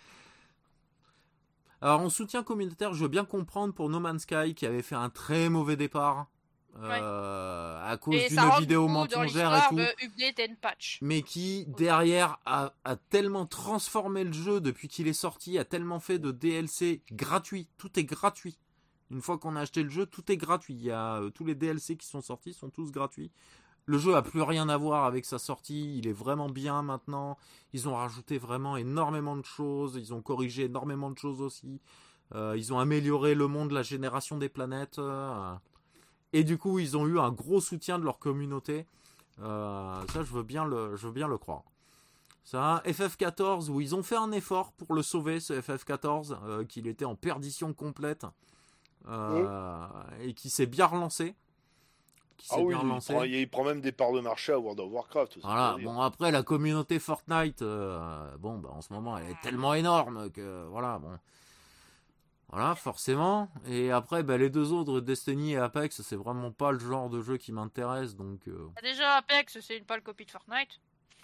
[1.85, 4.95] Alors en soutien communautaire, je veux bien comprendre pour No Man's Sky qui avait fait
[4.95, 6.31] un très mauvais départ.
[6.81, 10.97] Euh, à cause d'une vidéo mensongère et tout, patch.
[11.03, 12.73] mais qui derrière a,
[13.11, 17.99] tellement transformé le jeu depuis qu'il est sorti, a tellement fait de DLC gratuits, tout
[17.99, 18.57] est gratuit.
[19.11, 20.73] Une fois qu'on a acheté le jeu, tout est gratuit.
[20.73, 23.29] Il y a euh, tous les DLC qui sont sortis sont tous gratuits.
[23.87, 27.37] Le jeu a plus rien à voir avec sa sortie, il est vraiment bien maintenant.
[27.73, 31.79] Ils ont rajouté vraiment énormément de choses, ils ont corrigé énormément de choses aussi.
[32.33, 34.97] Euh, ils ont amélioré le monde, la génération des planètes.
[34.97, 35.53] Euh,
[36.33, 38.87] et du coup, ils ont eu un gros soutien de leur communauté.
[39.41, 41.63] Euh, ça, je veux bien le, je veux bien le croire.
[42.43, 47.05] Ça, FF14, où ils ont fait un effort pour le sauver, ce FF14, qu'il était
[47.05, 48.25] en perdition complète.
[50.21, 51.35] Et qui s'est bien relancé
[52.49, 52.75] ah oui,
[53.27, 55.39] Il prend, même des parts de marché à World of Warcraft.
[55.43, 55.77] Voilà.
[55.81, 60.29] Bon après la communauté Fortnite, euh, bon bah, en ce moment elle est tellement énorme
[60.31, 61.17] que voilà bon.
[62.49, 63.49] Voilà, forcément.
[63.67, 67.21] Et après, bah, les deux autres, Destiny et Apex, c'est vraiment pas le genre de
[67.21, 68.15] jeu qui m'intéresse.
[68.15, 68.67] Donc, euh.
[68.75, 70.79] bah, Déjà, Apex, c'est une pâle copie de Fortnite.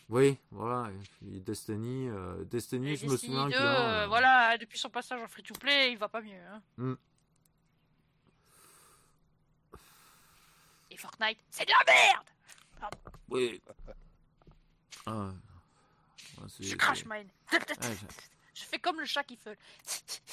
[0.10, 0.90] Oui, voilà.
[1.22, 4.08] Destiny, euh, Destiny, je me souviens que.
[4.08, 6.34] voilà, depuis son passage en free-to-play, il va pas mieux.
[6.80, 6.98] Hein.
[10.96, 10.98] Hmm.
[10.98, 12.26] Fortnite, c'est de la merde
[13.30, 13.62] Oui.
[15.06, 15.32] Ah.
[16.60, 17.28] je crache mine.
[18.54, 18.64] je...
[18.64, 19.58] fais comme le chat qui fait.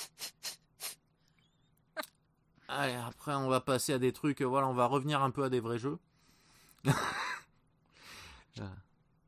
[2.68, 5.48] Allez, après on va passer à des trucs, voilà, on va revenir un peu à
[5.48, 5.98] des vrais jeux.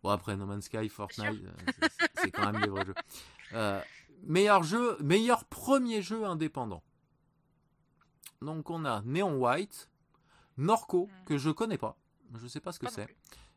[0.02, 2.94] bon après No Man's Sky, Fortnite, euh, c'est quand même des vrais jeux.
[3.54, 3.80] Euh,
[4.24, 6.82] meilleur jeu, meilleur premier jeu indépendant.
[8.42, 9.88] Donc on a Neon White,
[10.60, 11.24] Norco, hmm.
[11.26, 11.96] que je connais pas.
[12.40, 13.08] Je sais pas ce que c'est.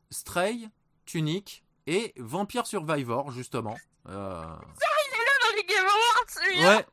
[0.09, 0.69] Stray,
[1.05, 3.77] Tunic et Vampire Survivor, justement.
[4.09, 4.43] Euh...
[4.75, 6.85] Il est là dans les Game Awards, Ouais.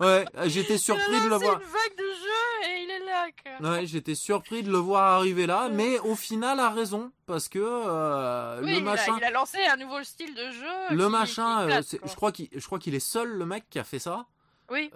[0.00, 1.58] Ouais, euh, j'étais surpris de le voir.
[1.58, 3.70] C'est une vague de jeu et il est là.
[3.70, 7.60] Ouais, j'étais surpris de le voir arriver là, mais au final a raison parce que
[7.60, 9.16] euh, le machin.
[9.16, 10.96] il a lancé un nouveau style de jeu.
[10.96, 13.84] Le machin, euh, je crois qu'il, je crois qu'il est seul le mec qui a
[13.84, 14.26] fait ça.
[14.70, 14.90] Oui.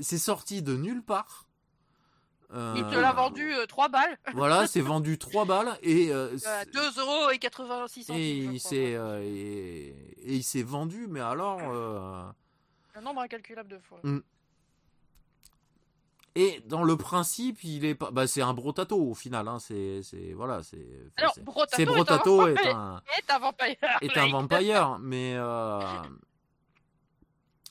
[0.00, 1.46] c'est sorti de nulle part.
[2.52, 4.18] Euh, il te l'a vendu 3 euh, balles.
[4.34, 6.36] Voilà, c'est vendu 3 balles et 2 euh,
[6.98, 9.94] euros et 86 Et il s'est et,
[10.26, 11.60] il s'est vendu, mais alors
[12.96, 14.00] un nombre incalculable de fois.
[14.02, 14.20] Hmm.
[16.36, 19.58] Et dans le principe, il est pas, bah, c'est un brotato au final, hein.
[19.58, 20.86] c'est, c'est, voilà, c'est,
[21.72, 25.36] c'est brotato est un, est un vampire, est un vampire, mais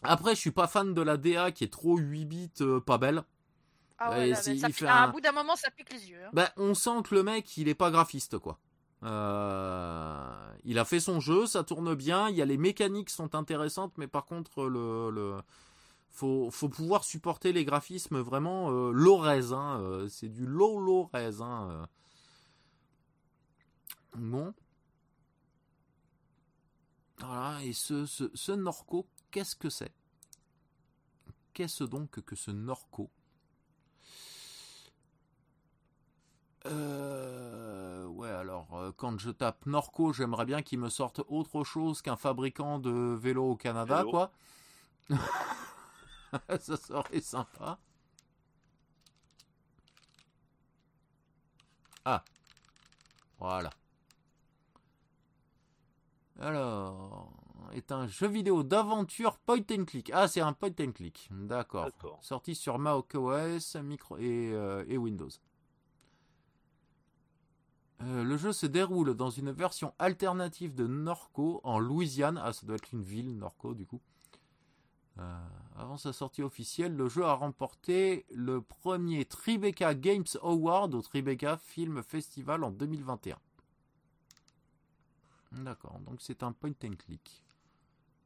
[0.04, 2.52] après, je suis pas fan de la DA qui est trop 8 bits,
[2.86, 3.24] pas belle.
[4.02, 4.34] Ah ouais,
[4.88, 5.08] à un...
[5.10, 6.24] bout d'un moment, ça pique les yeux.
[6.26, 6.30] Hein.
[6.32, 8.58] Bah, on sent que le mec, il est pas graphiste, quoi.
[9.04, 12.30] Euh, il a fait son jeu, ça tourne bien.
[12.30, 15.42] Il y a les mécaniques sont intéressantes, mais par contre, le, le...
[16.12, 19.54] Faut, faut pouvoir supporter les graphismes vraiment euh, low res.
[19.54, 21.42] Hein, euh, c'est du low low res.
[21.42, 21.88] Hein,
[24.16, 24.54] Bon.
[27.20, 29.94] Voilà, et ce, ce, ce Norco, qu'est-ce que c'est?
[31.54, 33.12] Qu'est-ce donc que ce Norco?
[36.66, 42.02] Euh, ouais, alors euh, quand je tape Norco, j'aimerais bien qu'il me sorte autre chose
[42.02, 44.32] qu'un fabricant de vélos au Canada, quoi.
[46.60, 47.80] Ça serait sympa.
[52.06, 52.24] Ah.
[53.40, 53.70] Voilà.
[56.40, 57.32] Alors,
[57.74, 60.12] est un jeu vidéo d'aventure point and click.
[60.14, 61.28] Ah, c'est un point and click.
[61.32, 61.92] D'accord.
[62.22, 65.30] Sorti sur macOS micro et, euh, et Windows.
[68.02, 72.40] Euh, le jeu se déroule dans une version alternative de Norco en Louisiane.
[72.42, 74.02] Ah, ça doit être une ville, Norco, du coup.
[75.18, 81.02] Euh, avant sa sortie officielle, le jeu a remporté le premier Tribeca Games Award au
[81.02, 83.38] Tribeca Film Festival en 2021.
[85.52, 87.44] D'accord, donc c'est un point and click.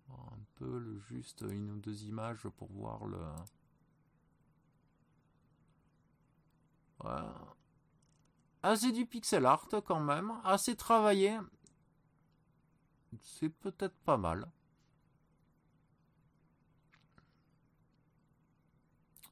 [0.09, 3.17] Un peu juste une ou deux images pour voir le.
[6.99, 7.52] Voilà.
[8.63, 11.37] Ah, c'est du pixel art quand même, assez travaillé.
[13.21, 14.49] C'est peut-être pas mal.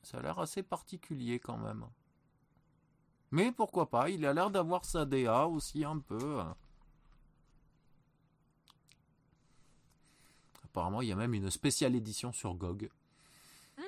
[0.04, 1.88] Ça a l'air assez particulier quand même.
[3.32, 6.44] Mais pourquoi pas, il a l'air d'avoir sa DA aussi un peu.
[10.66, 12.90] Apparemment, il y a même une spéciale édition sur GOG.
[13.78, 13.86] Oui.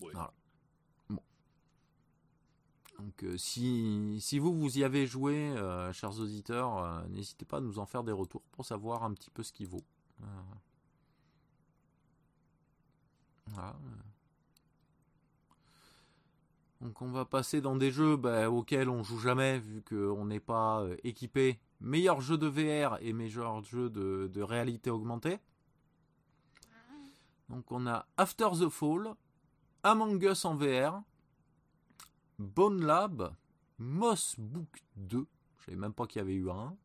[0.00, 0.32] Voilà.
[2.98, 7.60] Donc, euh, si, vous, vous y avez joué, euh, chers auditeurs, euh, n'hésitez pas à
[7.60, 9.84] nous en faire des retours pour savoir un petit peu ce qu'il vaut.
[16.80, 20.40] Donc on va passer dans des jeux bah, auxquels on joue jamais vu qu'on n'est
[20.40, 21.58] pas équipé.
[21.80, 25.38] Meilleur jeu de VR et meilleur jeu de, de réalité augmentée.
[27.48, 29.14] Donc on a After the Fall,
[29.82, 31.02] Among Us en VR,
[32.38, 33.34] Bone Lab,
[33.78, 35.26] Moss Book 2,
[35.58, 36.76] je savais même pas qu'il y avait eu un.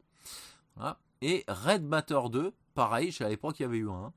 [0.75, 0.97] Voilà.
[1.21, 4.11] Et Red Matter 2, pareil, je savais pas qu'il y avait eu un.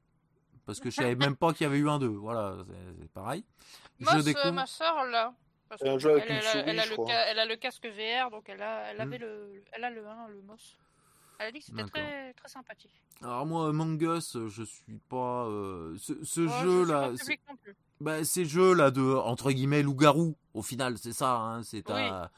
[0.64, 2.08] Parce que je savais même pas qu'il y avait eu un 2.
[2.08, 2.56] Voilà,
[3.00, 3.44] c'est pareil.
[4.00, 4.52] Moi, je ce- découvre.
[4.52, 5.32] ma soeur là.
[5.68, 7.06] Parce elle, a- elle le crois.
[7.08, 9.00] ca- elle a le casque VR, donc elle a, elle Hmm.
[9.00, 10.76] avait le, elle a le 1, le MOS.
[11.38, 12.90] Elle a dit que c'était très, très sympathique.
[13.22, 15.46] Alors moi, Among Us, je suis pas.
[15.46, 16.84] euh, ce ce Ouais, je jeu
[17.24, 17.74] suis pas non plus.
[18.00, 21.36] bah, ces jeux là de entre guillemets loup-garou, au final, c'est ça.
[21.38, 22.30] Hein, c'est t'as,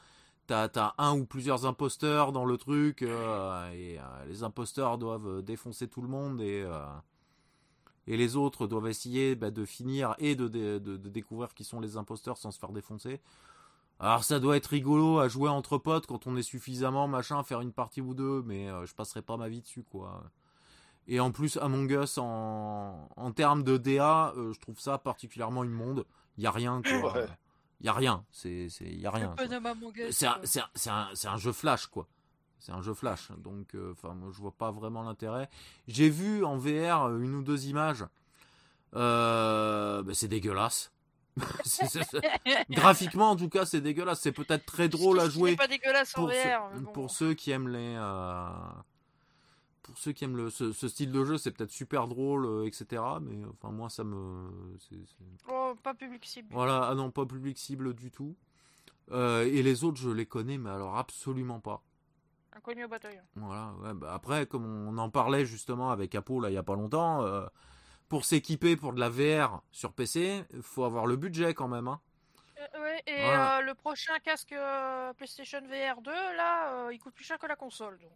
[0.67, 5.87] t'as, un ou plusieurs imposteurs dans le truc euh, et euh, les imposteurs doivent défoncer
[5.87, 6.65] tout le monde et
[8.07, 11.63] et les autres doivent essayer bah, de finir et de, de, de- de découvrir qui
[11.63, 13.21] sont les imposteurs sans se faire défoncer.
[13.99, 17.61] Alors ça doit être rigolo à jouer entre potes quand on est suffisamment machin, faire
[17.61, 20.23] une partie ou deux, mais euh, je passerai pas ma vie dessus quoi.
[21.07, 25.63] Et en plus Among Us en, en termes de DA, euh, je trouve ça particulièrement
[25.63, 26.05] immonde.
[26.37, 27.13] Il y a rien quoi.
[27.13, 27.27] Ouais.
[27.81, 29.33] Y a rien, c'est c'est il y a rien.
[29.35, 30.11] quoi.
[30.11, 32.07] C'est un, jeu flash, quoi.
[32.59, 33.31] C'est un jeu flash.
[33.37, 35.49] Donc, euh, enfin, moi, je vois pas vraiment l'intérêt.
[35.87, 38.05] J'ai vu en VR euh, une ou deux images.
[38.95, 40.91] Euh, bah, c'est dégueulasse.
[42.69, 44.19] Graphiquement, en tout cas, c'est dégueulasse.
[44.21, 46.69] C'est peut-être très drôle à C'est jouer pas dégueulasse en pour, ceux, VR.
[46.73, 46.91] mais bon.
[46.91, 47.95] pour ceux qui aiment les.
[47.97, 48.47] euh,
[49.83, 52.65] pour ceux qui aiment le, ce, ce style de jeu, c'est peut-être super drôle, euh,
[52.67, 53.01] etc.
[53.21, 54.49] Mais enfin, moi, ça me.
[55.49, 56.47] Oh, pas public cible.
[56.51, 58.35] voilà, ah non, pas public cible du tout.
[59.11, 61.81] Euh, et les autres, je les connais, mais alors absolument pas.
[62.55, 63.21] Inconnu au bataillon.
[63.35, 66.63] Voilà, ouais, bah après, comme on en parlait justement avec Apo là il y a
[66.63, 67.45] pas longtemps, euh,
[68.09, 71.87] pour s'équiper pour de la VR sur PC, faut avoir le budget quand même.
[71.87, 72.01] Hein.
[72.75, 73.59] Euh, ouais, et Voilà.
[73.59, 77.55] euh, le prochain casque euh, PlayStation VR 2, là, il coûte plus cher que la
[77.55, 77.97] console.
[77.99, 78.11] Donc.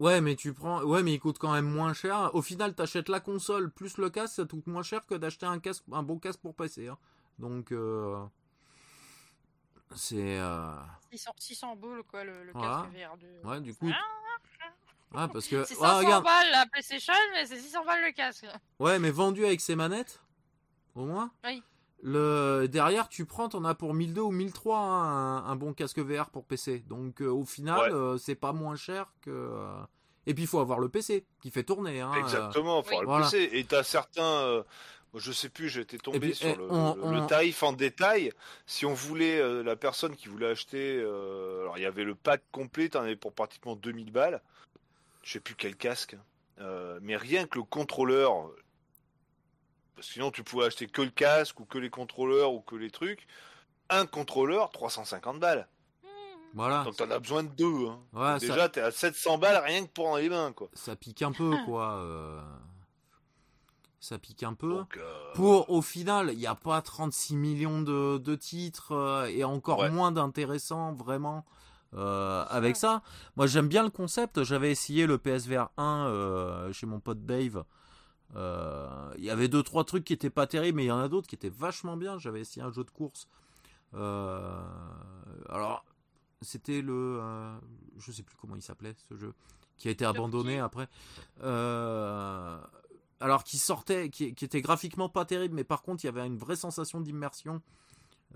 [0.00, 2.34] Ouais, mais tu prends, ouais, mais il coûte quand même moins cher.
[2.34, 5.46] Au final, t'achètes la console plus le casque, ça te coûte moins cher que d'acheter
[5.46, 6.88] un casque, un bon casque pour PC.
[6.88, 6.98] Hein.
[7.38, 7.72] Donc,
[9.94, 10.72] c'est, euh,
[11.12, 12.88] 600, 600 boules, quoi, le, le Voilà.
[12.92, 13.48] casque VR 2.
[13.48, 14.02] ouais, du coup, Ah,
[15.16, 18.12] ouais, parce que, c'est ouais, 500 regarde, balles la PlayStation, mais c'est 600 balles le
[18.12, 18.46] casque.
[18.78, 20.20] Ouais, mais vendu avec ses manettes,
[20.94, 21.30] au moins.
[21.44, 21.62] Oui.
[22.02, 25.98] Le derrière, tu prends, t'en as pour 1002 ou 1003 hein, un, un bon casque
[25.98, 26.84] VR pour PC.
[26.88, 27.92] Donc euh, au final, Ouais.
[27.92, 29.30] euh, c'est pas moins cher que.
[29.30, 29.72] euh,
[30.26, 32.00] Et puis il faut avoir le PC qui fait tourner.
[32.02, 32.20] Hein, euh.
[32.20, 32.96] Exactement, faut Oui.
[32.96, 33.30] avoir le Voilà.
[33.30, 33.48] PC.
[33.58, 34.62] Et t'as certains, euh,
[35.14, 37.72] je sais plus, j'étais tombé puis, sur eh, le, on- le- le on- tarif en
[37.72, 38.30] détail.
[38.66, 42.14] Si on voulait, euh, la personne qui voulait acheter, euh, alors il y avait le
[42.14, 44.42] pack complet, t'en avais pour pratiquement 2000 balles.
[45.26, 46.16] Je sais plus quel casque,
[46.60, 48.32] Euh, mais rien que le contrôleur.
[49.96, 52.76] Parce que sinon, tu pouvais acheter que le casque ou que les contrôleurs ou que
[52.76, 53.26] les trucs.
[53.90, 55.66] Un contrôleur, 350 balles.
[56.54, 56.84] Voilà.
[56.84, 57.88] Donc t'en as besoin de deux.
[57.88, 58.00] hein.
[58.12, 60.68] Ouais, ça, Déjà, t'es à 700 balles rien que pour en les mains, quoi.
[60.74, 61.96] ça pique un peu, quoi.
[61.96, 62.40] euh,
[64.00, 64.70] Ça pique un peu.
[64.70, 69.26] Donc, euh, Pour, au final, il n'y a pas 36 millions de, de titres euh,
[69.26, 69.90] et encore Ouais.
[69.90, 71.44] moins d'intéressants, vraiment.
[71.96, 73.02] Euh, avec ça.
[73.36, 74.42] Moi, j'aime bien le concept.
[74.42, 77.64] J'avais essayé le PSVR 1 euh, chez mon pote Dave.
[78.34, 80.98] Euh, Il y avait deux trois trucs qui étaient pas terribles, mais il y en
[80.98, 82.18] a d'autres qui étaient vachement bien.
[82.18, 83.28] J'avais essayé un jeu de course.
[83.94, 85.84] Alors,
[86.42, 87.20] c'était le,
[87.98, 89.32] je sais plus comment il s'appelait ce jeu,
[89.78, 90.88] qui a été abandonné après.
[93.18, 96.26] Alors qui sortait, qui, qui était graphiquement pas terrible, mais par contre il y avait
[96.26, 97.62] une vraie sensation d'immersion.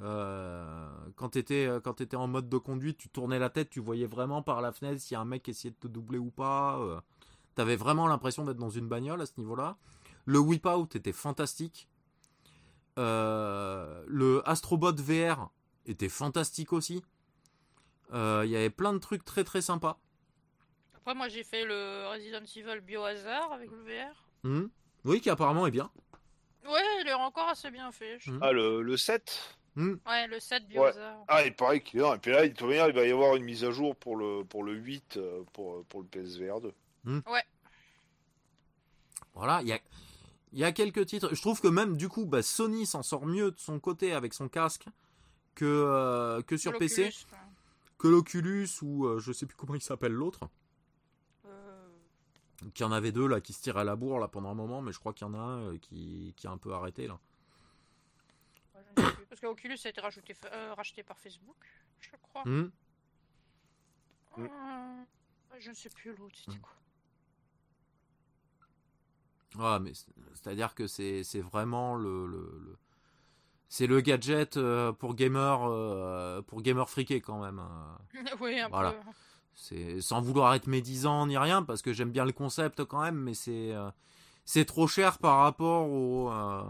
[0.03, 4.07] Euh, quand t'étais quand t'étais en mode de conduite, tu tournais la tête, tu voyais
[4.07, 6.31] vraiment par la fenêtre s'il y a un mec qui essayait de te doubler ou
[6.31, 6.79] pas.
[6.79, 7.01] Euh,
[7.55, 9.77] T'avais vraiment l'impression d'être dans une bagnole à ce niveau-là.
[10.25, 11.89] Le Whip Out était fantastique.
[12.99, 15.51] Euh, le Astrobot VR
[15.87, 17.03] était fantastique aussi.
[18.13, 19.99] Euh, Il y avait plein de trucs très très sympas.
[20.95, 24.15] Après, moi, j'ai fait le Resident Evil Biohazard avec le VR.
[24.45, 24.67] Hmm.
[25.05, 25.91] Oui, qui apparemment est bien.
[26.67, 28.19] Ouais, il est encore assez bien fait.
[28.21, 28.39] je- Mhm.
[28.43, 29.95] Ah, le, le 7 Hmm.
[30.07, 31.25] Ouais, le 7 Biohazard.
[31.29, 32.17] Ah, il paraît qu'il est là.
[32.17, 33.95] Et puis là, il, de toute manière, il va y avoir une mise à jour
[33.97, 36.73] pour le, pour le 8, euh, pour, pour le PSVR 2.
[39.35, 39.79] Voilà, il y a,
[40.53, 41.33] il y a quelques titres.
[41.35, 44.35] Je trouve que même du coup, bah, Sony s'en sort mieux de son côté avec
[44.35, 44.87] son casque
[45.55, 47.11] que, euh, que sur PC,
[47.99, 50.49] que l'Oculus ou euh, je sais plus comment il s'appelle l'autre.
[51.47, 51.87] Euh,
[52.75, 54.55] Qu'il y en avait deux là qui se tiraient à la bourre là pendant un
[54.55, 56.73] moment, mais je crois qu'il y en a un euh, qui, qui a un peu
[56.75, 57.19] arrêté là.
[58.75, 58.80] ouais, je ne sais plus.
[59.29, 61.57] Parce que Oculus a été rajouté, euh, racheté par Facebook,
[62.01, 62.43] je crois.
[62.45, 62.71] Hmm.
[64.37, 64.45] Mm.
[64.45, 65.05] Euh,
[65.59, 66.61] je ne sais plus l'autre, c'était Mm.
[66.61, 66.73] quoi?
[69.59, 72.79] Ah, mais c'est- c'est-à-dire que c'est vraiment le, le, le-
[73.69, 77.59] c'est le gadget euh, pour gamer euh, pour gamer friqué quand même.
[77.59, 77.99] hein.
[78.41, 78.93] oui, un Voilà.
[78.93, 79.11] peu.
[79.55, 83.17] C'est sans vouloir être médisant ni rien parce que j'aime bien le concept quand même,
[83.17, 83.91] mais c'est euh,
[84.45, 86.63] c'est trop cher par rapport au euh,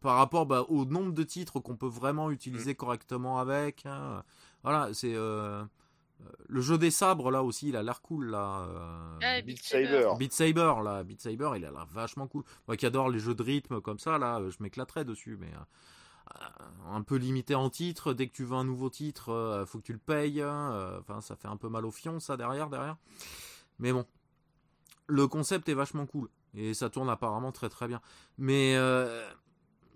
[0.00, 3.84] par rapport bah, au nombre de titres qu'on peut vraiment utiliser correctement avec.
[3.86, 4.22] hein.
[4.62, 5.62] Voilà, c'est euh,
[6.20, 8.60] euh, le jeu des sabres là aussi, il a l'air cool là.
[8.68, 10.08] euh, Ouais, Beat Saber.
[10.18, 12.44] Beat Saber là, Beat Saber, il a l'air vachement cool.
[12.66, 16.90] Moi qui adore les jeux de rythme comme ça là, je m'éclaterais dessus, mais euh,
[16.92, 18.12] un peu limité en titre.
[18.14, 20.42] Dès que tu veux un nouveau titre, euh, faut que tu le payes.
[20.42, 22.96] hein, euh, Enfin, ça fait un peu mal au fion ça derrière, derrière.
[23.78, 24.04] Mais bon,
[25.06, 28.00] le concept est vachement cool et ça tourne apparemment très très bien.
[28.38, 29.26] Mais euh,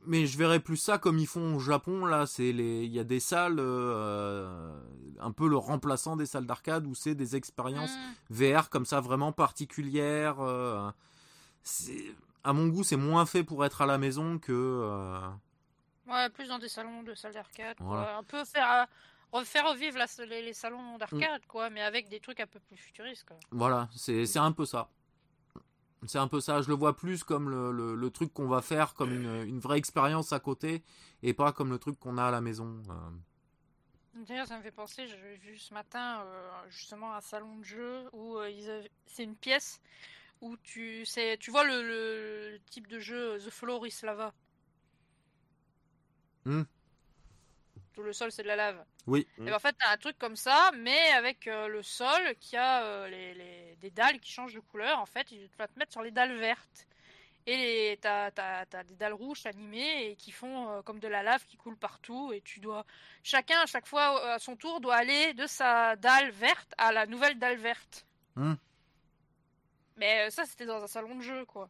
[0.07, 2.27] mais je verrais plus ça comme ils font au Japon là.
[2.27, 4.73] C'est les, il y a des salles euh,
[5.21, 7.93] un peu le remplaçant des salles d'arcade où c'est des expériences
[8.31, 8.35] Mm.
[8.57, 10.37] VR comme ça vraiment particulière.
[10.41, 10.91] euh,
[12.45, 14.53] à mon goût, c'est moins fait pour être à la maison que.
[14.53, 15.21] euh,
[16.09, 17.77] Ouais, plus dans des salons de salles d'arcade.
[17.79, 18.17] Voilà.
[18.19, 18.85] Un peu faire, euh,
[19.39, 22.77] refaire revivre la- les, les salons d'arcade, quoi, mais avec des trucs un peu plus
[22.77, 23.39] futuristes, quoi.
[23.53, 24.89] voilà, c'est un peu ça.
[26.07, 26.63] C'est un peu ça.
[26.63, 29.61] Je le vois plus comme le, le- le truc qu'on va faire comme une, une
[29.61, 30.83] vraie expérience à côté
[31.23, 32.83] et pas comme le truc qu'on a à la maison.
[32.91, 33.11] euh.
[34.27, 38.09] D'ailleurs, ça me fait penser, j'ai vu ce matin euh, justement un salon de jeu
[38.13, 39.81] où euh, avaient- c'est une pièce
[40.41, 44.35] où tu sais, tu vois le, le- type de jeu The Floor is Lava.
[46.45, 46.63] Hmm.
[47.95, 48.85] Tout le sol c'est de la lave.
[49.07, 49.27] Oui.
[49.39, 52.57] Et ben, en fait, t'as un truc comme ça, mais avec euh, le sol qui
[52.57, 54.99] a euh, les, les- des dalles qui changent de couleur.
[54.99, 56.87] En fait, tu vas te mettre sur les dalles vertes.
[57.47, 58.31] Et les- t'as,
[58.85, 62.33] des dalles rouges animées et qui font euh, comme de la lave qui coule partout.
[62.33, 62.87] Et tu dois.
[63.23, 67.05] Chacun, à chaque fois, à son tour, doit aller de sa dalle verte à la
[67.07, 68.07] nouvelle dalle verte.
[68.37, 68.55] Hmm.
[69.97, 71.69] Mais ça, c'était dans un salon de jeu, quoi.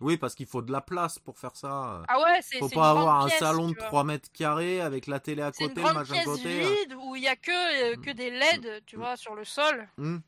[0.00, 2.02] Oui, parce qu'il faut de la place pour faire ça.
[2.08, 2.58] Ah ouais, c'est.
[2.58, 3.88] Faut pas une avoir un pièce, salon de tu vois.
[3.88, 6.60] 3 mètres carrés avec la télé à une côté, le machin pièce côté.
[6.60, 9.00] vide où il y a que, euh, que des LED, tu Mm.
[9.00, 9.88] vois, sur le sol.
[9.96, 10.18] Hmm.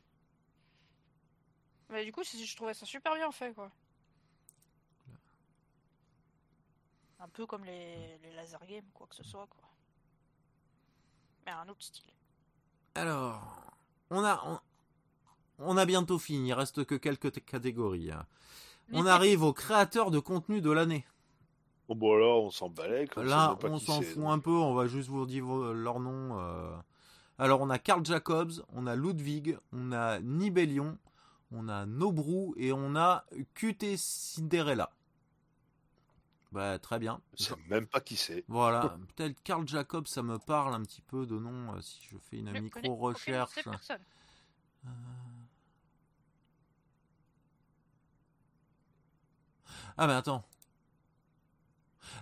[1.89, 3.71] Mais du coup, je trouvais ça super bien fait, quoi.
[7.19, 9.61] Un peu comme les, les laser games, quoi que ce soit, quoi.
[11.45, 12.03] Mais un autre style.
[12.95, 13.41] Alors,
[14.09, 14.59] on a, on,
[15.59, 18.11] on a bientôt fini, il reste que quelques catégories.
[18.11, 18.25] hein.
[18.93, 21.05] On arrive aux créateurs de contenu de l'année.
[21.87, 23.07] Bon, bon, là, on s'en balait.
[23.17, 24.31] Là, on s'en fout donc.
[24.31, 26.39] un peu, on va juste vous dire leur nom.
[26.39, 26.75] euh.
[27.37, 30.97] Alors, on a Carl Jacobs, on a Ludwig, on a Nibelion,
[31.51, 34.91] on a Nobru et on a QT Cinderella.
[36.51, 37.21] Bah, très bien.
[37.39, 38.43] Je sais même pas qui c'est.
[38.47, 42.17] Voilà, peut-être Carl Jacobs, ça me parle un petit peu de nom euh, si je
[42.17, 43.67] fais une micro-recherche.
[44.85, 44.89] Euh.
[49.97, 50.43] Ah mais attends.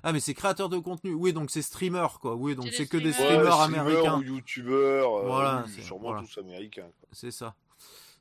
[0.03, 1.13] Ah mais c'est créateur de contenu.
[1.13, 2.35] Oui donc c'est streamer quoi.
[2.35, 3.59] Oui donc C'est que des streamers.
[3.61, 4.17] américains.
[4.19, 5.13] ou youtubeurs.
[5.19, 6.21] euh, Voilà, oui, c'est- sûrement voilà.
[6.21, 6.89] tous américains.
[7.11, 7.55] C'est ça.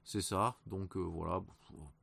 [0.05, 0.55] C'est ça.
[0.67, 1.43] Donc euh, voilà.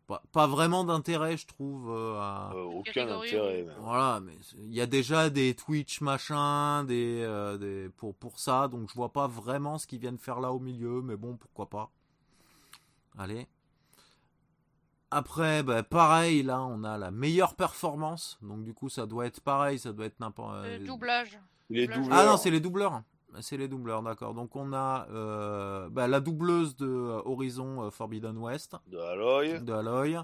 [0.07, 1.89] pas, pas vraiment d'intérêt, je trouve.
[1.89, 2.51] euh, à...
[2.53, 3.63] Euh, aucun intérêt.
[3.63, 3.75] même.
[3.79, 8.67] Voilà, mais il y a déjà des Twitch machin, des, euh, des pour pour ça,
[8.67, 11.69] donc je vois pas vraiment ce qu'ils viennent faire là au milieu, mais bon, pourquoi
[11.69, 11.89] pas.
[13.17, 13.47] Allez.
[15.11, 19.39] Après, bah, pareil, là, on a la meilleure performance, donc du coup, ça doit être
[19.41, 20.55] pareil, ça doit être n'importe.
[20.63, 21.39] Le euh, doublage.
[21.69, 21.99] Les Doublage.
[22.03, 22.19] doubleurs.
[22.19, 23.01] Ah non, c'est les doubleurs.
[23.41, 24.33] C'est les doubleurs, d'accord.
[24.33, 29.59] Donc on a euh, bah, la doubleuse de euh, Horizon euh, Forbidden West de Aloy.
[29.59, 30.17] de Aloy.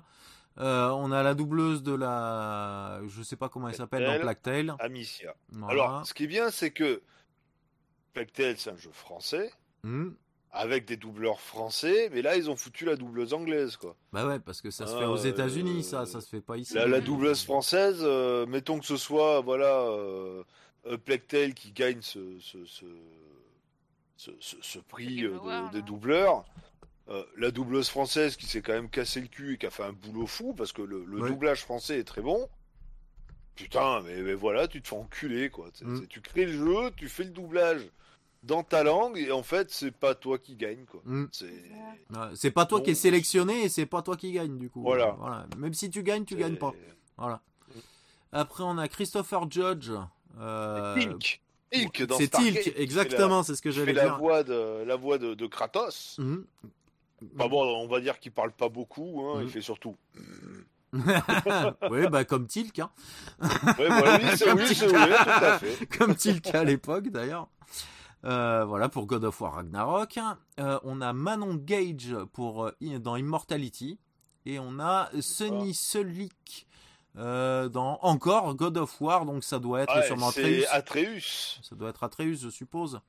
[0.59, 4.75] Euh, on a la doubleuse de la, je sais pas comment elle s'appelle dans Tale.
[4.79, 5.33] Amicia.
[5.49, 5.83] Voilà.
[5.83, 7.01] Alors, ce qui est bien, c'est que
[8.13, 9.51] Tale, c'est un jeu français,
[9.83, 10.11] Hmm.
[10.53, 13.95] Avec des doubleurs français, mais là, ils ont foutu la doubleuse anglaise, quoi.
[14.11, 16.41] Bah ouais, parce que ça se Ah, fait aux euh, États-Unis, ça, ça se fait
[16.41, 16.73] pas ici.
[16.73, 20.43] La, la doubleuse française, euh, mettons que ce soit, voilà, euh,
[20.87, 22.85] euh, Plague Tale qui gagne ce, ce, ce,
[24.17, 25.83] ce, ce- ce prix euh, de, des hein.
[25.85, 26.43] doubleurs.
[27.09, 29.83] Euh, la doubleuse française qui s'est quand même cassé le cul et qui a fait
[29.83, 31.29] un boulot fou parce que le, le Ouais.
[31.29, 32.47] doublage français est très bon.
[33.55, 35.69] Putain, mais, mais voilà, tu te fais enculer quoi.
[35.81, 36.05] Mm.
[36.07, 37.81] Tu crées le jeu, tu fais le doublage
[38.43, 41.01] dans ta langue et en fait, c'est pas toi qui gagne quoi.
[41.05, 41.25] Hmm.
[42.33, 44.69] C'est pas toi Non, qui es c'est- sélectionné et c'est pas toi qui gagne du
[44.69, 44.81] coup.
[44.81, 45.15] Voilà.
[45.57, 46.73] Même si tu gagnes, tu gagnes pas.
[47.17, 47.41] Voilà.
[48.31, 49.91] Après, on a Christopher Judge.
[50.39, 51.41] euh, Tilk.
[51.71, 54.17] Tilk dans C'est Tilk, la- exactement, c'est ce que j'allais la dire.
[54.17, 56.17] voix de la voix de, de Kratos.
[56.19, 56.45] Mhm.
[57.35, 59.95] Bah bon, on va dire qu'il parle pas beaucoup, hein, il fait surtout.
[60.93, 62.89] oui, bah comme Tilk, hein.
[63.41, 63.49] Ouais,
[63.87, 65.85] voilà, oui, c'est oui, c'est oui, tout à fait.
[65.97, 67.47] comme Tilk à l'époque d'ailleurs.
[68.23, 70.19] Euh, voilà pour God of War Ragnarok.
[70.59, 73.97] Euh, on a Manon Gage pour euh, dans Immortality
[74.45, 76.67] et on a Sunny Sulik
[77.17, 79.25] euh, dans encore God of War.
[79.25, 80.65] Donc ça doit être Ouais, sûrement Atreus.
[80.71, 81.59] Atreus.
[81.63, 82.99] Ça doit être Atreus, je suppose.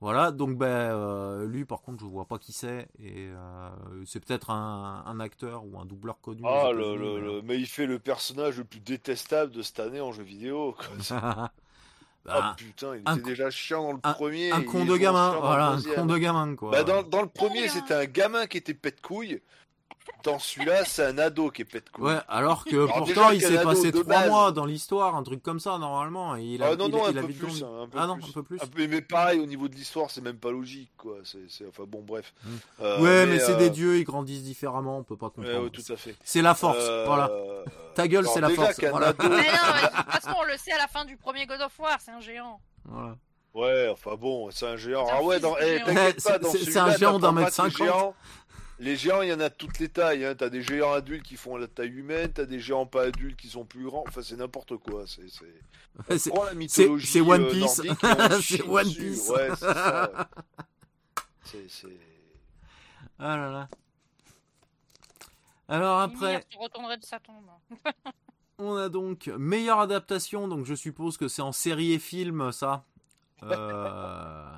[0.00, 3.68] Voilà, donc ben euh, lui par contre je vois pas qui c'est et euh,
[4.06, 6.40] c'est peut-être un, un acteur ou un doubleur connu.
[6.46, 10.00] Ah, le, mais- le- mais il fait le personnage le plus détestable de cette année
[10.00, 10.76] en jeu vidéo.
[10.78, 11.50] quoi.
[12.24, 14.52] Bah, Ah putain, il était déjà chiant dans le un- premier.
[14.52, 16.70] un con de gamin, voilà, un con de gamin quoi.
[16.72, 17.68] Bah, dans, dans le premier, bien.
[17.72, 19.40] c'était un gamin qui était pète couille.
[20.24, 22.06] Dans celui-là, c'est un ado qui est pète couille.
[22.06, 25.42] Ouais, alors que Alors pourtant déjà, il s'est passé trois mois dans l'histoire, un truc
[25.42, 26.34] comme ça normalement.
[26.36, 28.06] Et il a, Ah, non, non, un il a peu plus, hein, un peu Ah
[28.06, 28.24] non, plus.
[28.28, 28.60] un peu plus.
[28.60, 31.18] Un peu- mais pareil, au niveau de l'histoire, c'est même pas logique, quoi.
[31.24, 32.34] C'est, enfin bon, bref.
[32.42, 32.48] Mm.
[32.80, 35.64] Euh, ouais, mais, c'est euh, des dieux, ils grandissent différemment, on peut pas comprendre.
[35.64, 36.16] ouais, tout à fait.
[36.24, 37.30] C'est la force, Euh, voilà.
[37.94, 38.80] Ta gueule, c'est la force.
[38.90, 39.08] Voilà.
[39.08, 41.46] ado- Mais non, mais de toute façon, on le sait à la fin du premier
[41.46, 42.60] God of War, c'est un géant.
[42.86, 43.14] Voilà.
[43.54, 45.06] Ouais, enfin bon, c'est un géant.
[45.06, 45.56] C'est un Ah ouais, dans...
[45.58, 45.84] eh, géant.
[45.86, 48.14] t'inquiète C'est- pas, dans c'est- un géant d'un mètre cinquante.
[48.80, 50.24] Les géants, il y en a de toutes les tailles.
[50.24, 50.34] Hein.
[50.36, 53.48] T'as des géants adultes qui font la taille humaine, t'as des géants pas adultes qui
[53.48, 54.04] sont plus grands.
[54.06, 55.04] Enfin, c'est n'importe quoi.
[55.06, 56.16] C'est, c'est...
[56.18, 57.80] C'est- Prends la mythologie c'est One euh, Piece.
[57.80, 59.00] on C'est One dessus.
[59.00, 59.28] Piece.
[59.30, 60.12] Ouais, c'est ça.
[60.16, 61.22] ouais.
[61.66, 61.88] C'est.
[63.18, 63.68] Ah là là.
[65.66, 67.50] Alors après, de sa tombe.
[68.58, 72.84] on a donc meilleure adaptation, donc je suppose que c'est en série et film ça.
[73.42, 74.52] Euh,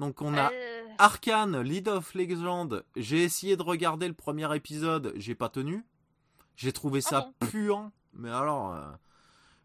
[0.00, 2.82] Donc on a Euh, Arkane, Lead of Legend.
[2.96, 5.84] J'ai essayé de regarder le premier épisode, j'ai pas tenu.
[6.56, 8.80] J'ai trouvé ça Ah puant, mais alors euh,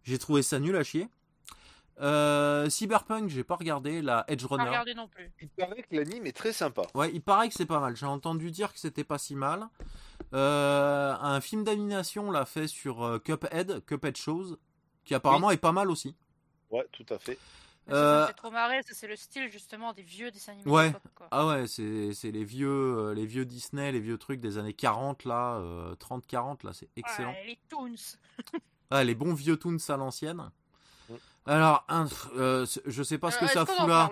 [0.04, 1.08] j'ai trouvé ça nul à chier.
[2.02, 4.68] Euh, Cyberpunk, j'ai pas regardé la Edge pas Runner.
[4.68, 5.32] regardé non plus.
[5.42, 6.82] Il paraît que l'anime est très sympa.
[6.94, 7.96] Ouais, il paraît que c'est pas mal.
[7.96, 9.70] J'ai entendu dire que c'était pas si mal.
[10.34, 14.58] Euh, un film d'animation l'a fait sur Cuphead, Cuphead Shows,
[15.06, 16.14] qui apparemment est pas mal aussi.
[16.70, 17.38] Ouais, tout à fait.
[17.88, 20.70] Ça, Euh, trop marrer, ça, c'est le style justement des vieux dessins animés.
[20.72, 20.92] Ouais.
[21.14, 21.28] quoi.
[21.32, 24.74] Ah ouais, c'est c'est les vieux euh, les vieux Disney, les vieux trucs des années
[24.74, 25.62] 40 là,
[26.00, 27.30] 30 40 là, c'est excellent.
[27.32, 27.96] Ouais, les Toons.
[28.92, 30.52] Ah, les bons vieux toons à l'ancienne.
[31.48, 32.08] Alors, un,
[32.38, 34.10] euh, je sais pas ce que Euh, ça fout là.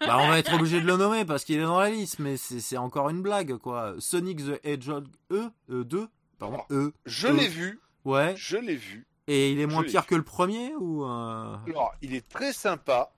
[0.00, 2.36] Bah, on va être obligé de le nommer parce qu'il est dans la liste, mais
[2.38, 3.94] c'est c'est encore une blague quoi.
[3.98, 6.92] Sonic the Hedgehog E, euh, 2, pardon, E.
[7.04, 7.32] Je Euh.
[7.32, 7.78] l'ai vu.
[8.06, 8.34] Ouais.
[8.36, 9.06] Je l'ai vu.
[9.32, 13.10] Et il est moins pire que le premier ou euh, Alors, il est très sympa.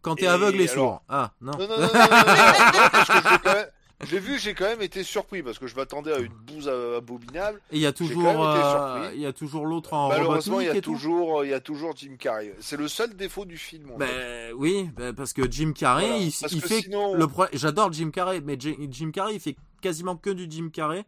[0.00, 1.52] quand t'es aveugle et alors- sourd Ah non.
[1.58, 3.64] Non, non, non, non, non,
[4.12, 7.60] l'ai vu, j'ai quand même été surpris parce que je m'attendais à une bouse abominable.
[7.72, 10.70] Et il y a toujours, euh, il y a toujours l'autre en Malheureusement, il y
[10.70, 12.54] a toujours, il y a toujours Jim Carrey.
[12.60, 13.90] C'est le seul défaut du film.
[13.90, 14.06] en fait.
[14.06, 16.22] Ben oui, ben, parce que Jim Carrey, Voilà.
[16.22, 20.30] il, fait sinon- le pro- J'adore Jim Carrey, mais Jim Carrey, il fait quasiment que
[20.30, 21.04] du Jim Carrey.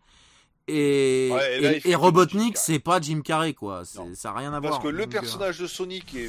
[0.71, 3.55] Et, Ouais, et là, et- il fait et que du Robotnik, c'est pas Jim Carrey,
[3.55, 3.85] quoi.
[3.85, 4.83] Ça n'a rien à Parce voir.
[4.83, 6.29] que le Donc, euh, personnage de Sonic est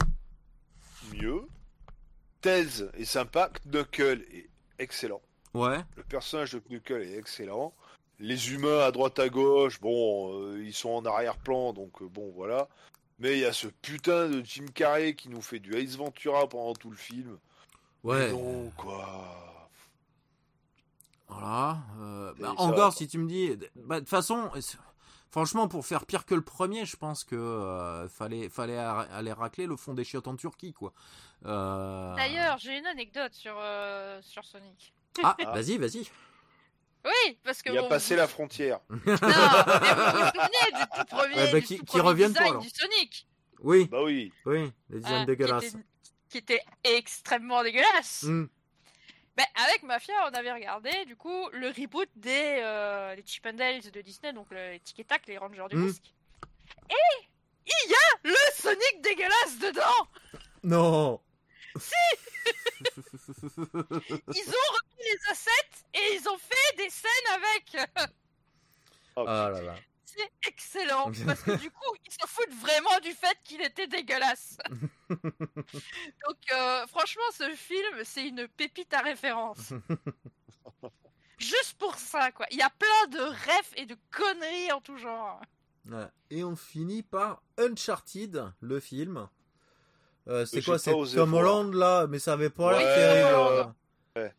[1.13, 1.41] mieux.
[2.41, 3.49] Tails est sympa.
[3.65, 5.21] Knuckle est excellent.
[5.53, 5.79] Ouais.
[5.95, 7.73] Le personnage de Knuckle est excellent.
[8.19, 12.31] Les humains à droite à gauche, bon, euh, ils sont en arrière-plan, donc euh, bon,
[12.35, 12.67] voilà.
[13.19, 16.47] Mais il y a ce putain de Jim Carrey qui nous fait du Ace Ventura
[16.47, 17.37] pendant tout le film.
[18.03, 18.31] Ouais.
[18.31, 19.60] Non, quoi.
[21.31, 21.79] Voilà.
[21.99, 24.49] euh, bah, encore, si tu me dis, bah, de toute façon,
[25.31, 29.65] franchement, pour faire pire que le premier, je pense que euh, fallait, fallait aller racler
[29.65, 30.93] le fond des chiottes en Turquie, quoi.
[31.45, 34.93] Euh, D'ailleurs, j'ai une anecdote sur, euh, sur Sonic.
[35.23, 35.51] Ah, Ah.
[35.53, 36.05] vas-y, vas-y.
[37.03, 38.79] Oui, parce que Il a passé vous- la frontière.
[38.89, 42.27] Non, mais vous vous souvenez du tout premier, Ouais, bah, du qui- tout qui premier
[42.27, 43.27] design du Sonic,
[43.61, 44.31] Oui, Bah oui.
[44.45, 45.63] oui, les designs qui, dégueulasses.
[45.65, 45.77] était,
[46.29, 48.23] qui était extrêmement dégueulasse.
[48.23, 48.45] Hmm.
[49.55, 53.81] Avec Mafia, on avait regardé du coup le reboot des euh, les Chip and Dales
[53.91, 55.85] de Disney, donc le- les Tic et Tac, les Rangers du Mm.
[55.85, 56.13] risque.
[56.89, 57.25] Et
[57.65, 60.07] il y a le Sonic dégueulasse dedans.
[60.63, 61.21] Non.
[62.85, 67.87] Ils ont repris les assets et ils ont fait des scènes avec.
[69.15, 69.75] Oh, Ah là là.
[70.05, 74.57] C'est excellent parce que du coup, ils se foutent vraiment du fait qu'il était dégueulasse.
[76.27, 79.73] Donc, euh, franchement, ce film, c'est une pépite à référence.
[81.38, 82.45] Juste pour ça, quoi.
[82.51, 85.41] Il y a plein de refs et de conneries en tout genre.
[85.90, 86.06] Ouais.
[86.30, 89.27] Et on finit par Uncharted, le film.
[90.27, 91.33] Euh, c'est quoi C'est Tom.
[91.33, 93.35] Holland là, mais ça avait pas l'air Ouais, terrible.
[93.35, 93.73] Holland.
[94.17, 94.30] euh.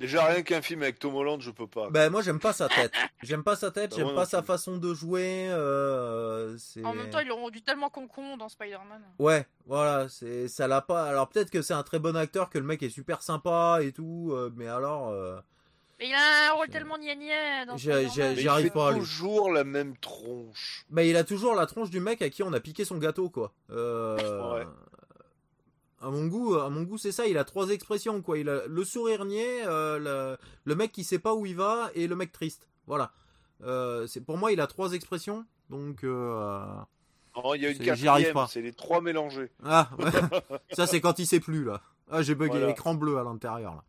[0.00, 1.90] Déjà, rien qu'un film avec Tom Holland, je peux pas.
[1.90, 2.92] Ben moi j'aime pas sa tête.
[3.22, 5.46] J'aime pas sa tête, Bah, j'aime pas sa façon de jouer.
[5.50, 9.02] euh, En même temps, ils l'ont rendu tellement con-con dans Spider-Man.
[9.18, 11.04] Ouais, voilà, c'est ça l'a pas.
[11.04, 13.92] Alors peut-être que c'est un très bon acteur, que le mec est super sympa et
[13.92, 15.10] tout, euh, mais alors.
[15.10, 15.38] euh,
[15.98, 19.00] Mais il a un rôle tellement niais dans j'y il arrive fait pas à lui.
[19.00, 20.86] toujours la même tronche.
[20.88, 23.28] Bah, il a toujours la tronche du mec à qui on a piqué son gâteau,
[23.28, 23.52] quoi.
[23.70, 24.66] Euh, Ouais.
[26.00, 27.26] À mon goût, à mon goût, c'est ça.
[27.26, 28.38] Il a trois expressions, quoi.
[28.38, 31.90] Il a le sourire niais, euh, le, le mec qui sait pas où il va
[31.94, 32.68] et le mec triste.
[32.86, 33.12] Voilà.
[33.62, 35.44] Euh, c'est pour moi, il a trois expressions.
[35.68, 36.64] Donc, euh,
[37.36, 38.46] Non, il y a une C'est- j'y arrive quatrième, pas.
[38.48, 39.50] c'est les trois mélangés.
[39.62, 40.10] ah, ouais.
[40.72, 41.82] ça c'est quand il sait plus là.
[42.10, 42.70] Ah, j'ai bugué Voilà.
[42.70, 43.84] écran bleu à l'intérieur là.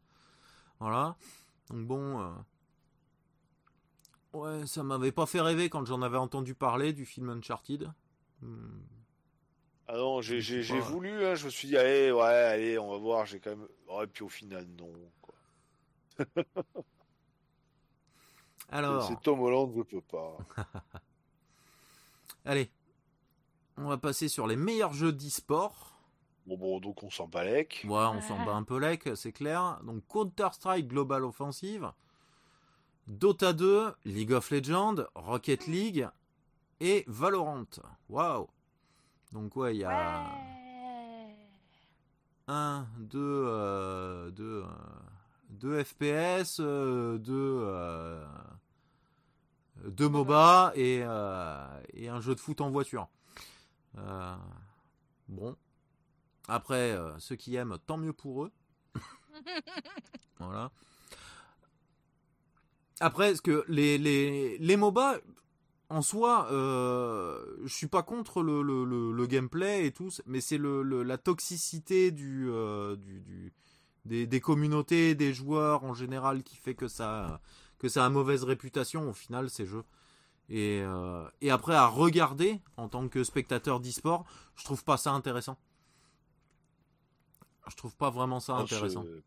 [0.79, 1.15] Voilà.
[1.69, 2.19] Donc bon.
[2.21, 2.29] euh,
[4.33, 7.89] Ouais, ça m'avait pas fait rêver quand j'en avais entendu parler du film Uncharted.
[8.41, 8.79] Hmm.
[9.87, 13.25] Ah non, j'ai voulu, hein, je me suis dit, allez, ouais, allez, on va voir,
[13.25, 13.67] j'ai quand même.
[13.89, 14.91] Ouais, puis au final, non.
[15.21, 15.35] quoi.
[18.69, 19.03] Alors.
[19.07, 20.37] C'est Tom Holland, je peux pas.
[22.45, 22.71] Allez,
[23.77, 25.99] on va passer sur les meilleurs jeux d'e-sport.
[26.47, 27.85] Bon, bon, donc on s'en balèque.
[27.87, 29.79] Ouais, on s'en bat un peu lec, c'est clair.
[29.83, 31.91] Donc Counter-Strike Global Offensive,
[33.07, 36.07] Dota 2, League of Legends, Rocket League
[36.79, 37.65] et Valorant.
[38.09, 38.47] Waouh
[39.31, 41.35] Donc ouais, il y a Ouais.
[42.47, 44.65] 1, 2, euh, 2,
[45.51, 47.19] 2 FPS, 2,
[49.85, 53.07] deux MOBA et, euh, et un jeu de foot en voiture.
[53.97, 54.35] Euh,
[55.27, 55.55] bon.
[56.47, 58.51] Après, euh, ceux qui aiment, tant mieux pour eux.
[60.39, 60.71] voilà.
[62.99, 65.17] Après, ce que les, les, les MOBA,
[65.91, 70.41] en soi, euh, je suis pas contre le, le, le, le gameplay et tout, mais
[70.41, 73.53] c'est le, la toxicité du, euh, du, du-
[74.05, 77.41] des, des communautés, des joueurs en général qui fait que ça,
[77.79, 79.83] que ça a mauvaise réputation au final ces jeux.
[80.49, 85.11] Et, euh, et après à regarder en tant que spectateur d'e-sport, je trouve pas ça
[85.11, 85.57] intéressant.
[87.69, 89.03] Je trouve pas vraiment ça intéressant.
[89.03, 89.23] C'est,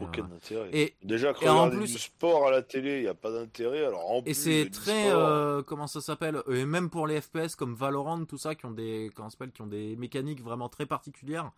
[0.00, 0.70] Aucun euh, intérêt.
[0.72, 3.30] et Déjà, que et en plus- du sport à la télé, il n'y a pas
[3.30, 3.84] d'intérêt.
[3.84, 7.74] Alors, en Et c'est très euh, comment ça s'appelle et même pour les FPS comme
[7.74, 11.52] Valorant tout ça qui ont des comment ça qui ont des mécaniques vraiment très particulières.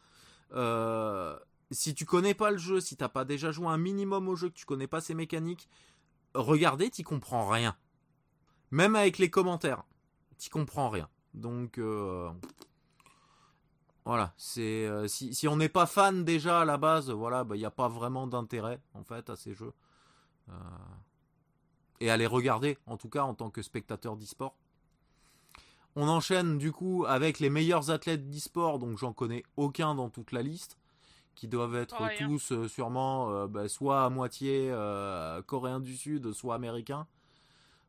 [0.55, 1.36] euh,
[1.70, 4.48] si tu connais pas le jeu, si t'as pas déjà joué un minimum au jeu,
[4.50, 5.68] que tu connais pas ses mécaniques,
[6.34, 7.74] regarder t'y comprends rien.
[8.70, 9.84] Même avec les commentaires,
[10.36, 11.08] t'y comprends rien.
[11.32, 12.31] Donc euh,
[14.05, 17.58] voilà, c'est euh, si, si on n'est pas fan déjà à la base, voilà, il
[17.58, 19.73] n'y a pas vraiment d'intérêt en fait à ces jeux.
[20.50, 20.52] Euh,
[22.00, 24.55] et à les regarder, en tout cas en tant que spectateur d'e-sport.
[25.97, 30.33] On enchaîne du coup avec les meilleurs athlètes d'e-sport, donc j'en connais aucun dans toute
[30.33, 30.76] la liste,
[31.34, 34.70] qui doivent être tous euh, sûrement bah, soit à moitié
[35.47, 37.07] coréens du Sud, soit américains.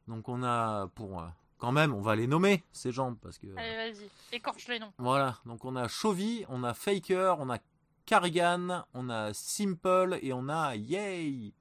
[0.07, 1.25] Donc on a pour
[1.57, 4.91] quand même, on va les nommer ces gens parce que Allez, vas-y, écorche les noms.
[4.97, 5.37] voilà.
[5.45, 7.57] Donc on a Chovy, on a Faker, on a
[8.05, 11.53] Carrigan, on a Simple et on a Yay.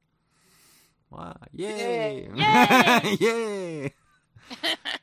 [1.10, 3.94] Voilà, yay, Yay Yay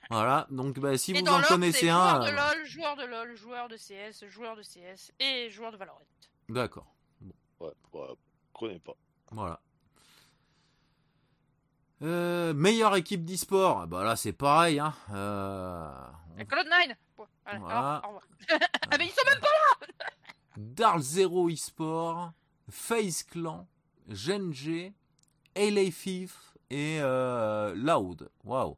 [0.10, 1.98] Voilà, donc bah, si Et vous en connaissez un.
[1.98, 5.72] joueur de euh, LoL, joueur de LoL, joueur de CS, joueur de CS et joueur
[5.72, 6.02] de Valorant.
[6.50, 6.94] D'accord,
[7.60, 8.96] Ouais, ouais, je connais pas.
[9.32, 9.60] voilà.
[12.04, 14.80] Euh, meilleure équipe d'e-sport, bah là c'est pareil.
[14.80, 14.94] Hein.
[15.14, 15.88] Euh,
[16.40, 18.02] Et Cloud9 Bon, allez, Voilà.
[18.50, 19.48] ah mais ils sont même pas
[20.58, 22.32] Dark Zero eSport,
[22.70, 23.68] FaZe Clan,
[24.10, 24.94] GenG
[25.56, 28.30] LA Thief et euh, Loud.
[28.44, 28.78] Waouh.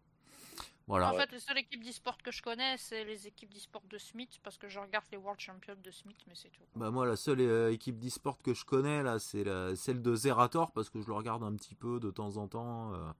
[0.87, 1.13] Voilà.
[1.13, 4.39] En fait, les seules équipes d'e-sport que je connais, c'est les équipes d'e-sport de Smith,
[4.43, 6.63] parce que je regarde les World Champions de Smith, mais c'est tout.
[6.75, 10.13] Bah moi, la seule euh, équipe d'e-sport que je connais, là, c'est la- celle de
[10.13, 13.11] Zerator, parce que je le regarde un petit peu de temps en temps euh,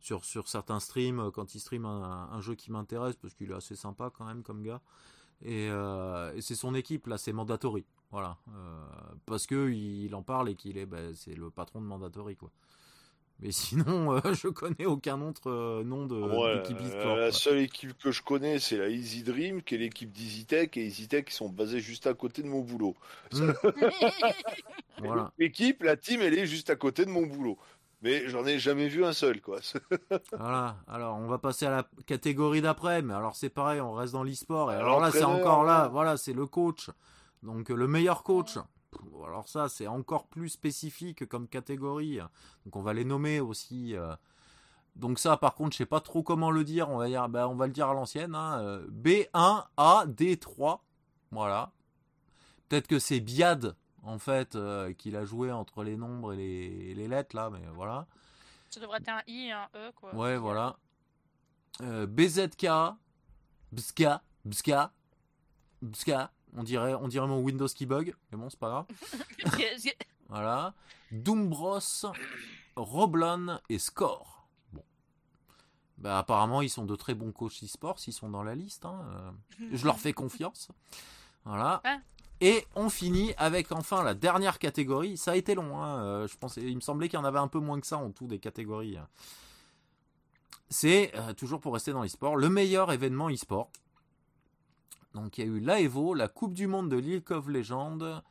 [0.00, 3.52] sur, sur certains streams, euh, quand il stream un, un jeu qui m'intéresse, parce qu'il
[3.52, 4.80] est assez sympa quand même comme gars.
[5.42, 7.86] Et, euh, et c'est son équipe, là, c'est Mandatory.
[8.10, 8.36] Voilà.
[8.48, 8.84] Euh,
[9.26, 12.50] parce que il en parle et qu'il est, bah, c'est le patron de Mandatory, quoi.
[13.42, 17.16] Mais sinon, euh, je connais aucun autre euh, nom de Ouais, d'équipe euh, e-sport.
[17.16, 20.86] la seule équipe que je connais, c'est la Easy Dream, qui est l'équipe d'EasyTech, et
[20.86, 22.94] EasyTech, ils sont basés juste à côté de mon boulot.
[23.32, 23.52] Mm.
[25.02, 25.32] Voilà.
[25.38, 27.56] L'équipe, la team, elle est juste à côté de mon boulot.
[28.02, 29.60] Mais j'en ai jamais vu un seul, quoi.
[30.38, 34.12] Voilà, alors on va passer à la catégorie d'après, mais alors c'est pareil, on reste
[34.12, 36.90] dans l'e-sport, et alors là c'est encore là, voilà, c'est le coach,
[37.42, 38.58] donc le meilleur coach.
[39.24, 42.18] Alors ça c'est encore plus spécifique comme catégorie,
[42.64, 43.94] donc on va les nommer aussi.
[43.94, 44.14] euh.
[44.96, 47.48] Donc ça par contre je sais pas trop comment le dire, on va dire, bah,
[47.48, 50.80] on va le dire à l'ancienne, hein, euh, B1AD3,
[51.30, 51.72] voilà.
[52.68, 56.90] Peut-être que c'est Biad en fait euh, qu'il a joué entre les nombres et les,
[56.90, 58.06] et les lettres là, mais voilà.
[58.70, 60.14] Ça devrait être un I et un E, quoi.
[60.14, 60.76] Ouais, voilà.
[61.82, 62.68] Euh, BZK,
[63.72, 64.92] Bska, Bska,
[65.82, 66.30] Bska.
[66.56, 68.86] On dirait, on dirait mon Windows qui bug, mais bon, c'est pas grave.
[70.28, 70.74] Voilà.
[71.10, 72.06] Doombros,
[72.76, 74.46] Roblon et Score.
[74.72, 74.84] Bon.
[75.98, 78.84] Bah, apparemment, ils sont de très bons coachs e-sport s'ils sont dans la liste.
[78.84, 79.04] hein,
[79.60, 80.68] euh, Je leur fais confiance.
[81.44, 81.82] Voilà.
[82.40, 85.16] Et on finit avec enfin la dernière catégorie.
[85.16, 85.82] Ça a été long.
[85.82, 87.86] hein, euh, Je pensais, il me semblait qu'il y en avait un peu moins que
[87.86, 88.96] ça en tout des catégories.
[90.68, 93.70] C'est euh, toujours pour rester dans l'e-sport le meilleur événement e-sport.
[95.14, 98.22] Donc il y a eu l'AEVO, la Coupe du Monde de League of Legends,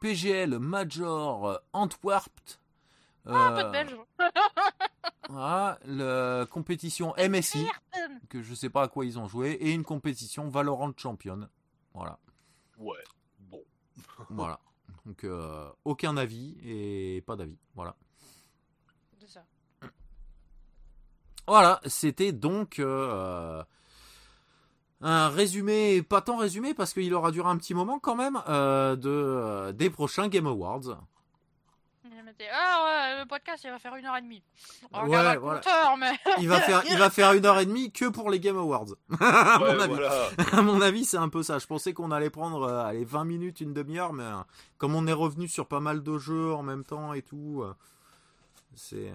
[0.00, 2.32] PGL Major euh, Antwerp.
[3.26, 3.96] Ah, un peu de euh, belge.
[5.28, 7.66] voilà, la compétition MSI,
[8.28, 11.48] que je sais pas à quoi ils ont joué, et une compétition Valorant Champion.
[11.94, 12.18] Voilà.
[12.78, 13.04] Ouais,
[13.38, 13.62] bon.
[14.30, 14.60] Voilà.
[15.04, 17.58] Donc euh, aucun avis et pas d'avis.
[17.74, 17.96] Voilà.
[19.18, 19.44] C'est ça.
[21.46, 23.62] Voilà, c'était donc euh,
[25.00, 28.96] un résumé, pas tant résumé parce qu'il aura duré un petit moment quand même, euh,
[28.96, 30.98] de, euh, des prochains Game Awards.
[32.52, 32.84] Ah
[33.16, 34.42] ouais, le podcast il va faire une heure et demie.
[34.92, 35.58] On Ouais, regarde le voilà.
[35.60, 36.12] compteur, mais.
[36.38, 38.86] Il va faire, il va faire une heure et demie que pour les Game Awards.
[39.20, 39.92] à, Ouais, mon avis.
[39.94, 40.28] voilà.
[40.52, 41.58] à mon avis, c'est un peu ça.
[41.58, 44.36] Je pensais qu'on allait prendre euh, allez, 20 minutes, une demi-heure, mais euh,
[44.78, 47.74] comme on est revenu sur pas mal de jeux en même temps et tout, euh,
[48.74, 49.14] c'est, euh,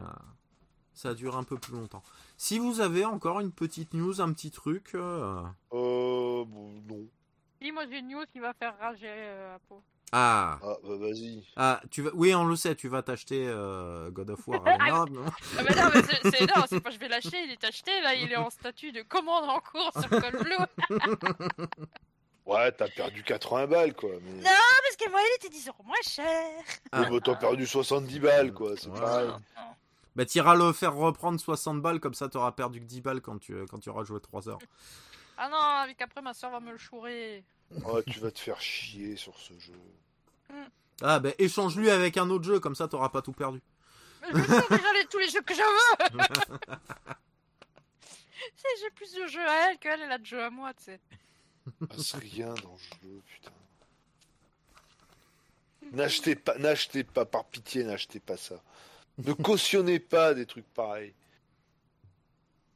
[0.94, 2.04] ça dure un peu plus longtemps.
[2.38, 5.42] Si vous avez encore une petite news, un petit truc, euh,
[5.74, 7.08] Euh, bon, non.
[7.62, 9.82] Dis, moi j'ai une news qui va faire rager euh, Apo.
[10.12, 11.44] ah, Ah, bah vas-y.
[11.56, 14.62] ah, tu vas, oui, on le sait, tu vas t'acheter euh, God of War.
[14.66, 15.26] Ragnarok, non
[15.58, 18.14] Ah, mais non, mais c'est- non, c'est pas je vais l'acheter, il est acheté, là
[18.16, 20.90] il est en statut de commande en cours sur Call Blue.
[22.46, 24.12] Ouais, t'as perdu 80 balles, quoi.
[24.22, 24.34] Mais...
[24.34, 24.44] Non.
[24.44, 26.62] Parce que moi il était 10 euros moins cher.
[26.92, 27.02] Ah.
[27.10, 28.74] Bah, t'as perdu 70 balles, quoi.
[28.78, 29.06] C'est Voilà.
[29.08, 29.30] pareil.
[30.16, 33.38] Bah, t'iras le faire reprendre 60 balles, comme ça t'auras perdu que 10 balles quand
[33.38, 34.60] tu, quand tu auras joué 3 heures.
[35.38, 37.44] Ah non, avec après ma soeur va me le chourer.
[37.86, 39.74] Oh, tu vas te faire chier sur ce jeu.
[41.02, 43.62] Ah, bah, échange-lui avec un autre jeu, comme ça t'auras pas tout perdu.
[44.22, 46.20] Mais je veux déjà les- tous les jeux que je veux.
[48.82, 51.00] J'ai plus de jeux à elle qu'elle elle a de jeux à moi, tu sais.
[51.90, 53.52] passe rien dans le jeu, putain.
[55.92, 58.56] N'achetez pas, n'achetez pas, par pitié, n'achetez pas ça.
[59.18, 61.14] Ne cautionnez pas des trucs pareils.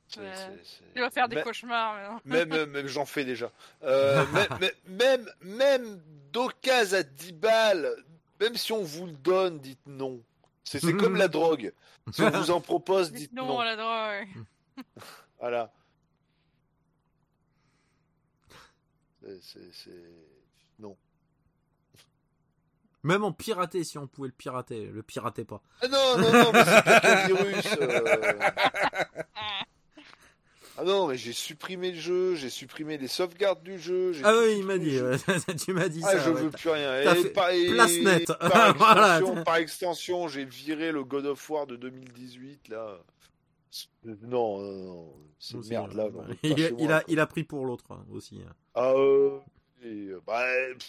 [0.08, 0.32] C'est- Ouais.
[0.36, 2.22] c'est- c'est- Il va faire des cauchemars maintenant.
[2.26, 3.52] Même, même, j'en fais déjà.
[3.84, 6.02] Euh, même, même, même, même
[6.32, 7.90] d'occasion à 10 balles,
[8.40, 10.22] même si on vous le donne, dites non.
[10.64, 11.74] C'est comme la drogue.
[12.12, 13.60] Si on vous en propose, dites non, non.
[13.60, 14.28] à la drogue.
[15.40, 15.72] Voilà.
[19.42, 19.92] C'est-
[20.80, 20.96] Non.
[23.04, 25.62] Même en piraté, si on pouvait le pirater, le piratez pas.
[25.82, 27.66] Ah non, non, non, mais c'est pas quel virus.
[27.82, 28.40] euh.
[30.82, 34.14] Ah non, mais j'ai supprimé le jeu, j'ai supprimé les sauvegardes du jeu.
[34.14, 35.18] j'ai Ah oui, il m'a dit, ouais.
[35.66, 36.20] tu m'as dit Ah, ça.
[36.20, 36.42] je ouais.
[36.44, 37.02] veux plus rien.
[37.04, 38.32] T'as Et fait par, et place nette.
[38.40, 38.70] Par
[39.20, 42.98] extension, par extension, j'ai viré le God of War de 2018 là.
[44.06, 45.14] Non, non,
[45.54, 46.08] non, merde là.
[46.44, 48.42] il, il, a, il a pris pour l'autre hein, aussi.
[48.48, 48.54] hein.
[48.74, 49.38] Ah, euh,
[50.26, 50.46] bah,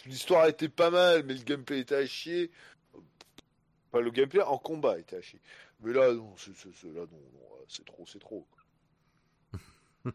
[0.06, 2.50] l'histoire était pas mal, mais le gameplay était à chier.
[3.92, 5.40] Enfin, le gameplay en combat était à chier.
[5.80, 8.46] Mais là, non, c'est, c'est- c'est- là, non, non, c'est trop, c'est trop.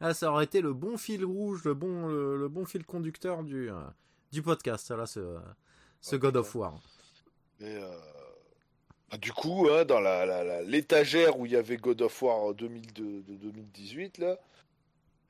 [0.00, 3.42] Ah, ça aurait été le bon fil rouge, le bon, le, le bon fil conducteur
[3.42, 3.76] du, euh,
[4.32, 5.38] du podcast, là, ce,
[6.00, 6.54] ce Ouais, God of.
[6.54, 6.78] War.
[7.60, 7.96] Mais euh,
[9.18, 12.52] Du coup, hein, dans la, la- la- l'étagère où il y avait God of War
[12.54, 14.36] 2002 de 2018, là,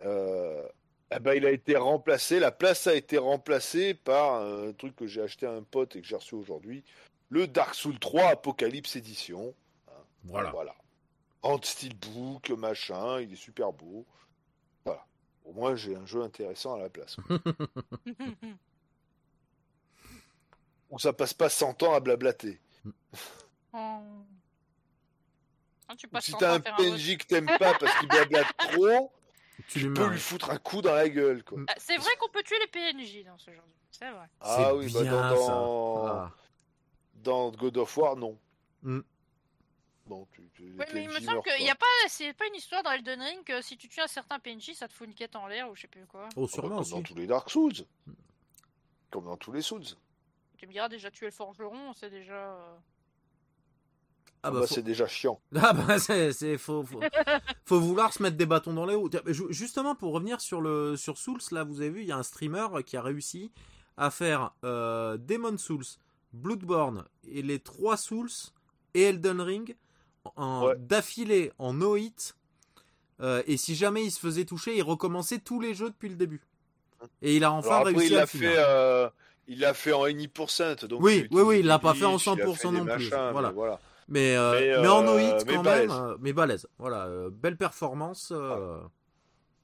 [0.02, 0.66] euh,
[1.10, 5.06] eh ben, il a été remplacé, la place a été remplacée par un truc que
[5.06, 6.84] j'ai acheté à un pote et que j'ai reçu aujourd'hui,
[7.28, 9.54] le Dark Souls 3 Apocalypse Edition.
[10.24, 10.50] Voilà.
[10.50, 10.74] Voilà.
[11.42, 14.06] En steelbook, machin, il est super beau.
[14.84, 15.04] Voilà.
[15.44, 17.16] Au moins, j'ai un jeu intéressant à la place.
[20.90, 22.60] Où ça passe pas 100 ans à blablater.
[23.72, 24.00] Oh.
[25.88, 29.12] Ah, tu passes si t'as un PNJ que t'aimes pas parce qu'il blablate trop,
[29.68, 31.58] Tu peux lui foutre un coup dans la gueule, quoi.
[31.68, 33.78] Ah, C'est vrai qu'on peut tuer les PNJ dans ce genre de jeu.
[33.92, 34.26] C'est vrai.
[34.40, 35.52] Ah oui, bah bien, dans, ça.
[35.52, 36.32] dans, Ah.
[37.14, 38.38] dans God of War, non.
[38.82, 39.00] Mm.
[40.06, 42.32] Bon, tu, tu, les Oui, mais il me PNJ semble qu'il n'y a pas, c'est
[42.34, 44.92] pas une histoire dans Elden Ring que si tu tues un certain PNJ, ça te
[44.92, 46.28] fout une quête en l'air ou je sais plus quoi.
[46.30, 46.90] Oh, Ah bah, sûrement comme aussi.
[46.92, 47.72] dans tous les Dark Souls.
[49.10, 49.84] Comme dans tous les Souls.
[50.58, 52.58] Tu me diras déjà tuer le forgeron, c'est déjà.
[54.44, 55.40] Ah Ah bah, bah, faut- c'est déjà chiant.
[55.56, 57.00] Ah bah c'est faut, faut
[57.64, 59.10] faut vouloir se mettre des bâtons dans les roues.
[59.50, 62.22] Justement pour revenir sur le sur Souls là vous avez vu il y a un
[62.22, 63.50] streamer qui a réussi
[63.96, 65.84] à faire euh, Demon Souls,
[66.32, 68.30] Bloodborne et les trois Souls
[68.94, 69.76] et Elden Ring
[70.36, 70.74] Ouais.
[70.78, 72.34] d'affilée en no hit.
[73.20, 76.16] Euh, et si jamais il se faisait toucher, il recommençait tous les jeux depuis le
[76.16, 76.42] début.
[77.22, 78.50] Et il a enfin après, réussi il à finir.
[78.50, 79.08] fait, euh,
[79.48, 80.74] il l'a fait en any pourcent.
[80.88, 82.68] Donc Oui, il oui, oui, il l'a pas fait en glitches, il a 100% fait
[82.68, 83.50] des non plus, machins, voilà.
[83.50, 83.80] voilà.
[84.08, 85.88] Mais, euh, Mais, mais en euh, no hit mais quand balèze.
[85.88, 86.68] même, euh, mais balèze.
[86.78, 88.32] Voilà, euh, belle performance.
[88.34, 88.80] euh,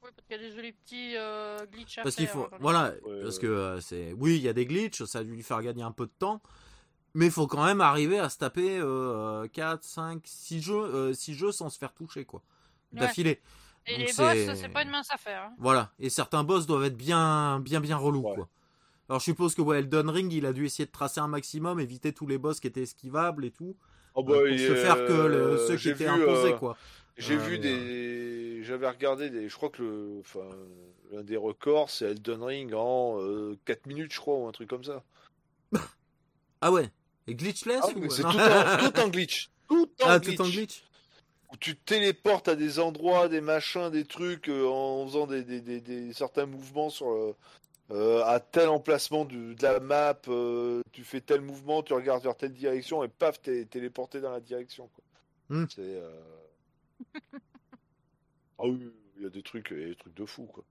[0.03, 2.45] Oui, parce qu'il y a des jolis petits euh, glitches à Parce qu'il faire, faut,
[2.53, 5.25] hein, voilà, Ouais, parce que euh, c'est, oui, il y a des glitches, ça a
[5.25, 6.41] dû lui faire gagner un peu de temps,
[7.15, 11.13] mais il faut quand même arriver à se taper euh, 4, 5, 6 jeux, euh,
[11.13, 12.43] 6 jeux sans se faire toucher, quoi,
[12.95, 13.01] Ouais.
[13.01, 13.41] d'affilée.
[13.87, 15.43] Et Donc les c'est- boss, c'est pas une mince affaire.
[15.51, 15.55] hein.
[15.59, 18.35] Voilà, et certains boss doivent être bien, bien, bien relous, Ouais.
[18.37, 18.49] quoi.
[19.09, 21.81] Alors je suppose que ouais, Elden Ring, il a dû essayer de tracer un maximum,
[21.81, 23.77] éviter tous les boss qui étaient esquivables et tout,
[24.15, 26.57] Oh, euh, bah, pour se faire que le- euh, ceux qui étaient vu, imposés, euh,
[26.57, 26.77] quoi.
[27.17, 28.63] J'ai Euh, vu des.
[28.65, 29.49] J'avais regardé des.
[29.49, 30.19] Je crois que le.
[30.21, 30.49] Enfin,
[31.13, 34.69] l'un des records, c'est Elden Ring en euh, 4 minutes, je crois, ou un truc
[34.69, 35.03] comme ça.
[36.63, 36.91] Ah ouais,
[37.27, 38.11] et glitchless Ah, ou...
[38.11, 39.49] c'est tout, en, tout en glitch.
[39.69, 40.37] Tout en Ah, glitch.
[40.37, 40.85] tout en glitch
[41.53, 45.43] Où tu te téléportes à des endroits, des machins, des trucs, euh, en faisant des,
[45.43, 47.35] des, des, des- certains mouvements sur le-
[47.91, 50.19] euh, à tel emplacement du- de la map.
[50.29, 54.31] euh, tu fais tel mouvement, tu regardes vers telle direction et paf, t'es téléporté dans
[54.33, 54.89] la direction.
[54.89, 55.05] quoi.
[55.49, 55.67] Hmm.
[55.69, 55.81] C'est.
[55.81, 56.11] euh,
[58.59, 60.65] Ah oui, il y a des trucs, il y a des trucs de fou, quoi.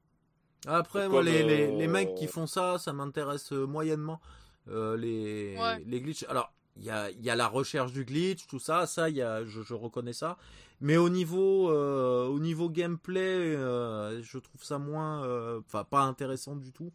[0.67, 4.19] Après, moi, comme, les, les, euh, les mecs qui font ça, ça m'intéresse moyennement.
[4.67, 5.79] Euh, les, Ouais.
[5.85, 6.25] les glitches.
[6.29, 9.15] Alors, il y a, il y a la recherche du glitch, tout ça, ça, il
[9.15, 10.37] y a, je, je reconnais ça.
[10.81, 13.19] Mais au niveau, euh, au niveau gameplay,
[13.55, 16.91] euh, je trouve ça moins, euh, enfin, pas intéressant du tout.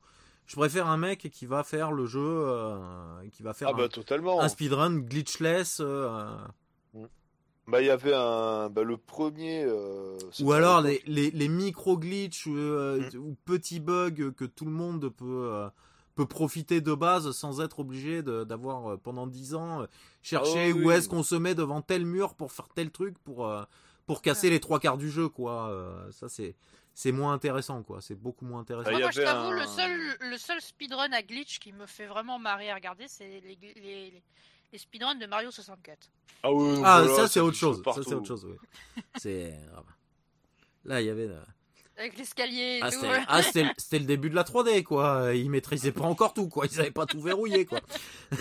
[0.47, 2.47] Je préfère un mec qui va faire le jeu,
[3.33, 4.41] qui va faire Ah bah un, totalement.
[4.41, 6.37] un speedrun glitchless, euh,
[7.67, 9.67] Bah il y avait un, bah, le premier.
[10.41, 13.19] Ou alors les, les, les micro-glitch euh, Mm.
[13.19, 15.67] ou petits bugs que tout le monde peut,
[16.15, 19.87] peut profiter de base sans être obligé d'avoir euh, pendant 10 ans euh,
[20.23, 23.47] cherché oui, où est-ce qu'on se met devant tel mur pour faire tel truc pour,
[23.49, 23.65] euh,
[24.07, 25.69] pour casser les trois quarts du jeu quoi.
[25.71, 26.55] Euh, ça c'est
[26.97, 28.91] c'est moins intéressant quoi, c'est beaucoup moins intéressant.
[28.95, 32.07] Ah, Moi, je t'avoue, un- le seul, le seul speedrun à glitch qui me fait
[32.07, 34.23] vraiment marrer à regarder, c'est les, les, les,
[34.73, 36.09] les speedruns de Mario 64.
[36.45, 39.03] Ah, oui, Ah voilà, ça c'est autre chose, ça c'est autre chose oui.
[39.17, 39.93] c'est ah bah.
[40.85, 41.43] Là il y avait euh,
[41.97, 43.01] Avec l'escalier et Ah, tout.
[43.01, 43.43] c'était ah,
[43.79, 45.33] c'était le- début de la 3D, quoi.
[45.35, 46.67] Ils maîtrisaient pas encore tout, quoi.
[46.67, 47.81] Ils avaient pas tout verrouillé, quoi.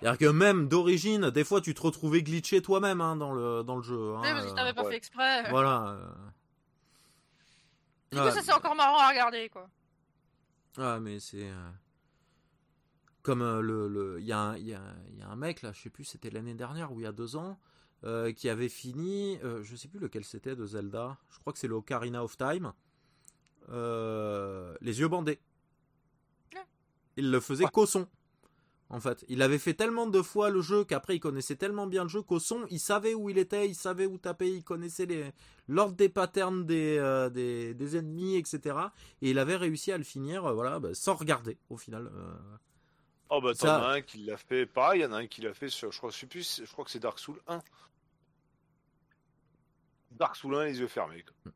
[0.00, 3.76] C'est-à-dire que même d'origine, des fois, tu te retrouvais glitché toi-même hein, dans, le, dans
[3.76, 4.14] le jeu.
[4.16, 4.90] hein, parce que t'avais pas ouais.
[4.92, 5.50] fait exprès.
[5.50, 5.98] Voilà.
[8.12, 9.68] Du coup, Ouais, ça c'est encore marrant à regarder, quoi.
[10.78, 11.48] Ah, mais c'est.
[11.48, 11.70] euh,
[13.22, 13.88] Comme euh, le.
[13.88, 14.80] le- Il y, a un- y, a,
[15.10, 17.06] il y a un mec, là, je sais plus, c'était l'année dernière ou il y
[17.06, 17.58] a deux ans,
[18.04, 19.38] euh, qui avait fini.
[19.44, 21.16] euh, je sais plus lequel c'était de Zelda.
[21.30, 22.72] Je crois que c'est le Ocarina of Time.
[23.70, 25.38] euh, les yeux bandés.
[27.16, 27.70] Il le faisait Ouais.
[27.70, 28.06] qu'au son.
[28.90, 32.04] En fait, il avait fait tellement de fois le jeu qu'après il connaissait tellement bien
[32.04, 35.06] le jeu qu'au son, il savait où il était, il savait où taper, il connaissait
[35.66, 38.76] l'ordre des patterns des, euh, des, des ennemis, etc.
[39.20, 42.10] Et il avait réussi à le finir, voilà, bah, sans regarder au final.
[43.28, 44.64] Oh bah t'en as un qui l'a fait.
[44.64, 45.92] Pareil, il y en a un qui l'a fait sur.
[45.92, 47.60] Je crois, je sais plus, je crois que c'est Dark Souls 1.
[50.18, 51.22] Dark Souls 1, les yeux fermés.
[51.24, 51.52] quoi.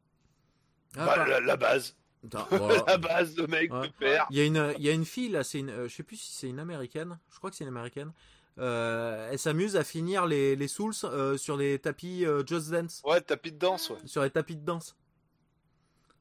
[0.96, 1.96] Ah, Bah, par- la, la base.
[2.24, 2.84] Attends, voilà.
[2.86, 3.88] La base de mec Ouais.
[3.88, 4.26] de père.
[4.30, 6.02] Il y a une, il y a une fille là, c'est une, euh, je sais
[6.04, 8.12] plus si c'est une américaine, je crois que c'est une américaine.
[8.58, 13.00] Euh, elle s'amuse à finir les, les Souls euh, sur les tapis euh, Just Dance,
[13.04, 13.96] Ouais, tapis de danse, ouais.
[14.04, 14.94] sur les tapis de danse.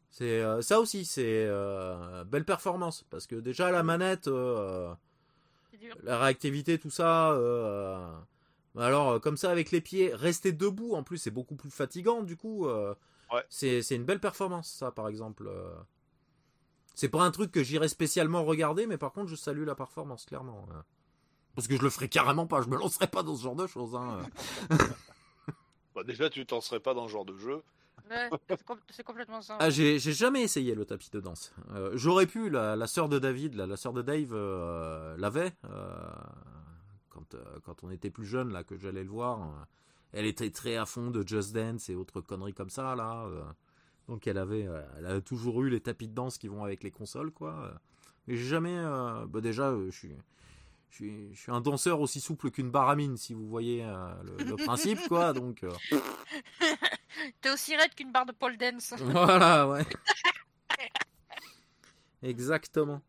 [0.10, 4.94] C'est euh, ça aussi, c'est euh, belle performance parce que déjà la manette, euh,
[6.04, 8.10] la réactivité, tout ça, euh,
[8.78, 12.22] Alors, euh, comme ça, avec les pieds, rester debout, en plus, c'est beaucoup plus fatigant,
[12.24, 12.68] du coup.
[12.68, 12.94] euh,
[13.34, 13.44] Ouais.
[13.50, 15.46] c'est, c'est une belle performance, ça, par exemple.
[15.48, 15.74] euh.
[16.96, 20.26] C'est pas un truc que j'irais spécialement regarder, mais par contre, je salue la performance,
[20.26, 20.68] clairement.
[21.56, 23.68] Parce que je le ferais carrément pas, je me lancerais pas dans ce genre de
[23.68, 23.96] choses.
[23.96, 24.20] Hein.
[25.96, 27.62] Bah, déjà, tu t'en serais pas dans ce genre de jeu.
[28.10, 29.58] Ouais, c'est com- c'est complètement ça.
[29.60, 31.54] Ah, j'ai, j'ai jamais essayé le tapis de danse.
[31.74, 35.52] Euh, j'aurais pu, la, la sœur de David, la, la sœur de Dave, euh, l'avait.
[35.66, 36.10] euh,
[37.32, 39.42] quand, euh, quand on était plus jeune, là, que j'allais le voir.
[39.42, 39.64] euh,
[40.14, 43.26] elle était très à fond de Just Dance et autres conneries comme ça, là.
[43.28, 43.44] euh.
[44.10, 46.92] donc elle avait, elle a toujours eu les tapis de danse qui vont avec les
[46.92, 47.74] consoles, quoi.
[48.28, 48.76] Mais j'ai jamais.
[49.30, 50.16] bah déjà, je suis.
[50.90, 54.44] Je suis, je suis un danseur aussi souple qu'une baramine, si vous voyez euh, le,
[54.44, 55.32] le principe, quoi.
[55.32, 55.72] Donc, euh,
[57.40, 58.94] T'es aussi raide qu'une barre de pole dance.
[59.00, 59.86] Voilà, ouais.
[62.24, 63.02] Exactement.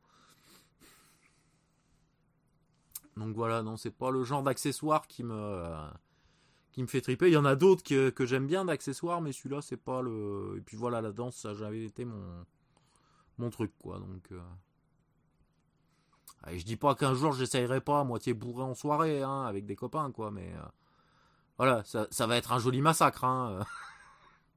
[3.16, 5.86] Donc voilà, non, c'est pas le genre d'accessoire qui me euh,
[6.73, 7.28] qui me fait triper.
[7.28, 10.57] Il y en a d'autres que, que j'aime bien d'accessoires, mais celui-là, c'est pas le.
[10.58, 12.47] Et puis voilà, la danse, ça a jamais été mon
[13.39, 13.99] mon truc, quoi.
[13.99, 14.32] Donc.
[14.32, 14.41] euh.
[16.44, 19.65] Allez, je dis pas qu'un jour j'essayerai pas à moitié bourré en soirée, hein, avec
[19.66, 20.62] des copains, quoi, mais euh,
[21.58, 23.65] voilà, ça, ça va être un joli massacre, hein.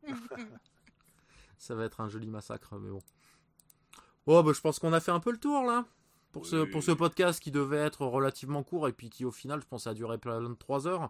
[1.58, 3.02] Ça va être un joli massacre, mais bon.
[4.28, 5.86] Oh, bah, je pense qu'on a fait un peu le tour, là.
[6.36, 9.62] Pour, ce, pour ce podcast qui devait être relativement court et puis qui, au final,
[9.62, 11.10] je pense, a duré plein de 3 heures.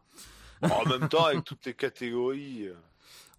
[0.62, 2.68] En même temps, avec toutes les catégories.
[2.68, 2.76] euh,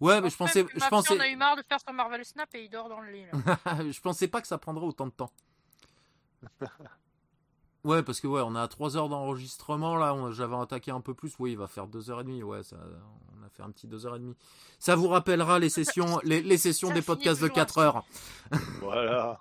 [0.01, 2.23] Ouais, mais je pensais, je ma pensais, en a eu marre de faire son Marvel
[2.25, 3.23] Snap et il dort dans le lit.
[3.31, 3.55] là.
[3.91, 5.31] je pensais pas que ça prendrait autant de temps.
[7.83, 10.99] Ouais, parce que ouais, on a à 3 heures d'enregistrement là, on- j'avais attaqué un
[10.99, 11.33] peu plus.
[11.39, 12.43] Oui, il va faire 2h30.
[12.43, 12.75] Ouais, ça,
[13.39, 14.33] on a fait un petit 2h30.
[14.77, 17.79] Ça vous rappellera les sessions, les, les sessions Ça des podcasts de toujours 4 ainsi.
[17.87, 18.05] heures.
[18.81, 19.39] Voilà.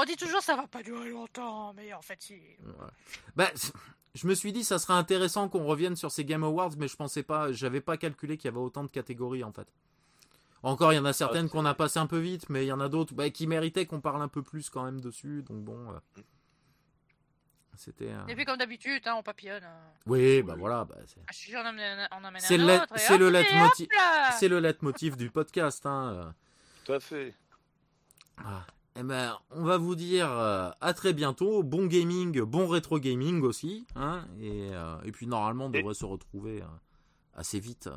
[0.00, 2.34] On dit toujours ça va pas durer longtemps, mais en fait, si.
[2.34, 2.86] Ouais.
[3.34, 3.72] Bah, c-
[4.14, 6.96] je me suis dit ça serait intéressant qu'on revienne sur ces Game Awards, mais je
[6.96, 9.66] pensais pas, j'avais pas calculé qu'il y avait autant de catégories en fait.
[10.62, 12.68] Encore, il y en a certaines c'est- qu'on a passé un peu vite, mais il
[12.68, 15.42] y en a d'autres bah, qui méritaient qu'on parle un peu plus quand même dessus.
[15.42, 16.20] Donc bon, euh,
[17.76, 18.10] c'était.
[18.12, 19.62] euh, Et puis, comme d'habitude, hein, on papillonne.
[20.06, 21.20] Oui, bah voilà, bah, c'est-
[22.58, 22.64] le-
[22.96, 23.88] c'est le leitmotiv-
[24.38, 25.86] c'est le leitmotiv du podcast.
[25.86, 26.12] Hein.
[26.14, 26.30] euh.
[26.84, 27.34] Tout à fait.
[28.38, 28.64] Ah.
[29.00, 31.62] Eh ben, on va vous dire euh, à très bientôt.
[31.62, 33.86] Bon gaming, bon rétro gaming aussi.
[33.94, 36.66] Hein, et, euh, et puis normalement, on Et- devrait se retrouver euh,
[37.36, 37.88] assez vite.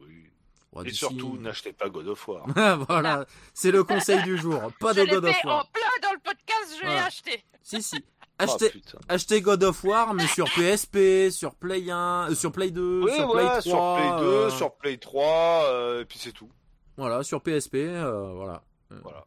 [0.00, 0.24] Oui.
[0.72, 2.46] Ouais, Et surtout, n'achetez pas God of War.
[2.88, 4.60] voilà, c'est le conseil du jour.
[4.80, 5.60] Pas Je de l'ai God of War.
[5.60, 7.04] en plein dans le podcast, je l'ai Voilà.
[7.06, 7.44] acheté.
[7.62, 7.96] Si, si.
[8.40, 8.72] Oh, Achetez,
[9.08, 13.14] achetez God of War, mais sur PSP, sur Play 1, euh, sur Play 2, Oui,
[13.14, 13.70] sur voilà, Play 3.
[13.70, 16.50] sur Play 2, euh, sur Play 3, euh, et puis c'est tout.
[16.96, 18.64] Voilà, sur PSP, euh, voilà.
[19.04, 19.24] Voilà.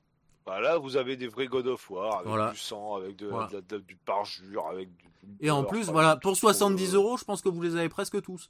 [0.47, 2.51] Bah, là, vous avez des vrais God of War, avec Voilà.
[2.51, 3.47] du sang, avec de, Voilà.
[3.47, 5.05] de la- de- du parjure, avec du.
[5.41, 6.95] Et en plus, voilà, pour ce qu'on 70 veut.
[6.97, 8.49] euros, je pense que vous les avez presque tous.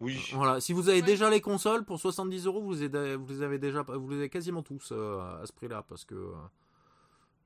[0.00, 0.20] Oui.
[0.34, 3.40] Voilà, si vous avez déjà les consoles, pour 70 euros, vous les avez, vous les
[3.40, 6.32] avez déjà, vous les avez quasiment tous euh, à ce prix-là, parce que euh,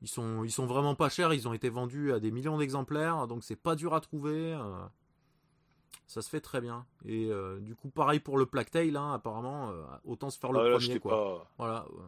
[0.02, 1.32] ils sont, ils sont vraiment pas chers.
[1.32, 4.52] Ils ont été vendus à des millions d'exemplaires, donc c'est pas dur à trouver.
[4.52, 4.84] euh,
[6.08, 6.86] ça se fait très bien.
[7.04, 10.50] Et euh, du coup, pareil pour le Plague Tale, hein, apparemment, euh, autant se faire
[10.50, 11.12] le Ah, là, premier, j'étais quoi.
[11.12, 12.02] pas- Voilà, euh,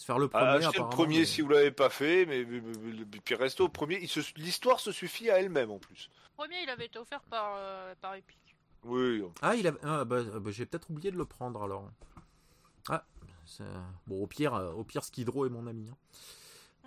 [0.00, 0.44] se faire le premier.
[0.46, 3.20] Ah, achetez le apparemment, premier mais- si vous l'avez pas fait, mais, mais, mais- mais-
[3.22, 3.98] puis restez au premier.
[4.00, 6.08] il se- L'histoire se suffit à elle-même en plus.
[6.24, 8.38] Le premier, il avait été offert par, euh, par Epic.
[8.84, 9.22] Oui.
[9.42, 9.78] Ah, il avait...
[9.82, 11.90] ah, bah, bah, j'ai peut-être oublié de le prendre alors.
[12.88, 13.04] Ah,
[14.06, 15.90] bon, au pire, euh, au pire, Skidrow est mon ami.
[15.90, 15.96] hein.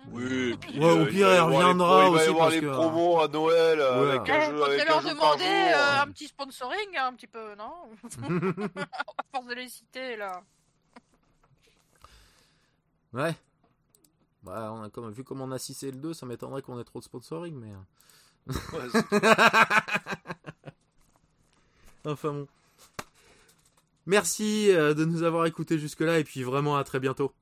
[0.08, 2.60] Oui, et puis, Ouais, au euh, pire, les- reviendra Il va aussi y avoir les
[2.60, 4.10] que- promos à Noël euh, Ouais.
[4.16, 5.78] avec un Eh, jeu, avec leur un demander jour.
[5.78, 7.72] euh, un petit sponsoring, un petit peu, non
[8.76, 10.42] À force de les citer, là.
[13.14, 13.34] Ouais.
[14.42, 16.78] Bah, on a comme, vu comme on a 6 et le 2, ça m'étonnerait qu'on
[16.78, 17.72] ait trop de sponsoring, mais.
[17.72, 18.52] euh.
[18.72, 18.88] Ouais,
[22.04, 22.46] Enfin bon.
[24.06, 27.32] Merci euh, de nous avoir écoutés jusque-là, et puis vraiment à très bientôt.